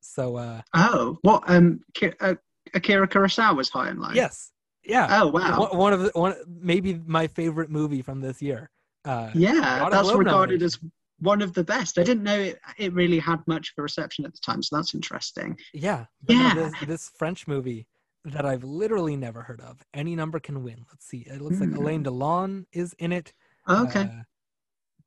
So 0.00 0.36
uh, 0.36 0.62
Oh, 0.74 1.18
what? 1.22 1.44
Um, 1.46 1.80
Ki- 1.94 2.12
uh, 2.20 2.34
Akira 2.74 3.06
Kurosawa's 3.08 3.68
High 3.70 3.88
and 3.90 4.00
Low. 4.00 4.10
yes, 4.12 4.50
yeah. 4.84 5.20
Oh 5.22 5.28
wow. 5.28 5.60
One- 5.60 5.76
One 5.78 5.92
of 5.92 6.00
the, 6.00 6.10
one 6.14 6.34
maybe 6.48 7.00
my 7.06 7.26
favorite 7.28 7.70
movie 7.70 8.02
from 8.02 8.20
this 8.20 8.42
year. 8.42 8.70
Uh, 9.04 9.30
Yeah, 9.34 9.88
that's 9.90 10.12
regarded 10.12 10.62
as 10.62 10.78
one 11.20 11.40
of 11.42 11.52
the 11.54 11.64
best. 11.64 11.98
I 11.98 12.02
didn't 12.02 12.22
know 12.24 12.38
it, 12.38 12.60
it 12.78 12.92
really 12.94 13.18
had 13.18 13.46
much 13.46 13.68
of 13.70 13.74
a 13.78 13.82
reception 13.82 14.24
at 14.24 14.32
the 14.32 14.40
time, 14.40 14.62
so 14.62 14.76
that's 14.76 14.94
interesting. 14.94 15.56
Yeah. 15.72 16.06
Yeah. 16.28 16.54
this, 16.54 16.72
this 16.86 17.10
French 17.16 17.46
movie 17.46 17.86
that 18.24 18.44
I've 18.44 18.64
literally 18.64 19.16
never 19.16 19.42
heard 19.42 19.60
of. 19.60 19.84
Any 19.94 20.14
number 20.14 20.38
can 20.40 20.62
win. 20.62 20.84
Let's 20.90 21.06
see. 21.06 21.20
It 21.26 21.40
looks 21.40 21.60
like 21.60 21.70
Hmm. 21.70 21.76
Alain 21.76 22.04
Delon 22.04 22.66
is 22.72 22.94
in 22.98 23.12
it. 23.12 23.32
Okay. 23.68 24.02
uh, 24.02 24.22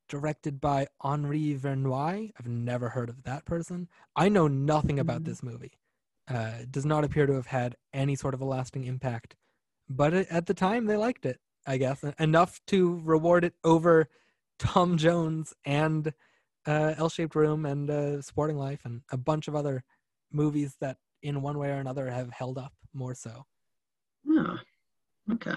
directed 0.08 0.60
by 0.60 0.86
Henri 1.00 1.54
Vernoy. 1.58 2.30
I've 2.38 2.46
never 2.46 2.90
heard 2.90 3.08
of 3.08 3.22
that 3.24 3.44
person. 3.44 3.88
I 4.14 4.28
know 4.28 4.48
nothing 4.48 4.98
about 4.98 5.22
Mm. 5.22 5.24
this 5.26 5.42
movie. 5.42 5.78
Uh, 6.28 6.64
does 6.70 6.84
not 6.86 7.04
appear 7.04 7.26
to 7.26 7.32
have 7.34 7.46
had 7.46 7.76
any 7.92 8.14
sort 8.16 8.34
of 8.34 8.40
a 8.40 8.44
lasting 8.44 8.84
impact. 8.84 9.34
But 9.88 10.14
it, 10.14 10.28
at 10.30 10.46
the 10.46 10.54
time, 10.54 10.86
they 10.86 10.96
liked 10.96 11.26
it, 11.26 11.40
I 11.66 11.76
guess, 11.78 12.02
enough 12.18 12.60
to 12.68 12.98
reward 13.00 13.44
it 13.44 13.54
over 13.64 14.08
Tom 14.58 14.96
Jones 14.98 15.52
and 15.64 16.12
uh, 16.66 16.94
L 16.96 17.08
Shaped 17.10 17.34
Room 17.34 17.66
and 17.66 17.90
uh, 17.90 18.22
Sporting 18.22 18.56
Life 18.56 18.84
and 18.84 19.02
a 19.10 19.16
bunch 19.18 19.48
of 19.48 19.54
other 19.56 19.84
movies 20.32 20.76
that, 20.80 20.98
in 21.24 21.42
one 21.42 21.58
way 21.58 21.70
or 21.70 21.78
another, 21.80 22.08
have 22.08 22.30
held 22.30 22.58
up 22.58 22.72
more 22.92 23.14
so. 23.14 23.44
Oh, 24.28 24.58
okay. 25.32 25.56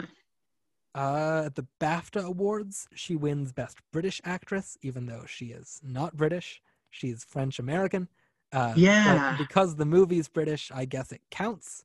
Uh, 0.96 1.44
at 1.46 1.56
the 1.56 1.68
BAFTA 1.80 2.24
Awards, 2.24 2.88
she 2.96 3.16
wins 3.16 3.52
Best 3.54 3.78
British 3.94 4.20
Actress, 4.26 4.78
even 4.82 5.06
though 5.06 5.26
she 5.28 5.48
is 5.48 5.80
not 5.84 6.18
British. 6.18 6.60
She's 6.90 7.24
French 7.24 7.60
American. 7.60 8.08
Uh, 8.52 8.74
Yeah. 8.76 9.36
because 9.38 9.76
the 9.76 9.86
movie's 9.86 10.28
British, 10.28 10.72
I 10.74 10.86
guess 10.86 11.12
it 11.12 11.22
counts. 11.30 11.84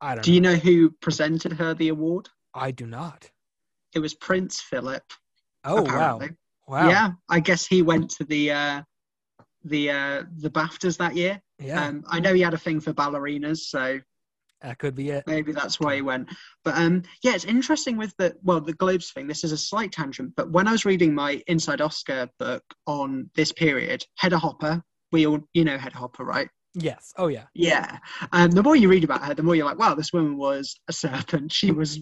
I 0.00 0.14
don't 0.16 0.24
Do 0.24 0.30
know. 0.32 0.34
you 0.34 0.40
know 0.42 0.54
who 0.56 0.90
presented 1.00 1.52
her 1.54 1.72
the 1.72 1.88
award? 1.88 2.28
I 2.52 2.70
do 2.72 2.86
not. 2.86 3.30
It 3.94 4.00
was 4.00 4.12
Prince 4.14 4.60
Philip. 4.60 5.04
Oh 5.64 5.78
apparently. 5.84 6.30
wow! 6.68 6.82
Wow. 6.84 6.88
Yeah, 6.90 7.10
I 7.30 7.40
guess 7.40 7.66
he 7.66 7.80
went 7.82 8.10
to 8.10 8.24
the 8.24 8.52
uh, 8.52 8.82
the 9.64 9.90
uh, 9.90 10.22
the 10.36 10.50
BAFTAs 10.50 10.98
that 10.98 11.16
year. 11.16 11.40
Yeah. 11.58 11.86
Um, 11.86 12.04
I 12.08 12.20
know 12.20 12.34
he 12.34 12.42
had 12.42 12.54
a 12.54 12.58
thing 12.58 12.80
for 12.80 12.92
ballerinas, 12.92 13.58
so 13.58 14.00
that 14.62 14.78
could 14.78 14.94
be 14.94 15.10
it. 15.10 15.24
maybe 15.26 15.52
that's 15.52 15.78
why 15.80 15.96
he 15.96 16.02
went. 16.02 16.28
But 16.64 16.76
um, 16.76 17.02
yeah, 17.22 17.34
it's 17.34 17.44
interesting 17.44 17.96
with 17.96 18.14
the 18.18 18.36
well, 18.42 18.60
the 18.60 18.72
Globes 18.74 19.12
thing. 19.12 19.26
This 19.26 19.44
is 19.44 19.52
a 19.52 19.58
slight 19.58 19.92
tangent, 19.92 20.34
but 20.36 20.50
when 20.50 20.68
I 20.68 20.72
was 20.72 20.84
reading 20.84 21.14
my 21.14 21.42
Inside 21.46 21.80
Oscar 21.80 22.28
book 22.38 22.62
on 22.86 23.30
this 23.34 23.52
period, 23.52 24.04
Hedda 24.16 24.38
Hopper, 24.38 24.82
we 25.12 25.26
all 25.26 25.40
you 25.54 25.64
know 25.64 25.78
Hedda 25.78 25.96
Hopper, 25.96 26.24
right? 26.24 26.48
Yes. 26.78 27.14
Oh 27.16 27.28
yeah. 27.28 27.44
Yeah. 27.54 27.98
Um, 28.32 28.50
the 28.50 28.62
more 28.62 28.76
you 28.76 28.88
read 28.88 29.04
about 29.04 29.24
her, 29.24 29.34
the 29.34 29.42
more 29.42 29.54
you're 29.54 29.64
like, 29.64 29.78
wow, 29.78 29.94
this 29.94 30.12
woman 30.12 30.36
was 30.36 30.78
a 30.88 30.92
serpent. 30.92 31.50
She 31.50 31.70
was 31.70 32.00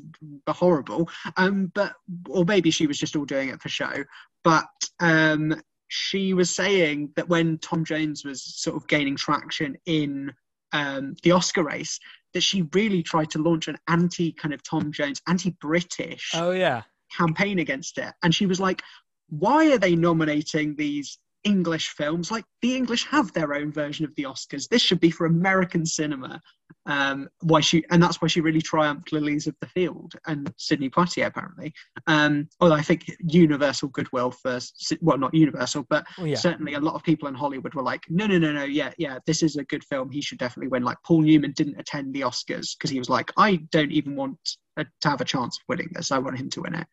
horrible. 0.48 1.08
Um, 1.36 1.70
but 1.74 1.94
or 2.28 2.44
maybe 2.44 2.72
she 2.72 2.88
was 2.88 2.98
just 2.98 3.14
all 3.14 3.24
doing 3.24 3.50
it 3.50 3.62
for 3.62 3.68
show. 3.68 4.04
But 4.42 4.66
um, 4.98 5.54
she 5.94 6.34
was 6.34 6.54
saying 6.54 7.10
that 7.14 7.28
when 7.28 7.56
Tom 7.58 7.84
Jones 7.84 8.24
was 8.24 8.42
sort 8.42 8.74
of 8.76 8.88
gaining 8.88 9.14
traction 9.14 9.76
in 9.86 10.32
um, 10.72 11.14
the 11.22 11.30
Oscar 11.30 11.62
race, 11.62 12.00
that 12.32 12.42
she 12.42 12.68
really 12.72 13.00
tried 13.00 13.30
to 13.30 13.38
launch 13.38 13.68
an 13.68 13.78
anti 13.88 14.32
kind 14.32 14.52
of 14.52 14.60
Tom 14.64 14.90
Jones, 14.90 15.22
anti-British 15.28 16.32
Oh 16.34 16.50
yeah. 16.50 16.82
campaign 17.16 17.60
against 17.60 17.98
it. 17.98 18.12
And 18.24 18.34
she 18.34 18.46
was 18.46 18.58
like, 18.58 18.82
why 19.28 19.72
are 19.72 19.78
they 19.78 19.94
nominating 19.94 20.74
these 20.74 21.16
English 21.44 21.90
films? 21.90 22.30
Like, 22.30 22.44
the 22.62 22.76
English 22.76 23.06
have 23.06 23.32
their 23.32 23.54
own 23.54 23.70
version 23.72 24.04
of 24.04 24.14
the 24.16 24.24
Oscars. 24.24 24.68
This 24.68 24.82
should 24.82 25.00
be 25.00 25.10
for 25.10 25.26
American 25.26 25.86
cinema. 25.86 26.40
Um, 26.86 27.28
why 27.40 27.60
she 27.60 27.82
and 27.90 28.02
that's 28.02 28.20
why 28.20 28.28
she 28.28 28.42
really 28.42 28.60
triumphed 28.60 29.12
Lilies 29.12 29.46
of 29.46 29.54
the 29.60 29.66
Field 29.68 30.14
and 30.26 30.52
Sidney 30.58 30.90
Poitier 30.90 31.26
apparently. 31.26 31.72
Um, 32.06 32.48
although 32.60 32.74
I 32.74 32.82
think 32.82 33.04
universal 33.20 33.88
goodwill 33.88 34.30
for 34.30 34.58
well, 35.00 35.16
not 35.16 35.34
universal, 35.34 35.86
but 35.88 36.06
Oh 36.18 36.24
yeah. 36.24 36.36
certainly 36.36 36.74
a 36.74 36.80
lot 36.80 36.94
of 36.94 37.02
people 37.02 37.28
in 37.28 37.34
Hollywood 37.34 37.74
were 37.74 37.82
like, 37.82 38.02
no, 38.10 38.26
no, 38.26 38.38
no, 38.38 38.52
no, 38.52 38.64
yeah, 38.64 38.92
yeah, 38.98 39.18
this 39.26 39.42
is 39.42 39.56
a 39.56 39.64
good 39.64 39.84
film. 39.84 40.10
He 40.10 40.20
should 40.20 40.38
definitely 40.38 40.68
win. 40.68 40.82
Like 40.82 40.98
Paul 41.04 41.22
Newman 41.22 41.52
didn't 41.52 41.80
attend 41.80 42.12
the 42.12 42.22
Oscars 42.22 42.76
because 42.76 42.90
he 42.90 42.98
was 42.98 43.08
like, 43.08 43.30
I 43.38 43.56
don't 43.70 43.92
even 43.92 44.14
want 44.14 44.38
to 44.76 44.86
have 45.04 45.20
a 45.20 45.26
chance 45.26 45.56
of 45.56 45.64
winning 45.68 45.88
this. 45.92 46.12
I 46.12 46.18
want 46.18 46.38
him 46.38 46.50
to 46.50 46.62
win 46.62 46.74
it. 46.74 46.86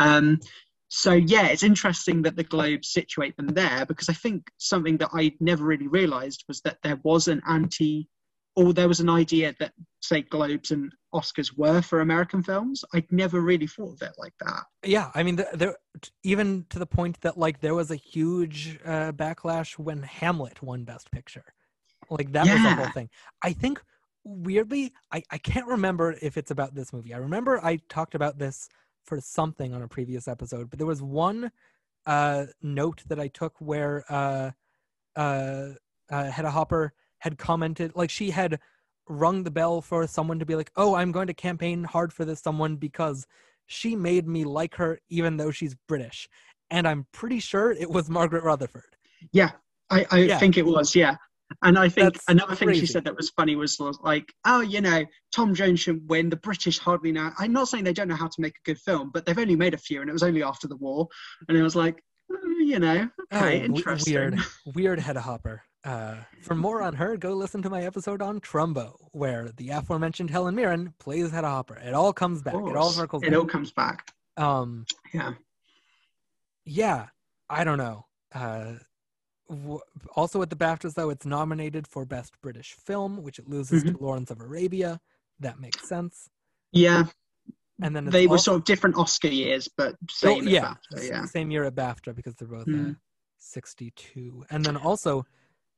Um, 0.00 0.40
so 0.92 1.12
yeah, 1.12 1.46
it's 1.46 1.62
interesting 1.62 2.22
that 2.22 2.34
the 2.34 2.42
Globes 2.42 2.88
situate 2.88 3.36
them 3.36 3.46
there 3.46 3.86
because 3.86 4.08
I 4.08 4.12
think 4.12 4.50
something 4.58 4.96
that 4.98 5.10
I 5.14 5.32
never 5.38 5.64
really 5.64 5.86
realised 5.86 6.44
was 6.48 6.60
that 6.62 6.78
there 6.82 6.98
was 7.04 7.28
an 7.28 7.40
anti, 7.48 8.08
or 8.56 8.72
there 8.72 8.88
was 8.88 8.98
an 8.98 9.08
idea 9.08 9.54
that 9.60 9.72
say 10.00 10.22
Globes 10.22 10.72
and 10.72 10.92
Oscars 11.14 11.56
were 11.56 11.80
for 11.80 12.00
American 12.00 12.42
films. 12.42 12.84
I'd 12.92 13.10
never 13.12 13.40
really 13.40 13.68
thought 13.68 13.94
of 13.94 14.02
it 14.02 14.14
like 14.18 14.32
that. 14.40 14.64
Yeah, 14.84 15.12
I 15.14 15.22
mean, 15.22 15.36
th- 15.36 15.50
there 15.54 15.76
even 16.24 16.66
to 16.70 16.80
the 16.80 16.86
point 16.86 17.20
that 17.20 17.38
like 17.38 17.60
there 17.60 17.76
was 17.76 17.92
a 17.92 17.96
huge 17.96 18.76
uh, 18.84 19.12
backlash 19.12 19.78
when 19.78 20.02
Hamlet 20.02 20.60
won 20.60 20.82
Best 20.82 21.12
Picture. 21.12 21.54
Like 22.10 22.32
that 22.32 22.46
was 22.46 22.62
the 22.64 22.74
whole 22.74 22.90
thing. 22.90 23.10
I 23.42 23.52
think 23.52 23.80
weirdly, 24.24 24.92
I 25.12 25.22
I 25.30 25.38
can't 25.38 25.68
remember 25.68 26.16
if 26.20 26.36
it's 26.36 26.50
about 26.50 26.74
this 26.74 26.92
movie. 26.92 27.14
I 27.14 27.18
remember 27.18 27.64
I 27.64 27.76
talked 27.88 28.16
about 28.16 28.40
this 28.40 28.68
for 29.04 29.20
something 29.20 29.74
on 29.74 29.82
a 29.82 29.88
previous 29.88 30.28
episode, 30.28 30.70
but 30.70 30.78
there 30.78 30.86
was 30.86 31.02
one 31.02 31.50
uh, 32.06 32.46
note 32.62 33.02
that 33.08 33.20
I 33.20 33.28
took 33.28 33.54
where 33.60 34.04
uh, 34.08 34.50
uh, 35.16 35.68
uh, 36.10 36.24
Hedda 36.30 36.50
Hopper 36.50 36.92
had 37.18 37.38
commented, 37.38 37.92
like 37.94 38.10
she 38.10 38.30
had 38.30 38.58
rung 39.08 39.42
the 39.42 39.50
bell 39.50 39.80
for 39.80 40.06
someone 40.06 40.38
to 40.38 40.46
be 40.46 40.54
like, 40.54 40.70
"Oh, 40.76 40.94
I'm 40.94 41.12
going 41.12 41.26
to 41.26 41.34
campaign 41.34 41.84
hard 41.84 42.12
for 42.12 42.24
this 42.24 42.40
someone 42.40 42.76
because 42.76 43.26
she 43.66 43.96
made 43.96 44.26
me 44.26 44.44
like 44.44 44.76
her 44.76 44.98
even 45.08 45.36
though 45.36 45.50
she's 45.50 45.74
British." 45.88 46.28
And 46.70 46.86
I'm 46.86 47.06
pretty 47.12 47.40
sure 47.40 47.72
it 47.72 47.90
was 47.90 48.08
Margaret 48.08 48.44
Rutherford. 48.44 48.96
Yeah, 49.32 49.50
I, 49.90 50.06
I 50.10 50.18
Yeah. 50.20 50.38
think 50.38 50.56
it 50.56 50.64
was. 50.64 50.94
Yeah. 50.94 51.16
And 51.62 51.78
I 51.78 51.88
think 51.88 52.14
That's 52.14 52.24
another 52.28 52.54
thing 52.54 52.72
she 52.74 52.86
said 52.86 53.04
that 53.04 53.16
was 53.16 53.30
funny 53.30 53.56
was 53.56 53.78
like, 54.02 54.32
oh, 54.44 54.60
you 54.60 54.80
know, 54.80 55.04
Tom 55.34 55.54
Jones 55.54 55.80
should 55.80 56.08
win. 56.08 56.30
The 56.30 56.36
British 56.36 56.78
hardly 56.78 57.12
know. 57.12 57.30
I'm 57.38 57.52
not 57.52 57.68
saying 57.68 57.84
they 57.84 57.92
don't 57.92 58.08
know 58.08 58.14
how 58.14 58.28
to 58.28 58.40
make 58.40 58.54
a 58.56 58.62
good 58.64 58.78
film, 58.78 59.10
but 59.12 59.26
they've 59.26 59.38
only 59.38 59.56
made 59.56 59.74
a 59.74 59.78
few, 59.78 60.00
and 60.00 60.08
it 60.08 60.12
was 60.12 60.22
only 60.22 60.42
after 60.42 60.68
the 60.68 60.76
war. 60.76 61.08
And 61.48 61.58
it 61.58 61.62
was 61.62 61.74
like, 61.76 62.02
oh, 62.32 62.36
you 62.60 62.78
know, 62.78 63.08
okay, 63.32 63.60
Oh, 63.60 63.64
interesting. 63.64 64.14
Weird, 64.14 64.38
weird 64.74 64.98
Hedda 65.00 65.20
Hopper. 65.20 65.62
Uh, 65.82 66.16
for 66.42 66.54
more 66.54 66.82
on 66.82 66.94
her, 66.94 67.16
go 67.16 67.32
listen 67.34 67.62
to 67.62 67.70
my 67.70 67.82
episode 67.82 68.20
on 68.22 68.38
Trumbo, 68.40 68.94
where 69.12 69.50
the 69.56 69.70
aforementioned 69.70 70.30
Helen 70.30 70.54
Mirren 70.54 70.92
plays 70.98 71.30
Hedda 71.30 71.48
Hopper. 71.48 71.78
It 71.78 71.94
all 71.94 72.12
comes 72.12 72.42
back. 72.42 72.54
It 72.54 72.58
all 72.58 72.72
course. 72.72 72.96
circles 72.96 73.22
It 73.22 73.30
back. 73.30 73.38
all 73.38 73.46
comes 73.46 73.72
back. 73.72 74.12
um, 74.36 74.84
Yeah. 75.12 75.32
yeah, 76.64 77.06
I 77.48 77.64
don't 77.64 77.78
know. 77.78 78.06
Uh, 78.34 78.74
w- 79.50 79.80
also 80.16 80.40
at 80.42 80.48
the 80.50 80.56
BAFTAs, 80.56 80.94
though, 80.94 81.10
it's 81.10 81.26
nominated 81.26 81.86
for 81.86 82.04
Best 82.06 82.40
British 82.40 82.72
Film, 82.72 83.22
which 83.22 83.38
it 83.38 83.48
loses 83.48 83.82
Mm-hmm. 83.84 83.96
to 83.96 84.02
Lawrence 84.04 84.30
of 84.30 84.40
Arabia. 84.40 85.00
That 85.40 85.58
makes 85.60 85.88
sense. 85.88 86.28
Yeah. 86.72 87.04
And 87.82 87.94
then 87.96 88.04
They 88.06 88.26
were 88.26 88.34
also- 88.34 88.52
sort 88.52 88.58
of 88.60 88.64
different 88.64 88.96
Oscar 88.96 89.28
years, 89.28 89.68
but 89.76 89.94
Oh, 89.94 90.06
same. 90.10 90.48
yeah, 90.48 90.74
BAFTA, 90.94 91.08
yeah. 91.08 91.24
same 91.26 91.50
year 91.50 91.64
at 91.64 91.74
BAFTA 91.74 92.14
because 92.14 92.34
they're 92.36 92.48
both 92.48 92.66
Mm. 92.66 92.96
62. 93.38 94.44
And 94.50 94.64
then 94.64 94.76
also, 94.76 95.26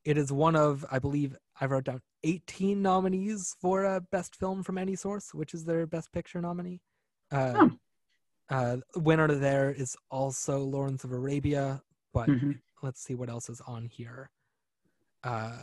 it 0.03 0.17
is 0.17 0.31
one 0.31 0.55
of, 0.55 0.85
I 0.91 0.99
believe, 0.99 1.35
I 1.59 1.65
wrote 1.65 1.85
down 1.85 2.01
18 2.23 2.81
nominees 2.81 3.55
for 3.59 3.83
a 3.85 4.01
Best 4.01 4.35
Film 4.35 4.63
from 4.63 4.77
Any 4.77 4.95
Source, 4.95 5.33
which 5.33 5.53
is 5.53 5.65
their 5.65 5.85
Best 5.87 6.11
Picture 6.11 6.41
nominee. 6.41 6.81
Uh, 7.31 7.53
Oh. 7.55 7.71
uh, 8.49 8.77
winner 8.97 9.27
there 9.33 9.71
is 9.71 9.95
also 10.11 10.59
Lawrence 10.59 11.03
of 11.05 11.11
Arabia, 11.11 11.81
but 12.13 12.27
Mhm. 12.29 12.59
Let's 12.83 13.01
see 13.01 13.15
what 13.15 13.29
else 13.29 13.49
is 13.49 13.61
on 13.65 13.85
here. 13.85 14.29
Uh, 15.23 15.53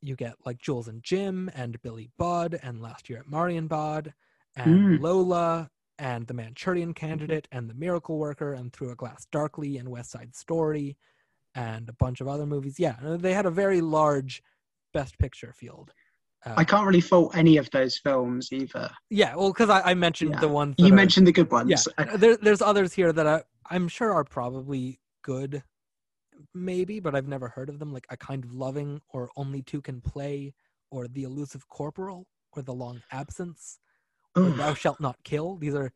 you 0.00 0.14
get 0.14 0.34
like 0.46 0.58
Jules 0.58 0.86
and 0.88 1.02
Jim 1.02 1.50
and 1.54 1.80
Billy 1.82 2.10
Budd 2.16 2.58
and 2.62 2.80
Last 2.80 3.10
Year 3.10 3.18
at 3.18 3.26
Marienbad 3.26 4.12
and 4.56 4.98
Mm. 4.98 5.00
Lola 5.00 5.68
and 5.98 6.26
The 6.28 6.34
Manchurian 6.34 6.94
Candidate 6.94 7.48
and 7.50 7.68
The 7.68 7.74
Miracle 7.74 8.18
Worker 8.18 8.54
and 8.54 8.72
Through 8.72 8.90
a 8.92 8.94
Glass 8.94 9.26
Darkly 9.32 9.78
and 9.78 9.88
West 9.88 10.12
Side 10.12 10.34
Story 10.36 10.96
and 11.56 11.88
a 11.88 11.92
bunch 11.94 12.20
of 12.20 12.28
other 12.28 12.46
movies. 12.46 12.78
Yeah, 12.78 12.96
they 13.02 13.34
had 13.34 13.46
a 13.46 13.50
very 13.50 13.80
large 13.80 14.42
Best 14.94 15.18
Picture 15.18 15.52
field. 15.52 15.92
Uh, 16.46 16.54
I 16.56 16.64
can't 16.64 16.86
really 16.86 17.00
fault 17.02 17.36
any 17.36 17.56
of 17.58 17.68
those 17.70 17.98
films 17.98 18.50
either. 18.52 18.90
yeah, 19.10 19.34
well, 19.34 19.52
because 19.52 19.68
I, 19.70 19.80
I 19.90 19.94
mentioned 19.94 20.30
Yeah. 20.34 20.40
the 20.40 20.48
ones 20.48 20.76
You 20.78 20.92
are- 20.92 20.96
mentioned 20.96 21.26
the 21.26 21.32
good 21.32 21.50
ones. 21.50 21.68
yeah, 21.98 22.16
there, 22.16 22.36
there's 22.36 22.62
others 22.62 22.92
here 22.94 23.12
that 23.12 23.26
I, 23.26 23.42
I'm 23.68 23.88
sure 23.88 24.12
are 24.12 24.24
probably 24.24 25.00
good, 25.22 25.62
maybe, 26.54 27.00
but 27.00 27.14
I've 27.14 27.28
never 27.28 27.48
heard 27.48 27.68
of 27.68 27.78
them. 27.78 27.92
Like 27.92 28.06
a 28.10 28.16
kind 28.16 28.44
of 28.44 28.52
loving, 28.52 29.00
or 29.10 29.30
only 29.36 29.62
two 29.62 29.80
can 29.80 30.00
play, 30.00 30.54
or 30.90 31.08
the 31.08 31.22
elusive 31.24 31.68
corporal, 31.68 32.26
or 32.52 32.62
the 32.62 32.74
long 32.74 33.02
absence, 33.12 33.78
or 34.36 34.50
thou 34.50 34.74
shalt 34.74 35.00
not 35.00 35.16
kill. 35.24 35.56
These 35.56 35.74
are 35.74 35.92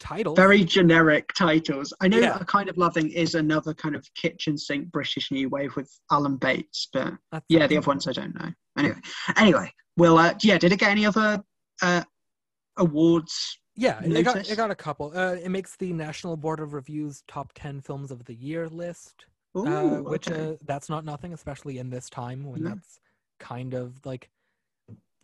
titles. 0.00 0.36
very 0.36 0.62
generic 0.64 1.32
titles. 1.34 1.92
I 2.00 2.08
know 2.08 2.18
Yeah. 2.18 2.38
A 2.40 2.44
Kind 2.44 2.68
of 2.68 2.78
Loving 2.78 3.10
is 3.10 3.34
another 3.34 3.74
kind 3.74 3.96
of 3.96 4.06
kitchen 4.14 4.56
sink 4.56 4.90
British 4.92 5.30
new 5.32 5.48
wave 5.48 5.74
with 5.74 5.90
Alan 6.12 6.36
Bates, 6.36 6.88
but 6.92 7.14
That's- 7.32 7.42
yeah, 7.48 7.66
the 7.66 7.78
other 7.78 7.86
ones 7.86 8.06
I 8.06 8.12
don't 8.12 8.34
know. 8.34 8.50
Anyway, 8.78 9.00
anyway, 9.36 9.72
well, 9.96 10.18
uh, 10.18 10.34
yeah, 10.42 10.56
did 10.56 10.72
it 10.72 10.78
get 10.78 10.90
any 10.90 11.04
other 11.04 11.42
uh, 11.82 12.04
awards? 12.76 13.58
Yeah, 13.74 14.00
it 14.02 14.22
got 14.24 14.48
it 14.48 14.56
got 14.56 14.70
a 14.70 14.74
couple. 14.74 15.12
Uh, 15.14 15.34
it 15.34 15.50
makes 15.50 15.76
the 15.76 15.92
National 15.92 16.36
Board 16.36 16.60
of 16.60 16.72
Review's 16.74 17.22
top 17.28 17.52
ten 17.54 17.80
films 17.80 18.10
of 18.10 18.24
the 18.24 18.34
year 18.34 18.68
list. 18.68 19.26
Ooh, 19.66 19.96
uh, 19.98 20.02
which 20.02 20.30
okay. 20.30 20.52
uh, 20.52 20.56
that's 20.66 20.88
not 20.88 21.04
nothing, 21.04 21.32
especially 21.32 21.78
in 21.78 21.90
this 21.90 22.08
time 22.10 22.44
when 22.44 22.62
No. 22.62 22.68
that's 22.70 23.00
kind 23.40 23.74
of 23.74 24.04
like 24.04 24.30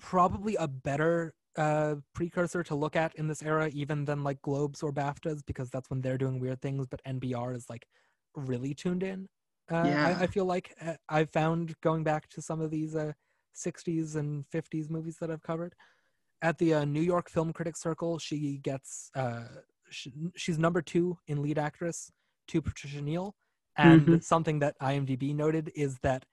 probably 0.00 0.56
a 0.56 0.68
better 0.68 1.34
uh, 1.56 1.96
precursor 2.14 2.62
to 2.64 2.74
look 2.74 2.96
at 2.96 3.14
in 3.14 3.28
this 3.28 3.42
era, 3.42 3.68
even 3.72 4.04
than 4.04 4.24
like 4.24 4.40
Globes 4.42 4.82
or 4.82 4.92
BAFTAs, 4.92 5.42
because 5.46 5.70
that's 5.70 5.88
when 5.90 6.00
they're 6.00 6.18
doing 6.18 6.40
weird 6.40 6.60
things. 6.60 6.86
But 6.86 7.00
NBR 7.06 7.54
is 7.54 7.68
like 7.70 7.86
really 8.34 8.74
tuned 8.74 9.02
in. 9.02 9.28
Uh, 9.70 9.84
Yeah. 9.86 10.06
I, 10.18 10.22
I 10.24 10.26
feel 10.26 10.44
like 10.44 10.74
uh, 10.84 10.94
I've 11.08 11.30
found 11.30 11.74
going 11.80 12.02
back 12.04 12.28
to 12.30 12.42
some 12.42 12.60
of 12.60 12.70
these 12.70 12.94
uh, 12.96 13.12
60s 13.56 14.16
and 14.16 14.44
50s 14.52 14.90
movies 14.90 15.16
that 15.20 15.30
I've 15.30 15.42
covered. 15.42 15.74
At 16.42 16.58
the 16.58 16.74
uh, 16.74 16.84
New 16.84 17.00
York 17.00 17.30
Film 17.30 17.52
Critics 17.52 17.80
Circle, 17.80 18.18
she 18.18 18.58
gets 18.58 19.10
uh, 19.14 19.44
sh- 19.88 20.08
she's 20.36 20.58
number 20.58 20.82
two 20.82 21.16
in 21.28 21.40
lead 21.40 21.56
actress 21.58 22.10
to 22.48 22.60
Patricia 22.60 23.00
Neal. 23.00 23.34
And 23.76 24.06
Mhm. 24.06 24.24
something 24.24 24.60
that 24.60 24.76
IMDb 24.80 25.34
noted 25.34 25.72
is 25.74 25.98
that 26.02 26.24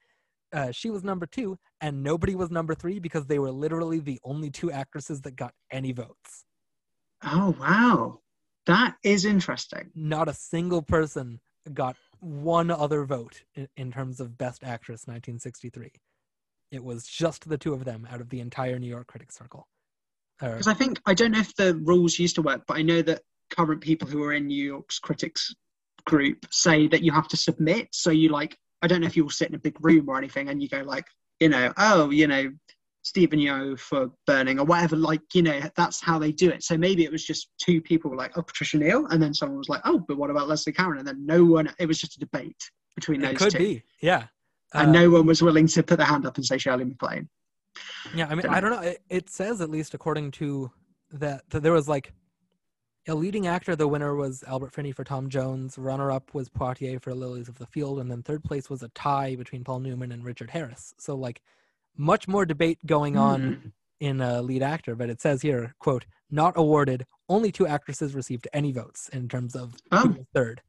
uh, 0.54 0.72
she 0.72 0.90
was 0.90 1.04
number 1.04 1.26
two 1.26 1.58
and 1.80 2.04
nobody 2.04 2.36
was 2.36 2.52
number 2.52 2.76
three 2.76 3.00
because 3.00 3.26
they 3.28 3.40
were 3.40 3.52
literally 3.52 4.00
the 4.00 4.20
only 4.24 4.50
two 4.50 4.70
actresses 4.72 5.22
that 5.22 5.36
got 5.36 5.54
any 5.72 5.94
votes. 5.94 6.46
Oh 7.24 7.56
wow, 7.60 8.20
that 8.66 8.98
is 9.04 9.26
interesting. 9.26 9.92
Not 9.96 10.28
a 10.28 10.34
single 10.34 10.82
person 10.82 11.40
got 11.74 11.96
one 12.20 12.70
other 12.72 13.06
vote 13.06 13.44
in, 13.56 13.68
in 13.78 13.92
terms 13.92 14.20
of 14.20 14.38
Best 14.38 14.64
Actress 14.64 15.08
1963. 15.08 15.92
It 16.72 16.84
was 16.84 17.06
just 17.06 17.48
the 17.48 17.58
two 17.58 17.74
of 17.74 17.86
them 17.86 18.08
out 18.10 18.22
of 18.22 18.30
the 18.30 18.40
entire 18.40 18.80
New 18.80 18.88
York 18.88 19.08
Critics 19.08 19.38
Circle. 19.38 19.68
Because 20.40 20.68
I 20.68 20.74
think 20.74 21.00
I 21.06 21.14
don't 21.14 21.32
know 21.32 21.40
if 21.40 21.56
the 21.56 21.76
rules 21.76 22.18
used 22.18 22.36
to 22.36 22.42
work, 22.42 22.64
but 22.68 22.78
I 22.78 22.82
know 22.82 23.02
that 23.04 23.22
current 23.52 23.82
people 23.82 24.08
who 24.08 24.24
are 24.24 24.34
in 24.34 24.48
New 24.48 24.64
York's 24.64 24.98
critics 24.98 25.54
group 26.06 26.46
say 26.52 26.88
that 26.88 27.04
you 27.04 27.12
have 27.12 27.28
to 27.30 27.38
submit. 27.38 27.90
So 27.92 28.12
you 28.12 28.30
like, 28.30 28.58
I 28.82 28.88
don't 28.88 29.02
know 29.02 29.08
if 29.08 29.16
you 29.16 29.24
all 29.24 29.30
sit 29.30 29.50
in 29.50 29.56
a 29.56 29.60
big 29.60 29.78
room 29.84 30.10
or 30.10 30.18
anything, 30.18 30.50
and 30.50 30.62
you 30.62 30.70
go 30.70 30.82
like, 30.82 31.06
you 31.40 31.50
know, 31.50 31.72
oh, 31.78 32.10
you 32.10 32.28
know, 32.28 32.52
Steven 33.04 33.40
Yeun 33.40 33.80
for 33.80 34.12
Burning 34.28 34.60
or 34.60 34.66
whatever. 34.66 34.96
Like, 34.96 35.22
you 35.34 35.42
know, 35.42 35.60
that's 35.76 36.02
how 36.02 36.20
they 36.20 36.32
do 36.32 36.50
it. 36.50 36.64
So 36.64 36.78
maybe 36.78 37.04
it 37.04 37.12
was 37.12 37.26
just 37.26 37.50
two 37.60 37.82
people 37.82 38.16
like, 38.16 38.38
oh, 38.38 38.44
Patricia 38.44 38.78
Neal, 38.78 39.08
and 39.08 39.22
then 39.22 39.34
someone 39.34 39.58
was 39.58 39.70
like, 39.70 39.82
oh, 39.86 40.04
but 40.08 40.18
what 40.18 40.30
about 40.30 40.48
Leslie 40.48 40.74
Caron? 40.74 41.00
And 41.00 41.08
then 41.08 41.26
no 41.26 41.44
one. 41.44 41.74
It 41.80 41.88
was 41.88 42.00
just 42.00 42.16
a 42.16 42.20
debate 42.20 42.62
between 42.96 43.22
those 43.22 43.32
it 43.32 43.38
could 43.38 43.52
two, 43.52 43.58
be, 43.58 43.84
yeah. 44.02 44.26
and 44.74 44.90
Uh, 44.90 44.92
no 44.92 45.10
one 45.10 45.26
was 45.26 45.42
willing 45.42 45.68
to 45.68 45.82
put 45.82 45.98
their 45.98 46.06
hand 46.06 46.26
up 46.26 46.38
and 46.38 46.46
say 46.46 46.58
Shirley 46.58 46.86
MacLaine. 46.86 47.30
Yeah, 48.14 48.28
I 48.30 48.36
mean, 48.36 48.46
I 48.48 48.60
don't 48.60 48.72
know. 48.72 48.82
It, 48.82 49.02
it 49.10 49.30
says 49.30 49.62
at 49.62 49.70
least 49.70 49.94
according 49.94 50.32
to 50.32 50.72
that, 51.12 51.50
that 51.50 51.64
there 51.64 51.72
was 51.72 51.88
like 51.88 52.14
a 53.08 53.16
leading 53.16 53.48
actor. 53.48 53.76
The 53.76 53.88
winner 53.88 54.16
was 54.16 54.44
Albert 54.48 54.74
Finney 54.74 54.92
for 54.92 55.04
Tom 55.04 55.30
Jones. 55.30 55.78
Runner-up 55.78 56.34
was 56.34 56.50
Poitier 56.50 57.02
for 57.02 57.14
Lilies 57.14 57.50
of 57.50 57.58
the 57.58 57.66
Field, 57.66 58.00
and 58.00 58.10
then 58.12 58.22
third 58.22 58.44
place 58.44 58.70
was 58.70 58.84
a 58.84 58.90
tie 58.90 59.36
between 59.36 59.64
Paul 59.64 59.80
Newman 59.80 60.12
and 60.12 60.24
Richard 60.24 60.50
Harris. 60.52 60.94
So 60.98 61.16
like, 61.16 61.42
much 61.98 62.28
more 62.28 62.46
debate 62.46 62.80
going 62.86 63.18
on 63.18 63.42
Hmm. 63.54 63.68
in 64.00 64.22
a 64.22 64.42
lead 64.42 64.64
actor. 64.64 64.96
But 64.96 65.10
it 65.10 65.20
says 65.22 65.42
here, 65.42 65.76
quote, 65.80 66.06
not 66.30 66.54
awarded. 66.56 67.06
Only 67.28 67.52
two 67.52 67.68
actresses 67.68 68.16
received 68.16 68.48
any 68.54 68.72
votes 68.72 69.10
in 69.10 69.28
terms 69.28 69.56
of 69.56 69.76
Oh. 69.92 70.08
was 70.08 70.26
third. 70.34 70.62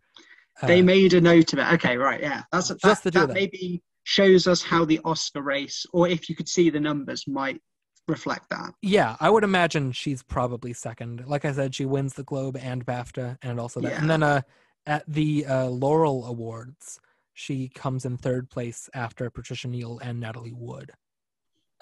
They 0.63 0.81
Uh, 0.81 0.85
made 0.85 1.15
a 1.15 1.21
note 1.21 1.53
of 1.53 1.59
it. 1.61 1.73
Okay, 1.75 1.97
right, 1.97 2.21
yeah. 2.21 2.43
That's 2.53 2.69
that, 2.69 2.81
Just 2.81 3.05
the 3.05 3.11
two 3.11 3.21
that 3.27 3.33
maybe 3.33 3.83
shows 4.05 4.47
us 4.47 4.63
how 4.63 4.85
the 4.85 5.01
Oscar 5.05 5.41
race, 5.43 5.87
or 5.93 6.09
if 6.09 6.29
you 6.29 6.35
could 6.35 6.49
see 6.49 6.69
the 6.71 6.81
numbers, 6.81 7.27
might 7.27 7.63
reflect 8.09 8.51
that. 8.51 8.75
Yeah, 8.83 9.17
I 9.21 9.31
would 9.31 9.45
imagine 9.45 9.93
she's 9.93 10.23
probably 10.23 10.73
second. 10.73 11.25
Like 11.27 11.45
I 11.45 11.53
said, 11.53 11.75
she 11.75 11.85
wins 11.85 12.15
the 12.15 12.25
Globe 12.25 12.57
and 12.57 12.85
BAFTA, 12.85 13.39
and 13.43 13.61
also 13.61 13.81
that. 13.81 13.93
Yeah. 13.93 14.01
And 14.01 14.11
then 14.11 14.23
uh, 14.23 14.43
at 14.87 15.05
the 15.07 15.47
uh, 15.47 15.67
Laurel 15.67 16.27
Awards, 16.27 17.01
she 17.33 17.69
comes 17.69 18.05
in 18.05 18.17
third 18.17 18.51
place 18.51 18.91
after 18.95 19.31
Patricia 19.31 19.69
Neal 19.69 19.99
and 20.03 20.21
Natalie 20.21 20.53
Wood, 20.53 20.93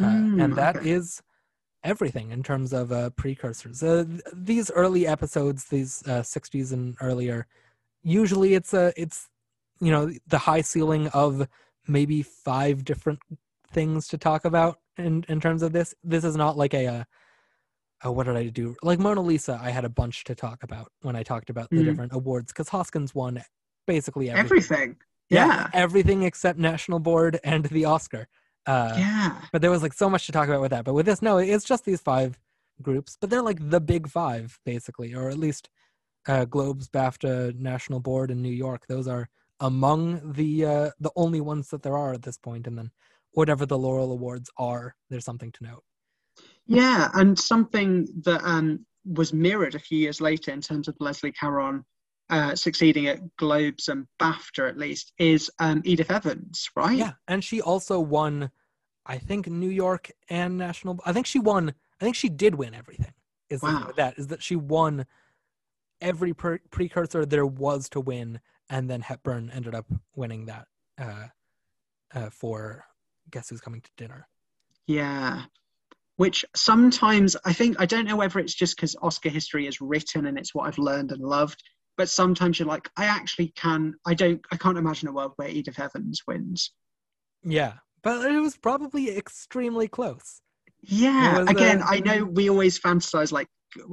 uh, 0.00 0.04
Mm, 0.04 0.42
and 0.42 0.56
that 0.56 0.76
okay. 0.76 0.90
is 0.90 1.22
everything 1.82 2.30
in 2.30 2.42
terms 2.42 2.72
of 2.72 2.92
uh, 2.92 3.10
precursors. 3.10 3.82
Uh, 3.82 4.04
th- 4.04 4.22
these 4.32 4.70
early 4.70 5.06
episodes, 5.06 5.64
these 5.64 6.02
uh, 6.06 6.22
'60s 6.22 6.72
and 6.72 6.96
earlier, 7.00 7.46
usually 8.02 8.54
it's 8.54 8.72
a 8.74 8.92
it's 8.96 9.28
you 9.80 9.90
know 9.90 10.12
the 10.26 10.38
high 10.38 10.60
ceiling 10.60 11.08
of 11.08 11.48
maybe 11.88 12.22
five 12.22 12.84
different 12.84 13.20
things 13.72 14.08
to 14.08 14.18
talk 14.18 14.44
about 14.44 14.78
in 14.96 15.24
in 15.28 15.40
terms 15.40 15.62
of 15.62 15.72
this. 15.72 15.94
This 16.04 16.24
is 16.24 16.36
not 16.36 16.56
like 16.56 16.74
a, 16.74 16.86
uh 16.86 17.04
oh, 18.04 18.12
what 18.12 18.24
did 18.26 18.36
I 18.36 18.48
do? 18.48 18.76
Like 18.82 18.98
Mona 18.98 19.20
Lisa, 19.20 19.58
I 19.62 19.70
had 19.70 19.84
a 19.84 19.88
bunch 19.90 20.24
to 20.24 20.34
talk 20.34 20.62
about 20.62 20.90
when 21.02 21.16
I 21.16 21.22
talked 21.22 21.50
about 21.50 21.68
the 21.70 21.76
Mm. 21.76 21.84
different 21.84 22.12
awards 22.14 22.52
because 22.52 22.68
Hoskins 22.70 23.14
won 23.14 23.42
basically 23.86 24.30
everything. 24.30 24.46
Everything. 24.72 24.96
Yeah. 25.28 25.68
everything 25.72 26.22
except 26.24 26.58
National 26.58 26.98
Board 26.98 27.38
and 27.44 27.64
the 27.66 27.84
Oscar. 27.84 28.26
Uh, 28.66 28.94
Yeah. 28.98 29.40
But 29.52 29.62
there 29.62 29.70
was 29.70 29.82
like 29.82 29.92
so 29.92 30.08
much 30.10 30.26
to 30.26 30.32
talk 30.32 30.48
about 30.48 30.60
with 30.60 30.70
that. 30.72 30.84
But 30.84 30.94
with 30.94 31.06
this, 31.06 31.22
no, 31.22 31.38
it's 31.38 31.64
just 31.64 31.84
these 31.84 32.00
five 32.00 32.38
groups, 32.82 33.16
but 33.20 33.30
they're 33.30 33.42
like 33.42 33.70
the 33.70 33.80
big 33.80 34.08
five 34.08 34.58
basically, 34.64 35.14
or 35.14 35.28
at 35.30 35.38
least 35.38 35.68
uh, 36.26 36.44
Globes, 36.46 36.88
BAFTA, 36.88 37.54
National 37.58 38.00
Board, 38.00 38.30
and 38.30 38.42
New 38.42 38.52
York. 38.52 38.86
Those 38.88 39.06
are 39.08 39.28
among 39.60 40.32
the 40.32 40.64
uh, 40.64 40.90
the 40.98 41.10
only 41.16 41.40
ones 41.40 41.68
that 41.70 41.82
there 41.82 41.96
are 41.96 42.12
at 42.14 42.22
this 42.22 42.38
point, 42.38 42.66
and 42.66 42.76
then 42.78 42.90
whatever 43.32 43.66
the 43.66 43.78
Laurel 43.78 44.12
Awards 44.12 44.50
are, 44.56 44.94
there's 45.08 45.24
something 45.24 45.52
to 45.52 45.64
note. 45.64 45.84
Yeah. 46.66 47.08
And 47.14 47.38
something 47.38 48.06
that 48.24 48.42
um, 48.44 48.86
was 49.04 49.32
mirrored 49.32 49.74
a 49.74 49.78
few 49.80 49.98
years 49.98 50.20
later 50.20 50.52
in 50.52 50.60
terms 50.60 50.88
of 50.88 50.96
Leslie 51.00 51.32
Caron 51.32 51.84
uh, 52.30 52.54
succeeding 52.54 53.08
at 53.08 53.18
Globes 53.36 53.88
and 53.88 54.06
BAFTA, 54.20 54.68
at 54.68 54.78
least, 54.78 55.12
is 55.18 55.50
um, 55.58 55.82
Edith 55.84 56.10
Evans, 56.10 56.68
right? 56.76 56.96
Yeah, 56.96 57.12
and 57.26 57.42
she 57.42 57.60
also 57.60 57.98
won, 57.98 58.50
I 59.04 59.18
think 59.18 59.48
New 59.48 59.68
York 59.68 60.10
and 60.28 60.56
National. 60.56 61.00
I 61.04 61.12
think 61.12 61.26
she 61.26 61.40
won. 61.40 61.74
I 62.00 62.04
think 62.04 62.14
she 62.14 62.28
did 62.28 62.54
win 62.54 62.72
everything. 62.72 63.12
Is 63.48 63.62
Wow. 63.62 63.90
that 63.96 64.16
is 64.16 64.28
that 64.28 64.44
she 64.44 64.54
won 64.54 65.06
every 66.00 66.32
per- 66.32 66.60
precursor 66.70 67.26
there 67.26 67.46
was 67.46 67.88
to 67.90 68.00
win, 68.00 68.40
and 68.68 68.88
then 68.88 69.00
Hepburn 69.00 69.50
ended 69.52 69.74
up 69.74 69.86
winning 70.14 70.46
that 70.46 70.68
uh, 70.98 71.26
uh, 72.14 72.30
for 72.30 72.84
Guess 73.30 73.50
Who's 73.50 73.60
Coming 73.60 73.80
to 73.80 73.90
Dinner. 73.96 74.26
Yeah. 74.86 75.42
Which 76.16 76.44
sometimes 76.54 77.36
I 77.44 77.52
think, 77.52 77.76
I 77.80 77.86
don't 77.86 78.06
know 78.06 78.16
whether 78.16 78.38
it's 78.38 78.54
just 78.54 78.76
because 78.76 78.96
Oscar 79.00 79.30
history 79.30 79.66
is 79.66 79.80
written 79.80 80.26
and 80.26 80.38
it's 80.38 80.54
what 80.54 80.66
I've 80.66 80.78
learned 80.78 81.12
and 81.12 81.22
loved, 81.22 81.62
but 81.96 82.08
sometimes 82.08 82.58
you're 82.58 82.68
like, 82.68 82.90
I 82.96 83.06
actually 83.06 83.52
can, 83.56 83.94
I 84.06 84.14
don't, 84.14 84.40
I 84.52 84.56
can't 84.56 84.78
imagine 84.78 85.08
a 85.08 85.12
world 85.12 85.32
where 85.36 85.48
Edith 85.48 85.80
Evans 85.80 86.22
wins. 86.26 86.72
Yeah, 87.42 87.74
but 88.02 88.30
it 88.30 88.38
was 88.38 88.56
probably 88.56 89.16
extremely 89.16 89.88
close. 89.88 90.42
Yeah. 90.82 91.44
Again, 91.48 91.82
uh, 91.82 91.86
I 91.88 92.00
know 92.00 92.24
we 92.24 92.50
always 92.50 92.78
fantasize 92.78 93.32
like, 93.32 93.48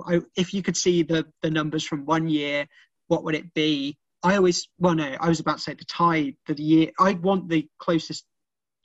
I, 0.06 0.22
if 0.36 0.54
you 0.54 0.62
could 0.64 0.76
see 0.76 1.04
the, 1.04 1.26
the 1.42 1.52
numbers 1.52 1.86
from 1.86 2.06
one 2.06 2.28
year, 2.28 2.66
what 3.08 3.24
would 3.24 3.36
it 3.36 3.54
be? 3.54 3.98
I 4.24 4.36
always, 4.36 4.68
well, 4.80 4.96
no, 4.96 5.16
I 5.20 5.30
was 5.30 5.40
about 5.40 5.58
to 5.58 5.64
say 5.64 5.76
the 5.76 5.86
tie, 5.86 6.34
the 6.48 6.62
year, 6.62 6.92
I'd 7.00 7.24
want 7.24 7.48
the 7.48 7.68
closest 7.80 8.26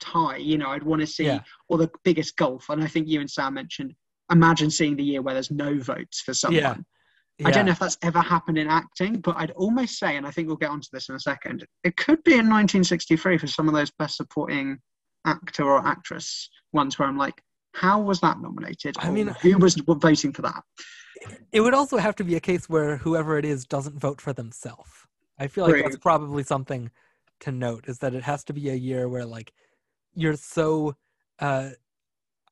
tie, 0.03 0.37
you 0.37 0.57
know, 0.57 0.69
I'd 0.69 0.83
want 0.83 1.01
to 1.01 1.07
see, 1.07 1.25
Yeah. 1.25 1.41
or 1.69 1.77
the 1.77 1.89
biggest 2.03 2.35
gulf. 2.35 2.69
And 2.69 2.83
I 2.83 2.87
think 2.87 3.07
you 3.07 3.19
and 3.19 3.29
Sam 3.29 3.53
mentioned, 3.53 3.93
imagine 4.31 4.69
seeing 4.69 4.95
the 4.95 5.03
year 5.03 5.21
where 5.21 5.33
there's 5.33 5.51
no 5.51 5.79
votes 5.79 6.21
for 6.21 6.33
someone. 6.33 6.61
Yeah. 6.61 7.47
I 7.47 7.51
don't 7.51 7.65
know 7.65 7.71
if 7.71 7.79
that's 7.79 7.97
ever 8.03 8.21
happened 8.21 8.57
in 8.57 8.67
acting, 8.67 9.19
but 9.19 9.35
I'd 9.37 9.51
almost 9.51 9.97
say, 9.97 10.17
and 10.17 10.25
I 10.25 10.31
think 10.31 10.47
we'll 10.47 10.57
get 10.57 10.69
onto 10.69 10.87
this 10.93 11.09
in 11.09 11.15
a 11.15 11.19
second, 11.19 11.65
it 11.83 11.97
could 11.97 12.23
be 12.23 12.33
in 12.33 12.47
1963 12.49 13.37
for 13.37 13.47
some 13.47 13.67
of 13.67 13.73
those 13.73 13.91
best 13.91 14.17
supporting 14.17 14.77
actor 15.25 15.63
or 15.63 15.85
actress 15.85 16.49
ones 16.73 16.99
where 16.99 17.07
I'm 17.07 17.17
like, 17.17 17.41
How 17.73 17.99
was 17.99 18.21
that 18.21 18.39
nominated? 18.39 18.95
I 18.99 19.09
mean, 19.09 19.27
who 19.41 19.57
was 19.57 19.75
voting 19.75 20.31
for 20.31 20.43
that? 20.43 20.63
It 21.51 21.61
would 21.61 21.73
also 21.73 21.97
have 21.97 22.15
to 22.17 22.23
be 22.23 22.35
a 22.35 22.39
case 22.39 22.69
where 22.69 22.97
whoever 22.97 23.37
it 23.37 23.45
is 23.45 23.65
doesn't 23.65 23.99
vote 23.99 24.21
for 24.21 24.33
themselves. 24.33 24.91
I 25.39 25.47
feel 25.47 25.67
like 25.67 25.83
that's 25.83 25.97
probably 25.97 26.43
something 26.43 26.91
to 27.41 27.51
note 27.51 27.85
is 27.87 27.99
that 27.99 28.13
it 28.13 28.23
has 28.23 28.43
to 28.45 28.53
be 28.53 28.69
a 28.69 28.75
year 28.75 29.09
where 29.09 29.25
like 29.25 29.51
you're 30.15 30.35
so 30.35 30.95
uh 31.39 31.69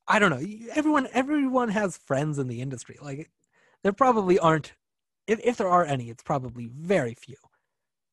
I 0.07 0.19
don't 0.19 0.31
know, 0.31 0.45
everyone 0.73 1.07
everyone 1.13 1.69
has 1.69 1.97
friends 1.97 2.37
in 2.39 2.47
the 2.47 2.61
industry. 2.61 2.97
Like 3.01 3.29
there 3.83 3.93
probably 3.93 4.39
aren't 4.39 4.73
if 5.27 5.39
if 5.43 5.57
there 5.57 5.69
are 5.69 5.85
any, 5.85 6.09
it's 6.09 6.23
probably 6.23 6.67
very 6.73 7.13
few. 7.15 7.37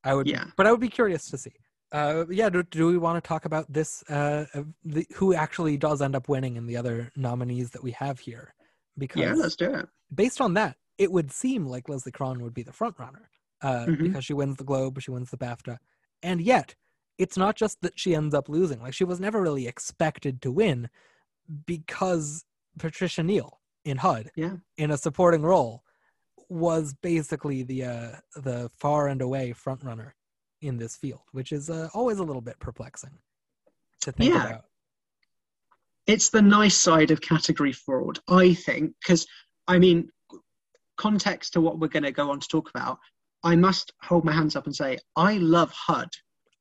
I 0.05 0.15
would 0.15 0.29
Yeah. 0.29 0.45
but 0.57 0.67
I 0.67 0.71
would 0.71 0.81
be 0.81 0.89
curious 0.89 1.29
to 1.31 1.39
see. 1.39 1.53
Uh 1.93 2.27
yeah, 2.31 2.51
do, 2.51 2.63
do 2.63 2.87
we 2.87 2.99
want 2.99 3.23
to 3.23 3.27
talk 3.27 3.45
about 3.45 3.73
this 3.73 4.03
uh 4.11 4.45
the, 4.85 5.07
who 5.15 5.35
actually 5.35 5.77
does 5.77 6.03
end 6.03 6.15
up 6.15 6.29
winning 6.29 6.57
in 6.57 6.67
the 6.67 6.77
other 6.77 7.11
nominees 7.17 7.71
that 7.71 7.83
we 7.83 7.93
have 7.93 8.21
here? 8.21 8.55
Because 8.97 9.23
Yeah, 9.23 9.33
let's 9.35 9.57
do 9.57 9.75
it. 9.75 9.89
based 10.15 10.41
on 10.41 10.55
that, 10.55 10.77
it 10.99 11.11
would 11.11 11.31
seem 11.33 11.67
like 11.67 11.89
Leslie 11.89 12.13
Caron 12.13 12.43
would 12.43 12.55
be 12.55 12.63
the 12.63 12.73
front 12.73 12.99
runner 12.99 13.31
uh, 13.63 13.87
Mhm. 13.87 14.03
because 14.05 14.25
she 14.25 14.35
wins 14.35 14.57
the 14.57 14.65
Globe, 14.65 15.01
she 15.01 15.11
wins 15.11 15.31
the 15.31 15.37
BAFTA, 15.39 15.79
and 16.23 16.41
yet 16.41 16.75
it's 17.19 17.37
not 17.37 17.57
just 17.57 17.81
that 17.83 17.99
she 17.99 18.15
ends 18.15 18.35
up 18.35 18.49
losing. 18.49 18.81
Like 18.81 18.95
she 18.95 19.05
was 19.05 19.21
never 19.21 19.41
really 19.43 19.67
expected 19.67 20.41
to 20.43 20.51
win 20.53 20.89
because 21.67 22.45
Patricia 22.79 23.23
Neal 23.23 23.61
in 23.85 23.97
HUD 23.99 24.31
Yeah. 24.37 24.57
in 24.77 24.91
a 24.91 24.97
supporting 24.99 25.43
role 25.43 25.83
was 26.49 26.95
basically 27.03 27.63
the 27.63 27.85
uh, 27.85 28.11
the 28.37 28.71
far 28.79 29.09
and 29.09 29.21
away 29.21 29.53
front 29.53 29.83
runner 29.83 30.15
in 30.61 30.79
this 30.79 30.97
field, 30.97 31.23
which 31.33 31.53
is 31.53 31.69
uh, 31.71 31.89
always 31.95 32.19
a 32.19 32.25
little 32.25 32.43
bit 32.43 32.59
perplexing 32.59 33.19
to 34.01 34.13
think 34.13 34.33
Yeah. 34.33 34.47
about. 34.47 34.65
it's 36.07 36.31
the 36.31 36.41
nice 36.43 36.77
side 36.77 37.11
of 37.11 37.21
category 37.21 37.73
fraud, 37.73 38.19
I 38.29 38.55
think, 38.55 38.95
because 39.03 39.27
I 39.67 39.79
mean, 39.79 40.11
context 40.97 41.53
to 41.53 41.61
what 41.61 41.79
we're 41.79 41.89
going 41.89 42.03
to 42.05 42.13
go 42.13 42.31
on 42.31 42.41
to 42.41 42.49
talk 42.49 42.71
about. 42.71 42.99
I 43.45 43.55
must 43.57 43.93
hold 44.03 44.25
my 44.25 44.33
hands 44.33 44.57
up 44.57 44.67
and 44.67 44.75
say 44.75 44.99
I 45.17 45.35
love 45.39 45.71
HUD. 45.71 46.09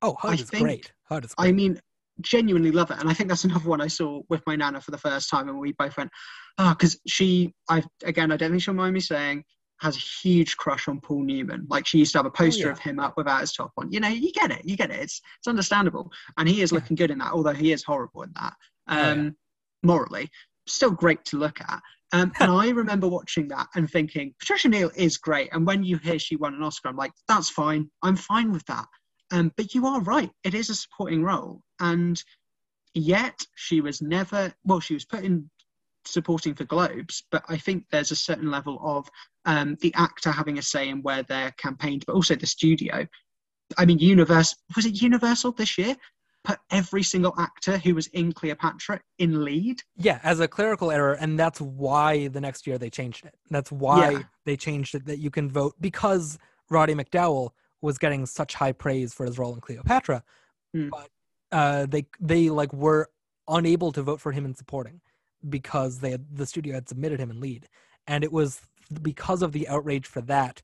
Oh, 0.02 0.16
I 0.24 0.34
is 0.34 0.50
think- 0.50 0.64
great. 0.64 0.92
Is 1.12 1.34
great. 1.34 1.36
I 1.38 1.52
mean, 1.52 1.80
genuinely 2.22 2.72
love 2.72 2.92
it, 2.92 3.00
and 3.00 3.10
I 3.10 3.14
think 3.14 3.30
that's 3.30 3.46
another 3.46 3.70
one 3.70 3.82
I 3.82 3.88
saw 3.88 4.22
with 4.30 4.42
my 4.46 4.56
nana 4.56 4.82
for 4.82 4.92
the 4.92 4.98
first 4.98 5.30
time, 5.30 5.48
and 5.50 5.60
we 5.60 5.72
both 5.74 5.96
went, 5.98 6.12
ah, 6.58 6.76
because 6.78 7.00
she, 7.08 7.54
I 7.70 7.84
again, 8.04 8.32
I 8.32 8.38
don't 8.38 8.52
think 8.52 8.62
she'll 8.62 8.74
mind 8.74 8.94
me 8.94 9.00
saying, 9.00 9.44
has 9.82 9.96
a 9.96 10.00
huge 10.00 10.58
crush 10.58 10.88
on 10.88 11.00
Paul 11.00 11.24
Newman. 11.24 11.68
Like 11.70 11.86
she 11.86 12.00
used 12.00 12.12
to 12.14 12.20
have 12.20 12.26
a 12.26 12.32
poster 12.32 12.66
yeah. 12.66 12.72
of 12.72 12.80
him 12.80 13.00
up 13.00 13.14
without 13.16 13.42
his 13.42 13.54
top 13.54 13.72
on. 13.78 13.92
You 13.92 14.00
know, 14.00 14.08
you 14.08 14.32
get 14.32 14.52
it, 14.52 14.66
you 14.66 14.76
get 14.76 14.92
it. 14.92 15.00
It's 15.00 15.22
it's 15.40 15.48
understandable, 15.48 16.12
and 16.38 16.50
he 16.50 16.62
is 16.62 16.72
looking 16.72 16.96
good 16.96 17.12
in 17.12 17.20
that, 17.20 17.34
although 17.34 17.54
he 17.54 17.72
is 17.72 17.84
horrible 17.84 18.24
in 18.24 18.32
that. 18.36 18.54
Oh, 18.90 18.96
yeah. 18.96 19.12
Um, 19.12 19.36
morally, 19.84 20.30
still 20.68 20.92
great 20.92 21.24
to 21.26 21.38
look 21.38 21.60
at. 21.62 21.82
Um, 22.14 22.32
and 22.40 22.52
I 22.52 22.70
remember 22.82 23.08
watching 23.08 23.48
that 23.50 23.68
and 23.76 23.90
thinking, 23.90 24.34
Patricia 24.40 24.70
Neal 24.70 24.92
is 24.96 25.18
great. 25.18 25.50
And 25.52 25.66
when 25.66 25.84
you 25.84 25.98
hear 25.98 26.20
she 26.20 26.36
won 26.36 26.54
an 26.54 26.64
Oscar, 26.64 26.90
I'm 26.90 26.96
like, 26.96 27.12
that's 27.28 27.50
fine. 27.50 27.90
I'm 28.04 28.16
fine 28.16 28.52
with 28.52 28.66
that. 28.66 28.86
Um, 29.32 29.52
but 29.58 29.74
you 29.76 29.86
are 29.86 30.02
right. 30.02 30.32
It 30.44 30.54
is 30.54 30.70
a 30.70 30.76
supporting 30.76 31.24
role. 31.24 31.62
And 31.80 32.22
yet 32.94 33.40
she 33.56 33.82
was 33.82 34.02
never, 34.02 34.54
well, 34.64 34.80
she 34.80 34.94
was 34.94 35.06
put 35.06 35.24
in 35.24 35.50
supporting 36.06 36.56
for 36.56 36.64
Globes, 36.64 37.24
but 37.32 37.44
I 37.50 37.58
think 37.58 37.86
there's 37.92 38.12
a 38.12 38.16
certain 38.16 38.50
level 38.50 38.80
of 38.82 39.10
um, 39.46 39.78
the 39.82 39.94
actor 39.96 40.32
having 40.32 40.58
a 40.58 40.62
say 40.62 40.90
in 40.90 41.02
where 41.02 41.24
they're 41.24 41.52
campaigned, 41.58 42.06
but 42.08 42.14
also 42.16 42.36
the 42.36 42.46
studio. 42.48 43.06
I 43.78 43.86
mean, 43.86 44.00
Universal, 44.00 44.58
was 44.76 44.86
it 44.86 45.02
Universal 45.02 45.52
this 45.54 45.78
year? 45.78 45.96
Put 46.46 46.60
every 46.72 47.04
single 47.04 47.34
actor 47.38 47.78
who 47.78 47.94
was 47.94 48.08
in 48.08 48.32
Cleopatra 48.32 49.02
in 49.20 49.44
lead. 49.44 49.82
Yeah, 49.98 50.22
as 50.24 50.40
a 50.40 50.48
clerical 50.48 50.92
error, 50.92 51.14
and 51.14 51.38
that's 51.38 51.60
why 51.60 52.30
the 52.30 52.40
next 52.40 52.66
year 52.66 52.78
they 52.78 52.90
changed 52.90 53.26
it. 53.26 53.36
That's 53.50 53.72
why 53.72 54.12
Yeah. 54.12 54.22
they 54.46 54.56
changed 54.56 54.96
it 54.96 55.06
that 55.08 55.20
you 55.20 55.30
can 55.30 55.52
vote 55.52 55.76
because 55.82 56.38
Roddy 56.70 56.96
McDowall 56.96 57.50
was 57.82 57.98
getting 57.98 58.26
such 58.26 58.54
high 58.56 58.72
praise 58.72 59.14
for 59.14 59.26
his 59.26 59.38
role 59.38 59.54
in 59.54 59.62
Cleopatra, 59.62 60.24
Hmm. 60.74 60.90
but 60.90 61.10
uh, 61.52 61.86
they 61.86 62.08
they 62.20 62.50
like 62.50 62.74
were 62.74 63.10
unable 63.48 63.92
to 63.94 64.02
vote 64.04 64.20
for 64.20 64.32
him 64.32 64.46
in 64.46 64.54
supporting 64.54 65.00
because 65.48 66.00
they 66.00 66.12
had, 66.12 66.26
the 66.36 66.46
studio 66.46 66.74
had 66.74 66.90
submitted 66.90 67.20
him 67.20 67.32
in 67.32 67.40
lead, 67.40 67.68
and 68.06 68.24
it 68.24 68.32
was 68.32 68.62
because 69.02 69.42
of 69.42 69.52
the 69.52 69.68
outrage 69.68 70.06
for 70.06 70.22
that 70.22 70.62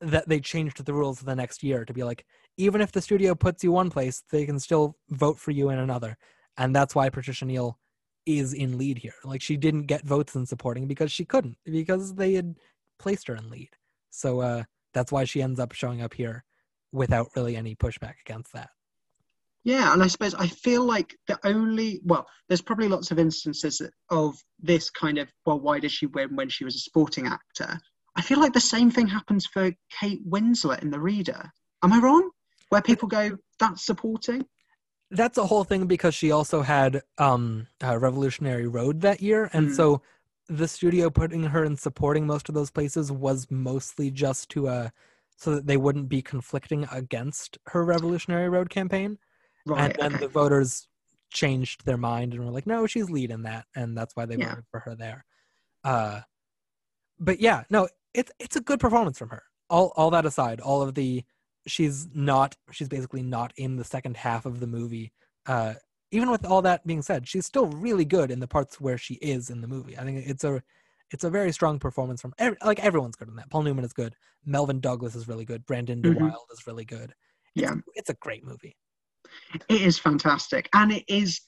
that 0.00 0.28
they 0.28 0.40
changed 0.40 0.84
the 0.84 0.94
rules 0.94 1.20
the 1.20 1.34
next 1.34 1.62
year 1.62 1.84
to 1.84 1.92
be 1.92 2.04
like 2.04 2.24
even 2.56 2.80
if 2.80 2.92
the 2.92 3.00
studio 3.00 3.34
puts 3.34 3.62
you 3.62 3.70
one 3.72 3.90
place, 3.90 4.22
they 4.30 4.44
can 4.44 4.58
still 4.58 4.96
vote 5.10 5.38
for 5.38 5.52
you 5.52 5.70
in 5.70 5.78
another, 5.78 6.16
and 6.56 6.74
that's 6.74 6.94
why 6.94 7.08
Patricia 7.08 7.44
Neal 7.44 7.78
is 8.26 8.52
in 8.52 8.76
lead 8.76 8.98
here. 8.98 9.14
Like 9.24 9.40
she 9.40 9.56
didn't 9.56 9.86
get 9.86 10.04
votes 10.04 10.34
in 10.34 10.44
supporting 10.46 10.86
because 10.86 11.10
she 11.10 11.24
couldn't 11.24 11.56
because 11.64 12.14
they 12.14 12.34
had 12.34 12.56
placed 12.98 13.28
her 13.28 13.36
in 13.36 13.48
lead. 13.48 13.70
So 14.10 14.40
uh, 14.40 14.64
that's 14.94 15.12
why 15.12 15.24
she 15.24 15.42
ends 15.42 15.60
up 15.60 15.72
showing 15.72 16.00
up 16.02 16.14
here 16.14 16.44
without 16.92 17.28
really 17.36 17.56
any 17.56 17.74
pushback 17.74 18.14
against 18.24 18.52
that. 18.52 18.70
Yeah, 19.64 19.92
and 19.92 20.02
I 20.02 20.06
suppose 20.06 20.34
I 20.34 20.46
feel 20.46 20.84
like 20.84 21.14
the 21.26 21.38
only 21.44 22.00
well, 22.04 22.26
there's 22.48 22.62
probably 22.62 22.88
lots 22.88 23.10
of 23.10 23.18
instances 23.18 23.82
of 24.10 24.36
this 24.58 24.88
kind 24.90 25.18
of 25.18 25.28
well, 25.44 25.60
why 25.60 25.78
did 25.80 25.90
she 25.92 26.06
win 26.06 26.34
when 26.36 26.48
she 26.48 26.64
was 26.64 26.76
a 26.76 26.80
sporting 26.80 27.26
actor? 27.26 27.78
I 28.16 28.22
feel 28.22 28.40
like 28.40 28.52
the 28.52 28.60
same 28.60 28.90
thing 28.90 29.06
happens 29.06 29.46
for 29.46 29.70
Kate 30.00 30.26
Winslet 30.28 30.82
in 30.82 30.90
The 30.90 30.98
Reader. 31.00 31.50
Am 31.82 31.92
I 31.92 31.98
wrong? 32.00 32.30
Where 32.70 32.82
people 32.82 33.08
go, 33.08 33.36
that's 33.60 33.84
supporting. 33.84 34.44
That's 35.10 35.38
a 35.38 35.46
whole 35.46 35.64
thing 35.64 35.86
because 35.86 36.14
she 36.14 36.32
also 36.32 36.62
had 36.62 37.02
um, 37.16 37.66
uh, 37.82 37.96
Revolutionary 37.98 38.66
Road 38.66 39.00
that 39.02 39.22
year, 39.22 39.48
and 39.52 39.68
Mm. 39.68 39.74
so 39.74 40.02
the 40.48 40.68
studio 40.68 41.10
putting 41.10 41.44
her 41.44 41.64
in 41.64 41.76
supporting 41.76 42.26
most 42.26 42.48
of 42.48 42.54
those 42.54 42.70
places 42.70 43.12
was 43.12 43.46
mostly 43.50 44.10
just 44.10 44.48
to 44.50 44.68
uh, 44.68 44.88
so 45.36 45.54
that 45.54 45.66
they 45.66 45.76
wouldn't 45.76 46.08
be 46.08 46.22
conflicting 46.22 46.86
against 46.90 47.58
her 47.66 47.84
Revolutionary 47.84 48.48
Road 48.48 48.70
campaign. 48.70 49.18
Right. 49.66 49.90
and 49.90 49.94
then 49.98 50.14
okay. 50.14 50.24
the 50.24 50.28
voters 50.28 50.88
changed 51.30 51.84
their 51.84 51.98
mind 51.98 52.32
and 52.32 52.44
were 52.44 52.50
like, 52.50 52.66
no, 52.66 52.86
she's 52.86 53.10
lead 53.10 53.30
in 53.30 53.42
that, 53.42 53.66
and 53.76 53.96
that's 53.96 54.16
why 54.16 54.24
they 54.24 54.36
Yeah. 54.36 54.50
voted 54.50 54.64
for 54.70 54.80
her 54.80 54.94
there. 54.94 55.24
Uh, 55.84 56.20
but 57.20 57.40
yeah, 57.40 57.64
no, 57.70 57.88
it's 58.14 58.32
it's 58.38 58.56
a 58.56 58.60
good 58.60 58.80
performance 58.80 59.18
from 59.18 59.28
her. 59.30 59.42
All 59.68 59.92
all 59.96 60.10
that 60.10 60.24
aside, 60.26 60.60
all 60.60 60.82
of 60.82 60.94
the 60.94 61.24
she's 61.66 62.08
not 62.14 62.56
she's 62.70 62.88
basically 62.88 63.22
not 63.22 63.52
in 63.56 63.76
the 63.76 63.84
second 63.84 64.16
half 64.16 64.46
of 64.46 64.60
the 64.60 64.66
movie. 64.66 65.12
Uh, 65.46 65.74
even 66.10 66.30
with 66.30 66.44
all 66.44 66.62
that 66.62 66.86
being 66.86 67.02
said, 67.02 67.28
she's 67.28 67.46
still 67.46 67.66
really 67.66 68.04
good 68.04 68.30
in 68.30 68.40
the 68.40 68.48
parts 68.48 68.80
where 68.80 68.98
she 68.98 69.14
is 69.14 69.50
in 69.50 69.60
the 69.60 69.68
movie. 69.68 69.98
I 69.98 70.04
think 70.04 70.26
it's 70.26 70.44
a 70.44 70.62
it's 71.10 71.24
a 71.24 71.30
very 71.30 71.52
strong 71.52 71.78
performance 71.78 72.20
from 72.20 72.34
every, 72.38 72.58
like 72.62 72.80
everyone's 72.80 73.16
good 73.16 73.28
in 73.28 73.36
that. 73.36 73.48
Paul 73.50 73.62
Newman 73.62 73.84
is 73.84 73.94
good. 73.94 74.14
Melvyn 74.46 74.80
Douglas 74.80 75.14
is 75.14 75.26
really 75.26 75.46
good. 75.46 75.64
Brandon 75.64 76.02
Mhm. 76.02 76.18
deWilde 76.18 76.52
is 76.52 76.66
really 76.66 76.84
good. 76.84 77.14
It's, 77.54 77.62
Yeah. 77.62 77.74
it's 77.94 78.10
a 78.10 78.14
great 78.14 78.44
movie. 78.44 78.76
It 79.70 79.80
is 79.80 79.98
fantastic. 79.98 80.68
And 80.74 80.92
it 80.92 81.04
is 81.08 81.40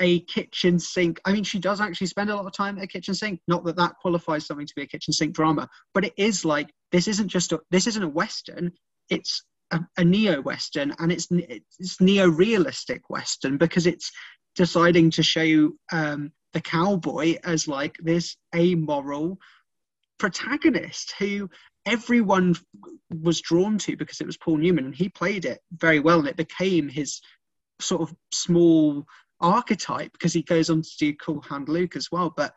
a 0.00 0.20
kitchen 0.20 0.78
sink. 0.78 1.20
I 1.26 1.32
mean, 1.32 1.44
she 1.44 1.58
does 1.58 1.80
actually 1.80 2.06
spend 2.06 2.30
a 2.30 2.36
lot 2.36 2.46
of 2.46 2.52
time 2.52 2.78
at 2.78 2.84
a 2.84 2.86
kitchen 2.86 3.14
sink. 3.14 3.40
Not 3.46 3.64
that 3.64 3.76
that 3.76 3.96
qualifies 4.00 4.46
something 4.46 4.66
to 4.66 4.74
be 4.74 4.82
a 4.82 4.86
kitchen 4.86 5.12
sink 5.12 5.34
drama, 5.34 5.68
but 5.92 6.06
it 6.06 6.14
is 6.16 6.44
like 6.44 6.72
this 6.90 7.06
isn't 7.06 7.28
just 7.28 7.52
a 7.52 7.60
this 7.70 7.86
isn't 7.86 8.02
a 8.02 8.08
western. 8.08 8.72
It's 9.10 9.44
a, 9.72 9.80
a 9.96 10.04
neo 10.04 10.40
western, 10.40 10.94
and 10.98 11.10
it's 11.10 11.28
it's 11.30 12.00
neo 12.00 12.28
realistic 12.28 13.10
western 13.10 13.58
because 13.58 13.86
it's 13.86 14.12
deciding 14.54 15.10
to 15.10 15.22
show 15.22 15.72
um, 15.92 16.30
the 16.52 16.60
cowboy 16.60 17.36
as 17.44 17.66
like 17.66 17.96
this 17.98 18.36
amoral 18.54 19.38
protagonist 20.18 21.14
who 21.18 21.48
everyone 21.86 22.54
was 23.22 23.40
drawn 23.40 23.78
to 23.78 23.96
because 23.96 24.20
it 24.20 24.26
was 24.26 24.36
Paul 24.36 24.58
Newman 24.58 24.84
and 24.84 24.94
he 24.94 25.08
played 25.08 25.44
it 25.44 25.60
very 25.72 26.00
well 26.00 26.20
and 26.20 26.28
it 26.28 26.36
became 26.36 26.88
his 26.88 27.20
sort 27.80 28.02
of 28.02 28.14
small 28.32 29.04
archetype 29.40 30.12
because 30.12 30.32
he 30.32 30.42
goes 30.42 30.70
on 30.70 30.82
to 30.82 30.90
do 30.98 31.14
Cool 31.14 31.40
Hand 31.40 31.68
Luke 31.68 31.96
as 31.96 32.08
well. 32.12 32.32
But 32.36 32.54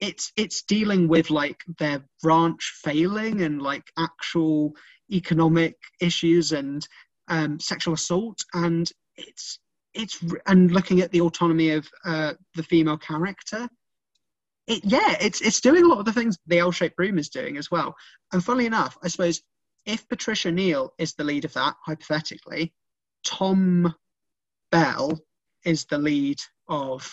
it's 0.00 0.32
it's 0.36 0.62
dealing 0.62 1.08
with 1.08 1.30
like 1.30 1.62
their 1.78 2.04
ranch 2.22 2.74
failing 2.82 3.40
and 3.40 3.62
like 3.62 3.90
actual 3.98 4.74
economic 5.10 5.76
issues 6.00 6.52
and 6.52 6.86
um, 7.28 7.58
sexual 7.60 7.94
assault 7.94 8.38
and 8.54 8.90
it's 9.16 9.58
it's 9.94 10.22
and 10.46 10.70
looking 10.72 11.00
at 11.00 11.10
the 11.10 11.20
autonomy 11.20 11.70
of 11.70 11.88
uh, 12.04 12.34
the 12.54 12.62
female 12.62 12.98
character 12.98 13.68
it, 14.66 14.84
yeah, 14.84 15.16
it's 15.20 15.40
it's 15.40 15.60
doing 15.60 15.84
a 15.84 15.88
lot 15.88 16.00
of 16.00 16.04
the 16.04 16.12
things 16.12 16.36
the 16.46 16.58
L-shaped 16.58 16.98
room 16.98 17.18
is 17.18 17.28
doing 17.28 17.56
as 17.56 17.70
well. 17.70 17.94
And 18.32 18.44
funnily 18.44 18.66
enough, 18.66 18.98
I 19.02 19.08
suppose 19.08 19.40
if 19.84 20.08
Patricia 20.08 20.50
Neal 20.50 20.92
is 20.98 21.14
the 21.14 21.22
lead 21.24 21.44
of 21.44 21.52
that, 21.52 21.74
hypothetically, 21.84 22.74
Tom 23.24 23.94
Bell 24.72 25.20
is 25.64 25.84
the 25.84 25.98
lead 25.98 26.40
of 26.68 27.08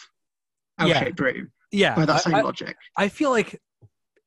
Yeah. 0.80 0.88
L-shaped 0.96 1.20
room 1.20 1.52
Yeah, 1.72 1.96
by 1.96 2.06
that 2.06 2.24
same 2.24 2.36
I- 2.36 2.42
logic. 2.42 2.76
I 2.98 3.08
feel 3.10 3.30
like 3.30 3.62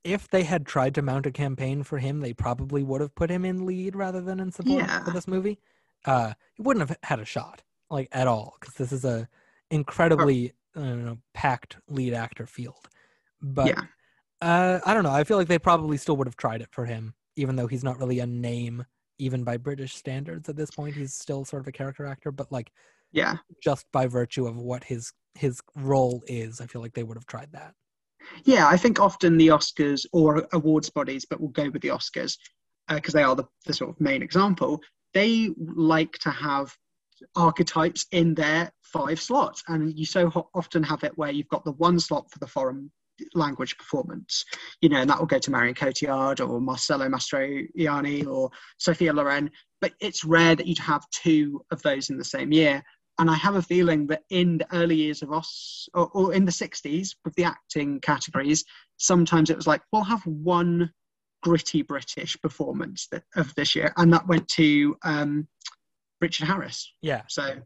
if 0.06 0.28
they 0.28 0.44
had 0.44 0.64
tried 0.64 0.94
to 0.94 1.02
mount 1.02 1.26
a 1.26 1.32
campaign 1.32 1.82
for 1.82 1.98
him, 1.98 2.20
they 2.20 2.32
probably 2.32 2.82
would 2.82 3.00
have 3.00 3.14
put 3.14 3.30
him 3.30 3.44
in 3.44 3.66
lead 3.66 3.96
rather 3.96 4.20
than 4.20 4.38
in 4.40 4.52
support 4.52 4.84
Yeah. 4.84 5.04
for 5.04 5.10
this 5.10 5.26
movie. 5.26 5.58
Uh, 6.04 6.32
he 6.54 6.62
wouldn't 6.62 6.88
have 6.88 6.96
had 7.02 7.18
a 7.18 7.24
shot 7.24 7.62
like 7.90 8.08
at 8.12 8.26
all 8.28 8.56
because 8.60 8.74
this 8.74 8.92
is 8.92 9.04
a 9.04 9.28
incredibly 9.70 10.52
you 10.76 10.82
know, 10.96 11.18
packed 11.34 11.78
lead 11.88 12.14
actor 12.14 12.46
field. 12.46 12.88
But 13.42 13.66
yeah, 13.68 13.82
uh, 14.40 14.80
I 14.86 14.94
don't 14.94 15.02
know. 15.02 15.12
I 15.12 15.24
feel 15.24 15.36
like 15.36 15.48
they 15.48 15.58
probably 15.58 15.96
still 15.96 16.16
would 16.16 16.26
have 16.28 16.36
tried 16.36 16.62
it 16.62 16.68
for 16.70 16.84
him, 16.84 17.14
even 17.36 17.56
though 17.56 17.66
he's 17.66 17.84
not 17.84 17.98
really 17.98 18.20
a 18.20 18.26
name, 18.26 18.84
even 19.18 19.42
by 19.42 19.56
British 19.56 19.94
standards 19.96 20.48
at 20.48 20.56
this 20.56 20.70
point. 20.70 20.94
He's 20.94 21.14
still 21.14 21.44
sort 21.44 21.62
of 21.62 21.66
a 21.68 21.72
character 21.72 22.06
actor, 22.06 22.30
but 22.30 22.52
like 22.52 22.70
yeah, 23.12 23.36
just 23.62 23.86
by 23.92 24.06
virtue 24.06 24.46
of 24.46 24.56
what 24.56 24.84
his 24.84 25.12
his 25.34 25.60
role 25.74 26.22
is, 26.26 26.60
I 26.60 26.66
feel 26.66 26.80
like 26.82 26.94
they 26.94 27.02
would 27.02 27.16
have 27.16 27.26
tried 27.26 27.52
that. 27.52 27.74
Yeah. 28.44 28.66
I 28.66 28.76
think 28.76 29.00
often 29.00 29.36
the 29.36 29.48
Oscars 29.48 30.06
or 30.12 30.46
awards 30.52 30.90
bodies, 30.90 31.26
but 31.28 31.40
we'll 31.40 31.50
go 31.50 31.68
with 31.70 31.82
the 31.82 31.88
Oscars 31.88 32.36
uh, 32.88 32.96
because 32.96 33.14
they 33.14 33.22
are 33.22 33.36
the, 33.36 33.44
the 33.64 33.72
sort 33.72 33.90
of 33.90 34.00
main 34.00 34.22
example. 34.22 34.80
They 35.14 35.50
like 35.58 36.12
to 36.20 36.30
have 36.30 36.74
archetypes 37.34 38.06
in 38.12 38.34
their 38.34 38.70
five 38.82 39.20
slots, 39.20 39.62
and 39.68 39.96
you 39.98 40.04
so 40.04 40.28
ho- 40.28 40.50
often 40.54 40.82
have 40.82 41.04
it 41.04 41.16
where 41.16 41.30
you've 41.30 41.48
got 41.48 41.64
the 41.64 41.72
one 41.72 41.98
slot 41.98 42.30
for 42.30 42.38
the 42.38 42.46
foreign 42.46 42.90
language 43.34 43.76
performance, 43.78 44.44
you 44.80 44.88
know, 44.88 44.98
and 44.98 45.08
that 45.08 45.18
will 45.18 45.26
go 45.26 45.38
to 45.38 45.50
Marion 45.50 45.74
Cotillard 45.74 46.46
or 46.46 46.60
Marcello 46.60 47.08
Mastroianni 47.08 48.26
or 48.26 48.50
Sophia 48.78 49.12
Loren. 49.12 49.50
But 49.80 49.92
it's 50.00 50.24
rare 50.24 50.54
that 50.54 50.66
you'd 50.66 50.78
have 50.78 51.08
two 51.10 51.62
of 51.70 51.82
those 51.82 52.10
in 52.10 52.18
the 52.18 52.24
same 52.24 52.52
year. 52.52 52.82
And 53.18 53.30
I 53.30 53.34
have 53.34 53.54
a 53.56 53.62
feeling 53.62 54.06
that 54.08 54.22
in 54.30 54.58
the 54.58 54.66
early 54.74 54.96
years 54.96 55.22
of 55.22 55.32
Os, 55.32 55.88
or, 55.94 56.08
or 56.12 56.34
in 56.34 56.44
the 56.44 56.52
60s 56.52 57.16
with 57.24 57.34
the 57.34 57.44
acting 57.44 57.98
categories, 58.00 58.64
sometimes 58.98 59.48
it 59.50 59.56
was 59.56 59.66
like, 59.66 59.80
we'll 59.92 60.04
have 60.04 60.24
one 60.26 60.90
gritty 61.42 61.82
British 61.82 62.36
performance 62.42 63.08
that, 63.12 63.22
of 63.36 63.54
this 63.54 63.74
year. 63.74 63.92
And 63.96 64.12
that 64.12 64.26
went 64.28 64.46
to 64.48 64.96
um, 65.04 65.48
Richard 66.20 66.46
Harris. 66.46 66.92
Yeah, 67.00 67.22
So 67.28 67.56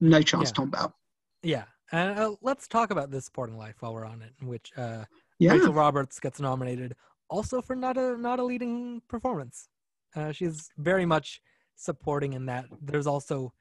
no 0.00 0.20
chance, 0.22 0.50
Yeah. 0.50 0.52
Tom 0.54 0.70
Bell. 0.70 0.94
yeah. 1.42 1.64
And 1.90 2.18
uh, 2.18 2.34
let's 2.42 2.68
talk 2.68 2.90
about 2.90 3.10
this 3.10 3.24
Sporting 3.24 3.56
Life 3.56 3.76
while 3.80 3.94
we're 3.94 4.04
on 4.04 4.20
it, 4.20 4.32
in 4.42 4.48
which 4.48 4.70
uh, 4.76 5.04
Yeah. 5.38 5.52
Rachel 5.52 5.72
Roberts 5.72 6.20
gets 6.20 6.38
nominated 6.40 6.94
also 7.30 7.62
for 7.62 7.74
not 7.74 7.96
a 7.96 8.16
not 8.18 8.38
a 8.38 8.44
leading 8.44 9.00
performance. 9.08 9.68
Uh, 10.14 10.32
she's 10.32 10.68
very 10.76 11.06
much 11.06 11.40
supporting 11.76 12.32
in 12.34 12.44
that. 12.46 12.66
There's 12.82 13.06
also 13.06 13.52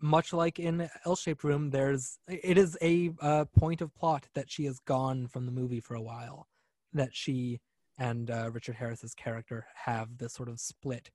much 0.00 0.32
like 0.32 0.58
in 0.58 0.88
L-shaped 1.06 1.44
room. 1.44 1.70
There's 1.70 2.18
it 2.28 2.58
is 2.58 2.76
a 2.82 3.10
point 3.58 3.80
of 3.80 3.94
plot 3.94 4.26
that 4.34 4.50
she 4.50 4.66
is 4.66 4.78
gone 4.80 5.26
from 5.28 5.46
the 5.46 5.52
movie 5.52 5.80
for 5.80 5.94
a 5.94 6.02
while. 6.02 6.48
That 6.92 7.10
she 7.12 7.60
and 7.98 8.30
uh, 8.30 8.50
Richard 8.52 8.76
Harris's 8.76 9.14
character 9.14 9.66
have 9.84 10.18
this 10.18 10.32
sort 10.32 10.48
of 10.48 10.60
split 10.60 11.10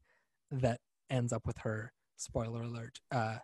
that 0.52 0.80
ends 1.10 1.34
up 1.34 1.46
with 1.46 1.60
her. 1.60 1.94
Spoiler 2.18 2.64
alert. 2.64 3.00
Uh, 3.12 3.38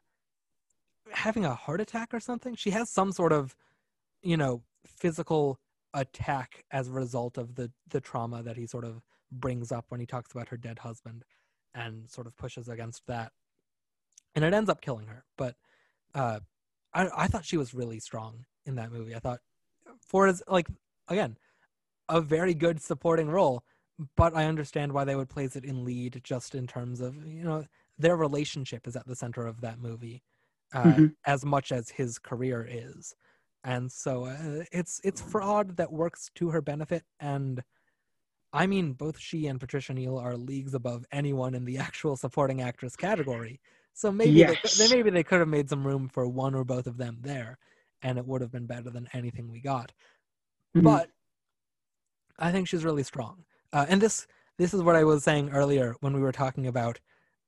having 1.11 1.45
a 1.45 1.55
heart 1.55 1.81
attack 1.81 2.13
or 2.13 2.19
something. 2.19 2.55
She 2.55 2.71
has 2.71 2.89
some 2.89 3.11
sort 3.11 3.31
of, 3.31 3.55
you 4.21 4.37
know, 4.37 4.63
physical 4.85 5.59
attack 5.93 6.65
as 6.71 6.89
a 6.89 6.91
result 6.91 7.37
of 7.37 7.55
the 7.55 7.71
the 7.89 8.01
trauma 8.01 8.43
that 8.43 8.57
he 8.57 8.67
sort 8.67 8.83
of 8.83 9.01
brings 9.31 9.71
up 9.71 9.85
when 9.89 9.99
he 9.99 10.05
talks 10.05 10.31
about 10.31 10.49
her 10.49 10.57
dead 10.57 10.79
husband 10.79 11.23
and 11.73 12.09
sort 12.09 12.27
of 12.27 12.35
pushes 12.37 12.67
against 12.67 13.05
that 13.07 13.31
and 14.35 14.43
it 14.45 14.53
ends 14.53 14.69
up 14.69 14.81
killing 14.81 15.07
her 15.07 15.25
but 15.37 15.55
uh 16.13 16.39
i 16.93 17.09
i 17.15 17.27
thought 17.27 17.45
she 17.45 17.57
was 17.57 17.73
really 17.73 17.99
strong 17.99 18.45
in 18.65 18.75
that 18.75 18.91
movie. 18.91 19.15
I 19.15 19.19
thought 19.19 19.39
for 20.01 20.27
as 20.27 20.41
like 20.47 20.67
again 21.07 21.37
a 22.09 22.21
very 22.21 22.53
good 22.53 22.81
supporting 22.81 23.29
role 23.29 23.63
but 24.15 24.35
i 24.35 24.45
understand 24.45 24.91
why 24.91 25.03
they 25.03 25.15
would 25.15 25.29
place 25.29 25.55
it 25.55 25.63
in 25.65 25.85
lead 25.85 26.21
just 26.23 26.55
in 26.55 26.67
terms 26.67 26.99
of 27.01 27.15
you 27.25 27.43
know 27.43 27.65
their 27.97 28.15
relationship 28.17 28.87
is 28.87 28.95
at 28.95 29.07
the 29.07 29.15
center 29.15 29.45
of 29.47 29.61
that 29.61 29.79
movie 29.79 30.21
uh, 30.73 30.83
Mhm. 30.83 31.15
as 31.25 31.45
much 31.45 31.71
as 31.71 31.89
his 31.89 32.19
career 32.19 32.67
is. 32.69 33.15
And 33.63 33.89
so 33.91 34.25
uh, 34.25 34.63
it's 34.71 34.99
it's 35.03 35.21
fraud 35.21 35.77
that 35.77 35.91
works 35.93 36.29
to 36.35 36.49
her 36.49 36.61
benefit 36.61 37.03
and 37.19 37.63
i 38.53 38.67
mean 38.67 38.93
both 38.93 39.17
she 39.19 39.47
and 39.47 39.59
patricia 39.59 39.93
neal 39.93 40.17
are 40.17 40.35
leagues 40.37 40.73
above 40.73 41.05
anyone 41.11 41.53
in 41.55 41.65
the 41.65 41.77
actual 41.87 42.15
supporting 42.15 42.61
actress 42.61 42.95
category 42.95 43.59
so 43.95 44.11
maybe 44.11 44.43
they, 44.43 44.53
Yes. 44.53 44.77
they 44.77 44.87
maybe 44.95 45.09
they 45.09 45.23
could 45.23 45.39
have 45.39 45.47
made 45.47 45.69
some 45.69 45.87
room 45.87 46.07
for 46.07 46.27
one 46.27 46.53
or 46.53 46.63
both 46.63 46.85
of 46.85 46.97
them 46.97 47.17
there 47.21 47.57
and 48.03 48.19
it 48.19 48.25
would 48.27 48.41
have 48.41 48.51
been 48.51 48.67
better 48.67 48.91
than 48.91 49.09
anything 49.13 49.49
we 49.51 49.59
got 49.59 49.91
Mhm. 50.75 50.83
but 50.83 51.09
i 52.37 52.51
think 52.51 52.67
she's 52.67 52.85
really 52.85 53.03
strong 53.03 53.43
uh, 53.73 53.85
and 53.89 54.01
this 54.01 54.27
this 54.57 54.73
is 54.73 54.83
what 54.83 54.95
i 54.95 55.03
was 55.03 55.23
saying 55.23 55.49
earlier 55.49 55.95
when 56.01 56.13
we 56.13 56.21
were 56.21 56.31
talking 56.31 56.67
about 56.67 56.99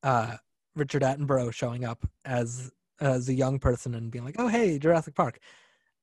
uh, 0.03 0.37
richard 0.75 1.03
attenborough 1.03 1.53
showing 1.53 1.85
up 1.85 2.05
as 2.25 2.71
as 2.99 3.29
a 3.29 3.33
young 3.33 3.59
person 3.59 3.93
and 3.95 4.11
being 4.11 4.25
like 4.25 4.35
oh 4.39 4.47
hey 4.47 4.79
jurassic 4.79 5.13
park 5.13 5.39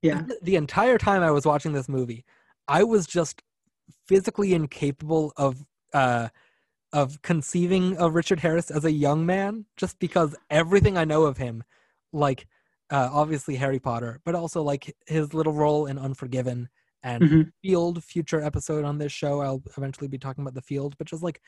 Yeah. 0.03 0.27
th- 0.27 0.41
the 0.43 0.57
entire 0.57 0.99
time 0.99 1.23
I 1.23 1.31
was 1.31 1.47
watching 1.47 1.73
this 1.73 1.89
movie, 1.89 2.25
I 2.69 2.85
was 2.85 3.07
just 3.07 3.43
physically 4.07 4.53
incapable 4.55 5.33
of 5.37 5.65
uh 5.95 6.29
of 6.95 7.21
conceiving 7.23 7.97
of 7.99 8.15
Richard 8.15 8.41
Harris 8.41 8.71
as 8.71 8.85
a 8.85 8.91
young 8.93 9.27
man 9.27 9.67
just 9.77 9.99
because 9.99 10.35
everything 10.49 10.97
I 10.97 11.05
know 11.05 11.25
of 11.25 11.37
him 11.37 11.65
like 12.13 12.47
uh 12.91 13.11
obviously 13.13 13.57
Harry 13.57 13.81
Potter 13.81 14.21
but 14.25 14.35
also 14.37 14.63
like 14.63 14.95
his 15.07 15.35
little 15.35 15.53
role 15.53 15.87
in 15.87 15.99
Unforgiven 15.99 16.69
and 17.03 17.23
Mhm. 17.23 17.53
Field 17.63 18.03
future 18.05 18.41
episode 18.41 18.85
on 18.85 18.99
this 18.99 19.11
show 19.13 19.41
I'll 19.41 19.63
eventually 19.77 20.07
be 20.09 20.19
talking 20.19 20.43
about 20.43 20.55
the 20.55 20.63
Field 20.63 20.95
but 20.97 21.09
just 21.09 21.23
like 21.23 21.41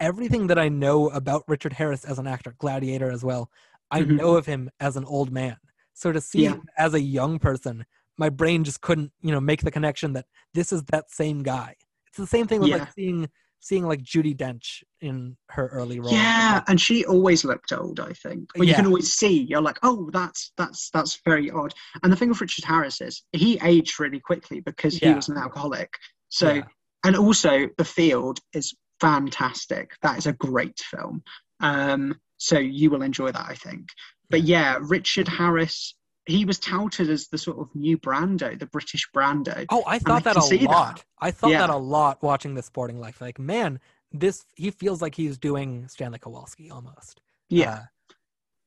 everything 0.00 0.46
that 0.46 0.58
I 0.58 0.68
know 0.68 1.08
about 1.10 1.42
Richard 1.48 1.72
Harris 1.74 2.04
as 2.04 2.18
an 2.20 2.26
actor 2.28 2.54
Gladiator 2.58 3.10
as 3.10 3.24
well 3.24 3.50
I 3.90 4.02
Mhm. 4.02 4.16
know 4.16 4.36
of 4.36 4.46
him 4.46 4.70
as 4.78 4.96
an 4.96 5.04
old 5.04 5.32
man 5.32 5.56
so 5.92 6.12
to 6.12 6.20
see 6.20 6.44
Yeah. 6.44 6.52
him 6.52 6.62
as 6.78 6.94
a 6.94 7.00
young 7.00 7.38
person 7.40 7.84
my 8.16 8.28
brain 8.28 8.62
just 8.62 8.80
couldn't 8.80 9.12
you 9.22 9.32
know 9.32 9.40
make 9.40 9.62
the 9.62 9.72
connection 9.72 10.12
that 10.12 10.26
this 10.52 10.72
is 10.72 10.84
that 10.84 11.10
same 11.10 11.42
guy 11.42 11.74
it's 12.06 12.16
the 12.16 12.26
same 12.28 12.46
thing 12.46 12.60
with 12.60 12.68
Yeah. 12.70 12.76
like 12.76 12.92
seeing 12.92 13.28
seeing 13.64 13.86
like 13.86 14.02
judi 14.02 14.36
dench 14.36 14.82
in 15.00 15.34
her 15.48 15.68
early 15.68 15.98
role 15.98 16.12
Yeah, 16.12 16.62
and 16.68 16.78
she 16.78 17.02
always 17.06 17.44
looked 17.46 17.72
old. 17.72 17.98
I 17.98 18.12
think. 18.12 18.50
Well, 18.54 18.68
you 18.68 18.74
can 18.74 18.84
always 18.84 19.14
see. 19.14 19.44
You're 19.44 19.62
like, 19.62 19.78
oh, 19.82 20.10
that's 20.12 20.52
that's 20.58 20.90
that's 20.90 21.18
very 21.24 21.50
odd. 21.50 21.72
And 22.02 22.12
the 22.12 22.16
thing 22.16 22.28
with 22.28 22.42
Richard 22.42 22.64
Harris 22.66 23.00
is 23.00 23.22
he 23.32 23.58
aged 23.62 23.98
really 23.98 24.20
quickly 24.20 24.60
because 24.60 24.98
he 24.98 25.06
Yeah. 25.06 25.16
was 25.16 25.30
an 25.30 25.38
alcoholic. 25.38 25.90
So, 26.28 26.52
Yeah. 26.52 26.64
and 27.06 27.16
also 27.16 27.68
the 27.78 27.84
field 27.86 28.38
is 28.52 28.74
fantastic. 29.00 29.92
That 30.02 30.18
is 30.18 30.26
a 30.26 30.34
great 30.34 30.78
film. 30.80 31.22
Um, 31.60 32.20
so 32.36 32.58
you 32.58 32.90
will 32.90 33.02
enjoy 33.02 33.32
that, 33.32 33.46
I 33.48 33.54
think. 33.54 33.88
But 34.28 34.42
yeah, 34.42 34.76
Richard 34.82 35.26
Harris. 35.28 35.94
He 36.26 36.44
was 36.46 36.58
touted 36.58 37.10
as 37.10 37.28
the 37.28 37.36
sort 37.38 37.58
of 37.58 37.68
new 37.74 37.98
Brando, 37.98 38.58
the 38.58 38.66
British 38.66 39.08
Brando. 39.14 39.66
oh 39.70 39.82
i 39.86 39.98
thought 39.98 40.24
that 40.24 40.36
a 40.36 40.42
see 40.42 40.58
that. 40.58 40.70
lot 40.70 41.04
i 41.18 41.30
thought 41.30 41.50
Yeah. 41.50 41.60
that 41.60 41.70
a 41.70 41.76
lot 41.76 42.22
watching 42.22 42.54
the 42.54 42.62
sporting 42.62 42.98
life 42.98 43.20
like 43.20 43.38
man 43.38 43.80
this 44.12 44.44
he 44.54 44.70
feels 44.70 45.02
like 45.02 45.14
he's 45.14 45.36
doing 45.38 45.86
stanley 45.88 46.18
kowalski 46.18 46.70
almost 46.70 47.20
Yeah, 47.50 47.72
Uh, 47.74 47.82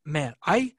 man, 0.05 0.35
I 0.45 0.73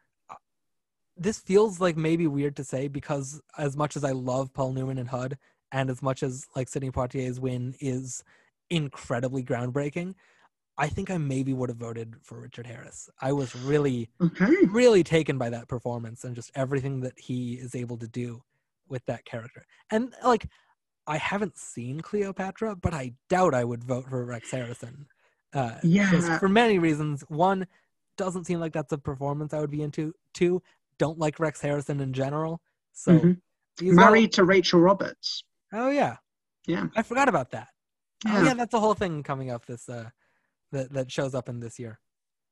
this 1.17 1.41
feels 1.41 1.81
like 1.81 1.97
maybe 1.97 2.27
weird 2.29 2.55
to 2.57 2.65
say 2.65 2.87
because 2.87 3.41
as 3.57 3.77
much 3.77 3.97
as 3.97 4.05
I 4.05 4.13
love 4.13 4.53
Paul 4.55 4.73
Newman 4.73 4.99
and 4.99 5.09
HUD, 5.09 5.37
and 5.73 5.91
as 5.91 6.01
much 6.01 6.23
as 6.23 6.47
like 6.55 6.69
Sidney 6.69 6.91
Poitier's 6.93 7.41
win 7.41 7.75
is 7.81 8.23
incredibly 8.71 9.43
groundbreaking, 9.43 10.15
I 10.81 10.89
think 10.89 11.11
I 11.11 11.19
maybe 11.19 11.53
would 11.53 11.69
have 11.71 11.79
voted 11.79 12.15
for 12.23 12.41
Richard 12.41 12.67
Harris. 12.67 13.11
I 13.21 13.33
was 13.33 13.55
really, 13.57 14.09
okay. 14.21 14.55
really 14.71 15.03
taken 15.03 15.37
by 15.37 15.51
that 15.51 15.69
performance 15.69 16.23
and 16.25 16.37
just 16.37 16.53
everything 16.55 17.01
that 17.01 17.19
he 17.19 17.55
is 17.55 17.75
able 17.75 17.97
to 17.99 18.07
do 18.09 18.43
with 18.89 19.05
that 19.07 19.25
character. 19.25 19.65
And 19.91 20.15
like, 20.25 20.49
I 21.07 21.17
haven't 21.19 21.59
seen 21.59 22.01
Cleopatra, 22.01 22.77
but 22.77 22.95
I 22.95 23.15
doubt 23.29 23.55
I 23.55 23.65
would 23.65 23.83
vote 23.83 24.09
for 24.09 24.25
Rex 24.25 24.51
Harrison. 24.53 25.07
Uh, 25.53 25.79
Yeah. 25.83 26.39
for 26.39 26.49
many 26.49 26.79
reasons. 26.79 27.23
One, 27.29 27.67
doesn't 28.17 28.45
seem 28.45 28.61
like 28.61 28.73
that's 28.73 28.93
a 28.93 28.99
performance 28.99 29.53
I 29.55 29.61
would 29.61 29.71
be 29.71 29.83
into. 29.83 30.13
Two, 30.35 30.63
don't 30.99 31.19
like 31.19 31.41
Rex 31.41 31.61
Harrison 31.61 32.01
in 32.01 32.13
general. 32.13 32.61
So 32.93 33.19
Mhm. 33.19 33.41
he's 33.81 33.95
Married 33.95 34.33
to 34.35 34.45
Rachel 34.45 34.81
Roberts. 34.81 35.43
oh 35.73 35.91
yeah, 35.91 36.17
Yeah. 36.67 36.87
I 36.97 37.03
forgot 37.03 37.29
about 37.29 37.51
that. 37.51 37.69
Oh 38.27 38.31
Yeah. 38.33 38.45
yeah, 38.45 38.55
that's 38.55 38.75
a 38.75 38.81
whole 38.81 38.95
thing 38.95 39.23
coming 39.23 39.51
up 39.51 39.67
this 39.67 39.89
uh 39.89 40.11
that 40.73 40.93
that 40.93 41.11
shows 41.11 41.35
up 41.35 41.49
in 41.49 41.61
this 41.61 41.79
year. 41.79 41.99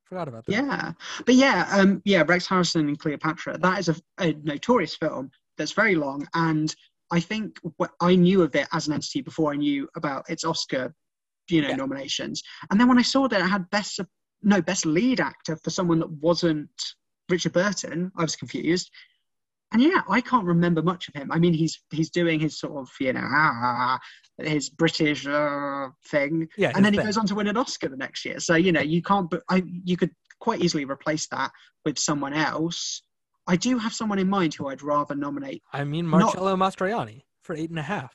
Forgot 0.05 0.29
about 0.29 0.47
that. 0.47 0.53
Yeah, 0.53 0.93
but 1.25 1.35
yeah, 1.35 1.67
um, 1.73 2.01
yeah, 2.05 2.23
Rex 2.27 2.47
Harrison 2.47 2.89
and 2.89 2.99
Cleopatra. 2.99 3.59
That 3.59 3.79
is 3.81 3.89
a, 3.89 3.97
a 4.21 4.35
notorious 4.45 4.95
film 4.95 5.31
that's 5.59 5.73
very 5.73 5.97
long, 5.97 6.27
and 6.35 6.75
I 7.11 7.21
think 7.21 7.59
what 7.77 7.91
I 8.01 8.15
knew 8.17 8.43
of 8.43 8.55
it 8.55 8.69
as 8.73 8.87
an 8.87 8.95
entity 8.95 9.21
before 9.21 9.53
I 9.53 9.57
knew 9.57 9.89
about 9.97 10.29
its 10.29 10.45
Oscar, 10.45 10.95
you 11.49 11.63
know, 11.63 11.69
Yeah. 11.69 11.77
nominations. 11.77 12.43
And 12.71 12.81
then 12.81 12.89
when 12.89 12.99
I 12.99 13.03
saw 13.03 13.29
that 13.29 13.41
it 13.41 13.45
had 13.49 13.69
best 13.71 14.01
no 14.43 14.61
best 14.61 14.87
lead 14.87 15.19
actor 15.21 15.57
for 15.57 15.71
someone 15.71 15.99
that 16.01 16.11
wasn't 16.11 16.71
Richard 17.29 17.53
Burton, 17.53 18.13
I 18.17 18.23
was 18.23 18.37
confused. 18.37 18.91
And 19.73 19.83
yeah, 19.83 20.03
I 20.09 20.21
can't 20.21 20.45
remember 20.45 20.81
much 20.83 21.09
of 21.09 21.15
him. 21.15 21.31
I 21.33 21.39
mean, 21.39 21.53
he's 21.53 21.81
he's 21.91 22.11
doing 22.11 22.39
his 22.41 22.59
sort 22.59 22.77
of 22.79 22.89
you 23.01 23.13
know 23.13 23.25
ah, 23.25 23.99
his 24.39 24.71
British 24.71 25.27
uh, 25.27 25.89
thing, 26.09 26.49
Yeah, 26.57 26.73
and 26.75 26.85
then 26.85 26.93
he 26.93 26.99
thing. 26.99 27.07
goes 27.07 27.17
on 27.17 27.27
to 27.27 27.35
win 27.35 27.49
an 27.49 27.57
Oscar 27.57 27.89
the 27.89 27.97
next 27.97 28.25
year. 28.25 28.39
So 28.41 28.55
you 28.55 28.73
know, 28.73 28.81
you 28.81 29.03
can't. 29.03 29.29
But 29.29 29.43
I, 29.51 29.63
you 29.85 29.97
could 29.97 30.13
quite 30.39 30.61
easily 30.61 30.85
replace 30.85 31.27
that 31.29 31.51
with 31.85 31.99
someone 31.99 32.33
else. 32.33 33.03
I 33.49 33.57
do 33.57 33.79
have 33.79 33.93
someone 33.93 34.19
in 34.19 34.29
mind 34.29 34.55
who 34.55 34.69
I'd 34.69 34.83
rather 34.83 35.15
nominate. 35.15 35.63
I 35.73 35.85
mean, 35.85 36.09
Not- 36.11 36.21
Marcello 36.21 36.57
Mastroianni 36.57 37.23
for 37.43 37.55
eight 37.57 37.71
and 37.71 37.79
a 37.79 37.83
half 37.83 38.13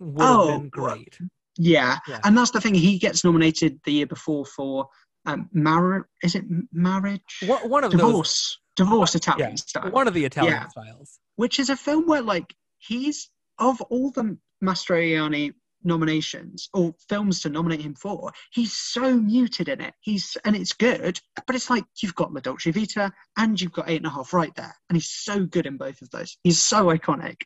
would 0.00 0.16
Oh, 0.24 0.48
have 0.52 0.60
been 0.60 0.68
great. 0.68 1.18
Yeah. 1.56 1.98
Yeah. 2.08 2.20
and 2.24 2.36
that's 2.38 2.52
the 2.52 2.60
thing. 2.60 2.74
He 2.74 2.98
gets 2.98 3.24
nominated 3.24 3.80
the 3.84 3.92
year 3.92 4.06
before 4.06 4.46
for 4.46 4.88
um, 5.26 5.48
marriage. 5.52 6.04
Is 6.22 6.36
it 6.36 6.44
marriage? 6.72 7.40
One, 7.44 7.68
one 7.68 7.84
of 7.84 7.90
Divorce. 7.90 8.58
Divorce 8.78 9.14
Italian 9.14 9.50
Yeah, 9.50 9.56
style. 9.56 9.90
one 9.90 10.08
of 10.08 10.14
the 10.14 10.24
Italian 10.24 10.54
Yeah. 10.54 10.68
styles. 10.68 11.18
which 11.36 11.58
is 11.60 11.68
a 11.70 11.76
film 11.76 12.06
where 12.06 12.22
like 12.22 12.54
he's 12.78 13.28
of 13.58 13.80
all 13.82 14.10
the 14.12 14.38
Mastroianni 14.64 15.52
nominations 15.84 16.68
or 16.74 16.94
films 17.08 17.40
to 17.40 17.48
nominate 17.48 17.80
him 17.80 17.94
for, 17.94 18.32
he's 18.52 18.72
so 18.72 19.16
muted 19.16 19.68
in 19.68 19.80
it. 19.80 19.94
He's 20.00 20.36
and 20.44 20.54
it's 20.56 20.72
good, 20.72 21.20
but 21.46 21.54
it's 21.56 21.70
like 21.70 21.84
you've 22.02 22.14
got 22.14 22.32
La 22.32 22.40
Dolce 22.40 22.70
Vita 22.70 23.12
and 23.36 23.60
you've 23.60 23.72
got 23.72 23.88
Eight 23.90 23.98
and 23.98 24.06
a 24.06 24.10
Half 24.10 24.32
right 24.32 24.54
there, 24.56 24.74
and 24.88 24.96
he's 24.96 25.10
so 25.10 25.44
good 25.44 25.66
in 25.66 25.76
both 25.76 26.00
of 26.02 26.10
those. 26.10 26.36
He's 26.44 26.62
so 26.62 26.86
iconic. 26.86 27.36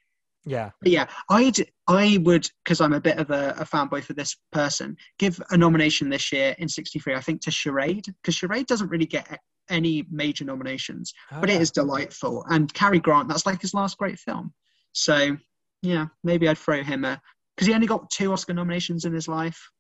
Yeah, 0.44 0.70
But 0.80 0.90
yeah, 0.90 1.06
I'd 1.30 1.56
I 1.86 2.18
would 2.22 2.48
because 2.64 2.80
I'm 2.80 2.94
a 2.94 3.00
bit 3.00 3.18
of 3.18 3.30
a, 3.30 3.54
a 3.59 3.64
fanboy 3.64 4.02
for 4.02 4.12
this 4.14 4.36
person. 4.50 4.96
Give 5.18 5.40
a 5.50 5.56
nomination 5.56 6.09
this 6.10 6.32
year 6.32 6.56
in 6.59 6.68
'63, 6.68 7.14
I 7.14 7.20
think, 7.20 7.42
to 7.42 7.50
Charade 7.52 8.06
because 8.22 8.34
Charade 8.34 8.66
doesn't 8.66 8.88
really 8.88 9.06
get 9.06 9.38
any 9.70 10.05
major 10.10 10.44
nominations, 10.44 11.12
but 11.40 11.48
it 11.51 11.56
Ah. 11.56 11.60
delightful. 11.70 12.44
And 12.48 12.72
Cary 12.72 13.01
Grant, 13.01 13.28
that's 13.28 13.47
like 13.47 13.60
his 13.60 13.74
last 13.74 13.97
great 13.98 14.18
film. 14.18 14.52
So 14.93 15.36
yeah, 15.82 16.06
maybe 16.22 16.48
I'd 16.48 16.59
throw 16.59 16.82
him 16.82 17.05
a 17.05 17.20
because 17.56 17.66
he 17.66 17.74
only 17.74 17.86
got 17.86 18.10
two 18.10 18.32
Oscar 18.32 18.55
nominations 18.55 19.05
in 19.05 19.12
his 19.12 19.28
life. 19.28 19.70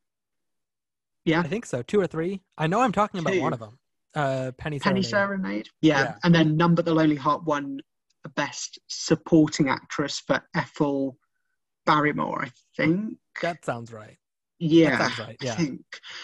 Yeah, 1.24 1.40
I 1.40 1.44
think 1.44 1.66
so. 1.66 1.82
Two 1.82 2.00
or 2.00 2.06
three. 2.06 2.42
I 2.58 2.66
know 2.66 2.80
I'm 2.80 2.92
talking 2.92 3.20
about 3.20 3.32
Two. 3.34 3.42
one 3.42 3.52
of 3.52 3.60
them. 3.60 3.78
Uh, 4.14 4.50
Penny 4.58 4.78
Penny 4.78 5.02
Serenade. 5.02 5.66
Serenade. 5.66 5.68
Yeah. 5.80 6.02
Yeah. 6.02 6.14
and 6.24 6.34
then 6.34 6.56
But 6.74 6.84
the 6.84 6.92
Lonely 6.94 7.16
Heart 7.16 7.44
won 7.44 7.80
the 8.24 8.28
Best 8.30 8.78
Supporting 8.88 9.68
Actress 9.68 10.18
for 10.20 10.42
Ethel 10.54 11.16
Barrymore, 11.86 12.44
I 12.44 12.52
think. 12.76 13.18
That 13.40 13.64
sounds 13.64 13.92
right. 13.92 14.16
Yeah, 14.62 15.10
right, 15.18 15.36
yeah. 15.40 15.54
I 15.54 15.56
think 15.56 15.80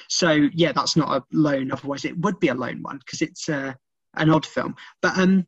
so. 0.09 0.49
Yeah, 0.53 0.71
that's 0.73 0.97
not 0.97 1.11
a 1.11 1.25
lone. 1.33 1.73
Otherwise, 1.73 2.05
it 2.05 2.17
would 2.21 2.39
be 2.39 2.49
a 2.49 2.55
lone 2.55 2.83
one 2.83 2.99
because 2.99 3.21
it's 3.21 3.49
uh, 3.49 3.73
an 4.15 4.31
odd 4.31 4.47
film. 4.47 4.77
But 5.03 5.19
um, 5.19 5.45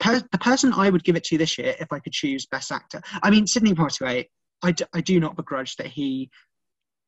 per- 0.00 0.26
the 0.32 0.38
person 0.38 0.72
I 0.72 0.90
would 0.90 1.04
give 1.04 1.14
it 1.14 1.22
to 1.24 1.38
this 1.38 1.56
year, 1.56 1.76
if 1.78 1.92
I 1.92 2.00
could 2.00 2.12
choose 2.12 2.46
Best 2.46 2.72
Actor, 2.72 3.00
I 3.22 3.30
mean 3.30 3.46
Sidney 3.46 3.74
Poitier. 3.74 4.24
I, 4.62 4.72
d- 4.72 4.84
I 4.92 5.00
do 5.00 5.20
not 5.20 5.36
begrudge 5.36 5.76
that 5.76 5.86
he 5.86 6.30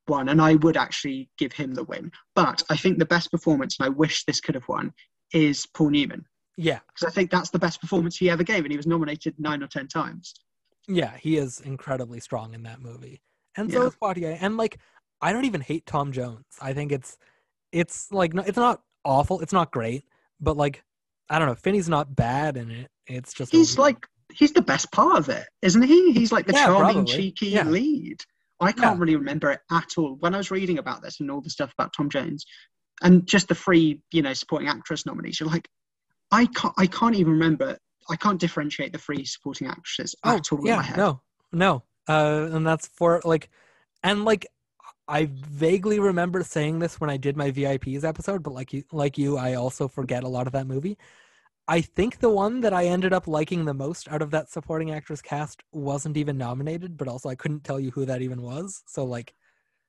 won, 0.08 0.28
and 0.28 0.40
I 0.40 0.54
would 0.54 0.76
actually 0.76 1.28
give 1.36 1.52
him 1.52 1.74
the 1.74 1.84
win. 1.84 2.10
But 2.34 2.62
I 2.70 2.76
think 2.76 2.98
the 2.98 3.04
best 3.04 3.30
performance, 3.30 3.76
and 3.78 3.86
I 3.86 3.88
wish 3.90 4.24
this 4.24 4.40
could 4.40 4.54
have 4.54 4.68
won, 4.68 4.92
is 5.34 5.66
Paul 5.74 5.90
Newman 5.90 6.24
Yeah, 6.56 6.78
because 6.86 7.10
I 7.10 7.12
think 7.12 7.30
that's 7.30 7.50
the 7.50 7.58
best 7.58 7.80
performance 7.80 8.16
he 8.16 8.30
ever 8.30 8.44
gave, 8.44 8.64
and 8.64 8.70
he 8.70 8.76
was 8.76 8.86
nominated 8.86 9.34
nine 9.38 9.62
or 9.62 9.66
ten 9.66 9.88
times. 9.88 10.32
yeah, 10.88 11.16
he 11.16 11.36
is 11.36 11.60
incredibly 11.60 12.20
strong 12.20 12.54
in 12.54 12.62
that 12.62 12.80
movie, 12.80 13.20
and 13.56 13.70
so 13.72 13.82
is 13.86 13.96
Poitier. 13.96 14.36
And 14.40 14.56
like, 14.56 14.78
I 15.20 15.32
don't 15.32 15.44
even 15.44 15.60
hate 15.60 15.86
Tom 15.86 16.12
Jones. 16.12 16.44
I 16.60 16.72
think 16.72 16.92
it's, 16.92 17.16
it's 17.72 18.10
like, 18.12 18.32
it's 18.34 18.56
not 18.56 18.82
awful. 19.04 19.40
It's 19.40 19.52
not 19.52 19.72
great, 19.72 20.04
but 20.40 20.56
like, 20.56 20.82
I 21.28 21.38
don't 21.38 21.48
know. 21.48 21.54
Finney's 21.54 21.88
not 21.88 22.14
bad 22.14 22.56
in 22.56 22.70
it. 22.70 22.90
It's 23.06 23.32
just 23.32 23.52
He's 23.52 23.78
like 23.78 24.06
he's 24.32 24.52
the 24.52 24.62
best 24.62 24.90
part 24.92 25.18
of 25.18 25.28
it, 25.28 25.46
isn't 25.62 25.82
he? 25.82 26.12
He's 26.12 26.32
like 26.32 26.46
the 26.46 26.52
Yeah, 26.52 26.66
charming, 26.66 26.94
probably. 26.94 27.16
cheeky 27.16 27.48
Yeah. 27.48 27.64
lead. 27.64 28.20
I 28.60 28.72
can't 28.72 28.96
Yeah. 28.96 29.00
really 29.00 29.16
remember 29.16 29.50
it 29.50 29.60
at 29.70 29.88
all. 29.98 30.16
When 30.20 30.34
I 30.34 30.38
was 30.38 30.50
reading 30.50 30.78
about 30.78 31.02
this 31.02 31.20
and 31.20 31.30
all 31.30 31.40
the 31.40 31.50
stuff 31.50 31.72
about 31.72 31.92
Tom 31.96 32.08
Jones, 32.10 32.44
and 33.02 33.26
just 33.26 33.48
the 33.48 33.54
three, 33.54 34.00
you 34.12 34.22
know, 34.22 34.32
supporting 34.32 34.68
actress 34.68 35.04
nominees, 35.06 35.40
you're 35.40 35.48
like, 35.48 35.68
I 36.30 36.46
can't, 36.46 36.74
I 36.78 36.86
can't 36.86 37.16
even 37.16 37.32
remember. 37.32 37.76
I 38.08 38.16
can't 38.16 38.40
differentiate 38.40 38.92
the 38.92 38.98
three 38.98 39.24
supporting 39.24 39.68
actresses 39.68 40.14
Oh, 40.24 40.36
at 40.36 40.52
all 40.52 40.60
in 40.60 40.66
yeah, 40.66 40.76
my 40.76 40.82
head. 40.82 40.96
no, 40.96 41.20
no. 41.52 41.82
Uh, 42.08 42.48
and 42.52 42.66
that's 42.66 42.88
for 42.88 43.20
like, 43.24 43.50
and 44.02 44.24
like, 44.24 44.46
I 45.08 45.28
vaguely 45.32 45.98
remember 46.00 46.42
saying 46.42 46.78
this 46.78 47.00
when 47.00 47.10
I 47.10 47.16
did 47.16 47.36
my 47.36 47.50
VIPs 47.50 48.04
episode, 48.04 48.42
but 48.42 48.54
like 48.54 48.72
you, 48.72 48.84
like 48.92 49.18
you, 49.18 49.36
I 49.36 49.54
also 49.54 49.88
forget 49.88 50.24
a 50.24 50.28
lot 50.28 50.46
of 50.46 50.52
that 50.54 50.66
movie. 50.66 50.96
I 51.68 51.80
think 51.80 52.18
the 52.18 52.30
one 52.30 52.60
that 52.62 52.72
I 52.72 52.86
ended 52.86 53.12
up 53.12 53.28
liking 53.28 53.64
the 53.64 53.74
most 53.74 54.08
out 54.08 54.22
of 54.22 54.30
that 54.32 54.50
supporting 54.50 54.90
actress 54.90 55.22
cast 55.22 55.62
wasn't 55.72 56.16
even 56.16 56.36
nominated, 56.38 56.96
but 56.96 57.08
also 57.08 57.28
I 57.28 57.34
couldn't 57.34 57.64
tell 57.64 57.78
you 57.78 57.90
who 57.92 58.04
that 58.06 58.22
even 58.22 58.42
was. 58.42 58.82
So 58.86 59.04
like, 59.04 59.34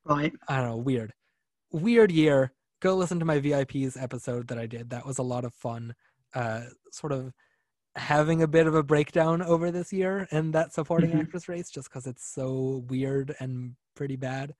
Right? 0.06 0.34
I 0.48 0.58
don't 0.58 0.70
know, 0.70 0.78
weird, 0.78 1.14
weird 1.72 2.12
year. 2.12 2.52
Go 2.82 2.96
listen 2.96 3.20
to 3.20 3.26
my 3.26 3.40
VIPs 3.40 4.02
episode 4.02 4.48
that 4.50 4.58
I 4.58 4.66
did. 4.66 4.90
That 4.90 5.06
was 5.06 5.18
a 5.18 5.24
lot 5.24 5.46
of 5.46 5.54
fun. 5.54 5.96
Uh, 6.34 6.64
sort 6.92 7.14
of 7.14 7.32
having 7.96 8.42
a 8.42 8.48
bit 8.48 8.66
of 8.68 8.76
a 8.76 8.84
breakdown 8.84 9.42
over 9.42 9.70
this 9.72 9.94
year 9.94 10.28
and 10.32 10.54
that 10.54 10.74
supporting 10.74 11.12
Mhm. 11.12 11.22
actress 11.22 11.48
race, 11.48 11.70
just 11.70 11.90
because 11.90 12.08
it's 12.08 12.26
so 12.26 12.84
weird 12.90 13.36
and 13.40 13.76
pretty 13.96 14.16
bad. 14.16 14.56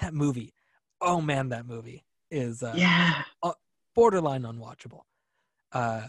That 0.00 0.14
movie, 0.14 0.54
oh 1.00 1.20
man, 1.20 1.50
that 1.50 1.66
movie 1.66 2.04
is 2.30 2.62
uh, 2.62 2.74
yeah. 2.76 3.22
borderline 3.94 4.42
unwatchable. 4.42 5.02
Uh, 5.72 6.06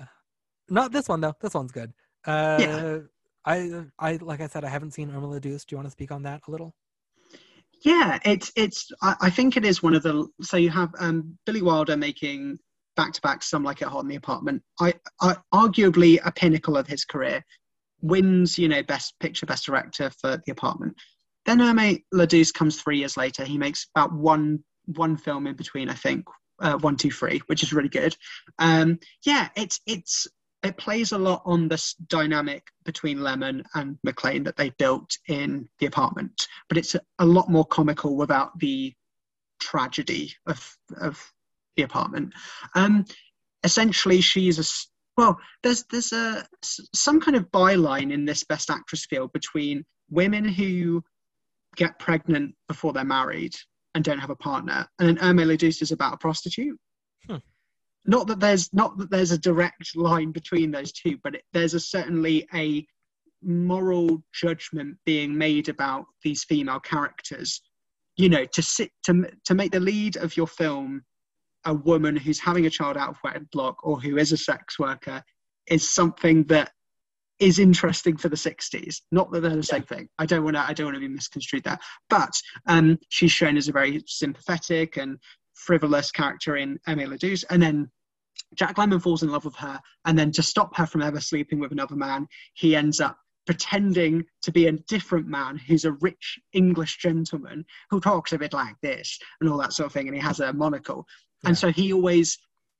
not 0.69 0.91
this 0.91 1.10
one 1.10 1.22
though. 1.22 1.34
This 1.41 1.53
one's 1.53 1.72
good. 1.72 1.91
Uh, 2.26 2.57
Yeah. 2.60 2.97
I, 3.45 3.85
I, 3.97 4.18
like 4.18 4.41
I 4.41 4.47
said, 4.47 4.64
I 4.64 4.69
haven't 4.69 4.91
seen 4.91 5.10
Irma 5.10 5.27
la 5.27 5.39
Douce. 5.39 5.65
Do 5.65 5.73
you 5.73 5.77
want 5.77 5.88
to 5.88 5.91
speak 5.91 6.11
on 6.11 6.23
that 6.23 6.41
a 6.47 6.51
little? 6.51 6.76
Yeah, 7.81 8.19
it's 8.26 8.51
it's. 8.57 8.91
I, 9.01 9.15
I 9.22 9.30
think 9.30 9.56
it 9.56 9.64
is 9.65 9.81
one 9.81 9.95
of 9.95 10.03
the. 10.03 10.27
So 10.41 10.57
you 10.57 10.69
have 10.69 10.93
um, 10.99 11.38
Billy 11.45 11.61
Wilder 11.61 11.95
making 11.95 12.60
back 12.99 13.13
to 13.13 13.21
back 13.21 13.41
"Some 13.41 13.63
Like 13.63 13.81
It 13.81 13.88
Hot" 13.88 14.01
in 14.01 14.09
the 14.09 14.17
Apartment. 14.17 14.61
I, 14.81 14.93
I 15.21 15.38
arguably 15.53 16.19
a 16.26 16.34
pinnacle 16.34 16.76
of 16.76 16.85
his 16.85 17.05
career. 17.05 17.45
Wins, 18.01 18.57
you 18.57 18.67
know, 18.67 18.84
best 18.84 19.13
picture, 19.21 19.45
best 19.45 19.65
director 19.65 20.11
for 20.19 20.41
the 20.45 20.51
Apartment. 20.51 20.95
Then 21.45 21.59
Hermé 21.59 22.03
Ladouce 22.13 22.53
comes 22.53 22.81
three 22.81 22.97
years 22.97 23.15
later. 23.15 23.45
He 23.45 23.57
makes 23.57 23.88
about 23.95 24.11
one 24.13 24.63
one 24.85 25.15
film 25.15 25.47
in 25.47 25.55
between, 25.55 25.88
I 25.88 25.93
think, 25.93 26.26
uh, 26.59 26.77
one, 26.80 26.97
two, 26.97 27.11
three, 27.11 27.41
which 27.45 27.63
is 27.63 27.71
really 27.71 27.89
good. 27.89 28.17
Um, 28.57 28.99
yeah, 29.23 29.47
it's 29.55 29.80
it's 29.85 30.27
it 30.63 30.76
plays 30.76 31.13
a 31.13 31.17
lot 31.17 31.41
on 31.45 31.69
this 31.69 31.93
dynamic 31.93 32.67
between 32.84 33.19
Lemmon 33.19 33.63
and 33.76 33.97
MacLaine 34.03 34.43
that 34.43 34.57
they 34.57 34.71
built 34.71 35.17
in 35.30 35.69
the 35.80 35.85
apartment, 35.85 36.47
but 36.67 36.77
it's 36.77 36.95
a, 36.95 37.01
a 37.19 37.26
lot 37.26 37.49
more 37.49 37.65
comical 37.65 38.17
without 38.17 38.59
the 38.59 38.93
tragedy 39.61 40.34
of 40.47 40.77
of 40.99 41.31
the 41.80 41.85
apartment. 41.85 42.34
Um, 42.76 43.06
essentially, 43.64 44.22
she's 44.22 44.60
a 44.60 44.65
well. 45.18 45.39
There's 45.64 45.85
there's 45.91 46.11
a 46.14 46.45
some 46.64 47.19
kind 47.19 47.38
of 47.38 47.51
byline 47.51 48.11
in 48.11 48.26
this 48.26 48.43
Best 48.43 48.69
Actress 48.69 49.06
field 49.06 49.31
between 49.34 49.85
women 50.10 50.47
who 50.47 51.03
get 51.76 51.99
pregnant 51.99 52.56
before 52.68 52.93
they're 52.93 53.03
married 53.03 53.53
and 53.95 54.03
don't 54.03 54.19
have 54.19 54.30
a 54.30 54.35
partner, 54.35 54.88
and 54.99 55.10
then 55.10 55.19
Irma 55.19 55.45
la 55.45 55.56
Douce 55.56 55.81
is 55.81 55.91
about 55.91 56.14
a 56.14 56.18
prostitute 56.18 56.77
not 58.06 58.27
that 58.27 58.39
there's 58.39 58.73
not 58.73 58.97
that 58.97 59.11
there's 59.11 59.31
a 59.31 59.38
direct 59.38 59.95
line 59.95 60.31
between 60.31 60.72
those 60.72 60.91
two 60.91 61.18
but 61.23 61.35
it, 61.35 61.43
there's 61.53 61.73
a 61.73 61.80
certainly 61.80 62.47
a 62.53 62.85
moral 63.41 64.22
judgment 64.34 64.97
being 65.06 65.38
made 65.38 65.69
about 65.69 66.06
these 66.23 66.43
female 66.43 66.80
characters 66.80 67.61
you 68.18 68.27
know 68.27 68.45
to 68.45 68.61
sit 68.61 68.91
to 69.03 69.30
to 69.45 69.53
make 69.53 69.72
the 69.72 69.80
lead 69.80 70.18
of 70.18 70.35
your 70.35 70.47
film 70.47 71.01
a 71.65 71.73
woman 71.73 72.15
who's 72.15 72.40
having 72.40 72.65
a 72.65 72.69
child 72.69 72.98
out 72.98 73.10
of 73.10 73.18
wedlock 73.23 73.77
or 73.86 73.99
who 73.99 74.18
is 74.18 74.31
a 74.31 74.38
sex 74.38 74.80
worker 74.80 75.23
is 75.68 75.88
something 75.88 76.44
that 76.45 76.72
is 77.40 77.60
interesting 77.60 78.18
for 78.18 78.27
the 78.27 78.36
60s 78.36 79.02
not 79.11 79.31
that 79.31 79.41
they're 79.41 79.56
the 79.56 79.64
same 79.64 79.84
thing. 79.84 80.10
I 80.18 80.26
don't 80.26 80.44
want 80.44 80.57
to 80.57 80.61
i 80.61 80.73
don't 80.73 80.88
want 80.88 80.95
to 80.95 81.02
be 81.02 81.07
misconstrued 81.07 81.64
there. 81.64 81.80
But 82.10 82.34
um 82.68 82.98
she's 83.10 83.31
shown 83.31 83.57
as 83.57 83.68
a 83.68 83.73
very 83.73 84.03
sympathetic 84.07 84.98
and 84.98 85.18
frivolous 85.53 86.11
character 86.11 86.57
in 86.57 86.80
Irma 86.88 87.06
la 87.06 87.18
Douce, 87.18 87.44
and 87.44 87.61
then 87.61 87.90
Jack 88.56 88.77
Lemmon 88.77 89.02
falls 89.02 89.23
in 89.23 89.30
love 89.30 89.45
with 89.45 89.56
her, 89.57 89.80
and 90.06 90.18
then 90.18 90.31
to 90.31 90.44
stop 90.44 90.76
her 90.76 90.86
from 90.86 91.02
ever 91.02 91.19
sleeping 91.19 91.60
with 91.60 91.72
another 91.72 91.95
man, 91.95 92.27
he 92.53 92.76
ends 92.76 92.99
up 92.99 93.18
pretending 93.45 94.23
to 94.44 94.52
be 94.52 94.68
a 94.68 94.72
different 94.72 95.27
man 95.27 95.57
who's 95.57 95.86
a 95.86 95.91
rich 95.94 96.40
English 96.53 96.98
gentleman 96.98 97.65
who 97.90 97.99
talks 97.99 98.31
a 98.31 98.38
bit 98.38 98.53
like 98.53 98.76
this 98.81 99.19
and 99.41 99.49
all 99.49 99.57
that 99.57 99.73
sort 99.73 99.88
of 99.88 99.94
thing, 99.94 100.07
and 100.07 100.15
he 100.15 100.22
has 100.22 100.40
a 100.40 100.53
monocle. 100.53 101.06
And 101.45 101.57
so 101.57 101.71
he 101.71 101.93
always 101.93 102.37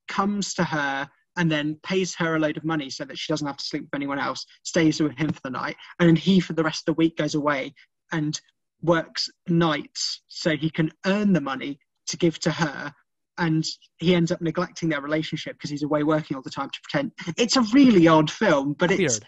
comes 0.07 0.53
to 0.56 0.64
her 0.64 1.10
and 1.38 1.49
then 1.49 1.80
pays 1.84 2.14
her 2.15 2.36
a 2.36 2.40
load 2.40 2.57
of 2.57 2.65
money 2.65 2.90
so 2.90 3.06
that 3.06 3.18
she 3.18 3.31
doesn't 3.31 3.48
have 3.48 3.57
to 3.57 3.65
sleep 3.65 3.84
with 3.84 3.94
anyone 3.94 4.19
else, 4.19 4.45
stays 4.64 4.99
with 4.99 5.18
him 5.18 5.31
for 5.31 5.40
the 5.44 5.49
night, 5.49 5.77
and 5.99 6.10
then 6.10 6.15
he 6.15 6.40
for 6.40 6.53
the 6.53 6.64
rest 6.64 6.81
of 6.81 6.86
the 6.86 6.98
week 6.98 7.15
goes 7.15 7.36
away 7.36 7.73
and 8.11 8.41
works 8.81 9.30
nights 9.48 10.22
so 10.27 10.56
he 10.56 10.69
can 10.69 10.91
earn 11.06 11.34
the 11.34 11.41
money 11.41 11.80
to 12.07 12.18
give 12.18 12.40
to 12.40 12.52
her. 12.52 12.94
And 13.38 13.65
he 13.99 14.15
ends 14.15 14.34
up 14.34 14.41
neglecting 14.41 14.90
their 14.90 15.02
relationship 15.02 15.53
because 15.53 15.69
he's 15.69 15.84
away 15.84 16.03
working 16.03 16.36
all 16.36 16.44
the 16.44 16.49
time 16.49 16.69
to 16.69 16.80
pretend. 16.84 17.14
It's 17.38 17.56
a 17.56 17.61
really 17.73 18.07
odd 18.07 18.30
film 18.30 18.73
but 18.77 18.91
it's 18.91 19.22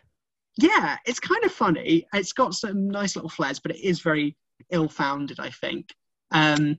yeah 0.58 0.98
it's 1.06 1.20
kind 1.20 1.46
of 1.46 1.52
funny. 1.54 2.06
It's 2.14 2.34
got 2.34 2.54
some 2.54 2.90
nice 2.90 3.16
little 3.16 3.30
flares 3.30 3.60
but 3.60 3.72
it 3.72 3.80
is 3.82 4.02
very 4.02 4.36
ill-founded 4.70 5.40
i 5.40 5.50
think. 5.50 5.88
Um 6.32 6.78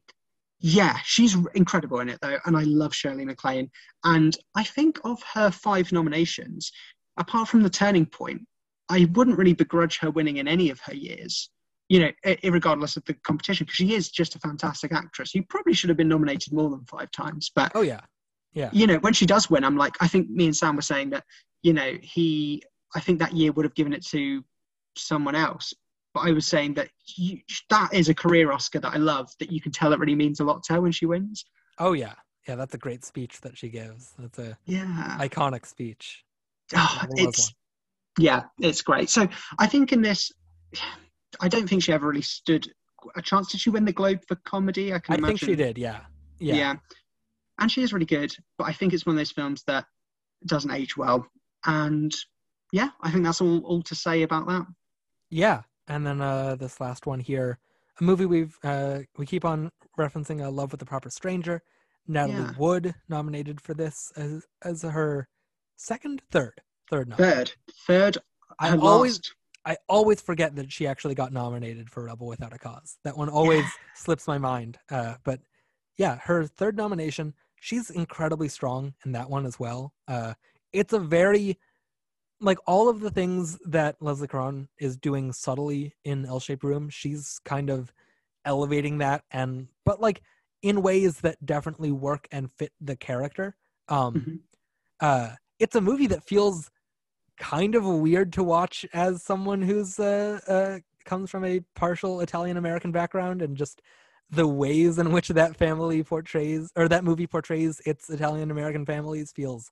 yeah 0.63 0.97
she's 1.05 1.37
incredible 1.55 2.01
in 2.01 2.09
it 2.09 2.19
though 2.23 2.39
and 2.47 2.57
i 2.57 2.63
love 2.63 2.95
shirley 2.95 3.25
maclaine 3.25 3.69
and 4.05 4.39
i 4.55 4.63
think 4.63 4.99
of 5.05 5.21
her 5.35 5.51
five 5.51 5.91
nominations 5.93 6.73
apart 7.19 7.49
from 7.49 7.63
the 7.63 7.71
turning 7.71 8.07
point, 8.07 8.43
I 8.89 9.09
wouldn't 9.13 9.39
really 9.39 9.55
begrudge 9.55 9.99
her 9.99 10.11
winning 10.11 10.39
in 10.39 10.49
any 10.49 10.71
of 10.71 10.81
her 10.81 10.95
years. 10.95 11.51
You 11.89 12.01
know, 12.01 12.35
regardless 12.45 12.97
of 12.97 13.05
the 13.05 13.15
competition, 13.15 13.67
because 13.67 13.77
she 13.77 13.95
is 13.95 14.11
just 14.11 14.35
a 14.35 14.39
fantastic 14.39 14.93
actress. 14.93 15.35
You 15.35 15.43
probably 15.49 15.75
should 15.75 15.91
have 15.91 15.99
been 15.99 16.09
nominated 16.09 16.53
more 16.53 16.71
than 16.71 16.85
five 16.87 17.11
times, 17.11 17.51
but 17.55 17.73
Oh 17.75 17.83
yeah, 17.83 18.01
yeah, 18.55 18.71
you 18.73 18.87
know, 18.87 18.97
when 18.99 19.13
she 19.13 19.27
does 19.27 19.51
win, 19.51 19.63
I'm 19.63 19.77
like, 19.77 19.95
I 20.01 20.09
think 20.09 20.31
me 20.31 20.47
and 20.47 20.57
Sam 20.57 20.77
were 20.77 20.83
saying 20.83 21.11
that, 21.11 21.25
you 21.63 21.75
know, 21.75 21.99
he, 22.01 22.63
I 22.95 23.01
think 23.01 23.19
that 23.19 23.35
year 23.35 23.53
would 23.53 23.67
have 23.67 23.75
given 23.75 23.93
it 23.93 24.07
to 24.07 24.43
someone 24.97 25.35
else. 25.35 25.75
But 26.15 26.21
I 26.21 26.33
was 26.33 26.47
saying 26.47 26.75
that 26.75 26.91
you, 27.17 27.39
that 27.71 27.95
is 27.95 28.09
a 28.09 28.15
career 28.15 28.53
Oscar 28.53 28.81
that 28.81 28.95
I 28.95 28.99
love, 28.99 29.31
that 29.41 29.51
you 29.51 29.61
can 29.61 29.73
tell 29.73 29.93
it 29.93 29.99
really 29.99 30.15
means 30.15 30.41
a 30.41 30.45
lot 30.45 30.63
to 30.65 30.75
her 30.75 30.81
when 30.81 30.93
she 30.93 31.07
wins. 31.07 31.45
oh 31.79 31.93
yeah, 31.95 32.15
yeah. 32.47 32.55
That's 32.55 32.75
a 32.75 32.79
great 32.79 33.05
speech 33.05 33.41
that 33.41 33.57
she 33.57 33.69
gives. 33.71 34.13
That's 34.19 34.39
a 34.39 34.57
Yeah. 34.67 35.17
iconic 35.21 35.65
speech. 35.67 36.25
Oh, 36.77 37.03
it's, 37.13 37.53
yeah, 38.19 38.43
it's 38.61 38.83
great. 38.83 39.09
So 39.11 39.27
I 39.59 39.67
think 39.67 39.93
in 39.93 40.03
this, 40.03 40.31
I 41.41 41.49
don't 41.49 41.69
think 41.69 41.83
she 41.83 41.93
ever 41.93 42.09
really 42.09 42.23
stood 42.23 42.67
a 43.17 43.23
chance. 43.23 43.51
Did 43.51 43.61
she 43.61 43.71
win 43.71 43.85
the 43.85 43.93
Globe 43.93 44.21
for 44.29 44.37
comedy? 44.45 44.93
I 44.93 44.99
can 44.99 45.15
I 45.15 45.19
imagine. 45.19 45.39
think 45.39 45.51
she 45.51 45.57
did. 45.57 45.79
Yeah, 45.79 46.01
Yeah. 46.39 46.55
yeah, 46.55 46.75
And 47.59 47.71
she 47.73 47.83
is 47.83 47.93
really 47.93 48.07
good, 48.07 48.35
but 48.59 48.65
I 48.69 48.73
think 48.73 48.93
it's 48.93 49.07
one 49.07 49.17
of 49.17 49.19
those 49.19 49.33
films 49.33 49.65
that 49.67 49.87
doesn't 50.47 50.71
age 50.71 50.97
well. 50.97 51.27
And 51.67 52.15
yeah, 52.73 52.91
I 53.01 53.11
think 53.11 53.25
that's 53.25 53.41
all, 53.41 53.61
all 53.65 53.83
to 53.83 53.95
say 53.95 54.23
about 54.23 54.47
that. 54.49 54.67
yeah. 55.31 55.63
And 55.89 56.07
then 56.07 56.21
uh, 56.21 56.57
this 56.57 56.81
last 56.81 57.07
one 57.07 57.21
here, 57.21 57.59
a 58.01 58.05
movie 58.05 58.27
we've 58.27 58.59
uh, 58.63 59.01
we 59.19 59.27
keep 59.27 59.45
on 59.45 59.71
referencing, 59.99 60.45
uh, 60.45 60.51
"Love 60.51 60.73
with 60.73 60.81
the 60.81 60.87
Proper 60.87 61.11
Stranger." 61.11 61.63
Natalie 62.07 62.43
Yeah. 62.43 62.53
Wood 62.59 62.95
nominated 63.09 63.61
for 63.61 63.75
this 63.75 64.13
as 64.17 64.45
as 64.63 64.83
her 64.83 65.29
second, 65.77 66.23
third, 66.31 66.61
third 66.91 67.09
nom. 67.09 67.17
Third, 67.17 67.53
third, 67.87 68.19
I 68.59 68.77
always. 68.77 69.21
I 69.65 69.77
always 69.89 70.21
forget 70.21 70.57
that 70.57 70.73
she 70.73 70.89
actually 70.89 71.15
got 71.15 71.33
nominated 71.33 71.89
for 71.89 72.03
Rebel 72.03 72.27
Without 72.27 72.53
a 72.53 72.59
Cause. 72.59 72.99
That 73.05 73.17
one 73.17 73.29
always 73.29 73.65
slips 73.95 74.27
my 74.27 74.37
mind. 74.37 74.77
Uh, 74.91 75.15
but 75.23 75.39
yeah, 75.97 76.19
her 76.25 76.47
third 76.47 76.77
nomination, 76.77 77.33
she's 77.61 77.89
incredibly 77.89 78.49
strong 78.49 78.95
in 79.05 79.13
that 79.13 79.31
one 79.31 79.47
as 79.47 79.61
well. 79.61 79.95
Uh, 80.09 80.35
it's 80.73 80.93
a 80.93 80.99
very 80.99 81.61
like 82.43 82.59
all 82.67 82.89
of 82.91 83.01
the 83.01 83.11
things 83.11 83.59
that 83.67 83.97
Leslie 84.01 84.29
Caron 84.29 84.69
is 84.79 84.97
doing 84.97 85.33
subtly 85.33 85.95
in 86.05 86.27
L 86.27 86.41
Shaped 86.41 86.65
Room, 86.65 86.91
she's 86.91 87.41
kind 87.45 87.71
of 87.71 87.93
elevating 88.45 88.99
that 88.99 89.25
and 89.31 89.69
but 89.87 90.01
like 90.01 90.23
in 90.63 90.83
ways 90.83 91.21
that 91.21 91.45
definitely 91.47 91.93
work 91.93 92.29
and 92.33 92.51
fit 92.53 92.73
the 92.81 92.97
character. 92.97 93.57
Um 93.89 94.15
Mhm. 94.17 94.41
uh 95.01 95.37
it's 95.61 95.77
a 95.77 95.81
movie 95.81 96.09
that 96.09 96.25
feels 96.25 96.71
kind 97.39 97.75
of 97.77 97.85
weird 97.87 98.33
to 98.35 98.45
watch 98.45 98.87
as 98.93 99.23
someone 99.23 99.63
who's 99.63 99.99
uh, 100.01 100.41
uh 100.49 100.81
comes 101.05 101.31
from 101.31 101.45
a 101.45 101.61
partial 101.77 102.21
Italian 102.21 102.57
American 102.57 102.93
background 102.93 103.43
and 103.43 103.57
just 103.57 103.83
the 104.31 104.47
ways 104.49 104.99
in 104.99 105.13
which 105.13 105.29
that 105.29 105.57
family 105.57 106.03
portrays 106.05 106.71
or 106.77 106.89
that 106.89 107.05
movie 107.05 107.27
portrays 107.27 107.81
its 107.87 108.11
Italian 108.11 108.51
American 108.51 108.87
families 108.87 109.33
feels 109.33 109.71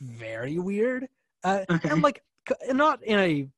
very 0.00 0.58
weird. 0.58 1.08
Uh, 1.44 1.64
Okay. 1.70 1.90
and 1.90 2.02
like 2.02 2.22
not 2.70 3.02
in 3.02 3.18
a 3.18 3.48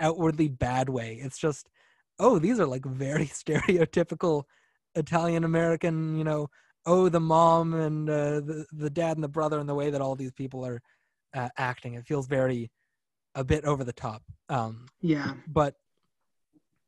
outwardly 0.00 0.48
bad 0.48 0.88
way. 0.88 1.18
It's 1.22 1.38
just 1.38 1.68
oh, 2.20 2.38
these 2.38 2.58
are 2.58 2.66
like 2.66 2.84
very 2.84 3.26
stereotypical 3.26 4.44
Italian 4.94 5.44
American, 5.44 6.16
you 6.16 6.24
know, 6.24 6.48
oh 6.86 7.08
the 7.08 7.20
mom 7.20 7.74
and 7.74 8.08
uh, 8.08 8.40
the 8.40 8.66
the 8.72 8.90
dad 8.90 9.16
and 9.16 9.24
the 9.24 9.28
brother 9.28 9.58
and 9.58 9.68
the 9.68 9.74
way 9.74 9.90
that 9.90 10.00
all 10.00 10.14
these 10.16 10.32
people 10.32 10.64
are 10.64 10.80
uh, 11.34 11.48
acting. 11.56 11.94
It 11.94 12.06
feels 12.06 12.26
very 12.26 12.70
a 13.34 13.44
bit 13.44 13.64
over 13.64 13.84
the 13.84 13.92
top. 13.92 14.22
Um, 14.48 14.86
Yeah. 15.00 15.34
but 15.46 15.74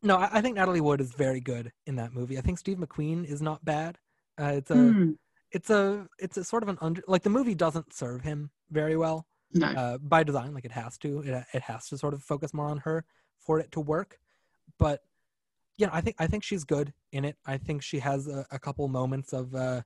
no, 0.03 0.17
I, 0.17 0.31
I 0.35 0.41
think 0.41 0.57
Natalie 0.57 0.81
Wood 0.81 1.01
is 1.01 1.13
very 1.13 1.41
good 1.41 1.73
in 1.87 1.97
that 1.97 2.13
movie. 2.13 2.39
I 2.39 2.41
think 2.41 2.59
Steve 2.59 2.79
McQueen 2.79 3.25
is 3.25 3.43
not 3.43 3.65
bad. 3.65 3.99
Uh, 4.41 4.55
it's 4.57 4.71
a 4.71 4.75
Hmm. 4.75 5.13
it's 5.53 5.71
a 5.71 6.07
it's 6.19 6.37
a 6.37 6.45
sort 6.45 6.63
of 6.63 6.69
an 6.69 6.79
under 6.81 7.03
like 7.07 7.23
the 7.23 7.31
movie 7.31 7.55
doesn't 7.55 7.93
serve 7.93 8.23
him 8.23 8.51
very 8.71 8.97
well 8.97 9.27
No. 9.53 9.67
uh, 9.67 9.99
by 9.99 10.23
design 10.23 10.55
like 10.55 10.65
it 10.65 10.73
has 10.73 10.97
to 10.99 11.21
it, 11.21 11.45
it 11.53 11.63
has 11.63 11.89
to 11.89 11.99
sort 11.99 12.15
of 12.15 12.23
focus 12.23 12.55
more 12.55 12.67
on 12.67 12.79
her 12.79 13.05
for 13.39 13.59
it 13.59 13.73
to 13.73 13.81
work 13.81 14.19
but 14.79 15.03
yeah 15.77 15.89
i 15.93 16.01
think 16.01 16.15
i 16.21 16.27
think 16.29 16.45
she's 16.45 16.63
good 16.65 16.93
in 17.11 17.25
it 17.25 17.37
i 17.47 17.57
think 17.57 17.83
she 17.83 17.99
has 17.99 18.29
a, 18.29 18.47
a 18.53 18.59
couple 18.61 18.87
moments 18.87 19.33
of 19.33 19.53
uh 19.55 19.81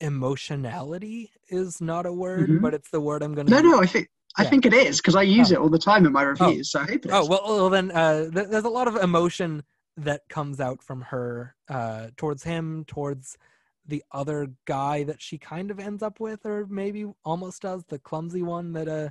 emotionality 0.00 1.30
is 1.48 1.80
not 1.80 2.06
a 2.06 2.12
word 2.12 2.48
Mhm. 2.50 2.60
but 2.62 2.74
it's 2.74 2.90
the 2.90 3.00
word 3.00 3.22
i'm 3.22 3.34
gonna 3.34 3.50
no, 3.50 3.58
use. 3.58 3.64
no, 3.72 3.80
I 3.82 3.86
think 3.86 4.08
I 4.36 4.42
Yeah. 4.42 4.50
think 4.50 4.66
it 4.66 4.74
is 4.74 4.96
because 4.98 5.14
I 5.14 5.22
use 5.22 5.52
Oh. 5.52 5.54
it 5.54 5.58
all 5.60 5.68
the 5.68 5.78
time 5.78 6.04
in 6.06 6.12
my 6.12 6.22
reviews. 6.22 6.72
So 6.72 6.80
I 6.80 6.86
hope 6.86 7.04
it 7.04 7.06
is. 7.06 7.12
Oh 7.12 7.24
well, 7.24 7.42
well 7.46 7.70
then 7.70 7.92
uh, 7.92 8.28
th- 8.30 8.48
there's 8.48 8.64
a 8.64 8.68
lot 8.68 8.88
of 8.88 8.96
emotion 8.96 9.62
that 9.96 10.22
comes 10.28 10.58
out 10.58 10.82
from 10.82 11.02
her 11.02 11.54
uh, 11.68 12.08
towards 12.16 12.42
him, 12.42 12.84
towards 12.88 13.38
the 13.86 14.02
other 14.12 14.50
guy 14.64 15.04
that 15.04 15.20
she 15.20 15.38
kind 15.38 15.70
of 15.70 15.78
ends 15.78 16.02
up 16.02 16.20
with, 16.20 16.46
or 16.46 16.66
maybe 16.68 17.06
almost 17.24 17.62
does, 17.62 17.84
the 17.84 17.98
clumsy 17.98 18.42
one 18.42 18.72
that 18.72 18.88
uh, 18.88 19.10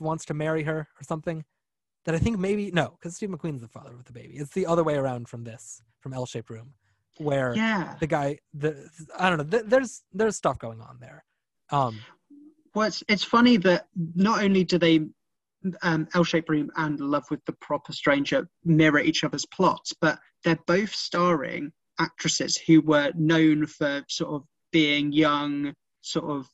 wants 0.00 0.24
to 0.26 0.34
marry 0.34 0.62
her 0.62 0.88
or 0.98 1.02
something. 1.02 1.44
That 2.06 2.14
I 2.14 2.18
think 2.18 2.38
maybe 2.38 2.70
no, 2.70 2.96
because 2.98 3.16
Steve 3.16 3.28
McQueen's 3.28 3.60
the 3.60 3.68
father 3.68 3.92
of 3.92 4.04
the 4.04 4.12
baby. 4.12 4.34
It's 4.34 4.52
the 4.52 4.66
other 4.66 4.82
way 4.84 4.96
around 4.96 5.28
from 5.28 5.44
this, 5.44 5.82
from 6.00 6.14
L-shaped 6.14 6.48
room, 6.48 6.72
where 7.18 7.54
yeah. 7.54 7.96
the 8.00 8.06
guy, 8.06 8.38
the 8.54 8.88
I 9.18 9.28
don't 9.28 9.38
know, 9.38 9.44
th- 9.44 9.64
there's 9.66 10.02
there's 10.12 10.36
stuff 10.36 10.58
going 10.58 10.80
on 10.80 10.98
there. 11.00 11.24
Um, 11.70 12.00
Well, 12.74 12.86
it's, 12.86 13.02
it's 13.08 13.24
funny 13.24 13.56
that 13.58 13.88
not 14.14 14.42
only 14.42 14.64
do 14.64 14.78
they, 14.78 15.00
um, 15.82 16.08
L-shaped 16.14 16.48
room 16.48 16.70
and 16.76 17.00
Love 17.00 17.24
with 17.30 17.44
the 17.44 17.52
Proper 17.54 17.92
Stranger 17.92 18.48
mirror 18.64 19.00
each 19.00 19.24
other's 19.24 19.44
plots, 19.46 19.92
but 20.00 20.18
they're 20.44 20.58
both 20.66 20.94
starring 20.94 21.72
actresses 22.00 22.56
who 22.56 22.80
were 22.80 23.12
known 23.16 23.66
for 23.66 24.02
sort 24.08 24.32
of 24.34 24.42
being 24.72 25.12
young, 25.12 25.72
sort 26.02 26.30
of 26.30 26.46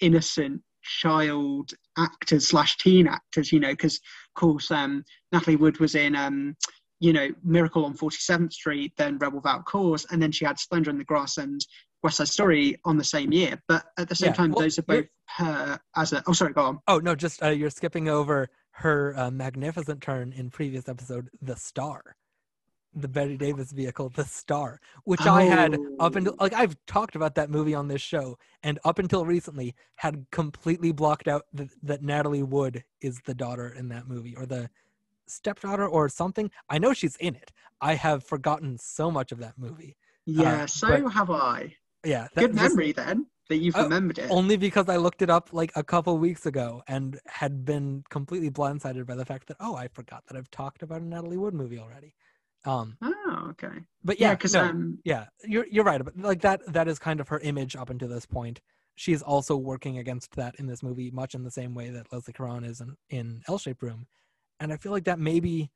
innocent 0.00 0.62
child 0.82 1.70
actors 1.96 2.48
slash 2.48 2.76
teen 2.78 3.06
actors. 3.06 3.52
You 3.52 3.60
know, 3.60 3.70
because 3.70 3.96
of 3.96 4.40
course 4.40 4.70
um, 4.70 5.04
Natalie 5.32 5.56
Wood 5.56 5.78
was 5.78 5.94
in. 5.94 6.16
Um, 6.16 6.56
you 7.00 7.12
know, 7.12 7.28
Miracle 7.42 7.84
on 7.84 7.94
47th 7.94 8.52
Street, 8.52 8.92
then 8.96 9.18
Rebel 9.18 9.36
Without 9.36 9.66
Cause, 9.66 10.06
and 10.10 10.22
then 10.22 10.32
she 10.32 10.46
had 10.46 10.58
Splendor 10.58 10.90
in 10.90 10.96
the 10.96 11.04
Grass 11.04 11.36
and 11.36 11.60
West 12.02 12.18
Side 12.18 12.28
Story 12.28 12.80
on 12.84 12.96
the 12.96 13.04
same 13.04 13.32
year. 13.32 13.60
But 13.68 13.84
at 13.98 14.08
the 14.08 14.14
same 14.14 14.28
Yeah, 14.28 14.34
time, 14.34 14.52
well, 14.52 14.62
those 14.62 14.78
are 14.78 14.82
both 14.82 15.06
her 15.36 15.78
as 15.96 16.12
a. 16.12 16.22
Oh, 16.26 16.32
sorry, 16.32 16.52
go 16.52 16.62
on. 16.62 16.78
Oh 16.86 17.00
no, 17.00 17.14
just 17.14 17.42
uh, 17.42 17.48
you're 17.48 17.70
skipping 17.70 18.08
over 18.08 18.48
her 18.72 19.14
uh, 19.18 19.30
magnificent 19.30 20.02
turn 20.02 20.32
in 20.32 20.50
previous 20.50 20.88
episode, 20.88 21.28
the 21.42 21.56
Star, 21.56 22.16
the 22.94 23.08
Bette 23.08 23.36
Davis 23.36 23.72
vehicle, 23.72 24.08
the 24.10 24.24
Star, 24.24 24.80
which 25.04 25.20
I 25.22 25.42
had 25.44 25.76
up 25.98 26.16
until 26.16 26.34
Oh. 26.34 26.44
like 26.44 26.52
I've 26.52 26.76
talked 26.86 27.16
about 27.16 27.34
that 27.36 27.50
movie 27.50 27.74
on 27.74 27.88
this 27.88 28.02
show, 28.02 28.38
and 28.62 28.78
up 28.84 28.98
until 28.98 29.24
recently 29.26 29.74
had 29.96 30.26
completely 30.30 30.92
blocked 30.92 31.28
out 31.28 31.46
that, 31.52 31.68
that 31.82 32.02
Natalie 32.02 32.42
Wood 32.42 32.84
is 33.00 33.20
the 33.24 33.34
daughter 33.34 33.68
in 33.68 33.88
that 33.88 34.06
movie 34.08 34.36
or 34.36 34.46
the 34.46 34.70
stepdaughter 35.26 35.86
or 35.86 36.08
something. 36.08 36.50
I 36.68 36.78
know 36.78 36.92
she's 36.92 37.16
in 37.16 37.34
it. 37.34 37.52
I 37.80 37.94
have 37.94 38.24
forgotten 38.24 38.78
so 38.78 39.10
much 39.10 39.32
of 39.32 39.38
that 39.38 39.58
movie. 39.58 39.96
Yeah, 40.26 40.62
uh, 40.62 40.66
so 40.66 40.88
but- 41.02 41.12
have 41.12 41.30
I. 41.30 41.76
Yeah, 42.04 42.28
that 42.34 42.40
Good 42.40 42.52
just- 42.56 42.62
memory 42.74 42.92
then 42.92 43.26
that 43.48 43.56
you've 43.56 43.76
Oh, 43.76 43.82
remembered 43.84 44.18
it. 44.18 44.30
only 44.30 44.56
because 44.56 44.88
I 44.88 44.96
looked 44.96 45.20
it 45.22 45.28
up 45.30 45.52
like 45.52 45.70
a 45.74 45.82
couple 45.82 46.16
weeks 46.18 46.46
ago 46.46 46.82
and 46.88 47.18
had 47.26 47.64
been 47.64 48.04
completely 48.10 48.50
blindsided 48.50 49.06
by 49.06 49.14
the 49.14 49.24
fact 49.24 49.48
that 49.48 49.56
oh, 49.60 49.74
I 49.74 49.88
forgot 49.88 50.24
that 50.26 50.36
I've 50.36 50.50
talked 50.50 50.82
about 50.82 51.02
a 51.02 51.04
Natalie 51.04 51.36
Wood 51.38 51.54
movie 51.54 51.78
already. 51.78 52.14
Um, 52.64 52.98
Oh, 53.02 53.46
okay. 53.50 53.84
but 54.02 54.18
Yeah, 54.18 54.28
yeah, 54.28 54.34
because 54.34 54.52
no, 54.54 54.62
um, 54.62 54.98
yeah, 55.04 55.26
you're 55.44 55.66
you're 55.70 55.84
right. 55.84 56.02
But 56.04 56.16
like 56.18 56.40
that, 56.42 56.60
that 56.72 56.88
is 56.88 56.98
kind 56.98 57.20
of 57.20 57.28
her 57.28 57.40
image 57.40 57.76
up 57.76 57.90
until 57.90 58.08
this 58.08 58.26
point. 58.26 58.60
She 58.96 59.12
is 59.12 59.22
also 59.22 59.56
working 59.56 59.98
against 59.98 60.36
that 60.36 60.54
in 60.56 60.66
this 60.66 60.82
movie, 60.82 61.10
much 61.10 61.34
in 61.34 61.42
the 61.42 61.50
same 61.50 61.74
way 61.74 61.90
that 61.90 62.12
Leslie 62.12 62.32
Caron 62.32 62.64
is 62.64 62.80
in, 62.80 62.96
in 63.10 63.42
L-shaped 63.48 63.82
Room, 63.82 64.06
and 64.60 64.72
I 64.72 64.76
feel 64.76 64.92
like 64.92 65.04
that 65.04 65.18
maybe 65.18 65.70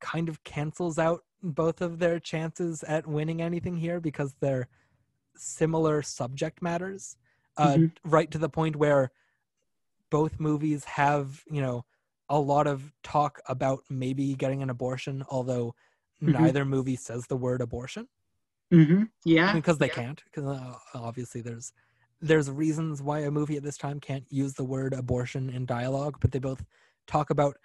kind 0.00 0.28
of 0.28 0.42
cancels 0.44 0.98
out 0.98 1.24
both 1.42 1.80
of 1.80 1.98
their 1.98 2.20
chances 2.20 2.82
at 2.84 3.06
winning 3.06 3.42
anything 3.42 3.76
here 3.76 4.00
because 4.00 4.34
they're 4.40 4.68
similar 5.36 6.02
subject 6.02 6.62
matters, 6.62 7.16
uh, 7.58 7.78
Mhm. 7.78 7.92
right 8.04 8.30
to 8.30 8.38
the 8.38 8.48
point 8.50 8.76
where 8.76 9.12
both 10.10 10.38
movies 10.40 10.84
have 10.84 11.42
you 11.50 11.60
know 11.60 11.84
a 12.28 12.38
lot 12.40 12.66
of 12.66 12.92
talk 13.02 13.40
about 13.48 13.84
maybe 13.88 14.34
getting 14.34 14.62
an 14.62 14.70
abortion, 14.70 15.22
although 15.30 15.74
Mhm. 16.22 16.32
neither 16.32 16.64
movie 16.64 16.96
says 16.96 17.26
the 17.26 17.36
word 17.36 17.60
abortion 17.60 18.08
hmm 18.70 19.04
yeah, 19.24 19.54
because 19.54 19.78
they 19.78 19.88
yeah. 19.88 19.94
can't 19.94 20.22
because 20.24 20.44
uh, 20.44 20.74
obviously 20.94 21.40
there's 21.40 21.72
there's 22.20 22.50
reasons 22.50 23.02
why 23.02 23.20
a 23.20 23.30
movie 23.30 23.56
at 23.56 23.62
this 23.62 23.76
time 23.76 24.00
can't 24.00 24.24
use 24.30 24.54
the 24.54 24.64
word 24.64 24.92
abortion 24.94 25.50
in 25.50 25.66
dialogue 25.66 26.16
but 26.20 26.32
they 26.32 26.38
both 26.38 26.64
talk 27.06 27.30
about 27.30 27.56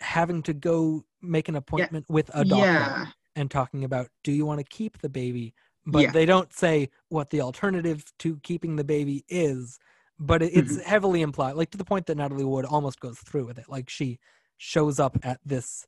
having 0.00 0.42
to 0.42 0.52
go 0.52 1.04
make 1.20 1.48
an 1.48 1.56
appointment 1.56 2.04
with 2.08 2.30
a 2.34 2.44
doctor 2.44 2.64
Yeah, 2.64 3.06
and 3.36 3.50
talking 3.50 3.84
about 3.84 4.08
do 4.24 4.32
you 4.32 4.44
want 4.46 4.58
to 4.58 4.64
keep 4.64 4.98
the 4.98 5.08
baby 5.08 5.54
but 5.86 6.02
Yeah. 6.02 6.10
they 6.12 6.26
don't 6.26 6.52
say 6.52 6.88
what 7.08 7.30
the 7.30 7.40
alternative 7.40 8.04
to 8.20 8.38
keeping 8.42 8.76
the 8.76 8.84
baby 8.84 9.24
is 9.28 9.78
but 10.18 10.42
it, 10.42 10.52
it's 10.54 10.80
heavily 10.82 11.22
implied, 11.22 11.56
like 11.56 11.70
to 11.70 11.78
the 11.78 11.84
point 11.84 12.06
that 12.06 12.16
Natalie 12.16 12.44
Wood 12.44 12.64
almost 12.64 13.00
goes 13.00 13.18
through 13.18 13.44
with 13.46 13.58
it. 13.58 13.68
Like 13.68 13.90
she 13.90 14.20
shows 14.56 15.00
up 15.00 15.18
at 15.24 15.40
this 15.44 15.86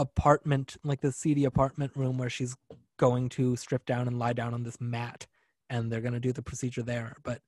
apartment, 0.00 0.76
like 0.82 1.00
the 1.00 1.12
seedy 1.12 1.44
apartment 1.44 1.92
room 1.94 2.18
where 2.18 2.30
she's 2.30 2.56
going 2.96 3.28
to 3.30 3.56
strip 3.56 3.84
down 3.86 4.08
and 4.08 4.18
lie 4.18 4.32
down 4.32 4.54
on 4.54 4.62
this 4.62 4.80
mat, 4.80 5.26
and 5.68 5.90
they're 5.90 6.00
going 6.00 6.14
to 6.14 6.20
do 6.20 6.32
the 6.32 6.42
procedure 6.42 6.82
there. 6.82 7.16
But 7.22 7.40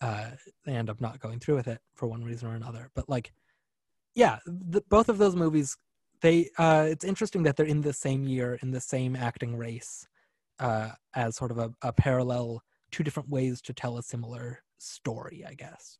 uh, 0.00 0.30
they 0.64 0.72
end 0.72 0.88
up 0.88 1.00
not 1.00 1.20
going 1.20 1.40
through 1.40 1.56
with 1.56 1.68
it 1.68 1.80
for 1.94 2.06
one 2.06 2.24
reason 2.24 2.48
or 2.48 2.54
another. 2.54 2.90
But 2.94 3.08
like, 3.08 3.32
yeah, 4.14 4.38
the, 4.46 4.82
both 4.88 5.08
of 5.08 5.18
those 5.18 5.34
movies, 5.34 5.76
they 6.20 6.50
uh, 6.56 6.86
it's 6.88 7.04
interesting 7.04 7.42
that 7.44 7.56
they're 7.56 7.66
in 7.66 7.82
the 7.82 7.92
same 7.92 8.24
year 8.24 8.58
in 8.62 8.70
the 8.70 8.80
same 8.80 9.16
acting 9.16 9.56
race 9.56 10.06
uh, 10.60 10.90
as 11.14 11.36
sort 11.36 11.50
of 11.50 11.58
a, 11.58 11.72
a 11.82 11.92
parallel, 11.92 12.62
two 12.90 13.02
different 13.02 13.28
ways 13.28 13.60
to 13.62 13.72
tell 13.72 13.98
a 13.98 14.02
similar 14.02 14.62
story, 14.78 15.44
I 15.48 15.54
guess. 15.54 15.98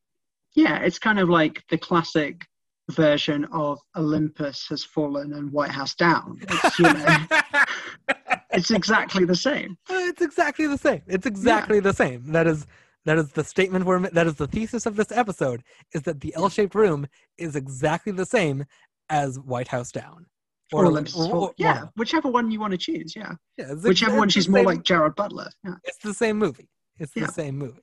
Yeah, 0.54 0.78
it's 0.78 0.98
kind 0.98 1.18
of 1.18 1.28
like 1.28 1.62
the 1.68 1.78
classic 1.78 2.46
version 2.90 3.44
of 3.52 3.78
Olympus 3.96 4.66
has 4.68 4.84
fallen 4.84 5.32
and 5.34 5.52
White 5.52 5.70
House 5.70 5.94
down. 5.94 6.40
It's, 6.40 6.78
you 6.78 6.84
know, 6.84 7.26
it's 8.52 8.70
exactly 8.70 9.24
the 9.24 9.36
same. 9.36 9.76
It's 9.88 10.22
exactly 10.22 10.66
the 10.66 10.78
same. 10.78 11.02
It's 11.06 11.26
exactly 11.26 11.76
yeah. 11.76 11.82
the 11.82 11.92
same. 11.92 12.32
That 12.32 12.46
is 12.46 12.66
that 13.04 13.18
is 13.18 13.30
the 13.32 13.44
statement 13.44 13.84
we're 13.84 14.00
that 14.10 14.26
is 14.26 14.34
the 14.34 14.46
thesis 14.46 14.86
of 14.86 14.96
this 14.96 15.12
episode 15.12 15.62
is 15.94 16.02
that 16.02 16.20
the 16.20 16.34
L-shaped 16.34 16.74
room 16.74 17.06
is 17.38 17.56
exactly 17.56 18.12
the 18.12 18.26
same 18.26 18.64
as 19.10 19.38
White 19.38 19.68
House 19.68 19.92
down. 19.92 20.26
Or, 20.72 20.84
or 20.84 20.86
Olympus. 20.88 21.16
Or, 21.16 21.34
or, 21.34 21.54
yeah, 21.56 21.84
whichever 21.96 22.28
one 22.28 22.50
you 22.50 22.60
want 22.60 22.72
to 22.72 22.78
choose. 22.78 23.14
Yeah. 23.16 23.32
yeah 23.56 23.72
whichever 23.72 24.18
one 24.18 24.28
she's 24.28 24.48
more 24.48 24.64
like 24.64 24.82
Gerard 24.82 25.16
Butler. 25.16 25.48
Yeah. 25.64 25.74
It's 25.84 25.98
the 25.98 26.12
same 26.12 26.38
movie. 26.38 26.68
It's 26.98 27.12
the 27.12 27.20
yeah. 27.20 27.28
same 27.28 27.56
movie. 27.56 27.80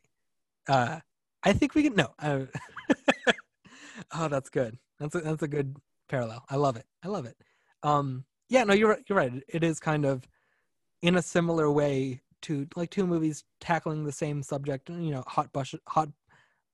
Uh, 0.67 0.99
I 1.43 1.53
think 1.53 1.73
we 1.73 1.83
can 1.83 1.95
no. 1.95 2.09
Uh, 2.19 2.41
oh, 4.13 4.27
that's 4.27 4.49
good. 4.49 4.77
That's 4.99 5.15
a, 5.15 5.21
that's 5.21 5.43
a 5.43 5.47
good 5.47 5.75
parallel. 6.09 6.43
I 6.49 6.55
love 6.55 6.77
it. 6.77 6.85
I 7.03 7.07
love 7.07 7.25
it. 7.25 7.35
Um, 7.83 8.25
yeah, 8.49 8.63
no, 8.63 8.73
you're 8.73 8.97
you're 9.07 9.17
right. 9.17 9.31
It 9.47 9.63
is 9.63 9.79
kind 9.79 10.05
of 10.05 10.27
in 11.01 11.15
a 11.17 11.21
similar 11.21 11.71
way 11.71 12.21
to 12.43 12.67
like 12.75 12.89
two 12.89 13.07
movies 13.07 13.43
tackling 13.59 14.03
the 14.03 14.11
same 14.11 14.43
subject. 14.43 14.89
You 14.89 15.11
know, 15.11 15.23
hot 15.27 15.51
bush, 15.51 15.73
hot 15.87 16.09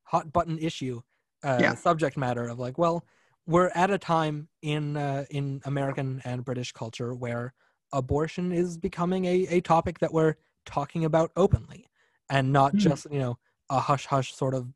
hot 0.03 0.31
button 0.33 0.59
issue, 0.59 1.01
uh, 1.43 1.57
yeah. 1.61 1.75
subject 1.75 2.17
matter 2.17 2.47
of 2.47 2.59
like, 2.59 2.77
well, 2.77 3.05
we're 3.47 3.71
at 3.73 3.89
a 3.89 3.97
time 3.97 4.47
in 4.61 4.97
uh, 4.97 5.25
in 5.29 5.61
American 5.65 6.21
and 6.25 6.45
British 6.45 6.71
culture 6.71 7.13
where 7.13 7.53
abortion 7.93 8.51
is 8.51 8.77
becoming 8.77 9.25
a, 9.25 9.47
a 9.49 9.61
topic 9.61 9.99
that 9.99 10.13
we're 10.13 10.35
talking 10.65 11.05
about 11.05 11.31
openly 11.35 11.87
and 12.29 12.51
not 12.51 12.73
mm. 12.73 12.79
just 12.79 13.07
you 13.11 13.19
know 13.19 13.37
a 13.69 13.79
hush 13.79 14.05
hush 14.05 14.33
sort 14.33 14.53
of 14.53 14.67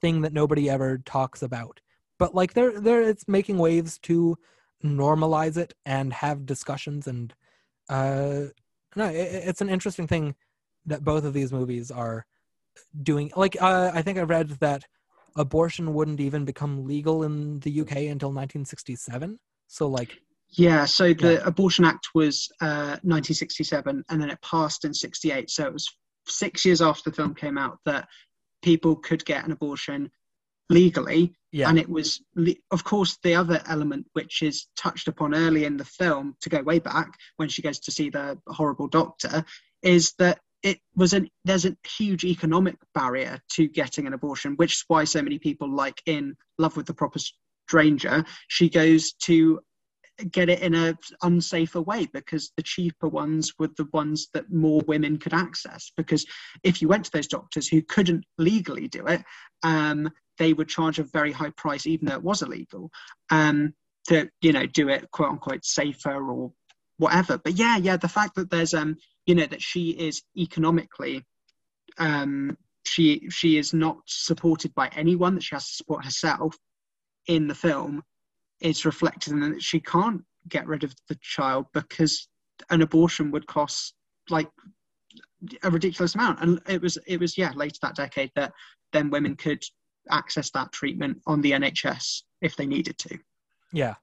thing 0.00 0.20
that 0.22 0.32
nobody 0.32 0.68
ever 0.68 0.98
talks 0.98 1.42
about 1.42 1.80
but 2.18 2.34
like 2.34 2.54
they're 2.54 2.80
they're 2.80 3.02
it's 3.02 3.26
making 3.28 3.58
waves 3.58 3.98
to 3.98 4.36
normalize 4.84 5.56
it 5.56 5.74
and 5.86 6.12
have 6.12 6.46
discussions 6.46 7.06
and 7.06 7.34
uh 7.88 8.42
no 8.96 9.06
it, 9.06 9.44
it's 9.48 9.60
an 9.60 9.70
interesting 9.70 10.06
thing 10.06 10.34
that 10.86 11.04
both 11.04 11.24
of 11.24 11.32
these 11.32 11.52
movies 11.52 11.90
are 11.90 12.26
doing. 13.02 13.30
Like 13.36 13.56
uh, 13.60 13.90
i 13.94 14.02
think 14.02 14.18
i 14.18 14.22
read 14.22 14.50
that 14.60 14.84
abortion 15.36 15.94
wouldn't 15.94 16.20
even 16.20 16.44
become 16.44 16.84
legal 16.84 17.24
in 17.24 17.58
the 17.60 17.80
uk 17.80 17.90
until 17.90 18.30
1967 18.30 19.38
so 19.66 19.88
like 19.88 20.16
yeah 20.50 20.84
so 20.84 21.12
the 21.12 21.34
yeah. 21.34 21.42
abortion 21.44 21.84
act 21.84 22.08
was 22.14 22.48
uh 22.60 22.98
1967 23.02 24.04
and 24.08 24.22
then 24.22 24.30
it 24.30 24.40
passed 24.42 24.84
in 24.84 24.94
68 24.94 25.50
so 25.50 25.66
it 25.66 25.72
was 25.72 25.88
six 26.26 26.64
years 26.64 26.80
after 26.80 27.10
the 27.10 27.16
film 27.16 27.34
came 27.34 27.58
out 27.58 27.78
that 27.84 28.06
people 28.62 28.96
could 28.96 29.24
get 29.24 29.44
an 29.44 29.52
abortion 29.52 30.10
legally. 30.70 31.34
Yeah. 31.52 31.68
And 31.68 31.78
it 31.78 31.88
was, 31.88 32.20
of 32.72 32.82
course, 32.84 33.18
the 33.22 33.34
other 33.34 33.62
element 33.68 34.06
which 34.12 34.42
is 34.42 34.66
touched 34.76 35.06
upon 35.06 35.34
early 35.34 35.64
in 35.64 35.76
the 35.76 35.84
film 35.84 36.36
to 36.40 36.48
go 36.48 36.62
way 36.62 36.80
back 36.80 37.16
when 37.36 37.48
she 37.48 37.62
goes 37.62 37.78
to 37.80 37.92
see 37.92 38.10
the 38.10 38.38
horrible 38.48 38.88
doctor 38.88 39.44
is 39.82 40.14
that 40.18 40.40
it 40.64 40.78
was 40.96 41.12
an 41.12 41.28
there's 41.44 41.66
a 41.66 41.76
huge 41.86 42.24
economic 42.24 42.76
barrier 42.94 43.38
to 43.52 43.68
getting 43.68 44.06
an 44.06 44.14
abortion, 44.14 44.54
which 44.56 44.72
is 44.72 44.84
why 44.88 45.04
so 45.04 45.22
many 45.22 45.38
people 45.38 45.68
like 45.68 46.02
in 46.06 46.34
Love 46.58 46.76
with 46.76 46.86
the 46.86 46.94
Proper 46.94 47.20
Stranger, 47.68 48.24
she 48.48 48.68
goes 48.68 49.12
to 49.12 49.60
get 50.30 50.48
it 50.48 50.60
in 50.60 50.74
a 50.74 50.96
unsafer 51.22 51.84
way 51.84 52.06
because 52.12 52.52
the 52.56 52.62
cheaper 52.62 53.08
ones 53.08 53.52
were 53.58 53.70
the 53.76 53.88
ones 53.92 54.28
that 54.32 54.52
more 54.52 54.80
women 54.86 55.18
could 55.18 55.34
access. 55.34 55.90
Because 55.96 56.24
if 56.62 56.80
you 56.80 56.88
went 56.88 57.04
to 57.06 57.10
those 57.12 57.26
doctors 57.26 57.66
who 57.68 57.82
couldn't 57.82 58.24
legally 58.38 58.88
do 58.88 59.06
it 59.06 59.24
um, 59.64 60.10
they 60.38 60.52
would 60.52 60.68
charge 60.68 60.98
a 60.98 61.04
very 61.04 61.32
high 61.32 61.50
price 61.56 61.86
even 61.86 62.06
though 62.06 62.14
it 62.14 62.22
was 62.22 62.42
illegal 62.42 62.90
um, 63.30 63.74
to 64.06 64.28
you 64.40 64.52
know 64.52 64.66
do 64.66 64.88
it 64.88 65.10
quote 65.10 65.30
unquote 65.30 65.64
safer 65.64 66.30
or 66.30 66.52
whatever. 66.98 67.38
But 67.38 67.54
yeah 67.54 67.76
yeah 67.78 67.96
the 67.96 68.08
fact 68.08 68.36
that 68.36 68.50
there's 68.50 68.74
um 68.74 68.96
you 69.26 69.34
know 69.34 69.46
that 69.46 69.62
she 69.62 69.90
is 69.90 70.22
economically 70.36 71.24
um 71.98 72.56
she 72.84 73.28
she 73.30 73.56
is 73.56 73.72
not 73.72 73.98
supported 74.06 74.74
by 74.74 74.88
anyone 74.88 75.34
that 75.34 75.42
she 75.42 75.54
has 75.54 75.66
to 75.66 75.74
support 75.74 76.04
herself 76.04 76.56
in 77.26 77.48
the 77.48 77.54
film 77.54 78.02
is 78.64 78.86
reflected 78.86 79.34
in 79.34 79.40
that 79.40 79.62
she 79.62 79.78
can't 79.78 80.22
get 80.48 80.66
rid 80.66 80.82
of 80.82 80.94
the 81.08 81.16
child 81.20 81.66
because 81.74 82.28
an 82.70 82.82
abortion 82.82 83.30
would 83.30 83.46
cost 83.46 83.94
like 84.30 84.48
a 85.62 85.70
ridiculous 85.70 86.14
amount. 86.14 86.40
And 86.40 86.60
it 86.66 86.80
was 86.80 86.98
it 87.06 87.20
was 87.20 87.38
yeah 87.38 87.52
later 87.54 87.76
that 87.82 87.94
decade 87.94 88.32
that 88.34 88.52
then 88.92 89.10
women 89.10 89.36
could 89.36 89.62
access 90.10 90.50
that 90.50 90.72
treatment 90.72 91.18
on 91.26 91.40
the 91.40 91.52
nhs 91.52 92.22
if 92.40 92.56
they 92.56 92.66
needed 92.66 92.98
to. 92.98 93.18
Yeah. 93.72 93.94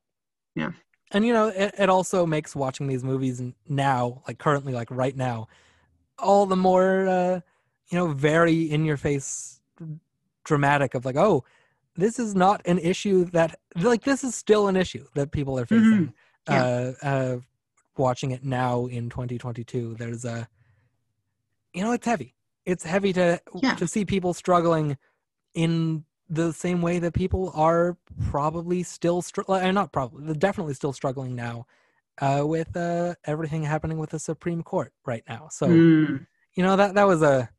Yeah. 0.55 0.71
And 1.11 1.25
you 1.25 1.33
know 1.33 1.47
it, 1.47 1.73
it 1.77 1.89
also 1.89 2.25
makes 2.25 2.55
watching 2.55 2.87
these 2.87 3.03
movies 3.03 3.41
now 3.67 4.21
like 4.27 4.37
currently 4.37 4.73
like 4.73 4.91
right 4.91 5.15
now 5.15 5.47
all 6.19 6.45
the 6.45 6.55
more 6.55 7.07
uh 7.07 7.39
you 7.89 7.97
know 7.97 8.07
very 8.07 8.61
in 8.61 8.85
your 8.85 8.97
face 8.97 9.59
dramatic 10.43 10.93
of 10.93 11.03
like 11.03 11.15
oh 11.15 11.43
this 11.95 12.19
is 12.19 12.35
not 12.35 12.61
an 12.65 12.79
issue 12.79 13.25
that 13.25 13.59
like 13.75 14.03
this 14.03 14.23
is 14.23 14.35
still 14.35 14.67
an 14.67 14.75
issue 14.75 15.05
that 15.15 15.31
people 15.31 15.59
are 15.59 15.65
facing. 15.65 16.13
Mm-hmm. 16.47 16.53
Yeah. 16.53 16.63
Uh, 16.63 17.05
uh, 17.05 17.37
watching 17.97 18.31
it 18.31 18.43
now 18.43 18.87
in 18.87 19.09
2022, 19.09 19.95
there's 19.95 20.25
a, 20.25 20.47
you 21.73 21.83
know, 21.83 21.91
it's 21.91 22.05
heavy. 22.05 22.35
It's 22.65 22.83
heavy 22.83 23.13
to 23.13 23.41
yeah. 23.55 23.75
to 23.75 23.87
see 23.87 24.05
people 24.05 24.33
struggling 24.33 24.97
in 25.53 26.05
the 26.29 26.53
same 26.53 26.81
way 26.81 26.99
that 26.99 27.13
people 27.13 27.51
are 27.55 27.97
probably 28.29 28.83
still 28.83 29.21
str- 29.21 29.41
uh, 29.49 29.71
not 29.71 29.91
probably 29.91 30.25
they're 30.25 30.35
definitely 30.35 30.73
still 30.73 30.93
struggling 30.93 31.35
now 31.35 31.65
uh, 32.19 32.43
with 32.45 32.75
uh, 32.77 33.15
everything 33.25 33.63
happening 33.63 33.97
with 33.97 34.11
the 34.11 34.19
Supreme 34.19 34.63
Court 34.63 34.93
right 35.05 35.23
now. 35.27 35.49
So 35.51 35.67
mm. 35.67 36.25
you 36.53 36.63
know 36.63 36.75
that 36.75 36.95
that 36.95 37.07
was 37.07 37.21
a 37.21 37.49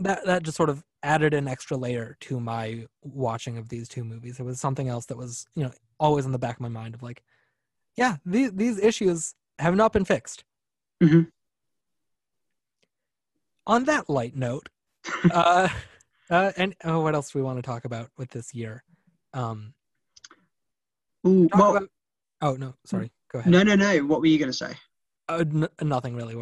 that 0.00 0.24
that 0.26 0.42
just 0.42 0.56
sort 0.56 0.68
of 0.68 0.84
added 1.02 1.34
an 1.34 1.48
extra 1.48 1.76
layer 1.76 2.16
to 2.20 2.40
my 2.40 2.86
watching 3.02 3.58
of 3.58 3.68
these 3.68 3.88
two 3.88 4.04
movies. 4.04 4.40
It 4.40 4.44
was 4.44 4.60
something 4.60 4.88
else 4.88 5.06
that 5.06 5.16
was, 5.16 5.46
you 5.54 5.64
know, 5.64 5.72
always 6.00 6.26
in 6.26 6.32
the 6.32 6.38
back 6.38 6.56
of 6.56 6.60
my 6.60 6.68
mind 6.68 6.94
of 6.94 7.02
like, 7.02 7.22
yeah, 7.96 8.16
these 8.24 8.52
these 8.52 8.78
issues 8.78 9.34
have 9.58 9.74
not 9.74 9.92
been 9.92 10.04
fixed. 10.04 10.44
Mm-hmm. 11.02 11.22
On 13.66 13.84
that 13.84 14.08
light 14.08 14.36
note, 14.36 14.68
uh, 15.32 15.68
uh, 16.30 16.52
and 16.56 16.74
oh, 16.84 17.00
what 17.00 17.14
else 17.14 17.32
do 17.32 17.38
we 17.38 17.42
want 17.42 17.58
to 17.58 17.62
talk 17.62 17.84
about 17.84 18.10
with 18.16 18.30
this 18.30 18.54
year? 18.54 18.82
Um, 19.34 19.74
Ooh, 21.26 21.48
well, 21.54 21.76
about, 21.76 21.88
oh 22.40 22.54
no, 22.54 22.74
sorry, 22.86 23.10
go 23.30 23.40
ahead. 23.40 23.52
No, 23.52 23.62
no, 23.62 23.74
no. 23.74 23.98
What 24.00 24.20
were 24.20 24.26
you 24.26 24.38
going 24.38 24.50
to 24.50 24.56
say? 24.56 24.74
Uh, 25.28 25.44
n- 25.52 25.68
nothing 25.82 26.14
really. 26.14 26.34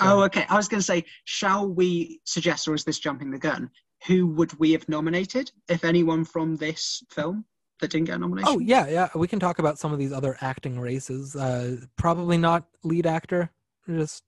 oh, 0.00 0.22
okay. 0.24 0.44
I 0.48 0.56
was 0.56 0.68
going 0.68 0.80
to 0.80 0.84
say, 0.84 1.04
shall 1.24 1.68
we 1.68 2.20
suggest, 2.24 2.68
or 2.68 2.74
is 2.74 2.84
this 2.84 2.98
jumping 2.98 3.30
the 3.30 3.38
gun? 3.38 3.70
Who 4.06 4.26
would 4.28 4.58
we 4.58 4.72
have 4.72 4.88
nominated, 4.88 5.50
if 5.68 5.84
anyone 5.84 6.24
from 6.24 6.56
this 6.56 7.02
film 7.10 7.44
that 7.80 7.90
didn't 7.90 8.06
get 8.06 8.16
a 8.16 8.18
nomination? 8.18 8.52
Oh 8.54 8.58
yeah, 8.58 8.86
yeah. 8.88 9.08
We 9.14 9.28
can 9.28 9.40
talk 9.40 9.58
about 9.58 9.78
some 9.78 9.92
of 9.92 9.98
these 9.98 10.12
other 10.12 10.36
acting 10.40 10.78
races. 10.78 11.36
Uh, 11.36 11.78
probably 11.96 12.38
not 12.38 12.66
lead 12.84 13.06
actor, 13.06 13.50
just 13.88 14.22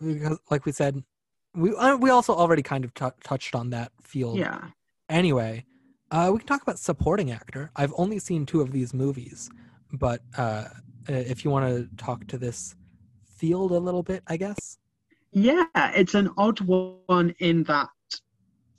because, 0.00 0.38
like 0.50 0.66
we 0.66 0.72
said, 0.72 1.02
we 1.54 1.74
uh, 1.74 1.96
we 1.96 2.10
also 2.10 2.34
already 2.34 2.62
kind 2.62 2.84
of 2.84 2.94
t- 2.94 3.06
touched 3.22 3.54
on 3.54 3.70
that 3.70 3.92
field. 4.02 4.38
Yeah. 4.38 4.60
Anyway, 5.08 5.64
uh, 6.10 6.30
we 6.32 6.38
can 6.38 6.46
talk 6.46 6.62
about 6.62 6.78
supporting 6.78 7.30
actor. 7.30 7.70
I've 7.76 7.92
only 7.96 8.18
seen 8.18 8.46
two 8.46 8.60
of 8.60 8.72
these 8.72 8.94
movies, 8.94 9.50
but 9.92 10.22
uh, 10.36 10.64
if 11.08 11.44
you 11.44 11.50
want 11.50 11.68
to 11.68 11.88
talk 12.02 12.26
to 12.28 12.38
this 12.38 12.74
field 13.36 13.72
a 13.72 13.78
little 13.78 14.02
bit, 14.02 14.22
I 14.26 14.36
guess. 14.36 14.78
Yeah, 15.32 15.66
it's 15.74 16.14
an 16.14 16.30
odd 16.36 16.60
one 16.60 17.34
in 17.40 17.64
that 17.64 17.88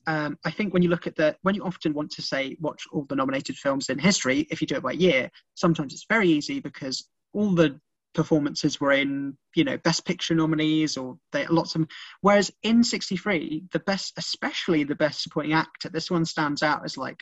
um, 0.07 0.37
I 0.45 0.51
think 0.51 0.73
when 0.73 0.83
you 0.83 0.89
look 0.89 1.07
at 1.07 1.15
the 1.15 1.35
when 1.41 1.55
you 1.55 1.63
often 1.63 1.93
want 1.93 2.11
to 2.11 2.21
say 2.21 2.57
watch 2.59 2.83
all 2.91 3.05
the 3.09 3.15
nominated 3.15 3.57
films 3.57 3.89
in 3.89 3.97
history, 3.97 4.47
if 4.49 4.61
you 4.61 4.67
do 4.67 4.75
it 4.75 4.83
by 4.83 4.91
year, 4.91 5.29
sometimes 5.55 5.93
it's 5.93 6.05
very 6.07 6.29
easy 6.29 6.59
because 6.59 7.07
all 7.33 7.53
the 7.53 7.79
performances 8.15 8.79
were 8.79 8.93
in 8.93 9.37
you 9.55 9.63
know 9.63 9.77
best 9.79 10.05
picture 10.05 10.33
nominees 10.33 10.95
or 10.97 11.17
they 11.33 11.45
lots 11.47 11.75
of 11.75 11.85
whereas 12.21 12.49
in 12.63 12.83
63 12.83 13.65
the 13.73 13.79
best 13.79 14.13
especially 14.17 14.85
the 14.85 14.95
best 14.95 15.21
supporting 15.21 15.51
actor 15.51 15.89
this 15.89 16.09
one 16.09 16.23
stands 16.23 16.63
out 16.63 16.83
as 16.85 16.97
like 16.97 17.21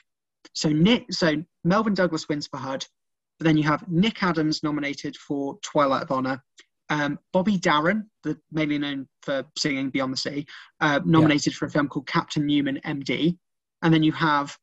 so 0.53 0.69
nick 0.69 1.11
so 1.11 1.43
melvyn 1.65 1.95
douglas 1.95 2.29
wins 2.29 2.47
for 2.47 2.57
hud 2.57 2.85
but 3.39 3.45
then 3.45 3.57
you 3.57 3.63
have 3.63 3.89
nick 3.89 4.21
adams 4.21 4.61
nominated 4.61 5.17
for 5.17 5.57
twilight 5.63 6.03
of 6.03 6.11
honor 6.11 6.41
um, 6.89 7.17
bobby 7.31 7.57
darin 7.57 8.09
the 8.23 8.37
mainly 8.51 8.77
known 8.77 9.07
for 9.21 9.43
singing 9.57 9.89
beyond 9.89 10.11
the 10.13 10.17
sea 10.17 10.45
uh, 10.81 10.99
nominated 11.05 11.53
for 11.53 11.65
a 11.65 11.69
film 11.69 11.87
called 11.87 12.07
captain 12.07 12.45
newman 12.45 12.79
md 12.85 13.37
and 13.81 13.93
then 13.93 14.03
you 14.03 14.11
have 14.11 14.57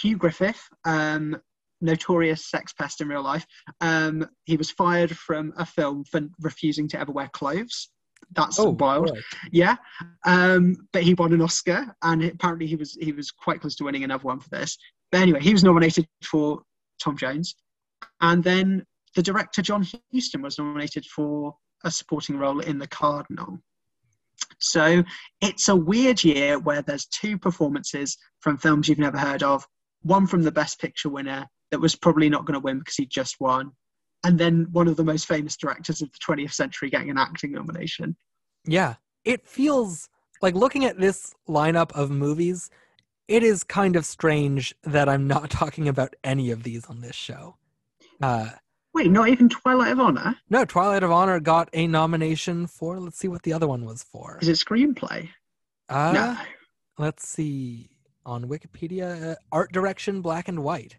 hugh 0.00 0.16
griffith 0.16 0.62
um, 0.84 1.36
notorious 1.82 2.46
sex 2.46 2.72
pest 2.72 3.00
in 3.00 3.08
real 3.08 3.22
life. 3.22 3.44
Um, 3.80 4.26
he 4.44 4.56
was 4.56 4.70
fired 4.70 5.16
from 5.16 5.52
a 5.56 5.66
film 5.66 6.04
for 6.04 6.22
refusing 6.40 6.88
to 6.88 7.00
ever 7.00 7.12
wear 7.12 7.28
clothes. 7.32 7.90
That's 8.34 8.58
Oh, 8.58 8.70
wild. 8.70 9.10
right. 9.10 9.22
Yeah, 9.50 9.76
um, 10.24 10.76
but 10.92 11.02
he 11.02 11.12
won 11.14 11.32
an 11.34 11.42
Oscar, 11.42 11.94
and 12.02 12.22
apparently 12.24 12.66
he 12.66 12.76
was 12.76 12.96
he 13.00 13.12
was 13.12 13.30
quite 13.30 13.60
close 13.60 13.74
to 13.76 13.84
winning 13.84 14.04
another 14.04 14.22
one 14.22 14.40
for 14.40 14.48
this. 14.48 14.78
But 15.10 15.20
anyway, 15.20 15.40
he 15.40 15.52
was 15.52 15.64
nominated 15.64 16.06
for 16.24 16.62
Tom 17.02 17.16
Jones, 17.16 17.56
and 18.20 18.42
then 18.42 18.86
the 19.14 19.22
director 19.22 19.62
John 19.62 19.86
Huston 20.12 20.42
was 20.42 20.58
nominated 20.58 21.04
for 21.06 21.56
a 21.84 21.90
supporting 21.90 22.38
role 22.38 22.60
in 22.60 22.78
The 22.78 22.86
Cardinal. 22.86 23.58
So 24.58 25.02
it's 25.40 25.68
a 25.68 25.76
weird 25.76 26.22
year 26.24 26.58
where 26.58 26.82
there's 26.82 27.06
two 27.06 27.38
performances 27.38 28.16
from 28.40 28.58
films 28.58 28.88
you've 28.88 28.98
never 28.98 29.18
heard 29.18 29.42
of. 29.42 29.66
One 30.02 30.26
from 30.26 30.42
the 30.42 30.52
Best 30.52 30.80
Picture 30.80 31.08
winner 31.08 31.46
that 31.70 31.80
was 31.80 31.94
probably 31.94 32.28
not 32.28 32.44
going 32.44 32.54
to 32.54 32.60
win 32.60 32.78
because 32.78 32.96
he 32.96 33.06
just 33.06 33.40
won, 33.40 33.72
and 34.24 34.38
then 34.38 34.66
one 34.72 34.88
of 34.88 34.96
the 34.96 35.04
most 35.04 35.26
famous 35.26 35.56
directors 35.56 36.02
of 36.02 36.10
the 36.12 36.18
20th 36.18 36.52
century 36.52 36.90
getting 36.90 37.10
an 37.10 37.18
acting 37.18 37.52
nomination. 37.52 38.16
Yeah, 38.64 38.96
it 39.24 39.46
feels 39.46 40.08
like 40.40 40.54
looking 40.54 40.84
at 40.84 40.98
this 40.98 41.34
lineup 41.48 41.92
of 41.92 42.10
movies, 42.10 42.70
it 43.28 43.42
is 43.42 43.64
kind 43.64 43.96
of 43.96 44.04
strange 44.04 44.74
that 44.82 45.08
I'm 45.08 45.26
not 45.26 45.50
talking 45.50 45.88
about 45.88 46.14
any 46.22 46.50
of 46.50 46.62
these 46.62 46.84
on 46.86 47.00
this 47.00 47.16
show. 47.16 47.56
Uh, 48.20 48.50
Wait, 48.94 49.10
not 49.10 49.28
even 49.28 49.48
Twilight 49.48 49.92
of 49.92 50.00
Honor? 50.00 50.36
no, 50.50 50.64
Twilight 50.64 51.02
of 51.02 51.10
Honor 51.10 51.40
got 51.40 51.70
a 51.72 51.86
nomination 51.86 52.66
for, 52.66 53.00
let's 53.00 53.18
see 53.18 53.28
what 53.28 53.42
the 53.42 53.52
other 53.52 53.66
one 53.66 53.84
was 53.84 54.02
for. 54.02 54.38
Is 54.42 54.48
it 54.48 54.56
screenplay? 54.56 55.28
Uh, 55.88 56.12
no. 56.12 56.36
Let's 56.98 57.26
see. 57.26 57.88
On 58.24 58.44
Wikipedia, 58.44 59.32
uh, 59.32 59.34
art 59.50 59.72
direction, 59.72 60.20
black 60.20 60.46
and 60.48 60.62
white. 60.62 60.96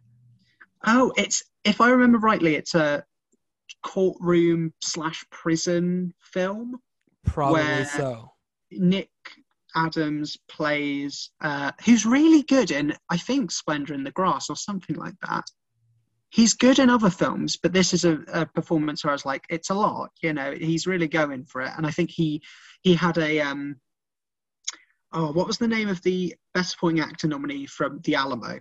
Oh, 0.86 1.14
it's 1.16 1.44
if 1.64 1.80
I 1.80 1.90
remember 1.90 2.18
rightly, 2.18 2.56
it's 2.56 2.76
a 2.76 3.06
courtroom 3.84 4.74
slash 4.82 5.24
prison 5.30 6.14
film. 6.20 6.80
Probably 7.26 7.62
Where- 7.62 7.86
so. 7.86 8.32
Nick 8.72 9.10
Adams 9.76 10.38
plays, 10.50 11.30
uh, 11.42 11.72
who's 11.86 12.06
really 12.06 12.44
good 12.44 12.72
in, 12.72 12.96
I 13.10 13.18
think, 13.18 13.52
Splendor 13.52 13.94
in 13.94 14.04
the 14.04 14.12
Grass 14.12 14.50
or 14.50 14.56
something 14.56 14.96
like 14.96 15.16
that. 15.22 15.44
He's 16.34 16.56
good 16.56 16.80
in 16.80 16.90
other 16.90 17.12
films, 17.12 17.58
but 17.58 17.74
this 17.74 17.94
is 17.94 18.06
a, 18.06 18.24
a 18.34 18.46
performance 18.48 19.04
where 19.04 19.12
I 19.12 19.14
was 19.14 19.24
like, 19.24 19.46
it's 19.52 19.70
a 19.70 19.76
lot, 19.76 20.10
you 20.20 20.34
know. 20.34 20.52
He's 20.52 20.88
really 20.88 21.08
going 21.08 21.46
for 21.46 21.62
it, 21.62 21.70
and 21.78 21.86
I 21.86 21.92
think 21.92 22.10
he 22.10 22.42
he 22.82 22.96
had 22.96 23.20
a 23.20 23.40
um, 23.42 23.76
oh, 25.12 25.32
what 25.32 25.46
was 25.46 25.60
the 25.60 25.68
name 25.68 25.90
of 25.90 26.02
the 26.02 26.36
best 26.56 26.72
supporting 26.72 27.02
actor 27.02 27.28
nominee 27.28 27.68
from 27.68 28.00
The 28.04 28.16
Alamo? 28.16 28.60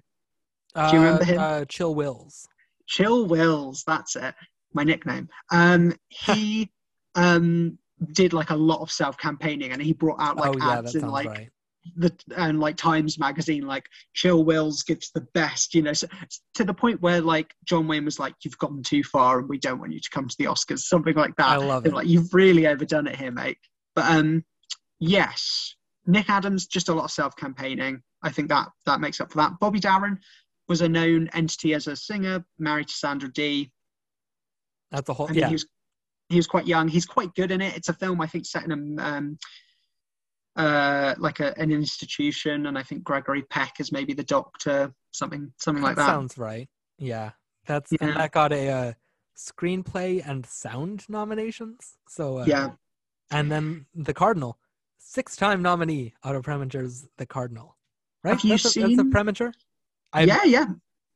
Do 0.75 0.97
you 0.97 1.03
remember 1.03 1.25
him? 1.25 1.41
Uh, 1.41 1.65
Chill 1.65 1.95
Wills. 1.95 2.47
Chill 2.87 3.27
Wills, 3.27 3.85
that's 3.87 4.17
it. 4.17 4.35
My 4.75 4.85
nickname. 4.85 5.31
Um, 5.51 5.95
he 6.09 6.71
um 7.15 7.79
did 8.13 8.35
like 8.35 8.51
a 8.51 8.57
lot 8.57 8.83
of 8.83 8.93
self 8.93 9.17
campaigning, 9.17 9.73
and 9.73 9.81
he 9.81 9.95
brought 9.95 10.21
out 10.21 10.37
like 10.37 10.55
oh 10.55 10.59
yeah, 10.59 10.79
ads 10.81 10.95
in 10.95 11.09
like 11.09 11.29
right. 11.29 11.51
The 11.97 12.13
and 12.37 12.61
like 12.61 12.77
Times 12.77 13.19
magazine, 13.19 13.67
like 13.67 13.89
Chill 14.15 14.45
Wills 14.45 14.83
gives 14.83 15.11
the 15.11 15.27
best, 15.35 15.75
you 15.75 15.83
know, 15.83 15.93
so, 15.93 16.07
to 16.55 16.65
the 16.65 16.75
point 16.75 17.03
where 17.03 17.21
like 17.21 17.55
John 17.65 17.89
Wayne 17.89 18.05
was 18.05 18.19
like, 18.19 18.35
"You've 18.45 18.59
gone 18.59 18.83
too 18.83 19.03
far, 19.03 19.41
and 19.41 19.49
we 19.49 19.59
don't 19.59 19.81
want 19.81 19.93
you 19.93 20.01
to 20.01 20.11
come 20.11 20.29
to 20.29 20.37
the 20.39 20.45
Oscars," 20.45 20.81
something 20.81 21.15
like 21.15 21.37
that. 21.37 21.49
I 21.49 21.57
love 21.57 21.87
it. 21.87 21.93
Like 21.93 22.07
you've 22.07 22.33
really 22.35 22.67
overdone 22.67 23.07
it 23.07 23.17
here, 23.17 23.33
mate. 23.33 23.59
But 23.95 24.07
um, 24.11 24.45
yes, 25.01 25.75
Nick 26.07 26.31
Adams 26.31 26.67
just 26.67 26.89
a 26.89 26.95
lot 26.95 27.05
of 27.05 27.11
self 27.11 27.37
campaigning. 27.37 28.03
I 28.23 28.31
think 28.31 28.49
that 28.49 28.69
that 28.87 29.01
makes 29.01 29.21
up 29.21 29.33
for 29.33 29.39
that. 29.39 29.59
Bobby 29.61 29.81
Darin 29.81 30.19
was 30.69 30.81
a 30.81 30.89
known 30.89 31.29
entity 31.33 31.75
as 31.75 31.87
a 31.87 31.97
singer, 31.97 32.45
married 32.59 32.89
to 32.89 32.95
Sandra 32.95 33.31
Dee. 33.33 33.73
That's 34.91 35.09
a 35.09 35.15
whole 35.15 35.27
I 35.27 35.33
mean, 35.33 35.41
yeah. 35.41 35.49
he 35.49 35.55
was 35.55 35.67
he 36.29 36.37
was 36.37 36.47
quite 36.47 36.67
young. 36.67 36.89
He's 36.89 37.07
quite 37.07 37.35
good 37.35 37.51
in 37.51 37.61
it. 37.61 37.77
It's 37.77 37.89
a 37.89 37.95
film 37.95 38.21
I 38.21 38.27
think 38.27 38.47
set 38.47 38.65
in 38.65 38.99
a 38.99 39.03
um, 39.03 39.39
uh, 40.57 41.15
like 41.19 41.41
a, 41.41 41.59
an 41.59 41.71
institution, 41.71 42.67
and 42.67 42.77
I 42.77 42.83
think 42.83 43.03
Gregory 43.05 43.43
Peck 43.43 43.75
is 43.81 43.93
maybe 43.93 44.13
the 44.13 44.25
doctor, 44.25 44.93
something 45.13 45.53
something 45.59 45.83
like 45.83 45.97
that. 45.97 46.07
sounds 46.07 46.37
right. 46.37 46.69
Yeah, 46.99 47.31
that's 47.67 47.91
yeah. 47.93 47.99
and 48.01 48.17
that 48.17 48.33
got 48.33 48.53
a 48.53 48.69
uh, 48.69 48.93
screenplay 49.37 50.23
and 50.27 50.45
sound 50.45 51.05
nominations. 51.09 51.97
So 52.09 52.39
uh, 52.41 52.45
yeah, 52.47 52.71
and 53.31 53.51
then 53.51 53.87
the 53.95 54.15
Cardinal, 54.15 54.59
six-time 54.99 55.63
nominee. 55.63 56.13
out 56.25 56.37
Otto 56.37 56.43
Preminger's 56.43 57.09
The 57.17 57.27
Cardinal, 57.27 57.77
right? 58.23 58.33
Have 58.33 58.45
you 58.45 58.51
that's, 58.51 58.77
a, 58.77 58.81
that's 58.81 58.99
a 58.99 59.05
Preminger. 59.05 59.53
I've, 60.13 60.29
yeah, 60.29 60.45
yeah. 60.45 60.67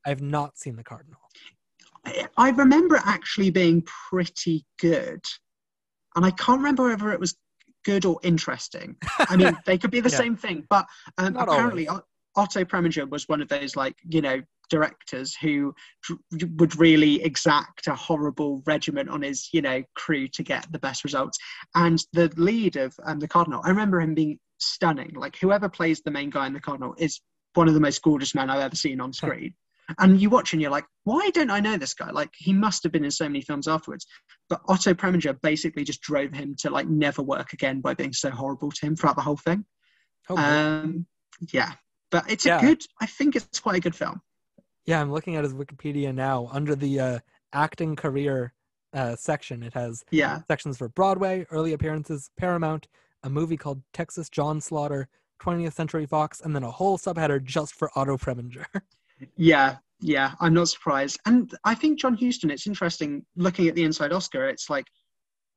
I've 0.07 0.23
not 0.23 0.57
seen 0.57 0.77
The 0.77 0.85
Cardinal. 0.85 1.21
I- 2.07 2.29
I 2.39 2.51
remember 2.51 2.97
it 2.97 3.03
actually 3.05 3.51
being 3.51 3.83
pretty 4.09 4.65
good, 4.81 5.25
and 6.15 6.25
I 6.25 6.31
can't 6.31 6.59
remember 6.59 6.85
whether 6.85 7.13
it 7.13 7.21
was 7.21 7.37
good 7.87 8.05
or 8.05 8.19
interesting. 8.23 8.97
I 9.31 9.37
mean, 9.37 9.57
they 9.65 9.79
could 9.79 9.91
be 9.93 10.01
the 10.01 10.11
Yeah. 10.11 10.19
same 10.19 10.37
thing, 10.37 10.67
but 10.69 10.87
um, 11.19 11.37
apparently 11.37 11.89
O- 11.89 12.03
Otto 12.35 12.65
Preminger 12.65 13.09
was 13.09 13.27
one 13.29 13.41
of 13.41 13.49
those 13.49 13.77
like 13.77 13.97
you 14.09 14.21
know 14.21 14.43
directors 14.69 15.35
who 15.37 15.73
dr- 16.03 16.21
would 16.59 16.77
really 16.79 17.23
exact 17.23 17.87
a 17.87 17.95
horrible 17.95 18.63
regiment 18.67 19.09
on 19.09 19.23
his 19.23 19.49
you 19.53 19.63
know 19.63 19.83
crew 19.95 20.27
to 20.29 20.43
get 20.43 20.71
the 20.73 20.79
best 20.79 21.05
results. 21.05 21.39
And 21.75 21.99
the 22.13 22.31
lead 22.37 22.77
of 22.77 22.95
um, 23.05 23.21
the 23.21 23.29
Cardinal, 23.29 23.63
I 23.65 23.71
remember 23.71 24.01
him 24.01 24.15
being 24.15 24.39
stunning. 24.59 25.13
Like 25.15 25.37
whoever 25.37 25.69
plays 25.69 26.03
the 26.03 26.11
main 26.11 26.31
guy 26.31 26.47
in 26.47 26.53
the 26.53 26.61
Cardinal 26.61 26.95
is 26.99 27.21
one 27.55 27.69
of 27.69 27.75
the 27.75 27.81
most 27.81 28.03
gorgeous 28.03 28.35
men 28.35 28.51
I've 28.51 28.61
ever 28.61 28.77
seen 28.77 29.01
on 29.01 29.13
screen. 29.23 29.55
And 29.99 30.21
you 30.21 30.31
watch 30.31 30.53
and 30.53 30.61
you're 30.61 30.71
like, 30.71 30.85
why 31.05 31.31
don't 31.31 31.51
I 31.51 31.61
know 31.61 31.77
this 31.77 31.95
guy? 31.95 32.11
Like 32.11 32.31
he 32.37 32.53
must 32.53 32.83
have 32.83 32.93
been 32.93 33.05
in 33.05 33.11
so 33.11 33.29
many 33.29 33.41
films 33.41 33.69
afterwards. 33.69 34.07
But 34.49 34.61
Otto 34.69 34.95
Preminger 34.95 35.41
basically 35.43 35.85
just 35.85 36.01
drove 36.03 36.33
him 36.33 36.55
to 36.61 36.71
like 36.71 36.89
never 36.89 37.23
work 37.23 37.53
again 37.53 37.81
by 37.81 37.95
being 37.95 38.13
so 38.13 38.31
horrible 38.31 38.71
to 38.73 38.87
him 38.87 38.97
throughout 38.97 39.17
the 39.17 39.23
whole 39.23 39.37
thing. 39.37 39.65
Oh. 40.29 40.37
Um, 40.37 41.07
yeah, 41.53 41.73
but 42.11 42.29
it's 42.31 42.45
Yeah. 42.47 42.59
a 42.59 42.61
good. 42.63 42.83
I 43.01 43.07
think 43.07 43.37
it's 43.37 43.61
quite 43.61 43.77
a 43.77 43.81
good 43.81 43.95
film. 43.95 44.21
yeah, 44.87 45.01
I'm 45.01 45.13
looking 45.13 45.37
at 45.37 45.45
his 45.45 45.55
Wikipedia 45.55 46.15
now. 46.15 46.49
Under 46.53 46.75
the 46.75 47.01
uh, 47.01 47.19
acting 47.53 47.95
career 47.97 48.53
uh, 48.93 49.15
section, 49.17 49.63
it 49.63 49.75
has 49.75 50.05
Yeah, 50.11 50.41
sections 50.49 50.79
for 50.79 50.89
Broadway, 50.89 51.47
early 51.51 51.73
appearances, 51.73 52.31
Paramount, 52.37 52.89
a 53.23 53.31
movie 53.31 53.57
called 53.57 53.83
Texas 53.93 54.29
John 54.31 54.61
Slaughter, 54.61 55.09
20th 55.43 55.75
Century 55.75 56.07
Fox, 56.07 56.41
and 56.41 56.55
then 56.57 56.63
a 56.63 56.71
whole 56.71 56.97
subheader 56.99 57.43
just 57.43 57.75
for 57.75 57.91
Otto 57.97 58.17
Preminger. 58.17 58.65
yeah, 59.37 59.77
yeah. 60.01 60.33
I'm 60.41 60.55
not 60.55 60.69
surprised. 60.69 61.19
And 61.27 61.53
I 61.65 61.75
think 61.75 61.99
John 61.99 62.17
Huston. 62.17 62.51
It's 62.51 62.67
interesting 62.67 63.25
looking 63.37 63.69
at 63.69 63.75
the 63.75 63.85
Inside 63.85 64.13
Oscar. 64.13 64.49
It's 64.49 64.69
like 64.71 64.87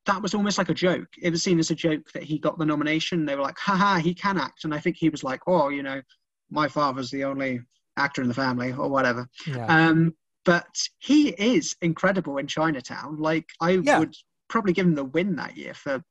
that 0.05 0.21
was 0.21 0.33
almost 0.33 0.57
like 0.57 0.69
a 0.69 0.73
joke. 0.73 1.07
It 1.21 1.29
was 1.31 1.43
seen 1.43 1.59
as 1.59 1.71
a 1.71 1.75
joke 1.75 2.11
that 2.13 2.23
he 2.23 2.39
got 2.39 2.57
the 2.57 2.65
nomination. 2.65 3.25
They 3.25 3.35
were 3.35 3.41
like, 3.41 3.57
haha, 3.59 3.97
he 3.97 4.13
can 4.13 4.37
act. 4.37 4.63
And 4.63 4.73
I 4.73 4.79
think 4.79 4.95
he 4.97 5.09
was 5.09 5.23
like, 5.23 5.41
oh, 5.47 5.69
you 5.69 5.83
know, 5.83 6.01
my 6.49 6.67
father's 6.67 7.11
the 7.11 7.25
only 7.25 7.59
actor 7.97 8.21
in 8.21 8.27
the 8.27 8.33
family 8.33 8.71
or 8.71 8.87
whatever. 8.89 9.27
yeah. 9.45 9.65
Um, 9.67 10.15
but 10.45 10.67
he 10.99 11.29
is 11.29 11.75
incredible 11.81 12.37
in 12.37 12.47
Chinatown. 12.47 13.17
Like 13.17 13.45
I 13.61 13.71
Yeah. 13.71 13.99
would 13.99 14.15
probably 14.47 14.73
give 14.73 14.85
him 14.87 14.95
the 14.95 15.03
win 15.03 15.35
that 15.35 15.57
year 15.57 15.73
for 15.73 16.01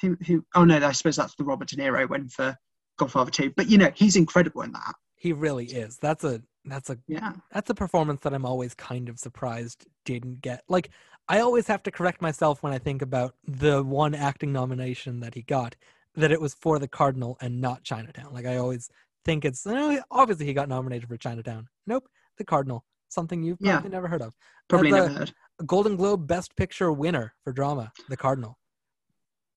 who, 0.00 0.16
who 0.26 0.44
oh 0.54 0.64
no, 0.64 0.78
I 0.86 0.92
suppose 0.92 1.16
that's 1.16 1.34
the 1.34 1.44
Robert 1.44 1.68
De 1.68 1.76
Niro 1.76 2.08
win 2.08 2.28
for 2.28 2.56
Godfather 2.96 3.30
2. 3.32 3.52
But 3.56 3.68
you 3.68 3.76
know, 3.76 3.90
he's 3.94 4.16
incredible 4.16 4.62
in 4.62 4.72
that. 4.72 4.94
He 5.22 5.32
really 5.32 5.66
is. 5.66 5.98
That's 5.98 6.24
a 6.24 6.42
that's 6.64 6.90
a 6.90 6.98
Yeah. 7.06 7.32
that's 7.52 7.70
a 7.70 7.74
performance 7.74 8.22
that 8.22 8.34
I'm 8.34 8.44
always 8.44 8.74
kind 8.74 9.08
of 9.08 9.20
surprised 9.20 9.86
didn't 10.04 10.40
get. 10.42 10.64
Like 10.68 10.90
I 11.28 11.38
always 11.38 11.68
have 11.68 11.84
to 11.84 11.92
correct 11.92 12.20
myself 12.20 12.60
when 12.64 12.72
I 12.72 12.78
think 12.78 13.02
about 13.02 13.36
the 13.46 13.84
one 13.84 14.16
acting 14.16 14.52
nomination 14.52 15.20
that 15.20 15.34
he 15.34 15.42
got, 15.42 15.76
that 16.16 16.32
it 16.32 16.40
was 16.40 16.54
for 16.54 16.80
the 16.80 16.88
Cardinal 16.88 17.38
and 17.40 17.60
not 17.60 17.84
Chinatown. 17.84 18.32
Like 18.32 18.46
I 18.46 18.56
always 18.56 18.90
think 19.24 19.44
it's 19.44 19.64
eh, 19.64 20.00
obviously 20.10 20.44
he 20.46 20.54
got 20.54 20.68
nominated 20.68 21.08
for 21.08 21.16
Chinatown. 21.16 21.68
Nope, 21.86 22.08
the 22.36 22.44
Cardinal. 22.44 22.84
Something 23.08 23.44
you've 23.44 23.58
Yeah. 23.60 23.74
probably 23.74 23.90
never 23.90 24.08
heard 24.08 24.22
of. 24.22 24.34
Probably 24.68 24.90
That's 24.90 25.06
never 25.06 25.18
heard. 25.20 25.32
A 25.60 25.64
Golden 25.64 25.94
Globe 25.94 26.26
Best 26.26 26.56
Picture 26.56 26.90
winner 26.90 27.32
for 27.44 27.52
drama, 27.52 27.92
The 28.08 28.16
Cardinal. 28.16 28.58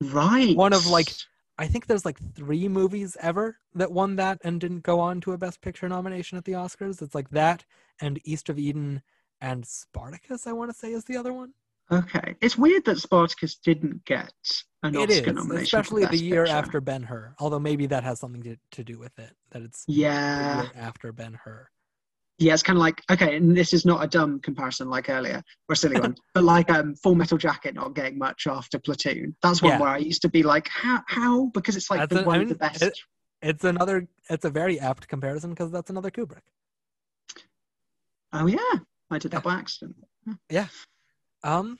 Right. 0.02 0.56
One 0.56 0.74
of, 0.74 0.86
like, 0.86 1.08
I 1.57 1.68
think 1.68 1.88
there's 1.88 2.06
like 2.06 2.19
three 2.36 2.68
movies 2.68 3.15
ever 3.22 3.57
that 3.76 3.91
won 3.91 4.18
that 4.18 4.40
and 4.44 4.60
didn't 4.60 4.84
go 4.84 4.99
on 4.99 5.22
to 5.22 5.32
a 5.32 5.38
Best 5.38 5.61
Picture 5.61 5.88
nomination 5.88 6.38
at 6.38 6.44
the 6.44 6.52
Oscars. 6.52 7.02
It's 7.02 7.15
like 7.15 7.30
that 7.30 7.64
and 8.02 8.19
East 8.26 8.49
of 8.49 8.60
Eden 8.60 9.02
and 9.40 9.65
Spartacus, 9.65 10.48
I 10.48 10.52
want 10.52 10.72
to 10.72 10.77
say 10.77 10.91
is 10.91 11.06
the 11.06 11.18
other 11.18 11.34
one. 11.34 11.53
Okay, 11.91 12.36
it's 12.41 12.57
weird 12.57 12.84
that 12.86 12.98
Spartacus 12.98 13.56
didn't 13.56 14.03
get 14.06 14.34
an 14.84 14.95
It 14.95 15.10
Oscar 15.10 15.30
is, 15.32 15.36
nomination, 15.36 15.80
especially 15.80 16.06
the 16.06 16.18
year 16.18 16.44
Picture. 16.44 16.57
after 16.57 16.82
Ben 16.82 17.03
Hur. 17.03 17.36
Although 17.40 17.60
maybe 17.60 17.86
that 17.88 18.03
has 18.03 18.19
something 18.19 18.41
to, 18.44 18.57
to 18.72 18.84
do 18.84 18.98
with 18.98 19.18
it. 19.19 19.32
That 19.52 19.61
it's 19.61 19.86
the 19.86 19.94
Yeah, 19.94 20.61
year 20.64 20.72
after 20.76 21.11
Ben 21.14 21.40
Hur. 21.44 21.69
Yeah, 22.38 22.53
it's 22.53 22.64
kind 22.64 22.78
of 22.78 22.82
like 22.82 23.02
okay, 23.12 23.36
and 23.38 23.56
this 23.56 23.74
is 23.74 23.86
not 23.86 24.03
a 24.03 24.07
dumb 24.07 24.40
comparison 24.41 24.90
like 24.90 25.10
earlier 25.10 25.41
or 25.70 25.74
a 25.74 25.76
silly 25.76 25.99
one, 25.99 26.16
but 26.34 26.44
like 26.44 26.70
um, 26.70 26.95
Full 26.95 27.16
Metal 27.16 27.38
Jacket 27.38 27.76
not 27.76 27.95
getting 27.95 28.18
much 28.18 28.45
after 28.48 28.78
Platoon. 28.80 29.36
That's 29.41 29.62
one 29.62 29.72
Yeah. 29.74 29.80
where 29.80 29.90
I 29.90 29.98
used 29.98 30.22
to 30.24 30.30
be 30.30 30.44
like, 30.44 30.68
how? 30.68 31.02
How? 31.07 31.45
Because 31.53 31.76
it's 31.76 31.90
like 31.90 31.99
That's 32.02 32.22
the 32.22 32.28
one 32.28 32.40
I 32.40 32.44
of 32.44 32.49
the 32.49 32.56
best. 32.56 32.82
it- 32.82 32.99
It's 33.41 33.64
another. 33.64 34.07
It's 34.30 34.44
a 34.45 34.49
very 34.49 34.80
apt 34.80 35.07
comparison 35.07 35.52
because 35.52 35.72
that's 35.72 35.90
another 35.90 36.12
Kubrick. 36.12 36.41
oh 38.34 38.48
yeah, 38.48 38.57
I 39.12 39.18
did 39.20 39.32
that 39.32 39.44
by 39.44 39.53
accident. 39.56 39.95
Yeah. 40.49 40.68
Um, 41.44 41.78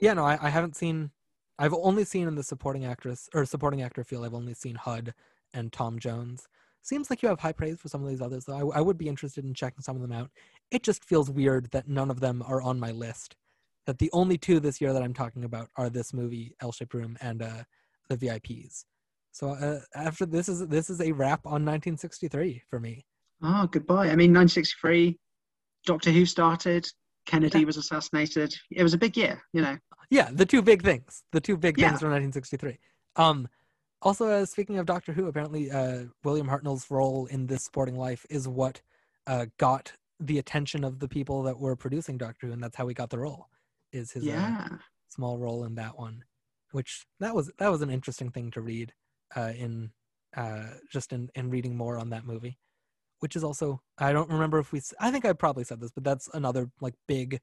yeah, 0.00 0.12
no, 0.14 0.24
I, 0.24 0.38
I 0.40 0.50
haven't 0.50 0.76
seen. 0.76 1.10
I've 1.58 1.72
only 1.74 2.04
seen 2.04 2.28
in 2.28 2.34
the 2.34 2.42
supporting 2.42 2.84
actress 2.84 3.28
or 3.34 3.44
supporting 3.44 3.82
actor 3.82 4.04
field. 4.04 4.24
I've 4.24 4.34
only 4.34 4.54
seen 4.54 4.74
HUD 4.74 5.14
and 5.54 5.72
Tom 5.72 5.98
Jones. 5.98 6.46
Seems 6.82 7.10
like 7.10 7.22
you 7.22 7.28
have 7.28 7.38
high 7.40 7.52
praise 7.52 7.80
for 7.80 7.88
some 7.88 8.02
of 8.02 8.08
these 8.08 8.20
others, 8.20 8.44
though. 8.44 8.70
I, 8.72 8.78
I 8.78 8.80
would 8.80 8.98
be 8.98 9.08
interested 9.08 9.44
in 9.44 9.54
checking 9.54 9.82
some 9.82 9.94
of 9.96 10.02
them 10.02 10.12
out. 10.12 10.30
It 10.72 10.82
just 10.82 11.04
feels 11.04 11.30
weird 11.30 11.70
that 11.70 11.88
none 11.88 12.10
of 12.10 12.20
them 12.20 12.42
are 12.46 12.60
on 12.60 12.80
my 12.80 12.90
list. 12.90 13.36
That 13.86 13.98
the 13.98 14.10
only 14.12 14.36
two 14.36 14.58
this 14.60 14.80
year 14.80 14.92
that 14.92 15.02
I'm 15.02 15.14
talking 15.14 15.44
about 15.44 15.68
are 15.76 15.88
this 15.88 16.12
movie, 16.12 16.54
L-shaped 16.60 16.94
Room, 16.94 17.16
and 17.20 17.42
uh, 17.42 17.62
the 18.08 18.16
VIPs. 18.16 18.84
So 19.30 19.50
uh, 19.50 19.80
after 19.94 20.26
this 20.26 20.48
is 20.48 20.66
this 20.68 20.90
is 20.90 21.00
a 21.00 21.12
wrap 21.12 21.46
on 21.46 21.64
1963 21.64 22.62
for 22.68 22.78
me. 22.78 23.06
Oh, 23.42 23.66
goodbye. 23.66 24.08
I 24.10 24.14
mean, 24.16 24.32
1963, 24.34 25.18
Doctor 25.86 26.10
Who 26.10 26.26
started. 26.26 26.86
Kennedy 27.26 27.60
Yeah. 27.60 27.66
was 27.66 27.76
assassinated. 27.76 28.52
It 28.72 28.82
was 28.82 28.94
a 28.94 28.98
big 28.98 29.16
year, 29.16 29.40
you 29.52 29.62
know. 29.62 29.78
Yeah, 30.10 30.28
the 30.32 30.44
two 30.44 30.60
big 30.60 30.82
things. 30.82 31.22
The 31.32 31.40
two 31.40 31.56
big 31.56 31.78
Yeah. 31.78 31.88
things 31.90 32.00
from 32.00 32.10
1963. 32.10 32.78
Um, 33.16 33.48
also, 34.02 34.28
uh, 34.28 34.44
speaking 34.44 34.78
of 34.78 34.86
Doctor 34.86 35.12
Who, 35.12 35.26
apparently 35.26 35.70
uh, 35.70 36.04
William 36.24 36.48
Hartnell's 36.48 36.90
role 36.90 37.26
in 37.26 37.46
this 37.46 37.64
sporting 37.64 37.96
life 37.96 38.26
is 38.28 38.48
what 38.48 38.82
uh, 39.26 39.46
got 39.58 39.92
the 40.18 40.38
attention 40.38 40.84
of 40.84 40.98
the 40.98 41.08
people 41.08 41.42
that 41.44 41.58
were 41.58 41.76
producing 41.76 42.18
Doctor 42.18 42.46
Who, 42.46 42.52
and 42.52 42.62
that's 42.62 42.76
how 42.76 42.86
he 42.88 42.94
got 42.94 43.10
the 43.10 43.18
role. 43.18 43.48
Is 43.92 44.12
his 44.12 44.24
uh, 44.24 44.26
yeah. 44.26 44.68
small 45.08 45.38
role 45.38 45.64
in 45.64 45.74
that 45.76 45.98
one, 45.98 46.24
which 46.72 47.04
that 47.20 47.34
was 47.34 47.50
that 47.58 47.70
was 47.70 47.82
an 47.82 47.90
interesting 47.90 48.30
thing 48.30 48.50
to 48.52 48.60
read 48.60 48.92
uh, 49.36 49.52
in 49.56 49.90
uh, 50.36 50.68
just 50.90 51.12
in, 51.12 51.28
in 51.34 51.50
reading 51.50 51.76
more 51.76 51.98
on 51.98 52.10
that 52.10 52.24
movie. 52.24 52.58
Which 53.20 53.36
is 53.36 53.44
also 53.44 53.80
I 53.98 54.12
don't 54.12 54.30
remember 54.30 54.58
if 54.58 54.72
we 54.72 54.80
I 54.98 55.10
think 55.10 55.24
I 55.24 55.32
probably 55.32 55.64
said 55.64 55.80
this, 55.80 55.92
but 55.92 56.04
that's 56.04 56.28
another 56.34 56.70
like 56.80 56.94
big 57.06 57.40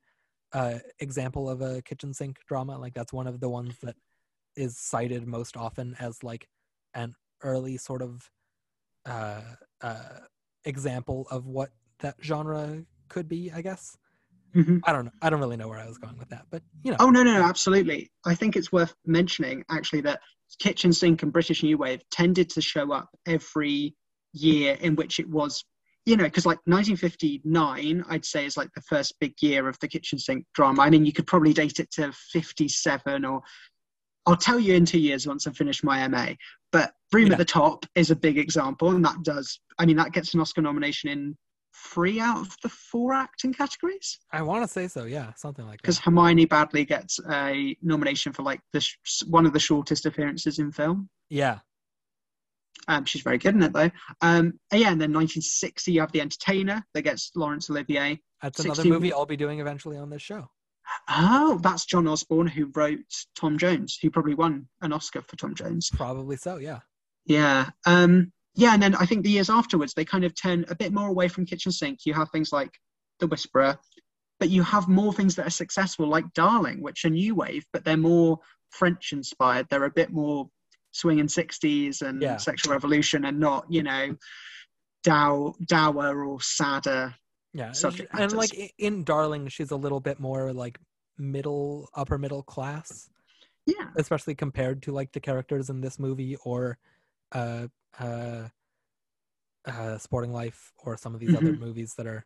uh, 0.52 0.80
example 1.00 1.50
of 1.50 1.62
a 1.62 1.82
kitchen 1.84 2.14
sink 2.14 2.38
drama. 2.48 2.78
Like 2.78 2.94
that's 2.94 3.14
one 3.14 3.28
of 3.28 3.40
the 3.40 3.50
ones 3.50 3.76
that 3.84 3.96
is 4.60 4.78
cited 4.78 5.26
most 5.26 5.56
often 5.58 5.96
as 6.00 6.24
like 6.24 6.48
an 6.94 7.16
early 7.44 7.78
sort 7.78 8.02
of 8.02 8.30
uh, 9.06 9.42
uh, 9.82 10.20
example 10.66 11.28
of 11.32 11.48
what 11.48 11.70
that 12.00 12.16
genre 12.22 12.84
could 13.08 13.28
be. 13.28 13.52
I 13.52 13.62
guess 13.62 13.98
Mhm. 14.56 14.82
I 14.84 14.94
don't 14.94 15.06
know. 15.06 15.12
I 15.22 15.30
don't 15.30 15.40
really 15.40 15.58
know 15.58 15.68
where 15.68 15.80
I 15.80 15.88
was 15.88 15.98
going 15.98 16.18
with 16.18 16.30
that, 16.30 16.46
but 16.50 16.64
you 16.84 16.92
know. 16.92 16.98
Oh 17.00 17.10
no, 17.10 17.24
no, 17.24 17.34
no, 17.34 17.44
absolutely. 17.44 18.12
I 18.26 18.34
think 18.36 18.56
it's 18.56 18.72
worth 18.72 18.94
mentioning 19.06 19.64
actually 19.70 20.02
that 20.02 20.22
kitchen 20.60 20.92
sink 20.92 21.22
and 21.22 21.32
British 21.32 21.62
New 21.62 21.78
Wave 21.78 22.02
tended 22.12 22.50
to 22.52 22.62
show 22.62 22.92
up 22.92 23.10
every 23.28 23.96
year 24.34 24.76
in 24.82 24.96
which 24.96 25.20
it 25.20 25.30
was, 25.30 25.64
you 26.06 26.18
know, 26.18 26.24
because 26.24 26.46
like 26.46 26.58
1959, 26.66 28.04
I'd 28.10 28.26
say 28.26 28.46
is 28.46 28.58
like 28.58 28.70
the 28.74 28.82
first 28.82 29.14
big 29.20 29.34
year 29.42 29.68
of 29.68 29.78
the 29.80 29.88
kitchen 29.88 30.18
sink 30.18 30.46
drama. 30.56 30.82
I 30.82 30.90
mean, 30.90 31.06
you 31.06 31.14
could 31.14 31.28
probably 31.28 31.54
date 31.54 31.80
it 31.80 31.92
to 31.92 32.12
57 32.32 33.26
or 33.26 33.42
I'll 34.30 34.38
tell 34.38 34.60
you 34.60 34.76
in 34.76 34.86
two 34.86 35.00
years 35.00 35.28
once 35.28 35.48
I've 35.48 35.58
finished 35.58 35.84
my 35.84 36.08
MA. 36.08 36.34
But 36.72 36.94
Room 37.12 37.28
Yeah. 37.28 37.34
at 37.34 37.38
the 37.40 37.46
Top 37.46 37.86
is 37.96 38.12
a 38.12 38.16
big 38.16 38.38
example, 38.38 38.92
and 38.92 39.04
that 39.04 39.24
does. 39.24 39.60
I 39.80 39.86
mean, 39.86 39.98
that 39.98 40.12
gets 40.14 40.34
an 40.34 40.40
Oscar 40.40 40.62
nomination 40.62 41.10
in 41.10 41.38
three 41.94 42.20
out 42.20 42.40
of 42.42 42.56
the 42.62 42.70
four 42.70 43.14
acting 43.14 43.54
categories 43.54 44.20
I 44.34 44.42
want 44.42 44.64
to 44.64 44.68
say 44.68 44.88
so. 44.88 45.06
Yeah, 45.06 45.34
something 45.36 45.66
like 45.66 45.78
that. 45.78 45.82
because. 45.84 45.98
Hermione 46.00 46.46
Baddeley 46.46 46.86
gets 46.88 47.20
a 47.30 47.76
nomination 47.82 48.34
for 48.34 48.44
like 48.44 48.60
the 48.74 48.82
sh- 48.82 49.24
one 49.28 49.46
of 49.46 49.54
the 49.54 49.60
shortest 49.60 50.06
appearances 50.06 50.60
in 50.60 50.72
film. 50.72 51.10
Yeah, 51.30 51.60
Um, 52.88 53.06
she's 53.06 53.22
very 53.22 53.38
good 53.38 53.56
in 53.56 53.62
it 53.64 53.72
though. 53.74 53.92
Um, 54.22 54.60
yeah, 54.74 54.92
and 54.92 55.00
then 55.02 55.14
1960 55.14 55.92
you 55.92 56.02
have 56.02 56.12
The 56.12 56.22
Entertainer 56.22 56.84
that 56.94 57.02
gets 57.04 57.32
Laurence 57.36 57.70
Olivier. 57.70 58.20
that's 58.42 58.60
another 58.60 58.76
16 58.76 58.92
movie 58.92 59.14
I'll 59.14 59.26
be 59.26 59.38
doing 59.38 59.60
eventually 59.60 59.98
on 59.98 60.10
this 60.10 60.22
show. 60.22 60.50
Oh, 61.10 61.60
that's 61.62 61.86
John 61.86 62.08
Osborne 62.08 62.48
who 62.48 62.72
wrote 62.76 63.00
Tom 63.36 63.58
Jones, 63.58 63.98
who 64.02 64.10
probably 64.10 64.36
won 64.36 64.68
an 64.82 64.94
Oscar 64.94 65.22
for 65.22 65.36
Tom 65.36 65.56
Jones. 65.56 65.90
Probably 65.94 66.36
so. 66.38 66.58
Yeah. 66.58 66.80
Yeah. 67.26 67.70
Um, 67.86 68.32
yeah, 68.56 68.74
and 68.74 68.82
then 68.82 68.96
I 68.96 69.06
think 69.06 69.24
the 69.24 69.30
years 69.30 69.50
afterwards 69.50 69.94
they 69.94 70.06
kind 70.06 70.24
of 70.24 70.36
turn 70.36 70.66
a 70.70 70.76
bit 70.76 70.92
more 70.92 71.08
away 71.08 71.28
from 71.28 71.46
kitchen 71.46 71.72
sink. 71.72 72.00
You 72.06 72.14
have 72.14 72.30
things 72.32 72.52
like 72.52 72.72
The 73.20 73.28
Whisperer, 73.28 73.78
but 74.40 74.50
you 74.50 74.64
have 74.64 74.88
more 74.88 75.14
things 75.14 75.36
that 75.36 75.48
are 75.48 75.52
successful, 75.52 76.08
like 76.08 76.34
Darling, 76.34 76.82
which 76.82 77.06
are 77.06 77.10
new 77.10 77.36
wave, 77.36 77.66
but 77.72 77.86
they're 77.86 77.96
more 77.98 78.40
French 78.72 79.14
inspired. 79.14 79.68
They're 79.70 79.84
a 79.84 79.92
bit 79.92 80.12
more 80.12 80.50
swinging 80.92 81.28
sixties 81.28 82.02
and 82.02 82.22
Yeah. 82.22 82.38
sexual 82.38 82.74
revolution, 82.74 83.26
and 83.26 83.40
not 83.40 83.66
you 83.70 83.84
know, 83.84 84.16
dow 85.04 85.54
dour 85.66 86.26
or 86.26 86.42
sadder. 86.42 87.16
Yeah. 87.54 87.72
Subject 87.72 88.10
and 88.14 88.32
like 88.34 88.52
matters. 88.58 88.72
in 88.78 89.04
Darling, 89.04 89.48
she's 89.48 89.72
a 89.72 89.76
little 89.76 90.00
bit 90.00 90.20
more 90.20 90.54
like 90.54 90.80
middle, 91.18 91.90
upper 91.96 92.18
middle 92.18 92.44
class, 92.44 93.10
Yeah. 93.66 93.88
especially 93.98 94.36
compared 94.36 94.82
to 94.84 94.92
like 94.92 95.12
the 95.12 95.20
characters 95.20 95.70
in 95.70 95.82
this 95.82 95.98
movie 96.00 96.36
or 96.44 96.78
uh 97.32 97.68
uh 98.00 98.48
uh 99.66 99.98
Sporting 99.98 100.32
Life 100.34 100.72
or 100.78 100.98
some 100.98 101.14
of 101.14 101.20
these 101.20 101.36
other 101.36 101.54
Mhm. 101.54 101.60
movies 101.60 101.94
that 101.98 102.08
are 102.08 102.26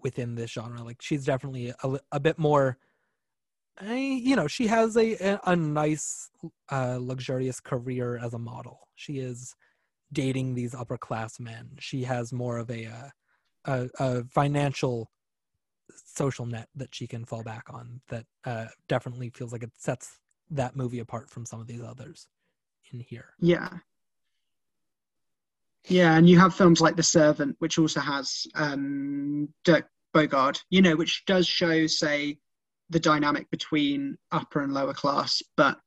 within 0.00 0.34
this 0.34 0.50
genre. 0.50 0.82
Like 0.82 1.00
she's 1.00 1.24
definitely 1.24 1.72
a, 1.82 1.98
a 2.10 2.20
bit 2.20 2.38
more. 2.38 2.78
I, 3.80 3.96
you 3.96 4.36
know, 4.36 4.48
she 4.48 4.66
has 4.66 4.96
a 4.96 5.14
a, 5.14 5.40
a 5.46 5.56
nice, 5.56 6.30
uh, 6.70 6.98
luxurious 7.00 7.60
career 7.60 8.18
as 8.18 8.34
a 8.34 8.38
model. 8.38 8.88
She 8.94 9.18
is 9.18 9.54
dating 10.12 10.54
these 10.54 10.74
upper 10.74 10.98
class 10.98 11.40
men. 11.40 11.76
She 11.78 12.04
has 12.04 12.32
more 12.32 12.58
of 12.58 12.70
a 12.70 12.86
uh, 12.86 13.08
a, 13.64 13.88
a 13.98 14.24
financial 14.24 15.10
social 16.04 16.46
net 16.46 16.68
that 16.74 16.94
she 16.94 17.06
can 17.06 17.24
fall 17.24 17.42
back 17.42 17.64
on. 17.70 18.00
That 18.08 18.26
uh, 18.44 18.66
definitely 18.88 19.30
feels 19.30 19.52
like 19.52 19.62
it 19.62 19.72
sets 19.78 20.18
that 20.50 20.76
movie 20.76 20.98
apart 20.98 21.30
from 21.30 21.46
some 21.46 21.60
of 21.60 21.66
these 21.66 21.82
others 21.82 22.28
in 22.92 23.00
here. 23.00 23.34
Yeah. 23.40 23.70
Yeah, 25.88 26.16
and 26.16 26.28
you 26.28 26.38
have 26.38 26.54
films 26.54 26.80
like 26.80 26.94
The 26.94 27.02
Servant, 27.02 27.56
which 27.58 27.78
also 27.78 28.00
has 28.00 28.46
um, 28.54 29.48
Dirk 29.64 29.88
Bogarde, 30.14 30.60
you 30.70 30.80
know, 30.80 30.94
which 30.94 31.24
does 31.26 31.46
show, 31.46 31.86
say, 31.86 32.38
the 32.90 33.00
dynamic 33.00 33.50
between 33.50 34.16
upper 34.30 34.60
and 34.60 34.72
lower 34.72 34.94
class, 34.94 35.42
but 35.56 35.80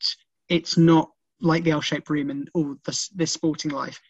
it's 0.49 0.77
not 0.77 1.11
like 1.39 1.63
the 1.63 1.71
L-shaped 1.71 2.09
room 2.09 2.29
and 2.29 2.49
all 2.53 2.75
this, 2.85 3.07
this 3.09 3.31
sporting 3.31 3.71
life 3.71 4.01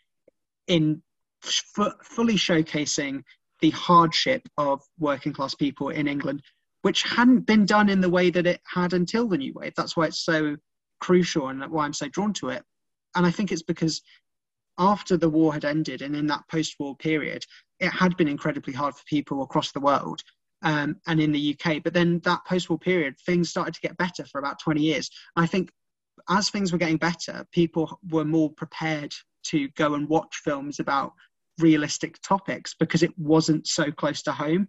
in 0.67 1.01
f- 1.43 1.93
fully 2.01 2.35
showcasing 2.35 3.23
the 3.65 3.71
hardship 3.71 4.47
of 4.59 4.79
working 4.99 5.33
class 5.33 5.55
people 5.55 5.89
in 5.89 6.07
England, 6.07 6.39
which 6.83 7.01
hadn't 7.01 7.47
been 7.47 7.65
done 7.65 7.89
in 7.89 7.99
the 7.99 8.09
way 8.17 8.29
that 8.29 8.45
it 8.45 8.61
had 8.71 8.93
until 8.93 9.27
the 9.27 9.39
new 9.39 9.51
wave. 9.55 9.73
That's 9.75 9.97
why 9.97 10.05
it's 10.05 10.23
so 10.23 10.55
crucial 10.99 11.47
and 11.47 11.65
why 11.71 11.85
I'm 11.85 11.93
so 11.93 12.07
drawn 12.07 12.31
to 12.33 12.49
it. 12.49 12.61
And 13.15 13.25
I 13.25 13.31
think 13.31 13.51
it's 13.51 13.63
because 13.63 14.03
after 14.77 15.17
the 15.17 15.29
war 15.29 15.51
had 15.51 15.65
ended 15.65 16.03
and 16.03 16.15
in 16.15 16.27
that 16.27 16.43
post-war 16.51 16.95
period, 16.97 17.43
it 17.79 17.89
had 17.89 18.15
been 18.17 18.27
incredibly 18.27 18.71
hard 18.71 18.93
for 18.93 19.03
people 19.07 19.41
across 19.41 19.71
the 19.71 19.79
world 19.79 20.21
um, 20.61 20.97
and 21.07 21.19
in 21.19 21.31
the 21.31 21.57
UK. 21.57 21.81
But 21.83 21.95
then 21.95 22.19
that 22.19 22.45
post-war 22.45 22.77
period, 22.77 23.15
things 23.25 23.49
started 23.49 23.73
to 23.73 23.81
get 23.81 23.97
better 23.97 24.25
for 24.25 24.37
about 24.37 24.59
20 24.59 24.79
years. 24.79 25.09
I 25.35 25.47
think 25.47 25.71
as 26.29 26.51
things 26.51 26.71
were 26.71 26.77
getting 26.77 26.97
better, 26.97 27.47
people 27.51 27.99
were 28.11 28.25
more 28.25 28.51
prepared 28.51 29.15
to 29.45 29.69
go 29.69 29.95
and 29.95 30.07
watch 30.07 30.41
films 30.43 30.79
about 30.79 31.13
realistic 31.59 32.21
topics 32.21 32.75
because 32.79 33.03
it 33.03 33.17
wasn't 33.17 33.67
so 33.67 33.91
close 33.91 34.21
to 34.23 34.31
home. 34.31 34.67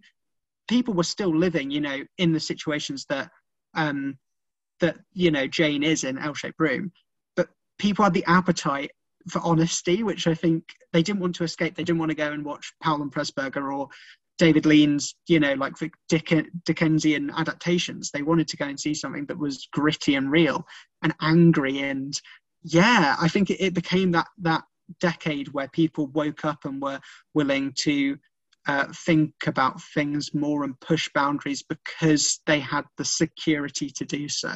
People 0.67 0.93
were 0.93 1.03
still 1.03 1.35
living, 1.35 1.71
you 1.71 1.81
know, 1.81 2.01
in 2.17 2.33
the 2.33 2.39
situations 2.39 3.05
that 3.09 3.29
um, 3.73 4.17
that 4.79 4.97
you 5.13 5.31
know 5.31 5.47
Jane 5.47 5.83
is 5.83 6.03
in 6.03 6.17
L-shaped 6.17 6.59
room, 6.59 6.91
but 7.35 7.47
people 7.79 8.03
had 8.03 8.13
the 8.13 8.25
appetite 8.25 8.91
for 9.29 9.39
honesty, 9.39 10.03
which 10.03 10.27
I 10.27 10.33
think 10.33 10.63
they 10.93 11.03
didn't 11.03 11.21
want 11.21 11.35
to 11.35 11.43
escape. 11.43 11.75
They 11.75 11.83
didn't 11.83 11.99
want 11.99 12.11
to 12.11 12.15
go 12.15 12.31
and 12.31 12.45
watch 12.45 12.73
Powell 12.81 13.01
and 13.01 13.11
Pressburger 13.11 13.73
or 13.73 13.89
David 14.37 14.65
Lean's, 14.65 15.15
you 15.27 15.39
know, 15.39 15.53
like 15.53 15.73
Dick- 16.09 16.51
Dickensian 16.65 17.31
adaptations. 17.31 18.11
They 18.11 18.21
wanted 18.21 18.47
to 18.49 18.57
go 18.57 18.65
and 18.65 18.79
see 18.79 18.93
something 18.93 19.25
that 19.25 19.37
was 19.37 19.67
gritty 19.71 20.15
and 20.15 20.31
real 20.31 20.65
and 21.01 21.13
angry. 21.21 21.79
And 21.79 22.19
yeah, 22.63 23.15
I 23.19 23.27
think 23.27 23.49
it, 23.49 23.61
it 23.61 23.73
became 23.73 24.11
that 24.11 24.27
that 24.39 24.63
decade 24.99 25.49
where 25.53 25.67
people 25.69 26.07
woke 26.07 26.45
up 26.45 26.65
and 26.65 26.81
were 26.81 26.99
willing 27.33 27.73
to 27.79 28.17
uh, 28.67 28.85
think 29.05 29.33
about 29.45 29.81
things 29.93 30.33
more 30.33 30.63
and 30.63 30.79
push 30.79 31.09
boundaries 31.13 31.63
because 31.63 32.39
they 32.45 32.59
had 32.59 32.83
the 32.97 33.05
security 33.05 33.89
to 33.89 34.05
do 34.05 34.27
so. 34.27 34.51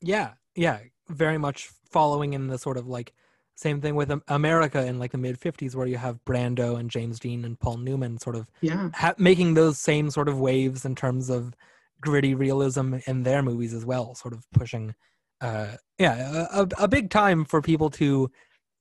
Yeah, 0.00 0.32
yeah, 0.54 0.80
very 1.08 1.38
much 1.38 1.68
following 1.90 2.32
in 2.34 2.46
the 2.46 2.58
sort 2.58 2.76
of 2.76 2.86
like 2.86 3.12
same 3.56 3.80
thing 3.80 3.94
with 3.94 4.10
America 4.28 4.86
in 4.86 4.98
like 4.98 5.12
the 5.12 5.18
mid 5.18 5.38
50s 5.38 5.74
where 5.74 5.86
you 5.86 5.98
have 5.98 6.24
Brando 6.24 6.78
and 6.78 6.88
James 6.90 7.18
Dean 7.18 7.44
and 7.44 7.58
Paul 7.58 7.76
Newman 7.78 8.18
sort 8.18 8.36
of 8.36 8.48
Yeah. 8.62 8.88
ha- 8.94 9.14
making 9.18 9.54
those 9.54 9.78
same 9.78 10.10
sort 10.10 10.28
of 10.28 10.38
waves 10.40 10.84
in 10.84 10.94
terms 10.94 11.28
of 11.28 11.54
gritty 12.00 12.34
realism 12.34 12.94
in 13.06 13.24
their 13.24 13.42
movies 13.42 13.74
as 13.74 13.84
well, 13.84 14.14
sort 14.14 14.32
of 14.32 14.46
pushing 14.52 14.94
uh 15.42 15.76
yeah, 15.98 16.46
a, 16.52 16.62
a- 16.62 16.84
a 16.84 16.88
big 16.88 17.10
time 17.10 17.44
for 17.44 17.60
people 17.60 17.90
to 17.90 18.30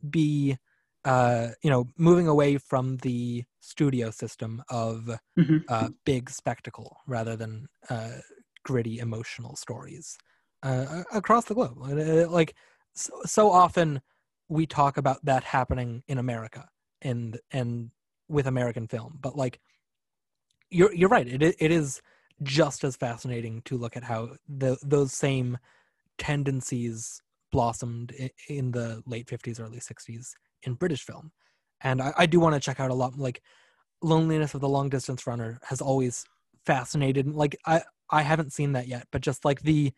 be 0.09 0.57
uh 1.05 1.49
you 1.63 1.69
know 1.69 1.88
moving 1.97 2.27
away 2.27 2.57
from 2.57 2.97
the 2.97 3.43
studio 3.59 4.11
system 4.11 4.63
of 4.69 5.09
Mhm. 5.38 5.63
uh 5.69 5.89
big 6.05 6.30
spectacle 6.30 6.97
rather 7.07 7.35
than 7.35 7.67
uh 7.89 8.17
gritty 8.63 8.99
emotional 8.99 9.55
stories 9.55 10.17
uh 10.63 11.03
across 11.13 11.45
the 11.45 11.53
globe 11.53 11.77
Uh, 11.81 12.30
like 12.30 12.53
so, 12.93 13.13
so 13.26 13.49
often 13.51 14.01
we 14.49 14.65
talk 14.65 14.97
about 14.97 15.23
that 15.23 15.43
happening 15.43 16.03
in 16.07 16.17
america 16.17 16.67
and 17.01 17.39
and 17.51 17.91
with 18.27 18.45
american 18.47 18.88
film 18.88 19.17
but 19.21 19.35
like 19.38 19.59
you're 20.69 20.93
you're 20.93 21.09
right 21.09 21.27
it 21.27 21.41
it 21.41 21.71
is 21.71 22.01
just 22.43 22.84
as 22.84 22.95
fascinating 22.95 23.61
to 23.63 23.77
look 23.77 23.97
at 23.97 24.03
how 24.03 24.30
the 24.47 24.77
those 24.84 25.13
same 25.13 25.57
tendencies 26.17 27.21
blossomed 27.51 28.13
in 28.47 28.71
the 28.71 29.01
late 29.05 29.27
50s 29.27 29.59
early 29.59 29.80
60s 29.80 30.31
in 30.63 30.73
british 30.73 31.03
film. 31.03 31.31
And 31.81 32.01
i, 32.01 32.13
I 32.17 32.26
do 32.26 32.39
want 32.39 32.55
to 32.55 32.59
check 32.59 32.80
out 32.80 32.91
a 32.91 32.93
lot 32.93 33.17
like 33.17 33.41
loneliness 34.01 34.53
of 34.53 34.61
the 34.61 34.69
long 34.69 34.89
distance 34.89 35.26
runner 35.27 35.59
has 35.63 35.81
always 35.81 36.26
fascinated 36.65 37.27
like 37.27 37.57
i 37.65 37.81
i 38.11 38.21
haven't 38.21 38.53
seen 38.53 38.73
that 38.73 38.88
yet 38.88 39.07
but 39.11 39.21
just 39.21 39.43
like 39.45 39.61
the 39.61 39.91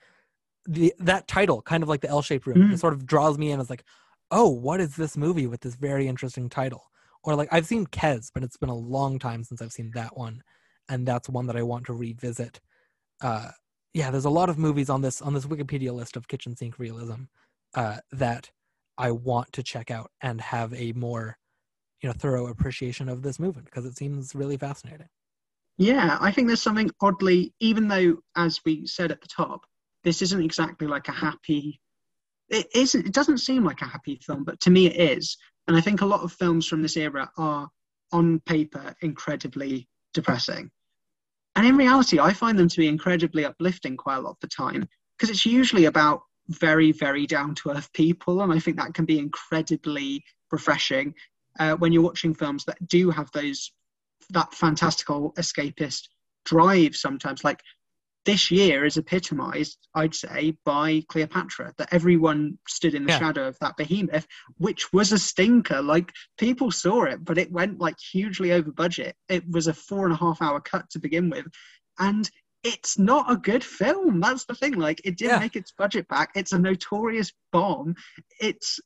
the 0.67 0.93
that 0.99 1.27
title 1.27 1.61
kind 1.61 1.83
of 1.83 1.89
like 1.89 2.01
the 2.01 2.09
l-shaped 2.09 2.45
room 2.45 2.57
Mm. 2.57 2.73
it 2.73 2.79
sort 2.79 2.93
of 2.93 3.05
draws 3.05 3.37
me 3.37 3.51
in 3.51 3.59
as 3.59 3.69
like 3.69 3.83
oh 4.31 4.47
what 4.49 4.79
is 4.79 4.95
this 4.95 5.17
movie 5.17 5.47
with 5.47 5.61
this 5.61 5.75
very 5.75 6.07
interesting 6.07 6.49
title? 6.49 6.83
Or 7.23 7.35
like 7.35 7.49
i've 7.51 7.65
seen 7.67 7.85
Kes 7.87 8.31
but 8.33 8.43
it's 8.43 8.57
been 8.57 8.69
a 8.69 8.75
long 8.75 9.19
time 9.19 9.43
since 9.43 9.61
i've 9.61 9.71
seen 9.71 9.91
that 9.93 10.17
one 10.17 10.41
and 10.89 11.07
that's 11.07 11.29
one 11.29 11.45
that 11.47 11.55
i 11.57 11.63
want 11.63 11.85
to 11.87 11.93
revisit. 11.93 12.59
Uh 13.21 13.49
yeah 13.93 14.09
there's 14.09 14.25
a 14.25 14.29
lot 14.29 14.49
of 14.49 14.57
movies 14.57 14.89
on 14.89 15.01
this 15.01 15.21
on 15.21 15.33
this 15.33 15.45
wikipedia 15.45 15.93
list 15.93 16.15
of 16.15 16.27
kitchen 16.27 16.55
sink 16.55 16.79
realism 16.79 17.23
uh 17.75 17.97
that 18.11 18.51
i 18.97 19.11
want 19.11 19.51
to 19.53 19.63
check 19.63 19.91
out 19.91 20.11
and 20.21 20.41
have 20.41 20.73
a 20.73 20.91
more 20.93 21.37
you 22.01 22.09
know 22.09 22.13
thorough 22.13 22.47
appreciation 22.47 23.09
of 23.09 23.21
this 23.21 23.39
movement 23.39 23.65
because 23.65 23.85
it 23.85 23.97
seems 23.97 24.35
really 24.35 24.57
fascinating 24.57 25.07
Yeah, 25.77 26.17
I 26.21 26.31
think 26.31 26.47
there's 26.47 26.61
something 26.61 26.91
oddly, 27.01 27.53
even 27.59 27.87
though, 27.87 28.17
as 28.35 28.59
we 28.65 28.85
said 28.85 29.11
at 29.11 29.21
the 29.21 29.27
top, 29.27 29.65
this 30.03 30.21
isn't 30.21 30.43
exactly 30.43 30.87
like 30.87 31.07
a 31.07 31.11
happy. 31.13 31.81
It 32.49 32.67
isn't. 32.75 33.07
It 33.07 33.13
doesn't 33.13 33.39
seem 33.39 33.63
like 33.63 33.81
a 33.81 33.85
happy 33.85 34.19
film, 34.25 34.43
but 34.43 34.59
to 34.61 34.69
me 34.69 34.87
it 34.87 35.19
is. 35.19 35.37
And 35.67 35.77
I 35.77 35.81
think 35.81 36.01
a 36.01 36.05
lot 36.05 36.21
of 36.21 36.33
films 36.33 36.67
from 36.67 36.81
this 36.81 36.97
era 36.97 37.31
are, 37.37 37.69
on 38.11 38.39
paper, 38.41 38.93
incredibly 39.01 39.87
depressing. 40.13 40.69
And 41.55 41.65
in 41.65 41.77
reality, 41.77 42.19
I 42.19 42.33
find 42.33 42.57
them 42.59 42.67
to 42.69 42.77
be 42.77 42.87
incredibly 42.87 43.45
uplifting 43.45 43.97
quite 43.97 44.17
a 44.17 44.21
lot 44.21 44.31
of 44.31 44.39
the 44.41 44.47
time 44.47 44.87
because 45.17 45.29
it's 45.29 45.45
usually 45.45 45.85
about 45.85 46.23
very, 46.49 46.91
very 46.91 47.25
down 47.25 47.55
to 47.55 47.71
earth 47.71 47.91
people. 47.93 48.41
And 48.41 48.51
I 48.51 48.59
think 48.59 48.77
that 48.77 48.93
can 48.93 49.05
be 49.05 49.19
incredibly 49.19 50.23
refreshing 50.51 51.13
uh, 51.59 51.75
when 51.75 51.91
you're 51.91 52.01
watching 52.03 52.33
films 52.33 52.65
that 52.65 52.87
do 52.87 53.09
have 53.09 53.31
those 53.31 53.71
that 54.29 54.53
fantastical 54.53 55.33
escapist 55.37 56.07
drive 56.45 56.95
sometimes 56.95 57.43
like 57.43 57.61
this 58.25 58.51
year 58.51 58.85
is 58.85 58.97
epitomized 58.97 59.77
i'd 59.95 60.15
say 60.15 60.55
by 60.63 61.03
cleopatra 61.07 61.73
that 61.77 61.89
everyone 61.91 62.57
stood 62.67 62.93
in 62.95 63.03
the 63.05 63.11
Yeah. 63.11 63.19
shadow 63.19 63.47
of 63.47 63.57
that 63.59 63.77
behemoth 63.77 64.25
which 64.57 64.93
was 64.93 65.11
a 65.11 65.19
stinker 65.19 65.81
like 65.81 66.11
people 66.37 66.71
saw 66.71 67.03
it 67.03 67.23
but 67.23 67.37
it 67.37 67.51
went 67.51 67.79
like 67.79 67.99
hugely 67.99 68.51
over 68.51 68.71
budget 68.71 69.15
it 69.27 69.47
was 69.49 69.67
a 69.67 69.73
four 69.73 70.05
and 70.05 70.13
a 70.13 70.17
half 70.17 70.41
hour 70.41 70.59
cut 70.59 70.89
to 70.91 70.99
begin 70.99 71.29
with 71.29 71.45
and 71.99 72.29
it's 72.63 72.99
not 72.99 73.31
a 73.31 73.35
good 73.35 73.63
film 73.63 74.19
that's 74.19 74.45
the 74.45 74.55
thing 74.55 74.73
like 74.73 75.01
it 75.03 75.17
didn't 75.17 75.31
Yeah. 75.33 75.39
make 75.39 75.55
its 75.55 75.71
budget 75.71 76.07
back 76.07 76.29
it's 76.35 76.51
a 76.51 76.59
notorious 76.59 77.31
bomb 77.51 77.95
it's 78.39 78.79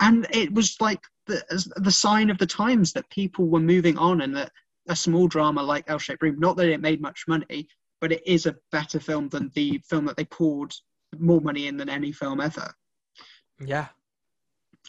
and 0.00 0.26
it 0.30 0.52
was 0.52 0.76
like 0.80 1.00
the, 1.26 1.42
the 1.76 1.90
sign 1.92 2.28
of 2.30 2.38
the 2.38 2.46
times 2.46 2.92
that 2.92 3.08
people 3.10 3.46
were 3.46 3.60
moving 3.60 3.96
on 3.96 4.20
and 4.22 4.36
that 4.36 4.50
a 4.88 4.96
small 4.96 5.28
drama 5.28 5.62
like 5.62 5.84
L-Shaped 5.86 6.20
Room, 6.22 6.40
not 6.40 6.56
that 6.56 6.68
it 6.68 6.80
made 6.80 7.00
much 7.00 7.22
money, 7.28 7.68
but 8.00 8.10
it 8.10 8.26
is 8.26 8.46
a 8.46 8.56
better 8.72 8.98
film 8.98 9.28
than 9.28 9.48
the 9.54 9.78
film 9.88 10.06
that 10.06 10.16
they 10.16 10.24
poured 10.24 10.74
more 11.20 11.40
money 11.40 11.68
in 11.68 11.76
than 11.76 11.88
any 11.88 12.10
film 12.10 12.40
ever. 12.40 12.74
Yeah. 13.64 13.86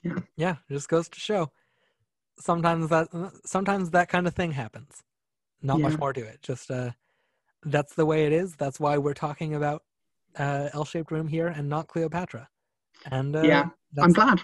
Yeah. 0.01 0.15
Yeah. 0.35 0.55
It 0.67 0.73
just 0.73 0.89
goes 0.89 1.07
to 1.09 1.19
show. 1.19 1.51
Sometimes 2.39 2.89
that 2.89 3.09
sometimes 3.45 3.91
that 3.91 4.09
kind 4.09 4.25
of 4.25 4.33
thing 4.33 4.53
happens. 4.53 5.03
Not 5.61 5.77
Yeah. 5.77 5.89
much 5.89 5.99
more 5.99 6.13
to 6.13 6.21
it. 6.21 6.41
Just 6.41 6.71
uh 6.71 6.91
that's 7.65 7.93
the 7.95 8.05
way 8.05 8.25
it 8.25 8.33
is. 8.33 8.55
That's 8.55 8.79
why 8.79 8.97
we're 8.97 9.13
talking 9.13 9.55
about 9.55 9.83
uh 10.37 10.69
L 10.73 10.85
shaped 10.85 11.11
room 11.11 11.27
here 11.27 11.47
and 11.47 11.69
not 11.69 11.87
Cleopatra. 11.87 12.49
And 13.11 13.35
uh 13.35 13.43
Yeah, 13.43 13.69
I'm 14.01 14.13
glad. 14.13 14.41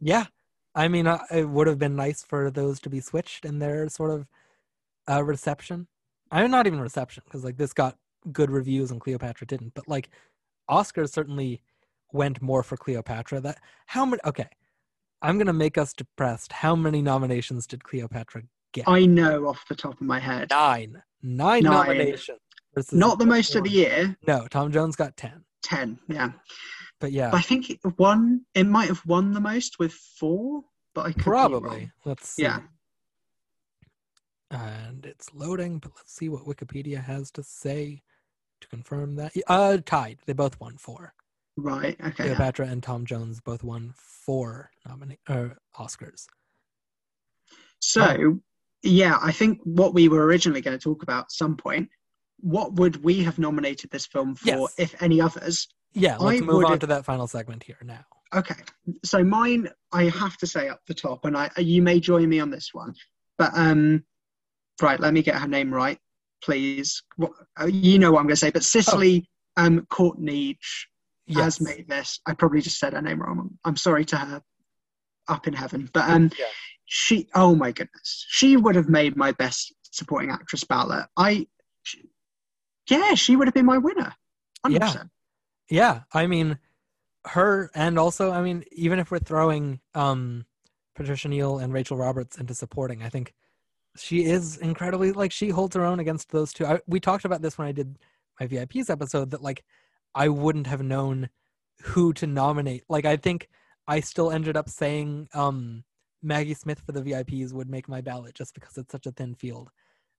yeah. 0.00 0.26
I 0.74 0.88
mean 0.88 1.06
uh, 1.06 1.22
it 1.30 1.48
would 1.48 1.66
have 1.66 1.78
been 1.78 1.96
nice 1.96 2.22
for 2.22 2.50
those 2.50 2.80
to 2.80 2.90
be 2.90 3.00
switched 3.00 3.44
in 3.44 3.58
their 3.58 3.88
sort 3.88 4.10
of 4.10 4.26
uh 5.10 5.22
reception. 5.24 5.86
I 6.30 6.42
mean 6.42 6.50
not 6.50 6.66
even 6.66 6.80
reception, 6.80 7.22
because 7.24 7.44
like 7.44 7.56
this 7.56 7.72
got 7.72 7.96
good 8.32 8.50
reviews 8.50 8.90
and 8.90 9.00
Cleopatra 9.00 9.46
didn't, 9.46 9.74
but 9.74 9.88
like 9.88 10.10
Oscars 10.68 11.10
certainly 11.12 11.62
went 12.12 12.42
more 12.42 12.62
for 12.62 12.76
Cleopatra. 12.76 13.40
That 13.40 13.58
how 13.86 14.04
many? 14.04 14.20
Okay, 14.24 14.48
I'm 15.22 15.38
gonna 15.38 15.52
make 15.52 15.78
us 15.78 15.92
depressed. 15.92 16.52
How 16.52 16.74
many 16.76 17.00
nominations 17.00 17.66
did 17.66 17.84
Cleopatra 17.84 18.42
get? 18.72 18.88
I 18.88 19.06
know 19.06 19.46
off 19.48 19.64
the 19.68 19.74
top 19.74 19.94
of 19.94 20.00
my 20.02 20.18
head. 20.18 20.50
Nine. 20.50 21.02
Nine, 21.22 21.64
Nine. 21.64 21.72
nominations. 21.86 22.38
Versus 22.78 22.98
Not 22.98 23.18
the 23.18 23.26
most 23.26 23.54
of 23.56 23.64
the 23.64 23.70
year, 23.70 24.16
No, 24.26 24.46
Tom 24.48 24.72
Jones 24.72 24.96
got 24.96 25.16
ten. 25.16 25.44
10, 25.62 25.98
yeah. 26.08 26.30
But 27.00 27.12
yeah, 27.12 27.30
I 27.32 27.42
think 27.42 27.70
it 27.70 27.78
won, 27.98 28.44
it 28.54 28.64
might 28.64 28.88
have 28.88 29.04
won 29.06 29.32
the 29.32 29.40
most 29.40 29.78
with 29.78 29.92
four, 29.92 30.62
but 30.94 31.06
I 31.06 31.12
could 31.12 31.22
probably. 31.22 31.90
Let's 32.04 32.28
see. 32.30 32.42
Yeah. 32.42 32.60
And 34.50 35.04
it's 35.04 35.32
loading, 35.34 35.78
but 35.78 35.92
let's 35.96 36.12
see 36.14 36.28
what 36.28 36.44
Wikipedia 36.44 37.02
has 37.04 37.30
to 37.32 37.42
say 37.42 38.02
to 38.60 38.68
confirm 38.68 39.16
that. 39.16 39.32
Uh, 39.46 39.78
tied. 39.84 40.18
They 40.26 40.32
both 40.32 40.58
won 40.58 40.76
four. 40.76 41.12
Right, 41.56 41.96
okay. 42.00 42.04
yeah. 42.04 42.34
Cleopatra 42.34 42.66
and 42.66 42.82
Tom 42.82 43.04
Jones 43.04 43.40
both 43.40 43.62
won 43.62 43.92
four 43.96 44.70
nomina- 44.86 45.18
uh, 45.28 45.48
Oscars. 45.78 46.26
So, 47.80 48.38
yeah, 48.82 49.18
I 49.20 49.32
think 49.32 49.60
what 49.64 49.92
we 49.92 50.08
were 50.08 50.24
originally 50.24 50.60
going 50.60 50.78
to 50.78 50.82
talk 50.82 51.02
about 51.02 51.24
at 51.24 51.32
some 51.32 51.56
point, 51.56 51.90
what 52.40 52.74
would 52.74 53.02
we 53.02 53.22
have 53.24 53.38
nominated 53.38 53.90
this 53.90 54.06
film 54.06 54.34
for, 54.34 54.46
Yes. 54.46 54.74
if 54.78 55.02
any 55.02 55.20
others? 55.20 55.68
Yeah, 55.94 56.16
let's 56.18 56.40
I 56.42 56.44
move 56.44 56.64
on 56.64 56.78
to 56.80 56.86
that 56.86 57.04
final 57.04 57.26
segment 57.26 57.62
here 57.62 57.78
now. 57.82 58.04
Okay, 58.34 58.56
so 59.04 59.24
mine, 59.24 59.68
I 59.92 60.04
have 60.04 60.36
to 60.38 60.46
say 60.46 60.68
up 60.68 60.80
the 60.86 60.94
top, 60.94 61.24
and 61.24 61.36
I 61.36 61.50
you 61.56 61.80
may 61.82 61.98
join 61.98 62.28
me 62.28 62.40
on 62.40 62.50
this 62.50 62.70
one, 62.72 62.94
but 63.38 63.50
um, 63.54 64.04
right, 64.82 65.00
let 65.00 65.14
me 65.14 65.22
get 65.22 65.36
her 65.36 65.48
name 65.48 65.72
right, 65.72 65.98
please. 66.44 67.02
What, 67.16 67.32
uh, 67.60 67.66
you 67.66 67.98
know 67.98 68.12
what 68.12 68.18
I'm 68.20 68.26
going 68.26 68.34
to 68.34 68.36
say, 68.36 68.50
but 68.50 68.64
Cicely 68.64 69.28
um 69.56 69.86
Courtney 69.90 70.58
Yes. 71.30 71.58
has 71.58 71.60
made 71.60 71.86
this. 71.88 72.20
I 72.26 72.32
probably 72.32 72.62
just 72.62 72.78
said 72.78 72.94
her 72.94 73.02
name 73.02 73.20
wrong. 73.20 73.50
I'm 73.64 73.76
sorry 73.76 74.04
to 74.06 74.16
her, 74.16 74.42
up 75.28 75.46
in 75.46 75.52
heaven, 75.52 75.90
but 75.92 76.08
um, 76.08 76.30
Yeah. 76.38 76.46
she, 76.86 77.28
oh 77.34 77.54
my 77.54 77.70
goodness, 77.72 78.24
she 78.28 78.56
would 78.56 78.74
have 78.76 78.88
made 78.88 79.14
my 79.16 79.32
best 79.32 79.74
supporting 79.90 80.30
actress 80.30 80.64
ballot. 80.64 81.06
I, 81.18 81.46
she, 81.82 82.04
yeah, 82.88 83.14
she 83.14 83.36
would 83.36 83.46
have 83.46 83.54
been 83.54 83.66
my 83.66 83.78
winner. 83.78 84.14
100%. 84.66 85.10
Yeah, 85.70 86.00
I 86.12 86.26
mean, 86.26 86.58
her 87.26 87.70
and 87.74 87.98
also, 87.98 88.32
I 88.32 88.42
mean, 88.42 88.64
even 88.72 88.98
if 88.98 89.10
we're 89.10 89.18
throwing 89.18 89.80
um 89.94 90.46
Patricia 90.96 91.28
Neal 91.28 91.58
and 91.58 91.72
Rachel 91.72 91.96
Roberts 91.96 92.38
into 92.38 92.54
supporting, 92.54 93.02
I 93.02 93.08
think 93.08 93.34
she 93.96 94.24
is 94.24 94.56
incredibly 94.56 95.12
like 95.12 95.32
she 95.32 95.50
holds 95.50 95.76
her 95.76 95.84
own 95.84 96.00
against 96.00 96.30
those 96.30 96.52
two. 96.52 96.64
I, 96.66 96.80
we 96.86 97.00
talked 97.00 97.24
about 97.24 97.42
this 97.42 97.58
when 97.58 97.68
I 97.68 97.72
did 97.72 97.98
my 98.40 98.46
VIPs 98.46 98.90
episode 98.90 99.30
that 99.30 99.42
like 99.42 99.64
I 100.14 100.28
wouldn't 100.28 100.66
have 100.66 100.82
known 100.82 101.28
who 101.82 102.12
to 102.14 102.26
nominate. 102.26 102.84
Like 102.88 103.04
I 103.04 103.16
think 103.16 103.48
I 103.86 104.00
still 104.00 104.30
ended 104.30 104.56
up 104.56 104.68
saying 104.68 105.28
um 105.34 105.84
Maggie 106.22 106.54
Smith 106.54 106.80
for 106.84 106.92
the 106.92 107.02
VIPs 107.02 107.52
would 107.52 107.68
make 107.68 107.88
my 107.88 108.00
ballot 108.00 108.34
just 108.34 108.54
because 108.54 108.76
it's 108.76 108.90
such 108.90 109.06
a 109.06 109.12
thin 109.12 109.34
field. 109.34 109.70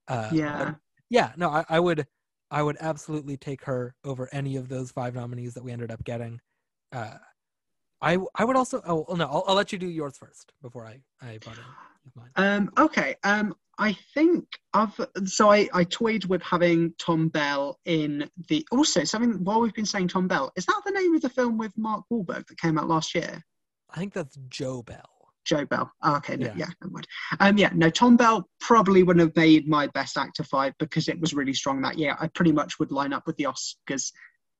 Uh, 0.07 0.29
Yeah. 0.31 0.73
yeah 1.09 1.33
no 1.37 1.49
I, 1.49 1.65
I 1.69 1.79
would 1.79 2.07
i 2.51 2.61
would 2.61 2.77
absolutely 2.79 3.37
take 3.37 3.63
her 3.65 3.95
over 4.03 4.29
any 4.31 4.55
of 4.55 4.69
those 4.69 4.91
five 4.91 5.15
nominees 5.15 5.53
that 5.53 5.63
we 5.63 5.71
ended 5.71 5.91
up 5.91 6.03
getting 6.03 6.39
uh 6.91 7.17
i 8.01 8.17
i 8.35 8.45
would 8.45 8.55
also 8.55 8.81
oh 8.85 9.05
no 9.15 9.25
i'll, 9.25 9.43
I'll 9.47 9.55
let 9.55 9.71
you 9.71 9.79
do 9.79 9.87
yours 9.87 10.17
first 10.17 10.53
before 10.61 10.85
i 10.85 10.99
i 11.21 11.39
in 12.05 12.11
mine. 12.15 12.29
Um, 12.35 12.71
okay. 12.77 13.15
Um, 13.23 13.55
I 13.77 13.97
think 14.13 14.45
I've 14.73 14.99
so 15.25 15.49
I, 15.49 15.69
I 15.73 15.85
toyed 15.85 16.25
with 16.25 16.41
having 16.41 16.93
Tom 16.99 17.29
Bell 17.29 17.79
in 17.85 18.29
the 18.49 18.65
also 18.71 19.03
something 19.05 19.43
while 19.43 19.61
we've 19.61 19.73
been 19.73 19.85
saying 19.85 20.09
Tom 20.09 20.27
Bell, 20.27 20.51
is 20.55 20.65
that 20.65 20.81
the 20.85 20.91
name 20.91 21.15
of 21.15 21.21
the 21.21 21.29
film 21.29 21.57
with 21.57 21.77
Mark 21.77 22.03
Wahlberg 22.11 22.47
that 22.47 22.57
came 22.57 22.77
out 22.77 22.89
last 22.89 23.15
year? 23.15 23.41
I 23.89 23.97
think 23.97 24.13
that's 24.13 24.37
Joe 24.49 24.83
Bell. 24.83 25.18
Joe 25.45 25.65
Bell. 25.65 25.91
Oh, 26.03 26.15
okay, 26.17 26.35
no, 26.35 26.47
Yeah. 26.47 26.53
yeah. 26.57 26.65
never 26.81 26.91
mind. 26.91 27.07
Um, 27.39 27.57
yeah, 27.57 27.71
no, 27.73 27.89
Tom 27.89 28.15
Bell 28.17 28.47
probably 28.59 29.03
wouldn't 29.03 29.25
have 29.25 29.35
made 29.35 29.67
my 29.67 29.87
best 29.87 30.17
actor 30.17 30.43
five 30.43 30.73
because 30.79 31.07
it 31.07 31.19
was 31.19 31.33
really 31.33 31.53
strong 31.53 31.81
that 31.81 31.97
year. 31.97 32.15
I 32.19 32.27
pretty 32.27 32.51
much 32.51 32.79
would 32.79 32.91
line 32.91 33.13
up 33.13 33.25
with 33.25 33.37
the 33.37 33.45
Oscars. 33.45 34.11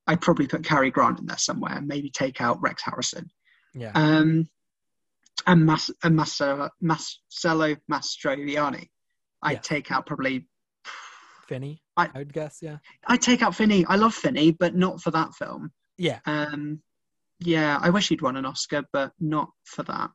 I'd 0.08 0.22
probably 0.22 0.48
put 0.48 0.64
Cary 0.64 0.90
Grant 0.90 1.20
in 1.20 1.26
there 1.28 1.38
somewhere 1.38 1.74
and 1.78 1.88
maybe 1.88 2.10
take 2.10 2.42
out 2.42 2.62
Rex 2.62 2.82
Harrison. 2.84 3.30
Yeah. 3.76 3.92
Um, 3.94 4.50
and, 5.46 5.66
Mas- 5.66 5.92
and 6.04 6.16
Marcello, 6.16 6.70
Marcello 6.82 7.76
Mastroianni. 7.92 8.88
I'd 9.44 9.52
Yeah. 9.54 9.60
take 9.60 9.92
out 9.92 10.06
probably. 10.06 10.48
Finney, 11.48 11.82
I- 11.98 12.10
I 12.14 12.18
would 12.20 12.34
guess. 12.34 12.60
Yeah. 12.62 12.78
I'd 13.08 13.22
take 13.22 13.42
out 13.42 13.56
Finney. 13.56 13.86
I 13.86 13.96
love 13.96 14.14
Finney, 14.14 14.52
but 14.52 14.76
not 14.76 15.02
for 15.02 15.12
that 15.12 15.34
film. 15.36 15.72
Yeah. 15.98 16.20
Um, 16.26 16.82
yeah, 17.40 17.80
I 17.82 17.90
wish 17.90 18.10
he'd 18.10 18.22
won 18.22 18.36
an 18.38 18.46
Oscar, 18.46 18.84
but 18.94 19.14
not 19.20 19.50
for 19.64 19.84
that. 19.84 20.12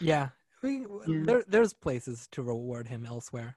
Yeah. 0.00 0.28
We, 0.62 0.86
Yeah. 1.06 1.22
There, 1.24 1.44
there's 1.48 1.72
places 1.72 2.28
to 2.32 2.42
reward 2.42 2.88
him 2.88 3.06
elsewhere. 3.06 3.56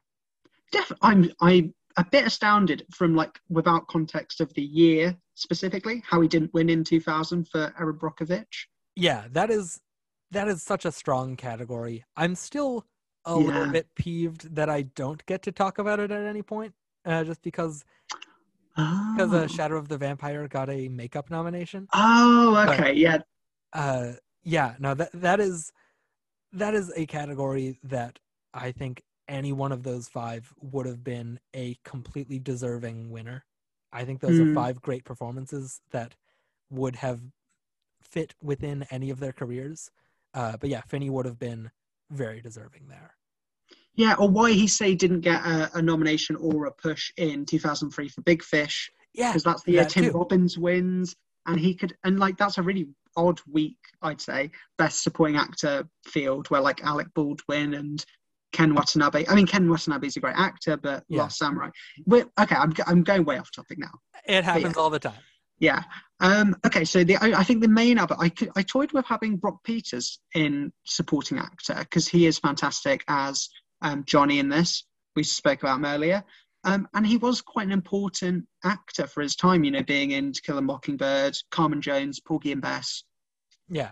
Def- 0.72 0.92
I'm 1.02 1.32
I'm 1.42 1.74
a 1.98 2.06
bit 2.06 2.26
astounded 2.26 2.86
from 2.92 3.16
like 3.16 3.40
without 3.50 3.88
context 3.88 4.42
of 4.42 4.54
the 4.54 4.62
year 4.64 5.16
specifically 5.36 6.02
how 6.08 6.22
he 6.22 6.28
didn't 6.28 6.54
win 6.54 6.70
in 6.70 6.84
2000 6.84 7.48
for 7.48 7.74
Erin 7.80 7.98
Brockovich. 7.98 8.66
Yeah, 8.96 9.26
that 9.32 9.50
is 9.52 9.82
that 10.32 10.48
is 10.48 10.64
such 10.64 10.86
a 10.86 10.92
strong 10.92 11.36
category. 11.36 12.04
I'm 12.18 12.36
still 12.36 12.86
a 13.26 13.38
little 13.38 13.68
bit 13.72 13.88
peeved 13.96 14.56
that 14.56 14.70
I 14.70 14.82
don't 14.84 15.24
get 15.28 15.44
to 15.44 15.52
talk 15.52 15.78
about 15.78 16.00
it 16.00 16.12
at 16.12 16.26
any 16.26 16.42
point, 16.42 16.74
uh, 17.06 17.24
just 17.24 17.42
because 17.44 17.84
because 18.76 19.32
Oh, 19.34 19.38
uh, 19.44 19.48
Shadow 19.48 19.78
of 19.78 19.88
the 19.88 19.98
Vampire 19.98 20.48
got 20.48 20.70
a 20.70 20.88
makeup 20.90 21.30
nomination. 21.30 21.88
oh 21.94 22.66
okay, 22.70 22.94
yeah, 22.94 23.20
Uh, 23.72 24.14
yeah, 24.44 24.76
no, 24.80 24.94
that 24.96 25.10
that 25.14 25.40
is 25.40 25.72
that 26.54 26.74
is 26.76 26.92
a 26.96 27.06
category 27.06 27.80
that 27.84 28.20
I 28.54 28.72
think 28.72 29.04
any 29.28 29.54
one 29.54 29.72
of 29.72 29.84
those 29.84 30.08
five 30.08 30.54
would 30.62 30.86
have 30.86 31.04
been 31.04 31.40
a 31.56 31.78
completely 31.84 32.40
deserving 32.40 33.10
winner. 33.10 33.46
I 33.92 34.06
think 34.06 34.20
those 34.22 34.40
are 34.40 34.46
Hmm. 34.46 34.54
five 34.56 34.82
great 34.82 35.04
performances 35.06 35.82
that 35.92 36.16
would 36.70 36.96
have 36.98 37.22
fit 38.02 38.34
within 38.42 38.86
any 38.92 39.10
of 39.10 39.20
their 39.20 39.32
careers. 39.32 39.90
Uh, 40.34 40.58
but 40.58 40.70
yeah, 40.70 40.82
Finney 40.82 41.10
would 41.10 41.26
have 41.26 41.40
been 41.40 41.72
very 42.12 42.42
deserving 42.42 42.88
there. 42.88 43.16
yeah. 43.96 44.16
Or 44.16 44.28
why 44.30 44.52
he 44.52 44.68
say 44.68 44.96
didn't 44.96 45.22
get 45.22 45.46
a, 45.46 45.70
a 45.78 45.82
nomination 45.82 46.36
or 46.38 46.66
a 46.66 46.72
push 46.72 47.12
in 47.18 47.46
2003 47.46 48.10
for 48.10 48.22
Big 48.22 48.44
Fish 48.44 48.92
Yeah, 49.14 49.30
because 49.32 49.44
that's 49.44 49.62
the 49.64 49.74
year 49.74 49.82
that 49.84 49.90
Tim 49.92 50.06
too. 50.06 50.12
Robbins 50.12 50.58
wins, 50.58 51.16
and 51.46 51.60
he 51.60 51.74
could 51.74 51.96
and 52.04 52.20
like 52.20 52.38
that's 52.38 52.58
a 52.58 52.62
really 52.62 52.88
odd 53.16 53.40
week 53.52 53.78
I'd 54.02 54.22
say 54.22 54.52
best 54.78 55.04
supporting 55.04 55.38
actor 55.38 55.88
field 56.06 56.48
where 56.50 56.62
like 56.62 56.84
Alec 56.84 57.08
Baldwin 57.14 57.74
and 57.76 58.04
Ken 58.52 58.74
Watanabe. 58.74 59.26
I 59.28 59.36
mean 59.36 59.48
Ken 59.48 59.70
Watanabe 59.70 60.08
is 60.08 60.18
a 60.18 60.20
great 60.20 60.38
actor, 60.38 60.78
but 60.78 61.04
Yeah. 61.10 61.24
Last 61.24 61.38
Samurai. 61.38 61.70
We're, 62.06 62.26
okay, 62.40 62.56
I'm 62.56 62.74
I'm 62.88 63.04
going 63.04 63.26
way 63.26 63.38
off 63.38 63.52
topic 63.52 63.78
now. 63.80 63.92
It 64.26 64.44
happens 64.44 64.78
all 64.78 64.90
the 64.90 65.00
time. 65.00 65.20
Yeah. 65.60 65.84
Um, 66.20 66.56
okay, 66.66 66.86
so 66.86 67.04
the 67.04 67.18
I 67.18 67.40
I 67.40 67.44
think 67.44 67.62
the 67.62 67.68
main 67.68 67.98
other 67.98 68.16
I 68.20 68.30
could, 68.30 68.50
I 68.56 68.64
toyed 68.64 68.92
with 68.92 69.06
having 69.06 69.38
Brock 69.38 69.64
Peters 69.64 70.20
in 70.36 70.72
supporting 70.86 71.38
actor 71.38 71.76
because 71.80 72.08
he 72.08 72.26
is 72.26 72.40
fantastic 72.40 73.04
as 73.08 73.50
um, 73.82 74.04
Johnny 74.06 74.40
in 74.40 74.50
this. 74.50 74.86
We 75.16 75.24
spoke 75.24 75.62
about 75.62 75.78
him 75.78 75.86
earlier. 75.86 76.24
Um, 76.66 76.88
and 76.94 77.06
he 77.06 77.18
was 77.18 77.42
quite 77.42 77.66
an 77.68 77.74
important 77.74 78.46
actor 78.64 79.06
for 79.06 79.22
his 79.22 79.36
time, 79.36 79.64
you 79.64 79.72
know, 79.72 79.84
being 79.84 80.12
in 80.12 80.32
To 80.32 80.42
Kill 80.42 80.58
a 80.58 80.62
Mockingbird, 80.62 81.36
Carmen 81.52 81.82
Jones, 81.82 82.20
Porgy 82.20 82.52
and 82.52 82.62
Bess. 82.62 83.04
Yeah, 83.70 83.92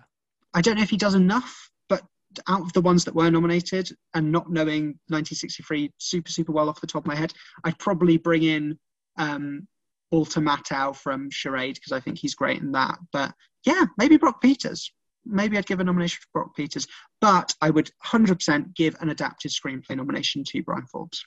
I 0.53 0.61
don't 0.61 0.77
know 0.77 0.83
if 0.83 0.89
he 0.89 0.97
does 0.97 1.15
enough, 1.15 1.69
but 1.89 2.03
out 2.47 2.61
of 2.61 2.73
the 2.73 2.81
ones 2.81 3.05
that 3.05 3.15
were 3.15 3.29
nominated 3.29 3.89
and 4.13 4.31
not 4.31 4.49
knowing 4.49 4.99
1963 5.07 5.91
super, 5.97 6.31
super 6.31 6.51
well 6.51 6.69
off 6.69 6.81
the 6.81 6.87
top 6.87 7.03
of 7.03 7.07
my 7.07 7.15
head, 7.15 7.33
I'd 7.63 7.79
probably 7.79 8.17
bring 8.17 8.43
in 8.43 8.79
um, 9.17 9.67
Walter 10.11 10.41
Matthau 10.41 10.95
from 10.95 11.29
Charade 11.29 11.75
because 11.75 11.91
I 11.91 11.99
think 11.99 12.17
he's 12.17 12.35
great 12.35 12.61
in 12.61 12.71
that. 12.73 12.97
But 13.11 13.33
yeah, 13.65 13.85
maybe 13.97 14.17
Brock 14.17 14.41
Peters. 14.41 14.91
Maybe 15.25 15.57
I'd 15.57 15.67
give 15.67 15.79
a 15.79 15.83
nomination 15.83 16.19
for 16.21 16.39
Brock 16.39 16.55
Peters, 16.55 16.87
but 17.19 17.53
I 17.61 17.69
would 17.69 17.91
100% 18.05 18.73
give 18.75 18.95
an 18.99 19.09
adapted 19.09 19.51
screenplay 19.51 19.95
nomination 19.95 20.43
to 20.45 20.63
Bryan 20.63 20.87
Forbes. 20.87 21.23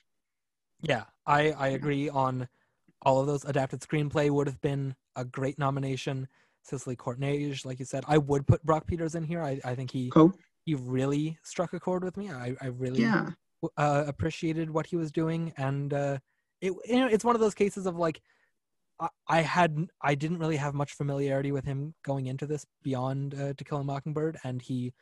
Yeah, 0.88 1.04
I 1.26 1.52
I 1.52 1.68
agree 1.68 2.08
on 2.08 2.48
all 3.02 3.20
of 3.20 3.26
those. 3.26 3.44
Adapted 3.44 3.80
screenplay 3.80 4.30
would 4.30 4.46
have 4.46 4.60
been 4.60 4.94
a 5.16 5.24
great 5.24 5.58
nomination. 5.58 6.28
Cicely 6.62 6.96
Courtneidge, 6.96 7.66
like 7.66 7.78
you 7.78 7.84
said, 7.84 8.04
I 8.08 8.18
would 8.18 8.46
put 8.46 8.64
Brock 8.64 8.86
Peters 8.86 9.14
in 9.14 9.22
here. 9.24 9.42
I, 9.42 9.60
I 9.64 9.74
think 9.74 9.90
he 9.90 10.10
Cool. 10.10 10.32
he 10.64 10.74
really 10.74 11.38
struck 11.42 11.72
a 11.74 11.80
chord 11.80 12.04
with 12.04 12.16
me. 12.16 12.30
I, 12.30 12.54
I 12.60 12.66
really 12.68 13.02
Yeah. 13.02 13.30
uh, 13.76 14.04
appreciated 14.06 14.70
what 14.70 14.86
he 14.86 14.96
was 14.96 15.12
doing, 15.12 15.52
and 15.56 15.92
uh, 15.92 16.18
it 16.60 16.72
you 16.86 16.96
know 16.96 17.06
it's 17.06 17.24
one 17.24 17.34
of 17.34 17.40
those 17.40 17.54
cases 17.54 17.86
of 17.86 17.96
like 17.96 18.20
I, 19.00 19.08
I 19.28 19.40
had 19.42 19.86
I 20.00 20.14
didn't 20.14 20.38
really 20.38 20.56
have 20.56 20.74
much 20.74 20.94
familiarity 20.94 21.52
with 21.52 21.64
him 21.66 21.94
going 22.04 22.26
into 22.26 22.46
this 22.46 22.64
beyond 22.82 23.34
uh, 23.34 23.52
To 23.54 23.64
Kill 23.64 23.78
a 23.78 23.84
Mockingbird, 23.84 24.38
and 24.44 24.62
he 24.62 24.92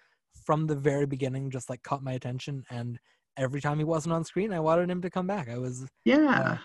from 0.44 0.66
the 0.66 0.76
very 0.76 1.06
beginning 1.06 1.50
just 1.50 1.70
like 1.70 1.82
caught 1.82 2.02
my 2.02 2.12
attention, 2.12 2.64
and 2.70 2.98
every 3.36 3.60
time 3.60 3.78
he 3.78 3.84
wasn't 3.84 4.12
on 4.12 4.24
screen, 4.24 4.52
I 4.52 4.60
wanted 4.60 4.90
him 4.90 5.02
to 5.02 5.10
come 5.10 5.26
back. 5.26 5.48
I 5.48 5.58
was 5.58 5.86
Yeah. 6.04 6.58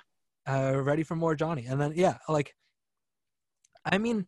uh, 0.47 0.81
ready 0.81 1.03
for 1.03 1.15
more 1.15 1.35
Johnny. 1.35 1.65
And 1.65 1.79
then 1.79 1.93
yeah, 1.95 2.17
like 2.27 2.55
I 3.85 3.97
mean, 3.97 4.27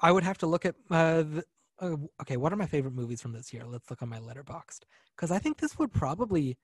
I 0.00 0.12
would 0.12 0.24
have 0.24 0.38
to 0.38 0.46
look 0.46 0.64
at 0.64 0.76
uh, 0.90 1.22
the, 1.22 1.44
uh, 1.80 1.96
okay, 2.22 2.36
what 2.36 2.52
are 2.52 2.56
my 2.56 2.66
favorite 2.66 2.94
movies 2.94 3.20
from 3.20 3.32
this 3.32 3.52
year? 3.52 3.64
Let's 3.66 3.90
look 3.90 4.02
on 4.02 4.08
my 4.08 4.18
Letterboxd 4.18 4.80
because 5.16 5.30
I 5.30 5.38
think 5.38 5.58
this 5.58 5.78
would 5.78 5.92
probably 5.92 6.56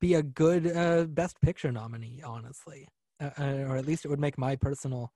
be 0.00 0.14
a 0.14 0.22
good 0.22 0.66
uh, 0.74 1.04
Best 1.04 1.40
Picture 1.40 1.72
nominee, 1.72 2.22
honestly, 2.24 2.88
uh, 3.20 3.30
uh, 3.38 3.64
or 3.68 3.76
at 3.76 3.86
least 3.86 4.04
it 4.04 4.08
would 4.08 4.20
make 4.20 4.38
my 4.38 4.56
personal. 4.56 5.12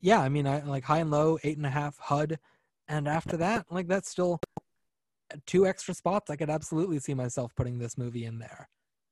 Yeah, 0.00 0.20
I 0.20 0.28
mean, 0.28 0.46
I 0.46 0.62
like 0.62 0.84
High 0.84 0.98
and 0.98 1.10
Low, 1.10 1.38
eight 1.44 1.56
and 1.56 1.66
a 1.66 1.70
half 1.70 1.98
HUD, 1.98 2.38
and 2.88 3.06
after 3.06 3.36
that, 3.36 3.66
like 3.70 3.86
that's 3.86 4.08
still 4.08 4.40
two 5.46 5.66
extra 5.66 5.94
spots. 5.94 6.30
I 6.30 6.36
could 6.36 6.50
absolutely 6.50 6.98
see 6.98 7.14
myself 7.14 7.54
putting 7.54 7.78
this 7.78 7.96
movie 7.98 8.24
in 8.24 8.38
there 8.38 8.68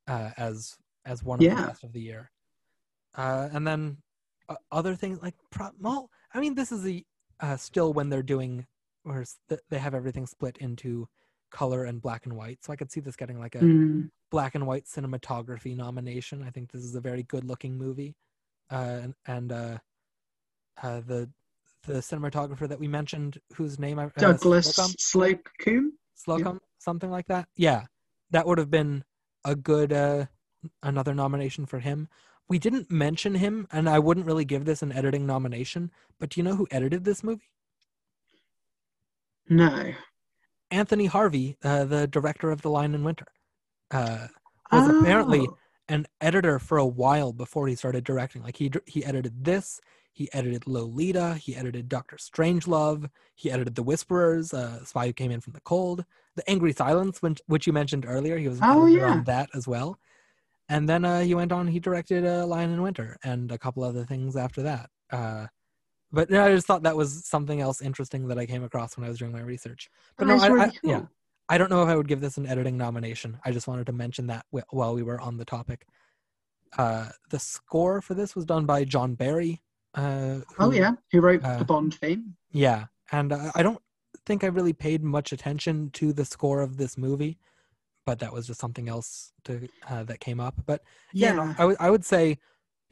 uh, 0.09 0.31
as 0.37 0.77
as 1.05 1.25
one 1.25 1.39
of 1.41 1.45
Yeah. 1.45 1.55
the 1.55 1.67
best 1.69 1.85
of 1.85 1.93
the 1.93 2.01
year. 2.01 2.31
Uh, 3.15 3.49
and 3.53 3.67
then 3.67 3.99
uh, 4.49 4.57
other 4.71 4.95
things 4.95 5.21
like 5.23 5.35
pro- 5.51 5.71
well, 5.81 6.11
I 6.35 6.41
mean, 6.41 6.55
this 6.55 6.73
is 6.73 6.83
the 6.83 7.05
uh, 7.41 7.57
still 7.57 7.93
when 7.93 8.11
they're 8.11 8.23
doing 8.23 8.67
or 9.05 9.25
they 9.71 9.79
have 9.79 9.95
everything 9.95 10.27
split 10.27 10.59
into 10.59 11.09
color 11.51 11.85
and 11.85 12.03
black 12.03 12.27
and 12.27 12.37
white. 12.37 12.63
So 12.63 12.73
I 12.73 12.77
could 12.77 12.93
see 12.93 13.01
this 13.01 13.17
getting 13.17 13.39
like 13.41 13.55
a 13.55 13.61
Mm. 13.61 14.11
black 14.31 14.55
and 14.55 14.67
white 14.67 14.85
cinematography 14.85 15.75
nomination. 15.77 16.43
I 16.43 16.51
think 16.51 16.71
this 16.71 16.85
is 16.85 16.95
a 16.95 17.01
very 17.01 17.23
good 17.25 17.45
looking 17.45 17.77
movie, 17.79 18.15
uh, 18.71 19.01
and, 19.03 19.15
and 19.27 19.53
uh, 19.53 19.79
uh, 20.83 21.01
the 21.01 21.31
the 21.87 21.95
cinematographer 21.95 22.69
that 22.69 22.79
we 22.79 22.87
mentioned, 22.89 23.39
whose 23.55 23.79
name 23.79 23.99
I 23.99 24.09
Douglas 24.19 24.77
Slocombe? 24.77 25.91
Slocombe. 26.17 26.43
Slocombe, 26.43 26.61
something 26.79 27.11
like 27.11 27.27
that. 27.29 27.49
Yeah, 27.57 27.85
that 28.31 28.47
would 28.47 28.59
have 28.59 28.71
been 28.71 29.05
a 29.45 29.55
good 29.55 29.93
uh, 29.93 30.27
another 30.83 31.15
nomination 31.15 31.67
for 31.67 31.79
him. 31.79 32.09
We 32.49 32.59
didn't 32.59 32.91
mention 32.91 33.37
him, 33.37 33.69
and 33.71 33.89
I 33.89 33.99
wouldn't 34.01 34.27
really 34.27 34.45
give 34.45 34.65
this 34.65 34.83
an 34.83 34.93
editing 34.93 35.25
nomination. 35.27 35.91
But 36.19 36.31
do 36.31 36.41
you 36.41 36.45
know 36.45 36.57
who 36.57 36.67
edited 36.71 37.05
this 37.05 37.23
movie? 37.23 37.53
No. 39.49 39.93
Anthony 40.71 41.07
Harvey, 41.07 41.57
uh, 41.65 41.85
the 41.85 42.07
director 42.07 42.51
of 42.51 42.63
The 42.63 42.71
Lion 42.71 42.95
in 42.95 43.05
Winter, 43.05 43.27
uh, 43.91 44.29
was 44.71 44.89
apparently 44.89 45.41
Oh. 45.41 45.57
an 45.89 46.07
editor 46.21 46.59
for 46.59 46.79
a 46.79 46.87
while 46.87 47.33
before 47.33 47.67
he 47.67 47.75
started 47.75 48.05
directing. 48.05 48.43
Like 48.43 48.57
he 48.57 48.71
he 48.87 49.05
edited 49.05 49.45
this, 49.45 49.81
he 50.13 50.29
edited 50.33 50.67
Lolita, 50.67 51.35
he 51.35 51.55
edited 51.57 51.89
Doctor 51.89 52.17
Strangelove, 52.17 53.09
he 53.35 53.51
edited 53.51 53.75
The 53.75 53.83
Whisperers, 53.83 54.53
uh, 54.53 54.85
Spy 54.85 55.07
Who 55.07 55.13
Came 55.13 55.31
In 55.31 55.41
from 55.41 55.53
the 55.53 55.61
Cold, 55.61 56.05
The 56.37 56.49
Angry 56.51 56.73
Silence, 56.73 57.23
which, 57.23 57.41
which 57.47 57.67
you 57.67 57.73
mentioned 57.73 58.05
earlier. 58.07 58.37
He 58.37 58.49
was 58.49 58.59
Oh, 58.63 58.87
yeah. 58.87 59.07
on 59.13 59.25
that 59.25 59.49
as 59.55 59.67
well. 59.69 59.99
And 60.69 60.89
then 60.89 61.05
uh, 61.05 61.21
he 61.21 61.35
went 61.35 61.53
on. 61.53 61.67
He 61.69 61.81
directed 61.81 62.25
uh, 62.27 62.47
Lion 62.47 62.71
in 62.71 62.83
Winter 62.83 63.17
and 63.25 63.51
a 63.51 63.59
couple 63.59 63.83
other 63.83 64.05
things 64.05 64.37
after 64.37 64.63
that. 64.63 64.91
Uh, 65.11 65.47
but 66.13 66.29
no, 66.31 66.45
I 66.45 66.55
just 66.55 66.67
thought 66.67 66.83
that 66.83 66.97
was 66.97 67.25
something 67.25 67.61
else 67.61 67.81
interesting 67.81 68.29
that 68.29 68.39
I 68.39 68.47
came 68.47 68.63
across 68.65 68.97
when 68.97 69.05
I 69.07 69.09
was 69.09 69.19
doing 69.19 69.33
my 69.33 69.41
research. 69.43 69.89
But 70.17 70.27
no, 70.29 70.35
I, 70.37 70.65
I- 70.65 70.71
yeah. 70.83 71.03
I 71.49 71.59
don't 71.59 71.71
know 71.71 71.83
if 71.83 71.89
I 71.89 71.97
would 71.97 72.07
give 72.07 72.21
this 72.21 72.37
an 72.37 72.47
editing 72.47 72.77
nomination. 72.77 73.39
I 73.45 73.51
just 73.51 73.67
wanted 73.67 73.87
to 73.87 73.93
mention 73.93 74.29
that 74.29 74.47
while 74.71 74.95
we 74.95 75.03
were 75.03 75.21
on 75.21 75.37
the 75.37 75.45
topic. 75.45 75.85
Uh, 76.79 77.09
the 77.31 77.41
score 77.41 78.01
for 78.01 78.15
this 78.15 78.37
was 78.37 78.45
done 78.45 78.67
by 78.67 78.85
John 78.85 79.15
Barry. 79.17 79.61
Uh, 79.95 80.41
Oh 80.59 80.71
yeah, 80.73 80.93
who 81.11 81.21
wrote 81.21 81.43
uh, 81.45 81.59
the 81.59 81.65
Bond 81.65 81.95
theme? 81.95 82.37
yeah, 82.53 82.87
and 83.13 83.33
uh, 83.33 83.51
I 83.55 83.63
don't 83.63 83.81
think 84.27 84.45
I 84.45 84.49
really 84.49 84.73
paid 84.73 85.03
much 85.03 85.33
attention 85.33 85.91
to 85.93 86.13
the 86.13 86.25
score 86.25 86.61
of 86.61 86.77
this 86.77 86.97
movie, 86.97 87.39
but 88.07 88.19
that 88.21 88.33
was 88.33 88.47
just 88.47 88.61
something 88.61 88.89
else 88.89 89.33
to 89.45 89.69
uh, 89.89 90.05
that 90.05 90.21
came 90.21 90.41
up. 90.41 90.61
But 90.67 90.83
yeah, 91.13 91.35
Yeah. 91.37 91.55
I 91.59 91.65
would 91.65 91.77
I 91.81 91.91
would 91.91 92.05
say 92.05 92.39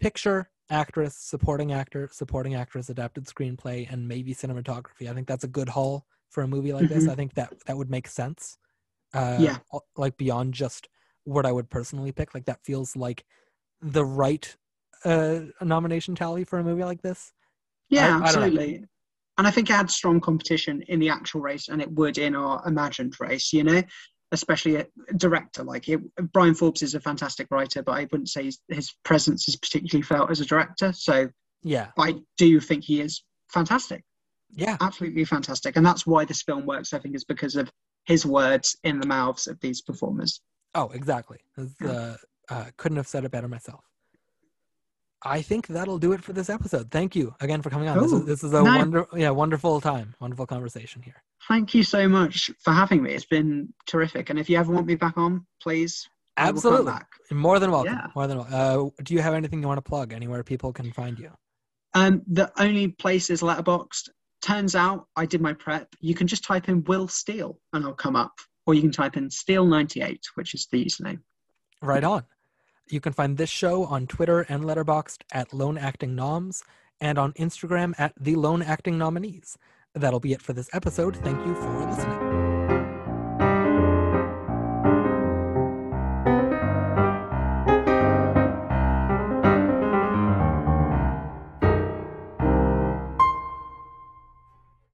picture, 0.01 0.51
actress, 0.71 1.17
supporting 1.17 1.73
actor, 1.73 2.09
supporting 2.13 2.55
actress, 2.55 2.89
adapted 2.89 3.27
screenplay, 3.27 3.91
and 3.91 4.09
maybe 4.09 4.35
cinematography. 4.35 5.09
I 5.11 5.15
think 5.15 5.29
that's 5.29 5.45
a 5.45 5.49
good 5.49 5.69
haul 5.69 6.07
for 6.31 6.43
a 6.43 6.49
movie 6.49 6.73
like 6.73 6.89
this. 6.89 7.05
Mhm. 7.05 7.11
I 7.11 7.15
think 7.15 7.35
that 7.35 7.53
that 7.67 7.77
would 7.77 7.91
make 7.91 8.09
sense. 8.09 8.59
Uh, 9.15 9.39
Yeah. 9.41 9.59
like 9.97 10.17
beyond 10.17 10.55
just 10.55 10.89
what 11.25 11.47
I 11.47 11.53
would 11.53 11.71
personally 11.71 12.13
pick. 12.13 12.35
Like 12.35 12.47
that 12.47 12.65
feels 12.65 12.97
like 12.97 13.25
the 13.81 14.05
right 14.05 14.57
uh 15.05 15.41
nomination 15.63 16.15
tally 16.15 16.45
for 16.45 16.59
a 16.59 16.65
movie 16.65 16.85
like 16.85 17.03
this. 17.03 17.33
Yeah, 17.89 18.17
I- 18.17 18.21
I 18.21 18.23
absolutely. 18.23 18.85
And 19.39 19.47
I 19.47 19.53
think 19.53 19.71
it 19.71 19.75
had 19.75 19.89
strong 19.91 20.21
competition 20.21 20.83
in 20.89 20.99
the 20.99 21.11
actual 21.11 21.41
race, 21.41 21.69
and 21.69 21.81
it 21.81 21.91
would 21.93 22.19
in 22.19 22.35
our 22.35 22.61
imagined 22.67 23.15
race. 23.21 23.53
You 23.53 23.63
know, 23.65 23.83
especially 24.33 24.77
a 24.77 24.87
director 25.17 25.63
like 25.63 25.89
it. 25.89 26.01
Bryan 26.33 26.55
Forbes 26.55 26.83
is 26.83 26.95
a 26.95 27.01
fantastic 27.01 27.47
writer, 27.51 27.83
but 27.83 27.93
I 27.93 28.09
wouldn't 28.11 28.29
say 28.29 28.45
his, 28.47 28.59
his 28.69 28.93
presence 29.05 29.49
is 29.49 29.57
particularly 29.57 30.03
felt 30.03 30.31
as 30.31 30.41
a 30.41 30.45
director. 30.45 30.93
So 30.93 31.29
Yeah, 31.63 31.93
I 31.97 32.17
do 32.37 32.59
think 32.61 32.85
he 32.85 33.01
is 33.01 33.23
fantastic, 33.53 34.05
yeah, 34.55 34.77
absolutely 34.81 35.25
fantastic, 35.25 35.77
and 35.77 35.87
that's 35.87 36.05
why 36.07 36.25
this 36.25 36.43
film 36.43 36.67
works. 36.67 36.93
I 36.93 36.99
think 36.99 37.15
is 37.15 37.25
because 37.25 37.55
of 37.57 37.71
his 38.05 38.27
words 38.27 38.77
in 38.85 38.99
the 39.01 39.07
mouths 39.07 39.47
of 39.47 39.59
these 39.61 39.83
performers. 39.83 40.41
Oh, 40.75 40.89
exactly. 40.91 41.39
It's, 41.57 41.81
Uh, 41.81 42.17
uh, 42.51 42.67
couldn't 42.77 42.97
have 42.97 43.07
said 43.09 43.25
it 43.25 43.31
better 43.31 43.49
myself. 43.49 43.85
I 45.23 45.43
think 45.43 45.67
that'll 45.67 45.99
do 45.99 46.13
it 46.13 46.23
for 46.23 46.33
this 46.33 46.49
episode. 46.49 46.91
Thank 46.91 47.17
you 47.17 47.35
again 47.41 47.61
for 47.63 47.71
coming 47.71 47.89
on. 47.89 47.99
This 48.01 48.13
Oh, 48.13 48.19
is 48.19 48.25
this 48.25 48.45
is 48.45 48.53
a 48.53 48.63
no. 48.63 48.77
wonder, 48.77 49.07
yeah, 49.15 49.31
wonderful 49.31 49.81
time, 49.81 50.15
wonderful 50.21 50.47
conversation 50.47 51.03
here. 51.03 51.23
Thank 51.49 51.75
you 51.75 51.83
so 51.83 52.09
much 52.09 52.51
for 52.63 52.73
having 52.73 53.03
me. 53.03 53.13
It's 53.13 53.25
been 53.27 53.73
terrific, 53.87 54.31
and 54.31 54.39
if 54.39 54.49
you 54.49 54.57
ever 54.59 54.73
want 54.73 54.87
me 54.87 54.95
back 54.95 55.19
on, 55.19 55.45
please. 55.63 56.09
I 56.37 56.43
will 56.43 56.61
come 56.63 56.73
Absolutely, 56.73 56.93
back. 56.93 57.09
more 57.33 57.59
than 57.59 57.71
welcome. 57.73 57.95
Yeah. 57.95 58.07
More 58.15 58.27
than 58.29 58.39
welcome. 58.39 58.55
uh, 58.55 59.03
do 59.03 59.13
you 59.15 59.21
have 59.21 59.35
anything 59.35 59.61
you 59.61 59.67
want 59.67 59.79
to 59.79 59.83
plug? 59.83 60.13
Anywhere 60.13 60.45
people 60.45 60.73
can 60.73 60.93
find 60.93 61.19
you? 61.19 61.31
Um, 61.95 62.23
the 62.29 62.53
only 62.61 62.89
place 62.89 63.29
is 63.29 63.43
Letterboxd. 63.43 64.11
Turns 64.41 64.77
out 64.77 65.09
I 65.17 65.27
did 65.27 65.41
my 65.41 65.53
prep. 65.53 65.89
You 65.99 66.15
can 66.15 66.29
just 66.29 66.45
type 66.45 66.69
in 66.69 66.85
Will 66.85 67.09
Steele 67.09 67.59
and 67.73 67.85
I'll 67.85 67.93
come 67.93 68.15
up, 68.15 68.35
or 68.67 68.75
you 68.75 68.83
can 68.83 68.93
type 68.93 69.17
in 69.17 69.31
Steele98, 69.31 70.21
which 70.37 70.55
is 70.55 70.69
the 70.71 70.85
username. 70.85 71.19
Right 71.83 72.05
on. 72.05 72.23
You 72.91 73.01
can 73.01 73.13
find 73.13 73.37
this 73.37 73.51
show 73.51 73.85
on 73.85 74.07
Twitter 74.07 74.41
and 74.49 74.65
Letterboxd 74.65 75.23
at 75.33 75.53
Lone 75.53 75.79
Acting 75.79 76.15
Noms 76.15 76.63
and 77.01 77.19
on 77.19 77.33
Instagram 77.35 77.95
at 77.99 78.13
The 78.19 78.35
Lone 78.35 78.63
Acting 78.63 78.99
Nominees. 78.99 79.59
That'll 79.95 80.21
be 80.21 80.33
it 80.33 80.43
for 80.43 80.53
this 80.53 80.71
episode. 80.73 81.17
Thank 81.17 81.45
you 81.47 81.55
for 81.55 81.87
listening. 81.87 82.28